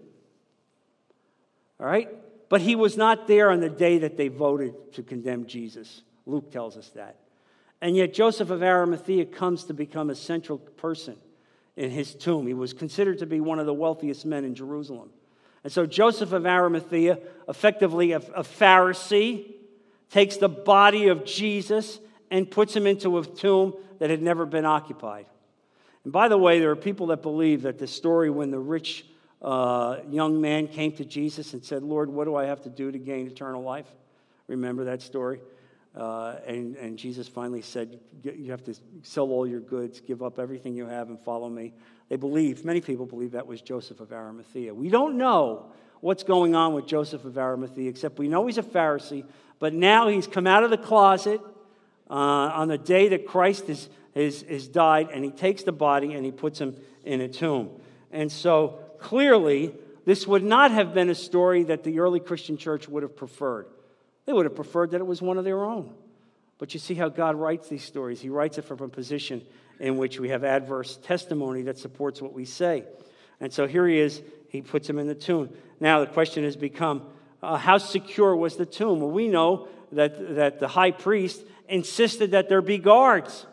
All 1.80 1.86
right? 1.86 2.08
But 2.48 2.60
he 2.60 2.76
was 2.76 2.96
not 2.96 3.26
there 3.26 3.50
on 3.50 3.60
the 3.60 3.70
day 3.70 3.98
that 3.98 4.16
they 4.16 4.28
voted 4.28 4.92
to 4.94 5.02
condemn 5.02 5.46
Jesus. 5.46 6.02
Luke 6.26 6.52
tells 6.52 6.76
us 6.76 6.88
that. 6.90 7.16
And 7.80 7.96
yet, 7.96 8.12
Joseph 8.12 8.50
of 8.50 8.62
Arimathea 8.62 9.24
comes 9.24 9.64
to 9.64 9.74
become 9.74 10.10
a 10.10 10.14
central 10.14 10.58
person 10.58 11.16
in 11.76 11.90
his 11.90 12.14
tomb. 12.14 12.46
He 12.46 12.52
was 12.52 12.74
considered 12.74 13.20
to 13.20 13.26
be 13.26 13.40
one 13.40 13.58
of 13.58 13.66
the 13.66 13.72
wealthiest 13.72 14.26
men 14.26 14.44
in 14.44 14.54
Jerusalem. 14.54 15.10
And 15.64 15.72
so, 15.72 15.86
Joseph 15.86 16.32
of 16.32 16.44
Arimathea, 16.44 17.18
effectively 17.48 18.12
a, 18.12 18.18
a 18.18 18.42
Pharisee, 18.42 19.54
takes 20.10 20.36
the 20.36 20.48
body 20.48 21.08
of 21.08 21.24
Jesus 21.24 22.00
and 22.30 22.50
puts 22.50 22.76
him 22.76 22.86
into 22.86 23.16
a 23.16 23.24
tomb 23.24 23.74
that 23.98 24.10
had 24.10 24.20
never 24.20 24.44
been 24.44 24.64
occupied. 24.66 25.26
And 26.04 26.12
by 26.12 26.28
the 26.28 26.38
way, 26.38 26.58
there 26.58 26.70
are 26.70 26.76
people 26.76 27.08
that 27.08 27.22
believe 27.22 27.62
that 27.62 27.78
the 27.78 27.86
story 27.86 28.28
when 28.30 28.50
the 28.50 28.58
rich 28.58 29.04
uh, 29.42 29.98
young 30.08 30.40
man 30.40 30.68
came 30.68 30.92
to 30.92 31.04
Jesus 31.04 31.54
and 31.54 31.64
said, 31.64 31.82
Lord, 31.82 32.10
what 32.10 32.24
do 32.24 32.36
I 32.36 32.44
have 32.44 32.62
to 32.62 32.68
do 32.68 32.92
to 32.92 32.98
gain 32.98 33.26
eternal 33.26 33.62
life? 33.62 33.86
Remember 34.48 34.84
that 34.84 35.00
story? 35.00 35.40
Uh, 35.94 36.36
and, 36.46 36.76
and 36.76 36.98
Jesus 36.98 37.26
finally 37.26 37.62
said, 37.62 37.98
You 38.22 38.50
have 38.50 38.62
to 38.64 38.74
sell 39.02 39.30
all 39.30 39.46
your 39.46 39.60
goods, 39.60 40.00
give 40.00 40.22
up 40.22 40.38
everything 40.38 40.74
you 40.74 40.86
have, 40.86 41.08
and 41.08 41.18
follow 41.18 41.48
me. 41.48 41.72
They 42.08 42.16
believe, 42.16 42.64
many 42.64 42.80
people 42.80 43.06
believe 43.06 43.32
that 43.32 43.46
was 43.46 43.60
Joseph 43.60 44.00
of 44.00 44.12
Arimathea. 44.12 44.74
We 44.74 44.88
don't 44.88 45.16
know 45.16 45.72
what's 46.00 46.22
going 46.22 46.54
on 46.54 46.74
with 46.74 46.86
Joseph 46.86 47.24
of 47.24 47.36
Arimathea, 47.38 47.88
except 47.88 48.18
we 48.18 48.28
know 48.28 48.46
he's 48.46 48.58
a 48.58 48.62
Pharisee, 48.62 49.24
but 49.58 49.74
now 49.74 50.08
he's 50.08 50.26
come 50.26 50.46
out 50.46 50.64
of 50.64 50.70
the 50.70 50.78
closet 50.78 51.40
uh, 52.08 52.14
on 52.14 52.68
the 52.68 52.78
day 52.78 53.08
that 53.08 53.26
Christ 53.26 53.68
is, 53.68 53.88
is, 54.14 54.42
is 54.44 54.68
died, 54.68 55.08
and 55.12 55.24
he 55.24 55.30
takes 55.30 55.62
the 55.62 55.72
body 55.72 56.14
and 56.14 56.24
he 56.24 56.32
puts 56.32 56.60
him 56.60 56.76
in 57.04 57.20
a 57.20 57.28
tomb. 57.28 57.70
And 58.10 58.30
so 58.30 58.80
clearly, 59.00 59.74
this 60.04 60.26
would 60.26 60.42
not 60.42 60.70
have 60.70 60.94
been 60.94 61.10
a 61.10 61.14
story 61.14 61.64
that 61.64 61.84
the 61.84 62.00
early 62.00 62.20
Christian 62.20 62.56
church 62.56 62.88
would 62.88 63.02
have 63.02 63.16
preferred. 63.16 63.66
They 64.26 64.32
would 64.32 64.46
have 64.46 64.54
preferred 64.54 64.92
that 64.92 65.00
it 65.00 65.06
was 65.06 65.20
one 65.20 65.38
of 65.38 65.44
their 65.44 65.64
own. 65.64 65.94
But 66.58 66.74
you 66.74 66.80
see 66.80 66.94
how 66.94 67.08
God 67.08 67.36
writes 67.36 67.68
these 67.68 67.84
stories. 67.84 68.20
He 68.20 68.28
writes 68.28 68.58
it 68.58 68.64
from 68.66 68.80
a 68.80 68.88
position 68.88 69.42
in 69.78 69.96
which 69.96 70.20
we 70.20 70.28
have 70.28 70.44
adverse 70.44 70.98
testimony 71.02 71.62
that 71.62 71.78
supports 71.78 72.20
what 72.20 72.34
we 72.34 72.44
say. 72.44 72.84
And 73.40 73.52
so 73.52 73.66
here 73.66 73.86
he 73.86 73.98
is, 73.98 74.22
he 74.48 74.60
puts 74.60 74.88
him 74.88 74.98
in 74.98 75.06
the 75.06 75.14
tomb. 75.14 75.50
Now 75.80 76.00
the 76.00 76.06
question 76.06 76.44
has 76.44 76.56
become 76.56 77.02
uh, 77.42 77.56
how 77.56 77.78
secure 77.78 78.36
was 78.36 78.56
the 78.56 78.66
tomb? 78.66 79.00
Well, 79.00 79.10
we 79.10 79.28
know 79.28 79.68
that, 79.92 80.36
that 80.36 80.60
the 80.60 80.68
high 80.68 80.90
priest 80.90 81.42
insisted 81.68 82.32
that 82.32 82.48
there 82.48 82.60
be 82.60 82.78
guards 82.78 83.46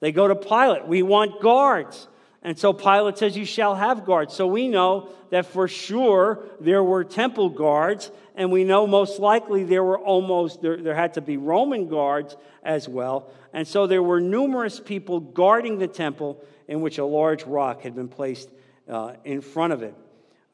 They 0.00 0.12
go 0.12 0.28
to 0.28 0.36
Pilate. 0.36 0.86
We 0.86 1.02
want 1.02 1.40
guards. 1.40 2.08
And 2.44 2.58
so 2.58 2.74
Pilate 2.74 3.16
says, 3.16 3.36
You 3.36 3.46
shall 3.46 3.74
have 3.74 4.04
guards. 4.04 4.34
So 4.34 4.46
we 4.46 4.68
know 4.68 5.08
that 5.30 5.46
for 5.46 5.66
sure 5.66 6.44
there 6.60 6.84
were 6.84 7.02
temple 7.02 7.48
guards, 7.48 8.10
and 8.36 8.52
we 8.52 8.64
know 8.64 8.86
most 8.86 9.18
likely 9.18 9.64
there 9.64 9.82
were 9.82 9.98
almost, 9.98 10.60
there, 10.60 10.76
there 10.76 10.94
had 10.94 11.14
to 11.14 11.22
be 11.22 11.38
Roman 11.38 11.88
guards 11.88 12.36
as 12.62 12.86
well. 12.86 13.30
And 13.54 13.66
so 13.66 13.86
there 13.86 14.02
were 14.02 14.20
numerous 14.20 14.78
people 14.78 15.20
guarding 15.20 15.78
the 15.78 15.88
temple 15.88 16.44
in 16.68 16.82
which 16.82 16.98
a 16.98 17.04
large 17.04 17.44
rock 17.44 17.80
had 17.80 17.94
been 17.94 18.08
placed 18.08 18.50
uh, 18.88 19.14
in 19.24 19.40
front 19.40 19.72
of 19.72 19.82
it. 19.82 19.94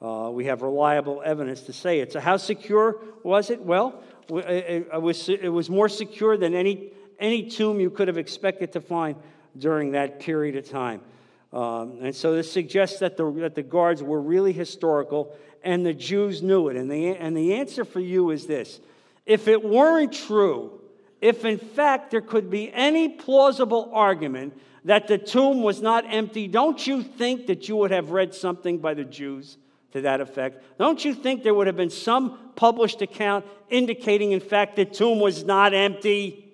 Uh, 0.01 0.31
we 0.33 0.47
have 0.47 0.62
reliable 0.62 1.21
evidence 1.25 1.62
to 1.62 1.73
say 1.73 2.01
it. 2.01 2.12
So, 2.12 2.21
how 2.21 2.39
secure 2.39 2.97
was 3.23 3.51
it? 3.51 3.61
Well, 3.61 4.03
it, 4.31 4.89
it, 4.93 5.03
was, 5.03 5.29
it 5.29 5.49
was 5.49 5.69
more 5.69 5.89
secure 5.91 6.39
than 6.39 6.55
any, 6.55 6.93
any 7.19 7.51
tomb 7.51 7.81
you 7.81 7.91
could 7.91 8.09
have 8.09 8.17
expected 8.17 8.73
to 8.73 8.81
find 8.81 9.17
during 9.59 9.93
that 9.93 10.21
period 10.21 10.57
of 10.57 10.67
time. 10.67 11.03
Um, 11.52 11.98
and 12.02 12.14
so 12.14 12.35
this 12.35 12.51
suggests 12.51 13.01
that 13.01 13.16
the, 13.16 13.31
that 13.32 13.55
the 13.55 13.62
guards 13.62 14.02
were 14.02 14.20
really 14.20 14.52
historical 14.52 15.36
and 15.62 15.85
the 15.85 15.94
Jews 15.94 16.43
knew 16.43 16.68
it. 16.68 16.77
And 16.77 16.90
the, 16.90 17.16
and 17.16 17.36
the 17.36 17.55
answer 17.55 17.85
for 17.85 18.01
you 18.01 18.31
is 18.31 18.47
this 18.47 18.81
if 19.27 19.48
it 19.48 19.62
weren't 19.62 20.12
true, 20.12 20.81
if 21.20 21.44
in 21.44 21.59
fact 21.59 22.10
there 22.10 22.20
could 22.20 22.51
be 22.51 22.72
any 22.72 23.09
plausible 23.09 23.90
argument 23.93 24.59
that 24.85 25.09
the 25.09 25.18
tomb 25.18 25.62
was 25.62 25.82
not 25.82 26.05
empty, 26.09 26.48
don't 26.48 26.86
you 26.86 27.02
think 27.02 27.47
that 27.48 27.68
you 27.68 27.77
would 27.77 27.90
have 27.90 28.10
read 28.10 28.35
something 28.35 28.78
by 28.78 28.94
the 28.94 29.05
Jews 29.05 29.59
to 29.93 30.01
that 30.02 30.20
effect? 30.20 30.62
Don't 30.78 31.05
you 31.05 31.14
think 31.14 31.43
there 31.43 31.52
would 31.52 31.66
have 31.66 31.77
been 31.77 31.90
some 31.90 32.39
published 32.56 33.02
account 33.02 33.44
indicating, 33.68 34.32
in 34.32 34.40
fact, 34.40 34.77
the 34.77 34.85
tomb 34.85 35.20
was 35.20 35.44
not 35.44 35.74
empty? 35.74 36.47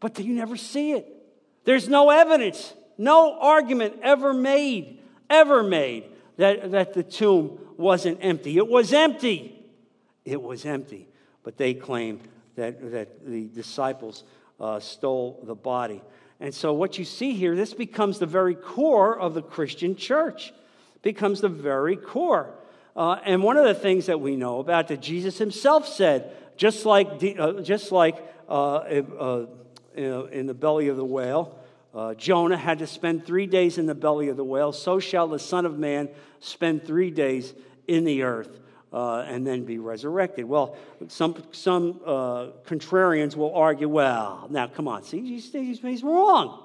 But 0.00 0.18
you 0.18 0.34
never 0.34 0.56
see 0.56 0.92
it. 0.92 1.06
There's 1.64 1.88
no 1.88 2.10
evidence, 2.10 2.74
no 2.98 3.38
argument 3.40 4.00
ever 4.02 4.32
made, 4.32 5.00
ever 5.28 5.62
made 5.62 6.04
that, 6.36 6.70
that 6.72 6.94
the 6.94 7.02
tomb 7.02 7.58
wasn't 7.76 8.18
empty. 8.20 8.56
It 8.56 8.68
was 8.68 8.92
empty. 8.92 9.58
It 10.24 10.40
was 10.40 10.64
empty. 10.64 11.08
But 11.42 11.56
they 11.56 11.74
claimed 11.74 12.20
that, 12.56 12.92
that 12.92 13.26
the 13.26 13.46
disciples 13.48 14.24
uh, 14.60 14.80
stole 14.80 15.40
the 15.44 15.54
body. 15.54 16.02
And 16.40 16.54
so, 16.54 16.72
what 16.72 16.98
you 16.98 17.04
see 17.04 17.34
here, 17.34 17.54
this 17.54 17.74
becomes 17.74 18.18
the 18.18 18.26
very 18.26 18.54
core 18.54 19.18
of 19.18 19.34
the 19.34 19.42
Christian 19.42 19.96
church, 19.96 20.52
becomes 21.02 21.40
the 21.40 21.48
very 21.48 21.96
core. 21.96 22.50
Uh, 22.96 23.18
and 23.24 23.42
one 23.42 23.56
of 23.56 23.64
the 23.64 23.74
things 23.74 24.06
that 24.06 24.20
we 24.20 24.36
know 24.36 24.58
about 24.58 24.88
that 24.88 25.00
Jesus 25.00 25.38
himself 25.38 25.86
said, 25.86 26.32
just 26.56 26.84
like, 26.86 27.08
uh, 27.38 27.60
just 27.62 27.92
like 27.92 28.16
uh, 28.48 28.76
uh 28.76 29.46
in 29.94 30.46
the 30.46 30.54
belly 30.54 30.88
of 30.88 30.96
the 30.96 31.04
whale, 31.04 31.58
uh, 31.94 32.14
Jonah 32.14 32.56
had 32.56 32.80
to 32.80 32.86
spend 32.86 33.24
three 33.24 33.46
days 33.46 33.78
in 33.78 33.86
the 33.86 33.94
belly 33.94 34.28
of 34.28 34.36
the 34.36 34.44
whale, 34.44 34.72
so 34.72 34.98
shall 34.98 35.28
the 35.28 35.38
Son 35.38 35.64
of 35.64 35.78
Man 35.78 36.08
spend 36.40 36.84
three 36.84 37.10
days 37.10 37.54
in 37.86 38.04
the 38.04 38.22
earth. 38.22 38.60
Uh, 38.92 39.24
and 39.26 39.44
then 39.44 39.64
be 39.64 39.80
resurrected. 39.80 40.44
Well, 40.44 40.76
some, 41.08 41.42
some 41.50 42.00
uh, 42.06 42.50
contrarians 42.64 43.34
will 43.34 43.52
argue, 43.52 43.88
well, 43.88 44.46
now 44.50 44.68
come 44.68 44.86
on, 44.86 45.02
see, 45.02 45.20
he's, 45.20 45.50
he's, 45.50 46.04
wrong. 46.04 46.64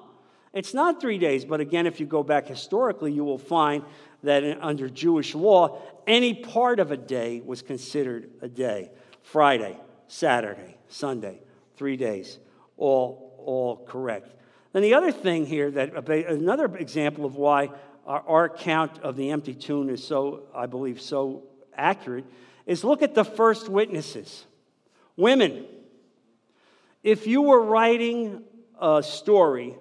It's 0.53 0.75
not 0.75 1.01
three 1.01 1.17
days, 1.17 1.43
but 1.43 1.59
again, 1.59 1.87
if 1.87 1.99
you 1.99 2.05
go 2.05 2.21
back 2.21 2.45
historically, 2.45 3.11
you 3.11 3.23
will 3.23 3.39
find 3.39 3.83
that 4.21 4.43
in, 4.43 4.59
under 4.61 4.89
Jewish 4.89 5.33
law, 5.33 5.81
any 6.05 6.35
part 6.35 6.79
of 6.79 6.91
a 6.91 6.97
day 6.97 7.41
was 7.43 7.63
considered 7.63 8.29
a 8.43 8.47
day. 8.47 8.91
Friday, 9.23 9.75
Saturday, 10.07 10.77
Sunday, 10.87 11.41
three 11.77 11.97
days, 11.97 12.37
all, 12.77 13.41
all 13.43 13.77
correct. 13.87 14.35
And 14.73 14.83
the 14.83 14.93
other 14.93 15.11
thing 15.11 15.45
here, 15.45 15.71
that 15.71 16.09
another 16.09 16.65
example 16.77 17.25
of 17.25 17.35
why 17.35 17.71
our, 18.05 18.23
our 18.27 18.45
account 18.45 18.99
of 18.99 19.15
the 19.15 19.31
empty 19.31 19.53
tomb 19.53 19.89
is 19.89 20.03
so, 20.03 20.43
I 20.53 20.67
believe, 20.67 21.01
so 21.01 21.43
accurate, 21.75 22.25
is 22.65 22.83
look 22.83 23.01
at 23.01 23.15
the 23.15 23.25
first 23.25 23.67
witnesses. 23.67 24.45
Women, 25.15 25.65
if 27.03 27.25
you 27.25 27.41
were 27.41 27.63
writing 27.63 28.43
a 28.79 29.01
story 29.01 29.75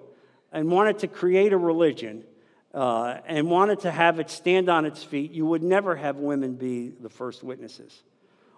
and 0.51 0.71
wanted 0.71 0.99
to 0.99 1.07
create 1.07 1.53
a 1.53 1.57
religion 1.57 2.23
uh, 2.73 3.17
and 3.27 3.49
wanted 3.49 3.81
to 3.81 3.91
have 3.91 4.19
it 4.19 4.29
stand 4.29 4.69
on 4.69 4.85
its 4.85 5.03
feet, 5.03 5.31
you 5.31 5.45
would 5.45 5.63
never 5.63 5.95
have 5.95 6.15
women 6.15 6.55
be 6.55 6.89
the 6.89 7.09
first 7.09 7.43
witnesses. 7.43 8.03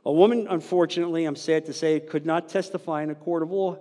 A 0.05 0.11
woman, 0.11 0.47
unfortunately, 0.49 1.25
I'm 1.25 1.35
sad 1.35 1.65
to 1.65 1.73
say, 1.73 1.99
could 1.99 2.25
not 2.25 2.49
testify 2.49 3.03
in 3.03 3.09
a 3.09 3.15
court 3.15 3.43
of 3.43 3.51
law 3.51 3.77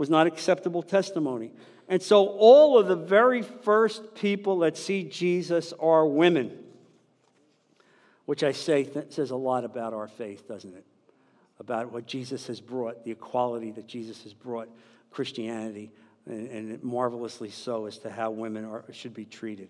was 0.00 0.08
not 0.08 0.26
acceptable 0.26 0.82
testimony. 0.82 1.52
And 1.86 2.00
so 2.00 2.26
all 2.26 2.78
of 2.78 2.88
the 2.88 2.96
very 2.96 3.42
first 3.42 4.14
people 4.14 4.60
that 4.60 4.78
see 4.78 5.04
Jesus 5.04 5.74
are 5.78 6.06
women, 6.06 6.58
which 8.24 8.42
I 8.42 8.52
say 8.52 8.84
th- 8.84 9.12
says 9.12 9.30
a 9.30 9.36
lot 9.36 9.62
about 9.62 9.92
our 9.92 10.08
faith, 10.08 10.48
doesn't 10.48 10.74
it? 10.74 10.86
About 11.58 11.92
what 11.92 12.06
Jesus 12.06 12.46
has 12.46 12.62
brought, 12.62 13.04
the 13.04 13.10
equality 13.10 13.72
that 13.72 13.86
Jesus 13.86 14.22
has 14.22 14.32
brought 14.32 14.70
Christianity, 15.10 15.90
and, 16.24 16.48
and 16.48 16.82
marvelously 16.82 17.50
so 17.50 17.84
as 17.84 17.98
to 17.98 18.08
how 18.08 18.30
women 18.30 18.64
are, 18.64 18.86
should 18.92 19.12
be 19.12 19.26
treated. 19.26 19.68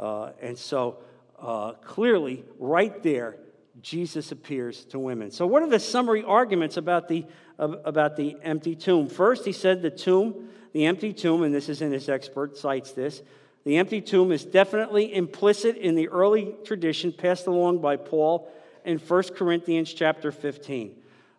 Uh, 0.00 0.32
and 0.42 0.58
so 0.58 0.98
uh, 1.38 1.74
clearly, 1.74 2.44
right 2.58 3.00
there, 3.04 3.36
Jesus 3.82 4.32
appears 4.32 4.84
to 4.86 4.98
women. 4.98 5.30
So, 5.30 5.46
what 5.46 5.62
are 5.62 5.68
the 5.68 5.80
summary 5.80 6.22
arguments 6.22 6.76
about 6.76 7.08
the, 7.08 7.24
about 7.58 8.16
the 8.16 8.36
empty 8.42 8.74
tomb? 8.74 9.08
First, 9.08 9.44
he 9.44 9.52
said 9.52 9.82
the 9.82 9.90
tomb, 9.90 10.48
the 10.72 10.86
empty 10.86 11.12
tomb, 11.12 11.42
and 11.42 11.54
this 11.54 11.68
is 11.68 11.82
in 11.82 11.92
his 11.92 12.08
expert, 12.08 12.56
cites 12.56 12.92
this. 12.92 13.22
The 13.64 13.76
empty 13.76 14.00
tomb 14.00 14.32
is 14.32 14.44
definitely 14.44 15.14
implicit 15.14 15.76
in 15.76 15.94
the 15.94 16.08
early 16.08 16.54
tradition 16.64 17.12
passed 17.12 17.46
along 17.46 17.80
by 17.80 17.96
Paul 17.96 18.50
in 18.84 18.98
1 18.98 19.22
Corinthians 19.34 19.92
chapter 19.92 20.32
15. 20.32 20.96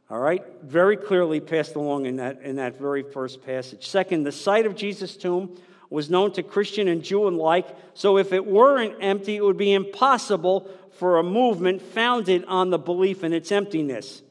All 0.09 0.19
right? 0.19 0.43
Very 0.61 0.97
clearly 0.97 1.39
passed 1.39 1.75
along 1.75 2.05
in 2.05 2.17
that, 2.17 2.41
in 2.41 2.57
that 2.57 2.77
very 2.77 3.01
first 3.01 3.43
passage. 3.43 3.87
Second, 3.87 4.23
the 4.23 4.31
site 4.31 4.65
of 4.65 4.75
Jesus' 4.75 5.17
tomb 5.17 5.57
was 5.89 6.09
known 6.09 6.31
to 6.33 6.43
Christian 6.43 6.87
and 6.87 7.03
Jew 7.03 7.27
alike, 7.27 7.67
so 7.93 8.17
if 8.17 8.31
it 8.31 8.45
weren't 8.45 8.95
empty, 9.01 9.35
it 9.35 9.43
would 9.43 9.57
be 9.57 9.73
impossible 9.73 10.69
for 11.01 11.17
a 11.17 11.23
movement 11.23 11.81
founded 11.81 12.45
on 12.45 12.69
the 12.69 12.77
belief 12.77 13.23
in 13.23 13.33
its 13.33 13.51
emptiness. 13.51 14.21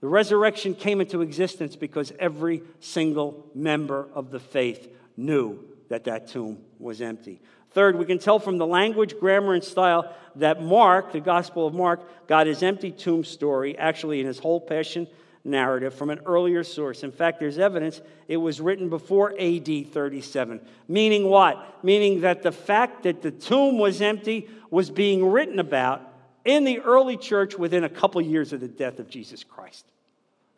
The 0.00 0.08
resurrection 0.08 0.74
came 0.74 1.00
into 1.00 1.20
existence 1.20 1.76
because 1.76 2.12
every 2.18 2.62
single 2.80 3.46
member 3.54 4.08
of 4.12 4.32
the 4.32 4.40
faith 4.40 4.92
knew 5.16 5.62
that 5.88 6.02
that 6.02 6.26
tomb 6.26 6.58
was 6.80 7.00
empty. 7.00 7.40
Third, 7.70 7.96
we 7.96 8.06
can 8.06 8.18
tell 8.18 8.40
from 8.40 8.58
the 8.58 8.66
language, 8.66 9.14
grammar, 9.20 9.54
and 9.54 9.62
style 9.62 10.12
that 10.34 10.60
Mark, 10.60 11.12
the 11.12 11.20
Gospel 11.20 11.68
of 11.68 11.74
Mark, 11.74 12.26
got 12.26 12.48
his 12.48 12.64
empty 12.64 12.90
tomb 12.90 13.22
story 13.22 13.78
actually 13.78 14.18
in 14.18 14.26
his 14.26 14.40
whole 14.40 14.60
passion 14.60 15.06
narrative 15.44 15.94
from 15.94 16.10
an 16.10 16.20
earlier 16.24 16.62
source. 16.62 17.02
In 17.02 17.12
fact, 17.12 17.40
there's 17.40 17.58
evidence 17.58 18.00
it 18.28 18.36
was 18.36 18.60
written 18.60 18.88
before 18.88 19.34
AD 19.38 19.92
37. 19.92 20.60
Meaning 20.88 21.26
what? 21.26 21.84
Meaning 21.84 22.20
that 22.20 22.42
the 22.42 22.52
fact 22.52 23.02
that 23.04 23.22
the 23.22 23.30
tomb 23.30 23.78
was 23.78 24.00
empty 24.00 24.48
was 24.70 24.90
being 24.90 25.26
written 25.30 25.58
about 25.58 26.02
in 26.44 26.64
the 26.64 26.80
early 26.80 27.16
church 27.16 27.56
within 27.58 27.84
a 27.84 27.88
couple 27.88 28.20
years 28.20 28.52
of 28.52 28.60
the 28.60 28.68
death 28.68 28.98
of 28.98 29.08
Jesus 29.08 29.44
Christ. 29.44 29.84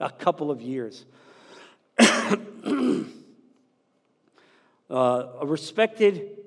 A 0.01 0.11
couple 0.11 0.51
of 0.51 0.61
years. 0.61 1.05
uh, 1.98 3.05
a 4.90 5.47
respected 5.47 6.39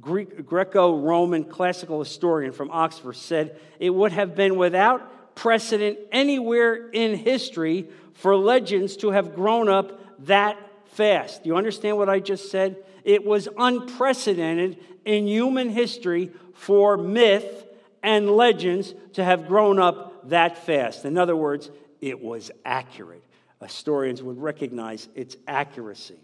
Greek, 0.00 0.44
Greco-Roman 0.44 1.44
classical 1.44 1.98
historian 2.00 2.52
from 2.52 2.70
Oxford 2.70 3.14
said 3.14 3.58
it 3.78 3.90
would 3.90 4.12
have 4.12 4.34
been 4.34 4.56
without 4.56 5.10
precedent 5.38 5.96
anywhere 6.10 6.90
in 6.90 7.16
history 7.16 7.88
for 8.14 8.34
legends 8.34 8.96
to 8.96 9.12
have 9.12 9.36
grown 9.36 9.68
up 9.68 10.00
that 10.26 10.58
fast. 10.94 11.46
You 11.46 11.56
understand 11.56 11.96
what 11.96 12.08
I 12.08 12.18
just 12.18 12.50
said? 12.50 12.76
It 13.04 13.24
was 13.24 13.46
unprecedented 13.56 14.78
in 15.04 15.28
human 15.28 15.68
history 15.68 16.32
for 16.54 16.96
myth 16.96 17.68
and 18.02 18.28
legends 18.28 18.94
to 19.12 19.22
have 19.22 19.46
grown 19.46 19.78
up 19.78 20.28
that 20.28 20.58
fast. 20.58 21.04
In 21.04 21.16
other 21.16 21.36
words, 21.36 21.70
it 22.00 22.20
was 22.20 22.50
accurate. 22.64 23.22
Historians 23.62 24.20
would 24.20 24.38
recognize 24.38 25.08
its 25.14 25.36
accuracy. 25.46 26.18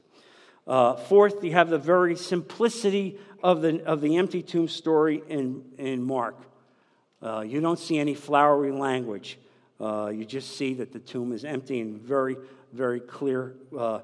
Uh, 0.66 0.94
fourth, 0.94 1.44
you 1.44 1.52
have 1.52 1.70
the 1.70 1.78
very 1.78 2.16
simplicity 2.16 3.20
of 3.44 3.62
the, 3.62 3.80
of 3.84 4.00
the 4.00 4.16
empty 4.16 4.42
tomb 4.42 4.66
story 4.66 5.22
in, 5.28 5.62
in 5.78 6.02
Mark. 6.02 6.36
Uh, 7.24 7.40
you 7.40 7.60
don't 7.60 7.78
see 7.78 7.98
any 7.98 8.14
flowery 8.14 8.70
language. 8.70 9.38
Uh, 9.80 10.12
you 10.14 10.26
just 10.26 10.56
see 10.56 10.74
that 10.74 10.92
the 10.92 10.98
tomb 10.98 11.32
is 11.32 11.44
empty 11.44 11.80
in 11.80 11.98
very, 11.98 12.36
very 12.72 13.00
clear 13.00 13.54
uh, 13.76 14.00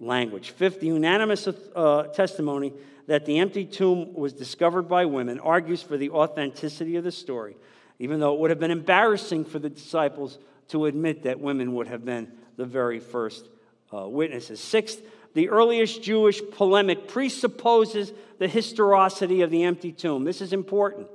language. 0.00 0.50
Fifth, 0.50 0.80
the 0.80 0.88
unanimous 0.88 1.46
uh, 1.46 2.02
testimony 2.14 2.72
that 3.06 3.24
the 3.24 3.38
empty 3.38 3.64
tomb 3.64 4.12
was 4.12 4.32
discovered 4.32 4.82
by 4.82 5.04
women 5.04 5.38
argues 5.38 5.82
for 5.82 5.96
the 5.96 6.10
authenticity 6.10 6.96
of 6.96 7.04
the 7.04 7.12
story, 7.12 7.56
even 8.00 8.18
though 8.18 8.34
it 8.34 8.40
would 8.40 8.50
have 8.50 8.58
been 8.58 8.70
embarrassing 8.72 9.44
for 9.44 9.58
the 9.58 9.70
disciples 9.70 10.38
to 10.68 10.86
admit 10.86 11.22
that 11.22 11.40
women 11.40 11.74
would 11.74 11.86
have 11.86 12.04
been 12.04 12.30
the 12.56 12.66
very 12.66 12.98
first 12.98 13.48
uh, 13.94 14.06
witnesses. 14.06 14.60
Sixth, 14.60 15.00
the 15.32 15.48
earliest 15.48 16.02
Jewish 16.02 16.40
polemic 16.52 17.08
presupposes 17.08 18.12
the 18.38 18.48
historicity 18.48 19.42
of 19.42 19.50
the 19.50 19.62
empty 19.62 19.92
tomb. 19.92 20.24
This 20.24 20.40
is 20.40 20.52
important. 20.52 21.06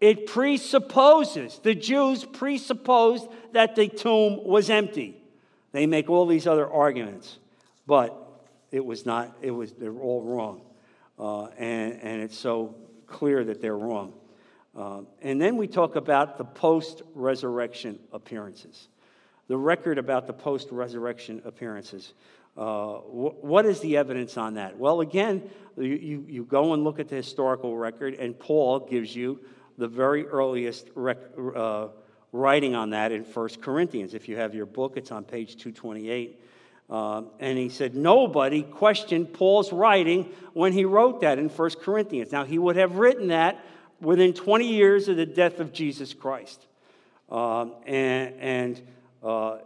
It 0.00 0.26
presupposes, 0.26 1.58
the 1.62 1.74
Jews 1.74 2.24
presupposed 2.24 3.26
that 3.52 3.74
the 3.74 3.88
tomb 3.88 4.44
was 4.44 4.70
empty. 4.70 5.20
They 5.72 5.86
make 5.86 6.08
all 6.08 6.26
these 6.26 6.46
other 6.46 6.70
arguments, 6.70 7.38
but 7.86 8.16
it 8.70 8.84
was 8.84 9.04
not, 9.04 9.36
it 9.42 9.50
was, 9.50 9.72
they're 9.72 9.92
all 9.92 10.22
wrong. 10.22 10.62
Uh, 11.18 11.46
and, 11.58 11.98
and 12.00 12.22
it's 12.22 12.38
so 12.38 12.76
clear 13.06 13.42
that 13.44 13.60
they're 13.60 13.76
wrong. 13.76 14.12
Uh, 14.76 15.02
and 15.22 15.40
then 15.40 15.56
we 15.56 15.66
talk 15.66 15.96
about 15.96 16.38
the 16.38 16.44
post 16.44 17.02
resurrection 17.14 17.98
appearances, 18.12 18.88
the 19.48 19.56
record 19.56 19.98
about 19.98 20.28
the 20.28 20.32
post 20.32 20.68
resurrection 20.70 21.42
appearances. 21.44 22.12
Uh, 22.56 22.94
wh- 22.98 23.42
what 23.42 23.66
is 23.66 23.80
the 23.80 23.96
evidence 23.96 24.36
on 24.36 24.54
that? 24.54 24.78
Well, 24.78 25.00
again, 25.00 25.50
you, 25.76 25.84
you, 25.84 26.24
you, 26.28 26.44
go 26.44 26.74
and 26.74 26.84
look 26.84 27.00
at 27.00 27.08
the 27.08 27.16
historical 27.16 27.76
record, 27.76 28.14
and 28.14 28.38
Paul 28.38 28.80
gives 28.80 29.14
you 29.14 29.40
the 29.78 29.88
very 29.88 30.26
earliest 30.26 30.88
rec- 30.94 31.16
uh, 31.56 31.86
writing 32.32 32.74
on 32.74 32.90
that 32.90 33.12
in 33.12 33.22
1 33.22 33.48
Corinthians. 33.62 34.12
If 34.12 34.28
you 34.28 34.36
have 34.36 34.54
your 34.54 34.66
book, 34.66 34.96
it's 34.96 35.12
on 35.12 35.24
page 35.24 35.56
228. 35.56 36.40
Uh, 36.90 37.22
and 37.38 37.56
he 37.56 37.68
said, 37.68 37.94
Nobody 37.94 38.62
questioned 38.62 39.32
Paul's 39.32 39.72
writing 39.72 40.30
when 40.52 40.72
he 40.72 40.84
wrote 40.84 41.20
that 41.20 41.38
in 41.38 41.48
1 41.48 41.70
Corinthians. 41.82 42.32
Now, 42.32 42.44
he 42.44 42.58
would 42.58 42.76
have 42.76 42.96
written 42.96 43.28
that 43.28 43.64
within 44.00 44.34
20 44.34 44.66
years 44.66 45.08
of 45.08 45.16
the 45.16 45.26
death 45.26 45.60
of 45.60 45.72
Jesus 45.72 46.12
Christ. 46.12 46.66
Um, 47.30 47.74
and 47.86 48.34
and 48.40 48.82
uh, 49.22 49.58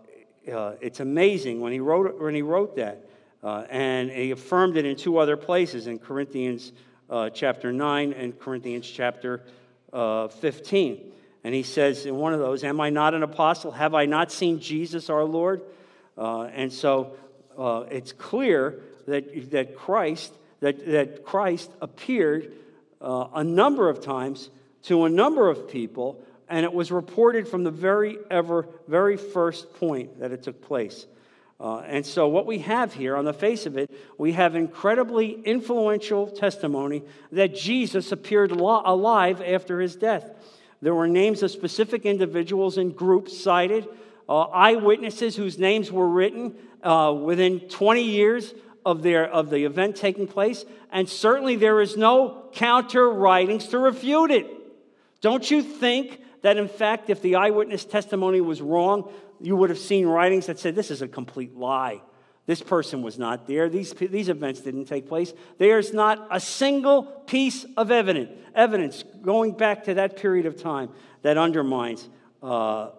uh, 0.53 0.75
it's 0.81 1.01
amazing 1.01 1.61
when 1.61 1.73
he 1.73 1.81
wrote, 1.81 2.21
when 2.21 2.35
he 2.35 2.43
wrote 2.43 2.77
that. 2.77 3.09
Uh, 3.43 3.65
and 3.71 4.11
he 4.11 4.31
affirmed 4.31 4.77
it 4.77 4.85
in 4.85 4.97
two 4.97 5.19
other 5.19 5.37
places 5.37 5.87
in 5.87 5.99
Corinthians 5.99 6.73
uh, 7.11 7.29
chapter 7.31 7.73
9 7.73 8.13
and 8.13 8.39
Corinthians 8.39 8.89
chapter 8.89 9.43
uh, 9.93 10.29
15. 10.29 11.13
And 11.45 11.55
he 11.55 11.63
says 11.63 12.07
in 12.07 12.17
one 12.17 12.33
of 12.33 12.41
those, 12.41 12.65
Am 12.65 12.81
I 12.81 12.91
not 12.91 13.15
an 13.15 13.23
apostle? 13.23 13.73
Have 13.73 13.95
I 13.95 14.07
not 14.07 14.31
seen 14.31 14.61
Jesus 14.61 15.11
our 15.11 15.25
Lord? 15.25 15.63
Uh, 16.17 16.43
and 16.43 16.73
so 16.73 17.17
it's 17.91 18.13
clear 18.13 18.81
that, 19.07 19.51
that 19.51 19.77
Christ 19.77 20.33
that, 20.63 20.87
that 20.87 21.25
Christ 21.25 21.71
appeared 21.81 22.53
uh, 23.01 23.27
a 23.35 23.45
number 23.45 23.91
of 23.91 24.01
times 24.01 24.49
to 24.85 25.05
a 25.05 25.09
number 25.09 25.51
of 25.51 25.69
people, 25.69 26.25
and 26.49 26.65
it 26.65 26.73
was 26.73 26.93
reported 26.93 27.49
from 27.49 27.65
the 27.65 27.71
very 27.71 28.17
ever, 28.31 28.69
very 28.87 29.17
first 29.17 29.75
point 29.75 30.21
that 30.21 30.31
it 30.31 30.45
took 30.45 30.63
place. 30.63 31.07
Uh, 31.63 31.79
and 31.87 32.05
so, 32.05 32.27
what 32.27 32.45
we 32.45 32.59
have 32.59 32.93
here 32.93 33.15
on 33.17 33.25
the 33.25 33.33
face 33.33 33.67
of 33.67 33.79
it, 33.79 33.89
we 34.19 34.33
have 34.33 34.57
incredibly 34.57 35.41
influential 35.45 36.27
testimony 36.27 37.05
that 37.31 37.55
Jesus 37.55 38.11
appeared 38.11 38.51
alive 38.51 39.41
after 39.41 39.81
his 39.81 39.95
death. 39.95 40.29
There 40.81 40.93
were 40.93 41.07
names 41.07 41.41
of 41.45 41.53
specific 41.53 42.05
individuals 42.05 42.79
and 42.79 42.97
groups 42.97 43.39
cited, 43.39 43.87
uh, 44.29 44.41
eyewitnesses 44.41 45.37
whose 45.37 45.57
names 45.57 45.93
were 45.93 46.09
written 46.09 46.57
uh, 46.83 47.15
within 47.17 47.61
20 47.61 48.03
years 48.03 48.53
of, 48.85 49.05
their, 49.05 49.31
of 49.31 49.49
the 49.49 49.65
event 49.65 49.95
taking 49.95 50.27
place, 50.27 50.65
and 50.91 51.09
certainly 51.09 51.55
there 51.55 51.81
is 51.81 51.97
no 51.97 52.49
counter 52.55 53.09
writings 53.09 53.69
to 53.69 53.79
refute 53.79 54.33
it. 54.33 54.49
Don't 55.21 55.49
you 55.49 55.63
think 55.63 56.21
that, 56.43 56.57
in 56.57 56.67
fact, 56.67 57.09
if 57.09 57.23
the 57.23 57.37
eyewitness 57.37 57.85
testimony 57.85 58.41
was 58.41 58.61
wrong, 58.61 59.09
you 59.43 59.57
would 59.57 59.71
have 59.71 59.79
seen 59.79 60.07
writings 60.07 60.47
that 60.47 60.59
said 60.59 60.75
this 60.75 60.91
is 60.91 61.03
a 61.03 61.09
complete 61.09 61.57
lie? 61.57 62.01
This 62.47 62.61
person 62.61 63.03
was 63.03 63.19
not 63.19 63.47
there. 63.47 63.69
These, 63.69 63.93
these 63.95 64.29
events 64.29 64.61
didn't 64.61 64.87
take 64.87 65.07
place. 65.07 65.33
There's 65.59 65.93
not 65.93 66.27
a 66.31 66.41
single 66.41 67.05
piece 67.05 67.65
of 67.77 67.91
evidence, 67.91 68.31
evidence 68.55 69.05
going 69.23 69.53
back 69.53 69.85
to 69.85 69.95
that 69.95 70.17
period 70.17 70.47
of 70.47 70.61
time 70.61 70.91
that 71.23 71.39
undermines, 71.39 72.09
uh, 72.43 72.91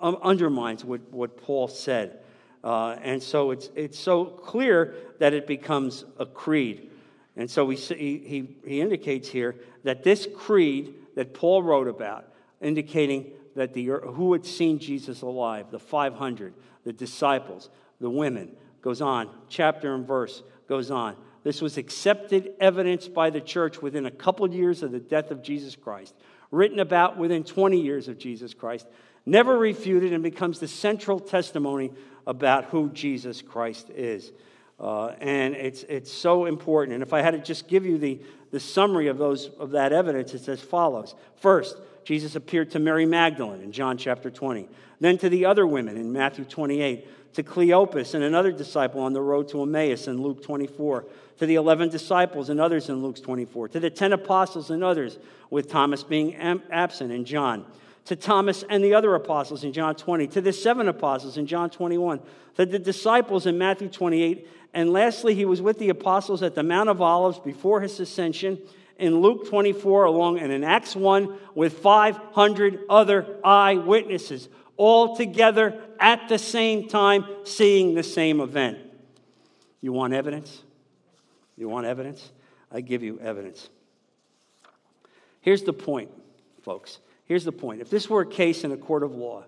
undermines 0.00 0.84
what, 0.84 1.12
what 1.12 1.36
Paul 1.36 1.68
said. 1.68 2.20
Uh, 2.64 2.96
and 3.02 3.22
so 3.22 3.50
it's, 3.50 3.68
it's 3.76 3.98
so 3.98 4.24
clear 4.24 4.94
that 5.18 5.34
it 5.34 5.46
becomes 5.46 6.04
a 6.18 6.24
creed. 6.24 6.90
And 7.36 7.50
so 7.50 7.64
we 7.64 7.76
see, 7.76 8.18
he, 8.18 8.56
he 8.66 8.80
indicates 8.80 9.28
here 9.28 9.56
that 9.84 10.02
this 10.02 10.26
creed 10.34 10.94
that 11.14 11.34
Paul 11.34 11.62
wrote 11.62 11.88
about, 11.88 12.32
indicating 12.60 13.32
that 13.58 13.74
the, 13.74 13.86
who 13.86 14.32
had 14.32 14.46
seen 14.46 14.78
Jesus 14.78 15.22
alive, 15.22 15.72
the 15.72 15.80
500, 15.80 16.54
the 16.84 16.92
disciples, 16.92 17.70
the 18.00 18.08
women, 18.08 18.52
goes 18.82 19.02
on, 19.02 19.28
chapter 19.48 19.96
and 19.96 20.06
verse 20.06 20.44
goes 20.68 20.92
on. 20.92 21.16
This 21.42 21.60
was 21.60 21.76
accepted 21.76 22.52
evidence 22.60 23.08
by 23.08 23.30
the 23.30 23.40
church 23.40 23.82
within 23.82 24.06
a 24.06 24.12
couple 24.12 24.48
years 24.48 24.84
of 24.84 24.92
the 24.92 25.00
death 25.00 25.32
of 25.32 25.42
Jesus 25.42 25.74
Christ, 25.74 26.14
written 26.52 26.78
about 26.78 27.18
within 27.18 27.42
20 27.42 27.80
years 27.80 28.06
of 28.06 28.16
Jesus 28.16 28.54
Christ, 28.54 28.86
never 29.26 29.58
refuted, 29.58 30.12
and 30.12 30.22
becomes 30.22 30.60
the 30.60 30.68
central 30.68 31.18
testimony 31.18 31.90
about 32.28 32.66
who 32.66 32.90
Jesus 32.90 33.42
Christ 33.42 33.90
is. 33.90 34.30
Uh, 34.78 35.08
and 35.18 35.56
it's, 35.56 35.82
it's 35.88 36.12
so 36.12 36.44
important. 36.44 36.94
And 36.94 37.02
if 37.02 37.12
I 37.12 37.22
had 37.22 37.32
to 37.32 37.38
just 37.38 37.66
give 37.66 37.84
you 37.84 37.98
the, 37.98 38.20
the 38.52 38.60
summary 38.60 39.08
of, 39.08 39.18
those, 39.18 39.50
of 39.58 39.72
that 39.72 39.92
evidence, 39.92 40.32
it's 40.32 40.48
as 40.48 40.60
follows. 40.60 41.16
First, 41.34 41.76
Jesus 42.08 42.36
appeared 42.36 42.70
to 42.70 42.78
Mary 42.78 43.04
Magdalene 43.04 43.60
in 43.60 43.70
John 43.70 43.98
chapter 43.98 44.30
20, 44.30 44.66
then 44.98 45.18
to 45.18 45.28
the 45.28 45.44
other 45.44 45.66
women 45.66 45.98
in 45.98 46.10
Matthew 46.10 46.46
28, 46.46 47.34
to 47.34 47.42
Cleopas 47.42 48.14
and 48.14 48.24
another 48.24 48.50
disciple 48.50 49.02
on 49.02 49.12
the 49.12 49.20
road 49.20 49.46
to 49.48 49.60
Emmaus 49.60 50.08
in 50.08 50.22
Luke 50.22 50.42
24, 50.42 51.04
to 51.36 51.44
the 51.44 51.56
11 51.56 51.90
disciples 51.90 52.48
and 52.48 52.62
others 52.62 52.88
in 52.88 53.02
Luke 53.02 53.22
24, 53.22 53.68
to 53.68 53.78
the 53.80 53.90
10 53.90 54.14
apostles 54.14 54.70
and 54.70 54.82
others, 54.82 55.18
with 55.50 55.68
Thomas 55.68 56.02
being 56.02 56.34
absent 56.70 57.12
in 57.12 57.26
John 57.26 57.66
to 58.06 58.16
Thomas 58.16 58.64
and 58.70 58.82
the 58.82 58.94
other 58.94 59.14
apostles 59.14 59.64
in 59.64 59.74
John 59.74 59.94
20, 59.94 60.28
to 60.28 60.40
the 60.40 60.54
seven 60.54 60.88
apostles 60.88 61.36
in 61.36 61.46
John 61.46 61.68
21, 61.68 62.20
to 62.56 62.64
the 62.64 62.78
disciples 62.78 63.44
in 63.44 63.58
Matthew 63.58 63.90
28, 63.90 64.48
and 64.72 64.94
lastly, 64.94 65.34
he 65.34 65.44
was 65.44 65.60
with 65.60 65.78
the 65.78 65.90
apostles 65.90 66.42
at 66.42 66.54
the 66.54 66.62
Mount 66.62 66.88
of 66.88 67.02
Olives 67.02 67.38
before 67.38 67.82
his 67.82 68.00
ascension 68.00 68.58
in 68.98 69.20
Luke 69.20 69.48
24 69.48 70.04
along 70.04 70.38
and 70.38 70.52
in 70.52 70.64
Acts 70.64 70.96
1 70.96 71.38
with 71.54 71.78
500 71.78 72.80
other 72.90 73.38
eyewitnesses, 73.44 74.48
all 74.76 75.16
together 75.16 75.80
at 75.98 76.28
the 76.28 76.38
same 76.38 76.88
time 76.88 77.24
seeing 77.44 77.94
the 77.94 78.02
same 78.02 78.40
event. 78.40 78.78
You 79.80 79.92
want 79.92 80.12
evidence? 80.12 80.62
You 81.56 81.68
want 81.68 81.86
evidence? 81.86 82.30
I 82.70 82.80
give 82.80 83.02
you 83.02 83.18
evidence. 83.20 83.70
Here's 85.40 85.62
the 85.62 85.72
point, 85.72 86.10
folks. 86.62 86.98
Here's 87.24 87.44
the 87.44 87.52
point 87.52 87.80
if 87.80 87.90
this 87.90 88.08
were 88.08 88.22
a 88.22 88.26
case 88.26 88.64
in 88.64 88.72
a 88.72 88.76
court 88.76 89.02
of 89.02 89.14
law, 89.14 89.44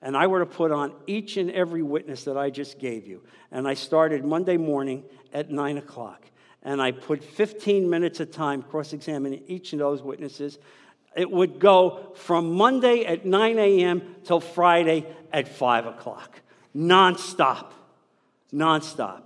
and 0.00 0.16
I 0.16 0.26
were 0.26 0.40
to 0.40 0.46
put 0.46 0.70
on 0.70 0.92
each 1.06 1.36
and 1.36 1.50
every 1.50 1.82
witness 1.82 2.24
that 2.24 2.36
I 2.36 2.50
just 2.50 2.78
gave 2.78 3.06
you, 3.06 3.22
and 3.50 3.66
I 3.66 3.74
started 3.74 4.24
Monday 4.24 4.56
morning 4.56 5.04
at 5.32 5.50
9 5.50 5.78
o'clock, 5.78 6.24
and 6.64 6.80
I 6.80 6.92
put 6.92 7.22
15 7.22 7.88
minutes 7.88 8.20
of 8.20 8.30
time 8.30 8.62
cross 8.62 8.92
examining 8.92 9.42
each 9.46 9.72
of 9.72 9.78
those 9.78 10.02
witnesses, 10.02 10.58
it 11.16 11.30
would 11.30 11.60
go 11.60 12.12
from 12.16 12.54
Monday 12.54 13.04
at 13.04 13.24
9 13.24 13.58
a.m. 13.58 14.16
till 14.24 14.40
Friday 14.40 15.06
at 15.32 15.48
5 15.48 15.86
o'clock, 15.86 16.40
nonstop. 16.74 17.66
Nonstop. 18.52 19.22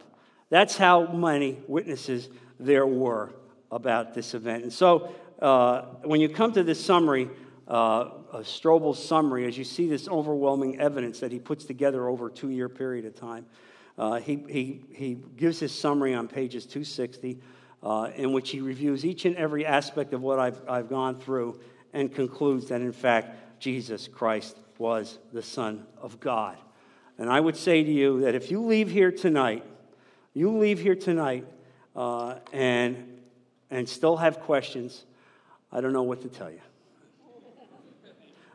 That's 0.50 0.76
how 0.76 1.06
many 1.06 1.58
witnesses 1.66 2.28
there 2.58 2.86
were 2.86 3.30
about 3.70 4.14
this 4.14 4.34
event. 4.34 4.64
And 4.64 4.72
so 4.72 5.14
uh, 5.40 5.82
when 6.02 6.20
you 6.20 6.28
come 6.28 6.52
to 6.52 6.62
this 6.62 6.82
summary, 6.82 7.28
uh, 7.66 8.08
Strobel's 8.36 9.02
summary 9.02 9.46
as 9.46 9.58
you 9.58 9.64
see 9.64 9.88
this 9.88 10.08
overwhelming 10.08 10.80
evidence 10.80 11.20
that 11.20 11.30
he 11.30 11.38
puts 11.38 11.64
together 11.64 12.08
over 12.08 12.28
a 12.28 12.30
two 12.30 12.50
year 12.50 12.68
period 12.68 13.04
of 13.04 13.14
time. 13.14 13.46
Uh, 13.98 14.20
he, 14.20 14.36
he, 14.48 14.80
he 14.92 15.18
gives 15.36 15.58
his 15.58 15.72
summary 15.72 16.14
on 16.14 16.28
pages 16.28 16.64
260, 16.66 17.40
uh, 17.82 18.10
in 18.14 18.32
which 18.32 18.50
he 18.50 18.60
reviews 18.60 19.04
each 19.04 19.24
and 19.24 19.36
every 19.36 19.66
aspect 19.66 20.12
of 20.12 20.22
what 20.22 20.38
I've, 20.38 20.60
I've 20.68 20.88
gone 20.88 21.18
through 21.18 21.60
and 21.92 22.14
concludes 22.14 22.68
that, 22.68 22.80
in 22.80 22.92
fact, 22.92 23.60
Jesus 23.60 24.06
Christ 24.06 24.56
was 24.78 25.18
the 25.32 25.42
Son 25.42 25.84
of 26.00 26.20
God. 26.20 26.56
And 27.18 27.28
I 27.28 27.40
would 27.40 27.56
say 27.56 27.82
to 27.82 27.90
you 27.90 28.20
that 28.20 28.36
if 28.36 28.52
you 28.52 28.64
leave 28.64 28.88
here 28.88 29.10
tonight, 29.10 29.64
you 30.32 30.56
leave 30.56 30.78
here 30.78 30.94
tonight 30.94 31.44
uh, 31.96 32.36
and, 32.52 33.20
and 33.68 33.88
still 33.88 34.16
have 34.18 34.38
questions, 34.40 35.04
I 35.72 35.80
don't 35.80 35.92
know 35.92 36.04
what 36.04 36.22
to 36.22 36.28
tell 36.28 36.50
you. 36.50 36.60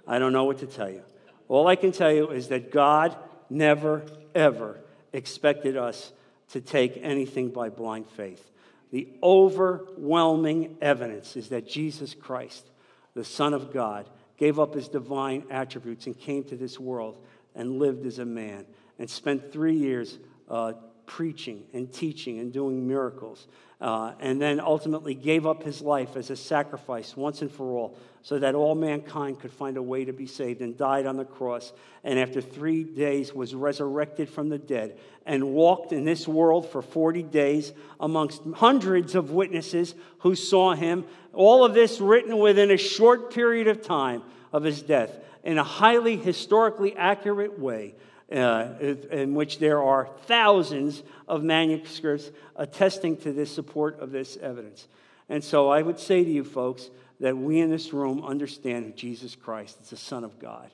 I 0.07 0.19
don't 0.19 0.31
know 0.31 0.45
what 0.45 0.59
to 0.59 0.67
tell 0.67 0.89
you. 0.89 1.01
All 1.49 1.67
I 1.67 1.75
can 1.75 1.91
tell 1.91 2.11
you 2.11 2.29
is 2.29 2.47
that 2.47 2.71
God 2.71 3.17
never, 3.49 4.03
ever 4.33 4.82
expected 5.13 5.77
us 5.77 6.11
to 6.49 6.61
take 6.61 6.99
anything 7.01 7.49
by 7.49 7.69
blind 7.69 8.07
faith. 8.09 8.51
The 8.91 9.07
overwhelming 9.23 10.77
evidence 10.81 11.35
is 11.35 11.49
that 11.49 11.67
Jesus 11.67 12.13
Christ, 12.13 12.69
the 13.15 13.23
Son 13.23 13.53
of 13.53 13.73
God, 13.73 14.09
gave 14.37 14.59
up 14.59 14.73
his 14.73 14.87
divine 14.87 15.45
attributes 15.49 16.05
and 16.05 16.19
came 16.19 16.43
to 16.45 16.55
this 16.55 16.79
world 16.79 17.17
and 17.55 17.79
lived 17.79 18.05
as 18.05 18.19
a 18.19 18.25
man 18.25 18.65
and 18.99 19.09
spent 19.09 19.51
three 19.51 19.75
years 19.75 20.19
uh, 20.49 20.73
preaching 21.05 21.63
and 21.73 21.91
teaching 21.91 22.39
and 22.39 22.53
doing 22.53 22.87
miracles, 22.87 23.47
uh, 23.81 24.13
and 24.19 24.41
then 24.41 24.59
ultimately 24.59 25.13
gave 25.13 25.45
up 25.45 25.63
his 25.63 25.81
life 25.81 26.15
as 26.15 26.29
a 26.29 26.35
sacrifice 26.35 27.17
once 27.17 27.41
and 27.41 27.51
for 27.51 27.71
all 27.71 27.97
so 28.23 28.39
that 28.39 28.55
all 28.55 28.73
mankind 28.73 29.39
could 29.39 29.51
find 29.51 29.75
a 29.75 29.81
way 29.81 30.05
to 30.05 30.13
be 30.13 30.25
saved 30.25 30.61
and 30.61 30.77
died 30.77 31.05
on 31.05 31.17
the 31.17 31.25
cross 31.25 31.73
and 32.03 32.17
after 32.17 32.41
three 32.41 32.83
days 32.83 33.33
was 33.33 33.53
resurrected 33.53 34.29
from 34.29 34.49
the 34.49 34.57
dead 34.57 34.97
and 35.25 35.53
walked 35.53 35.91
in 35.91 36.05
this 36.05 36.27
world 36.27 36.69
for 36.69 36.81
40 36.81 37.21
days 37.23 37.73
amongst 37.99 38.41
hundreds 38.55 39.13
of 39.13 39.31
witnesses 39.31 39.93
who 40.19 40.35
saw 40.35 40.73
him 40.73 41.05
all 41.33 41.63
of 41.63 41.73
this 41.73 41.99
written 41.99 42.37
within 42.39 42.71
a 42.71 42.77
short 42.77 43.33
period 43.33 43.67
of 43.67 43.81
time 43.81 44.23
of 44.51 44.63
his 44.63 44.81
death 44.81 45.11
in 45.43 45.57
a 45.57 45.63
highly 45.63 46.15
historically 46.15 46.95
accurate 46.95 47.59
way 47.59 47.93
uh, 48.31 48.69
in 49.11 49.35
which 49.35 49.59
there 49.59 49.83
are 49.83 50.09
thousands 50.25 51.03
of 51.27 51.43
manuscripts 51.43 52.31
attesting 52.55 53.17
to 53.17 53.33
the 53.33 53.45
support 53.45 53.99
of 53.99 54.11
this 54.11 54.37
evidence. 54.37 54.87
And 55.29 55.43
so 55.43 55.69
I 55.69 55.81
would 55.81 55.99
say 55.99 56.23
to 56.23 56.29
you 56.29 56.43
folks 56.43 56.89
that 57.23 57.37
we 57.37 57.61
in 57.61 57.69
this 57.69 57.93
room 57.93 58.21
understand 58.21 58.97
Jesus 58.97 59.33
Christ 59.33 59.77
is 59.81 59.91
the 59.91 59.95
Son 59.95 60.25
of 60.25 60.39
God. 60.39 60.69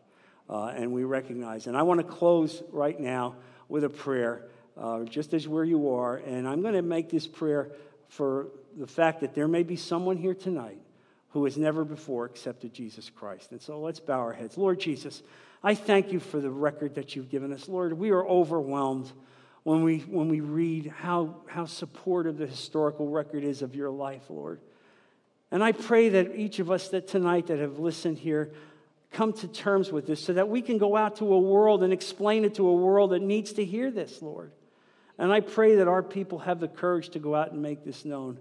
Uh, 0.49 0.73
and 0.75 0.91
we 0.91 1.03
recognize. 1.03 1.67
And 1.67 1.77
I 1.77 1.83
want 1.83 1.99
to 1.99 2.03
close 2.03 2.63
right 2.71 2.99
now 2.99 3.35
with 3.67 3.83
a 3.83 3.89
prayer, 3.89 4.47
uh, 4.75 5.03
just 5.03 5.35
as 5.35 5.47
where 5.47 5.63
you 5.63 5.91
are. 5.91 6.17
And 6.17 6.47
I'm 6.47 6.63
going 6.63 6.73
to 6.73 6.81
make 6.81 7.11
this 7.11 7.27
prayer 7.27 7.69
for 8.07 8.47
the 8.75 8.87
fact 8.87 9.21
that 9.21 9.35
there 9.35 9.47
may 9.47 9.61
be 9.61 9.75
someone 9.75 10.17
here 10.17 10.33
tonight 10.33 10.81
who 11.33 11.45
has 11.45 11.55
never 11.55 11.85
before 11.85 12.25
accepted 12.25 12.73
Jesus 12.73 13.11
Christ. 13.11 13.51
And 13.51 13.61
so 13.61 13.79
let's 13.79 13.99
bow 13.99 14.17
our 14.17 14.33
heads. 14.33 14.57
Lord 14.57 14.79
Jesus, 14.79 15.21
I 15.61 15.75
thank 15.75 16.11
you 16.11 16.19
for 16.19 16.39
the 16.39 16.49
record 16.49 16.95
that 16.95 17.15
you've 17.15 17.29
given 17.29 17.53
us. 17.53 17.69
Lord, 17.69 17.93
we 17.93 18.09
are 18.09 18.25
overwhelmed 18.27 19.11
when 19.61 19.83
we, 19.83 19.99
when 19.99 20.29
we 20.29 20.39
read 20.39 20.87
how, 20.87 21.41
how 21.45 21.65
supportive 21.65 22.39
the 22.39 22.47
historical 22.47 23.07
record 23.07 23.43
is 23.43 23.61
of 23.61 23.75
your 23.75 23.91
life, 23.91 24.23
Lord. 24.29 24.61
And 25.51 25.63
I 25.63 25.71
pray 25.71 26.09
that 26.09 26.35
each 26.35 26.59
of 26.59 26.69
us 26.69 26.89
that 26.89 27.07
tonight 27.07 27.47
that 27.47 27.59
have 27.59 27.79
listened 27.79 28.19
here 28.19 28.51
come 29.11 29.33
to 29.33 29.47
terms 29.47 29.91
with 29.91 30.05
this 30.05 30.23
so 30.23 30.33
that 30.33 30.49
we 30.49 30.61
can 30.61 30.77
go 30.77 30.95
out 30.95 31.15
to 31.17 31.33
a 31.33 31.39
world 31.39 31.81
and 31.83 31.91
explain 31.91 32.45
it 32.45 32.55
to 32.55 32.67
a 32.67 32.73
world 32.73 33.11
that 33.11 33.21
needs 33.21 33.53
to 33.53 33.65
hear 33.65 33.89
this, 33.89 34.21
Lord. 34.21 34.51
And 35.17 35.33
I 35.33 35.41
pray 35.41 35.75
that 35.75 35.87
our 35.87 36.03
people 36.03 36.39
have 36.39 36.59
the 36.59 36.67
courage 36.67 37.09
to 37.09 37.19
go 37.19 37.35
out 37.35 37.51
and 37.51 37.61
make 37.61 37.83
this 37.83 38.05
known. 38.05 38.37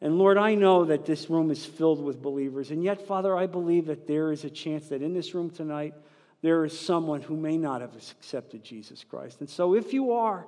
And 0.00 0.18
Lord, 0.18 0.38
I 0.38 0.54
know 0.54 0.84
that 0.84 1.06
this 1.06 1.28
room 1.28 1.50
is 1.50 1.64
filled 1.64 2.02
with 2.02 2.22
believers. 2.22 2.70
And 2.70 2.84
yet, 2.84 3.06
Father, 3.06 3.36
I 3.36 3.46
believe 3.46 3.86
that 3.86 4.06
there 4.06 4.30
is 4.30 4.44
a 4.44 4.50
chance 4.50 4.88
that 4.88 5.02
in 5.02 5.12
this 5.12 5.34
room 5.34 5.50
tonight, 5.50 5.94
there 6.40 6.64
is 6.64 6.78
someone 6.78 7.20
who 7.20 7.36
may 7.36 7.56
not 7.56 7.80
have 7.80 7.96
accepted 7.96 8.62
Jesus 8.62 9.02
Christ. 9.02 9.40
And 9.40 9.50
so, 9.50 9.74
if 9.74 9.92
you 9.92 10.12
are 10.12 10.46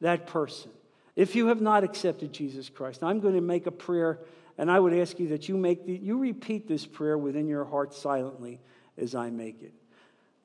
that 0.00 0.26
person, 0.26 0.72
if 1.14 1.36
you 1.36 1.46
have 1.46 1.60
not 1.60 1.84
accepted 1.84 2.32
Jesus 2.32 2.68
Christ, 2.68 3.04
I'm 3.04 3.20
going 3.20 3.34
to 3.34 3.40
make 3.40 3.66
a 3.66 3.72
prayer, 3.72 4.18
and 4.58 4.70
I 4.70 4.78
would 4.78 4.92
ask 4.92 5.18
you 5.18 5.28
that 5.28 5.48
you 5.48 5.56
make 5.56 5.86
the, 5.86 5.94
you 5.94 6.18
repeat 6.18 6.68
this 6.68 6.84
prayer 6.84 7.16
within 7.16 7.46
your 7.46 7.64
heart 7.64 7.94
silently 7.94 8.60
as 8.98 9.14
I 9.14 9.30
make 9.30 9.62
it. 9.62 9.72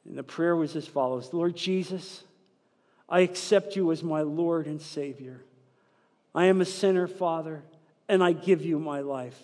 And 0.06 0.18
the 0.18 0.24
prayer 0.24 0.56
was 0.56 0.76
as 0.76 0.88
follows: 0.88 1.34
Lord 1.34 1.56
Jesus, 1.56 2.24
I 3.10 3.22
accept 3.22 3.76
you 3.76 3.92
as 3.92 4.04
my 4.04 4.22
Lord 4.22 4.68
and 4.68 4.82
Savior. 4.82 5.44
I 6.36 6.46
am 6.46 6.62
a 6.62 6.66
sinner, 6.66 7.08
Father, 7.08 7.64
and 8.08 8.24
I 8.24 8.32
give 8.32 8.64
you 8.64 8.80
my 8.80 9.02
life. 9.02 9.38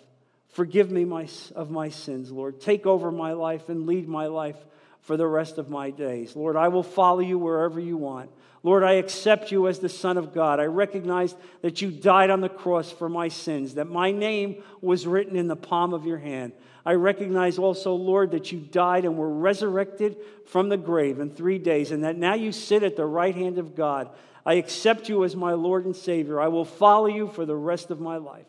Forgive 0.50 0.90
me 0.90 1.06
my, 1.06 1.28
of 1.56 1.70
my 1.70 1.90
sins, 1.90 2.32
Lord. 2.32 2.60
Take 2.60 2.86
over 2.86 3.12
my 3.12 3.34
life 3.34 3.70
and 3.70 3.86
lead 3.86 4.08
my 4.08 4.26
life 4.28 4.58
for 5.02 5.16
the 5.16 5.28
rest 5.28 5.58
of 5.58 5.70
my 5.70 5.92
days. 5.92 6.36
Lord, 6.36 6.56
I 6.56 6.70
will 6.70 6.84
follow 6.84 7.20
you 7.20 7.38
wherever 7.38 7.80
you 7.80 7.98
want. 7.98 8.32
Lord, 8.62 8.84
I 8.84 8.94
accept 8.94 9.52
you 9.52 9.68
as 9.68 9.80
the 9.80 9.90
Son 9.90 10.18
of 10.18 10.34
God. 10.34 10.60
I 10.60 10.66
recognize 10.66 11.36
that 11.62 11.82
you 11.82 11.92
died 11.92 12.30
on 12.30 12.42
the 12.42 12.50
cross 12.50 12.92
for 12.92 13.08
my 13.08 13.30
sins, 13.30 13.76
that 13.76 13.86
my 13.86 14.12
name 14.12 14.64
was 14.82 15.08
written 15.08 15.36
in 15.36 15.48
the 15.48 15.56
palm 15.56 15.94
of 15.94 16.06
your 16.06 16.18
hand. 16.18 16.52
I 16.86 16.94
recognize 16.94 17.58
also, 17.58 17.94
Lord, 17.94 18.32
that 18.32 18.52
you 18.52 18.60
died 18.60 19.06
and 19.06 19.18
were 19.18 19.34
resurrected 19.34 20.18
from 20.46 20.70
the 20.70 20.78
grave 20.78 21.20
in 21.20 21.30
three 21.30 21.58
days, 21.58 21.92
and 21.92 22.04
that 22.04 22.18
now 22.18 22.34
you 22.34 22.52
sit 22.52 22.84
at 22.84 22.96
the 22.96 23.06
right 23.06 23.36
hand 23.36 23.58
of 23.60 23.76
God. 23.76 24.10
I 24.46 24.56
accept 24.56 25.08
you 25.08 25.24
as 25.24 25.36
my 25.36 25.54
Lord 25.54 25.86
and 25.86 25.96
Savior. 25.96 26.42
I 26.42 26.48
will 26.48 26.66
follow 26.66 27.08
you 27.08 27.28
for 27.28 27.46
the 27.46 27.56
rest 27.56 27.92
of 27.92 28.00
my 28.00 28.18
life. 28.18 28.48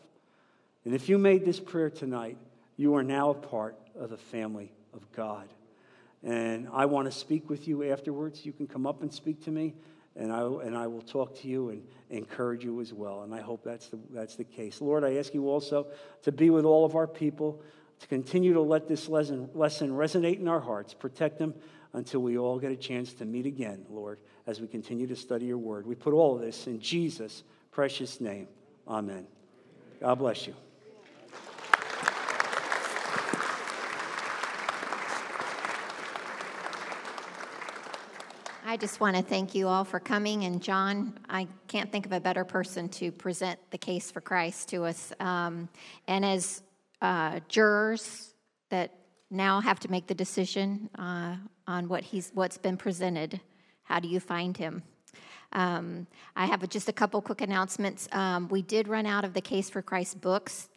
And 0.83 0.95
if 0.95 1.09
you 1.09 1.17
made 1.17 1.45
this 1.45 1.59
prayer 1.59 1.89
tonight, 1.89 2.37
you 2.75 2.95
are 2.95 3.03
now 3.03 3.29
a 3.29 3.35
part 3.35 3.77
of 3.99 4.09
the 4.09 4.17
family 4.17 4.71
of 4.93 5.09
God. 5.15 5.47
And 6.23 6.67
I 6.73 6.85
want 6.85 7.05
to 7.05 7.11
speak 7.11 7.49
with 7.49 7.67
you 7.67 7.91
afterwards. 7.91 8.45
You 8.45 8.53
can 8.53 8.67
come 8.67 8.87
up 8.87 9.01
and 9.01 9.13
speak 9.13 9.43
to 9.45 9.51
me, 9.51 9.75
and 10.15 10.31
I, 10.31 10.41
and 10.41 10.75
I 10.75 10.87
will 10.87 11.01
talk 11.01 11.39
to 11.41 11.47
you 11.47 11.69
and 11.69 11.83
encourage 12.09 12.63
you 12.63 12.81
as 12.81 12.93
well. 12.93 13.23
And 13.23 13.33
I 13.33 13.41
hope 13.41 13.63
that's 13.63 13.87
the, 13.87 13.99
that's 14.11 14.35
the 14.35 14.43
case. 14.43 14.81
Lord, 14.81 15.03
I 15.03 15.15
ask 15.15 15.33
you 15.33 15.49
also 15.49 15.87
to 16.23 16.31
be 16.31 16.49
with 16.49 16.65
all 16.65 16.85
of 16.85 16.95
our 16.95 17.07
people, 17.07 17.61
to 17.99 18.07
continue 18.07 18.53
to 18.53 18.61
let 18.61 18.87
this 18.87 19.07
lesson, 19.07 19.49
lesson 19.53 19.91
resonate 19.91 20.39
in 20.39 20.47
our 20.47 20.59
hearts, 20.59 20.93
protect 20.93 21.37
them 21.37 21.53
until 21.93 22.21
we 22.21 22.37
all 22.37 22.59
get 22.59 22.71
a 22.71 22.75
chance 22.75 23.13
to 23.13 23.25
meet 23.25 23.45
again, 23.45 23.85
Lord, 23.89 24.19
as 24.47 24.59
we 24.59 24.67
continue 24.67 25.07
to 25.07 25.15
study 25.15 25.45
your 25.45 25.57
word. 25.57 25.85
We 25.85 25.95
put 25.95 26.13
all 26.13 26.35
of 26.35 26.41
this 26.41 26.67
in 26.67 26.79
Jesus' 26.79 27.43
precious 27.71 28.19
name. 28.19 28.47
Amen. 28.87 29.27
God 29.99 30.15
bless 30.15 30.47
you. 30.47 30.55
I 38.71 38.77
just 38.77 39.01
want 39.01 39.17
to 39.17 39.21
thank 39.21 39.53
you 39.53 39.67
all 39.67 39.83
for 39.83 39.99
coming. 39.99 40.45
And 40.45 40.63
John, 40.63 41.19
I 41.27 41.49
can't 41.67 41.91
think 41.91 42.05
of 42.05 42.13
a 42.13 42.21
better 42.21 42.45
person 42.45 42.87
to 42.87 43.11
present 43.11 43.59
the 43.69 43.77
case 43.77 44.09
for 44.09 44.21
Christ 44.21 44.69
to 44.69 44.85
us. 44.85 45.11
Um, 45.19 45.67
and 46.07 46.23
as 46.23 46.63
uh, 47.01 47.41
jurors 47.49 48.33
that 48.69 48.93
now 49.29 49.59
have 49.59 49.81
to 49.81 49.91
make 49.91 50.07
the 50.07 50.15
decision 50.15 50.89
uh, 50.97 51.35
on 51.67 51.89
what 51.89 52.01
he's 52.01 52.31
what's 52.33 52.57
been 52.57 52.77
presented, 52.77 53.41
how 53.83 53.99
do 53.99 54.07
you 54.07 54.21
find 54.21 54.55
him? 54.55 54.83
Um, 55.51 56.07
I 56.37 56.45
have 56.45 56.69
just 56.69 56.87
a 56.87 56.93
couple 56.93 57.21
quick 57.21 57.41
announcements. 57.41 58.07
Um, 58.13 58.47
we 58.47 58.61
did 58.61 58.87
run 58.87 59.05
out 59.05 59.25
of 59.25 59.33
the 59.33 59.41
Case 59.41 59.69
for 59.69 59.81
Christ 59.81 60.21
books 60.21 60.69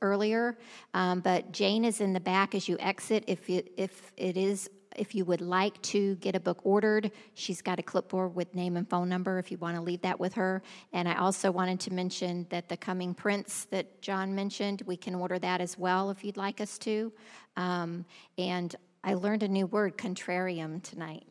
earlier, 0.00 0.56
um, 0.94 1.18
but 1.18 1.50
Jane 1.50 1.84
is 1.84 2.00
in 2.00 2.12
the 2.12 2.20
back 2.20 2.54
as 2.54 2.68
you 2.68 2.76
exit. 2.78 3.24
If 3.26 3.50
if 3.50 4.12
it 4.16 4.36
is 4.36 4.70
if 5.00 5.14
you 5.14 5.24
would 5.24 5.40
like 5.40 5.80
to 5.80 6.14
get 6.16 6.36
a 6.36 6.40
book 6.40 6.60
ordered, 6.62 7.10
she's 7.32 7.62
got 7.62 7.78
a 7.78 7.82
clipboard 7.82 8.34
with 8.34 8.54
name 8.54 8.76
and 8.76 8.88
phone 8.88 9.08
number 9.08 9.38
if 9.38 9.50
you 9.50 9.56
want 9.56 9.74
to 9.76 9.82
leave 9.82 10.02
that 10.02 10.20
with 10.20 10.34
her. 10.34 10.62
And 10.92 11.08
I 11.08 11.14
also 11.14 11.50
wanted 11.50 11.80
to 11.80 11.92
mention 11.92 12.46
that 12.50 12.68
the 12.68 12.76
coming 12.76 13.14
Prince 13.14 13.66
that 13.70 14.02
John 14.02 14.34
mentioned, 14.34 14.82
we 14.84 14.98
can 14.98 15.14
order 15.14 15.38
that 15.38 15.62
as 15.62 15.78
well 15.78 16.10
if 16.10 16.22
you'd 16.22 16.36
like 16.36 16.60
us 16.60 16.76
to. 16.80 17.12
Um, 17.56 18.04
and 18.36 18.76
I 19.02 19.14
learned 19.14 19.42
a 19.42 19.48
new 19.48 19.66
word, 19.66 19.96
contrarium, 19.96 20.82
tonight. 20.82 21.24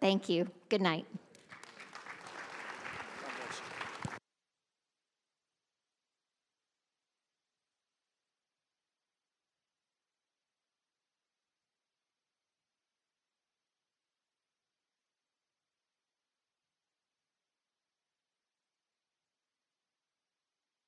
Thank 0.00 0.30
you. 0.30 0.48
Good 0.70 0.80
night. 0.80 1.06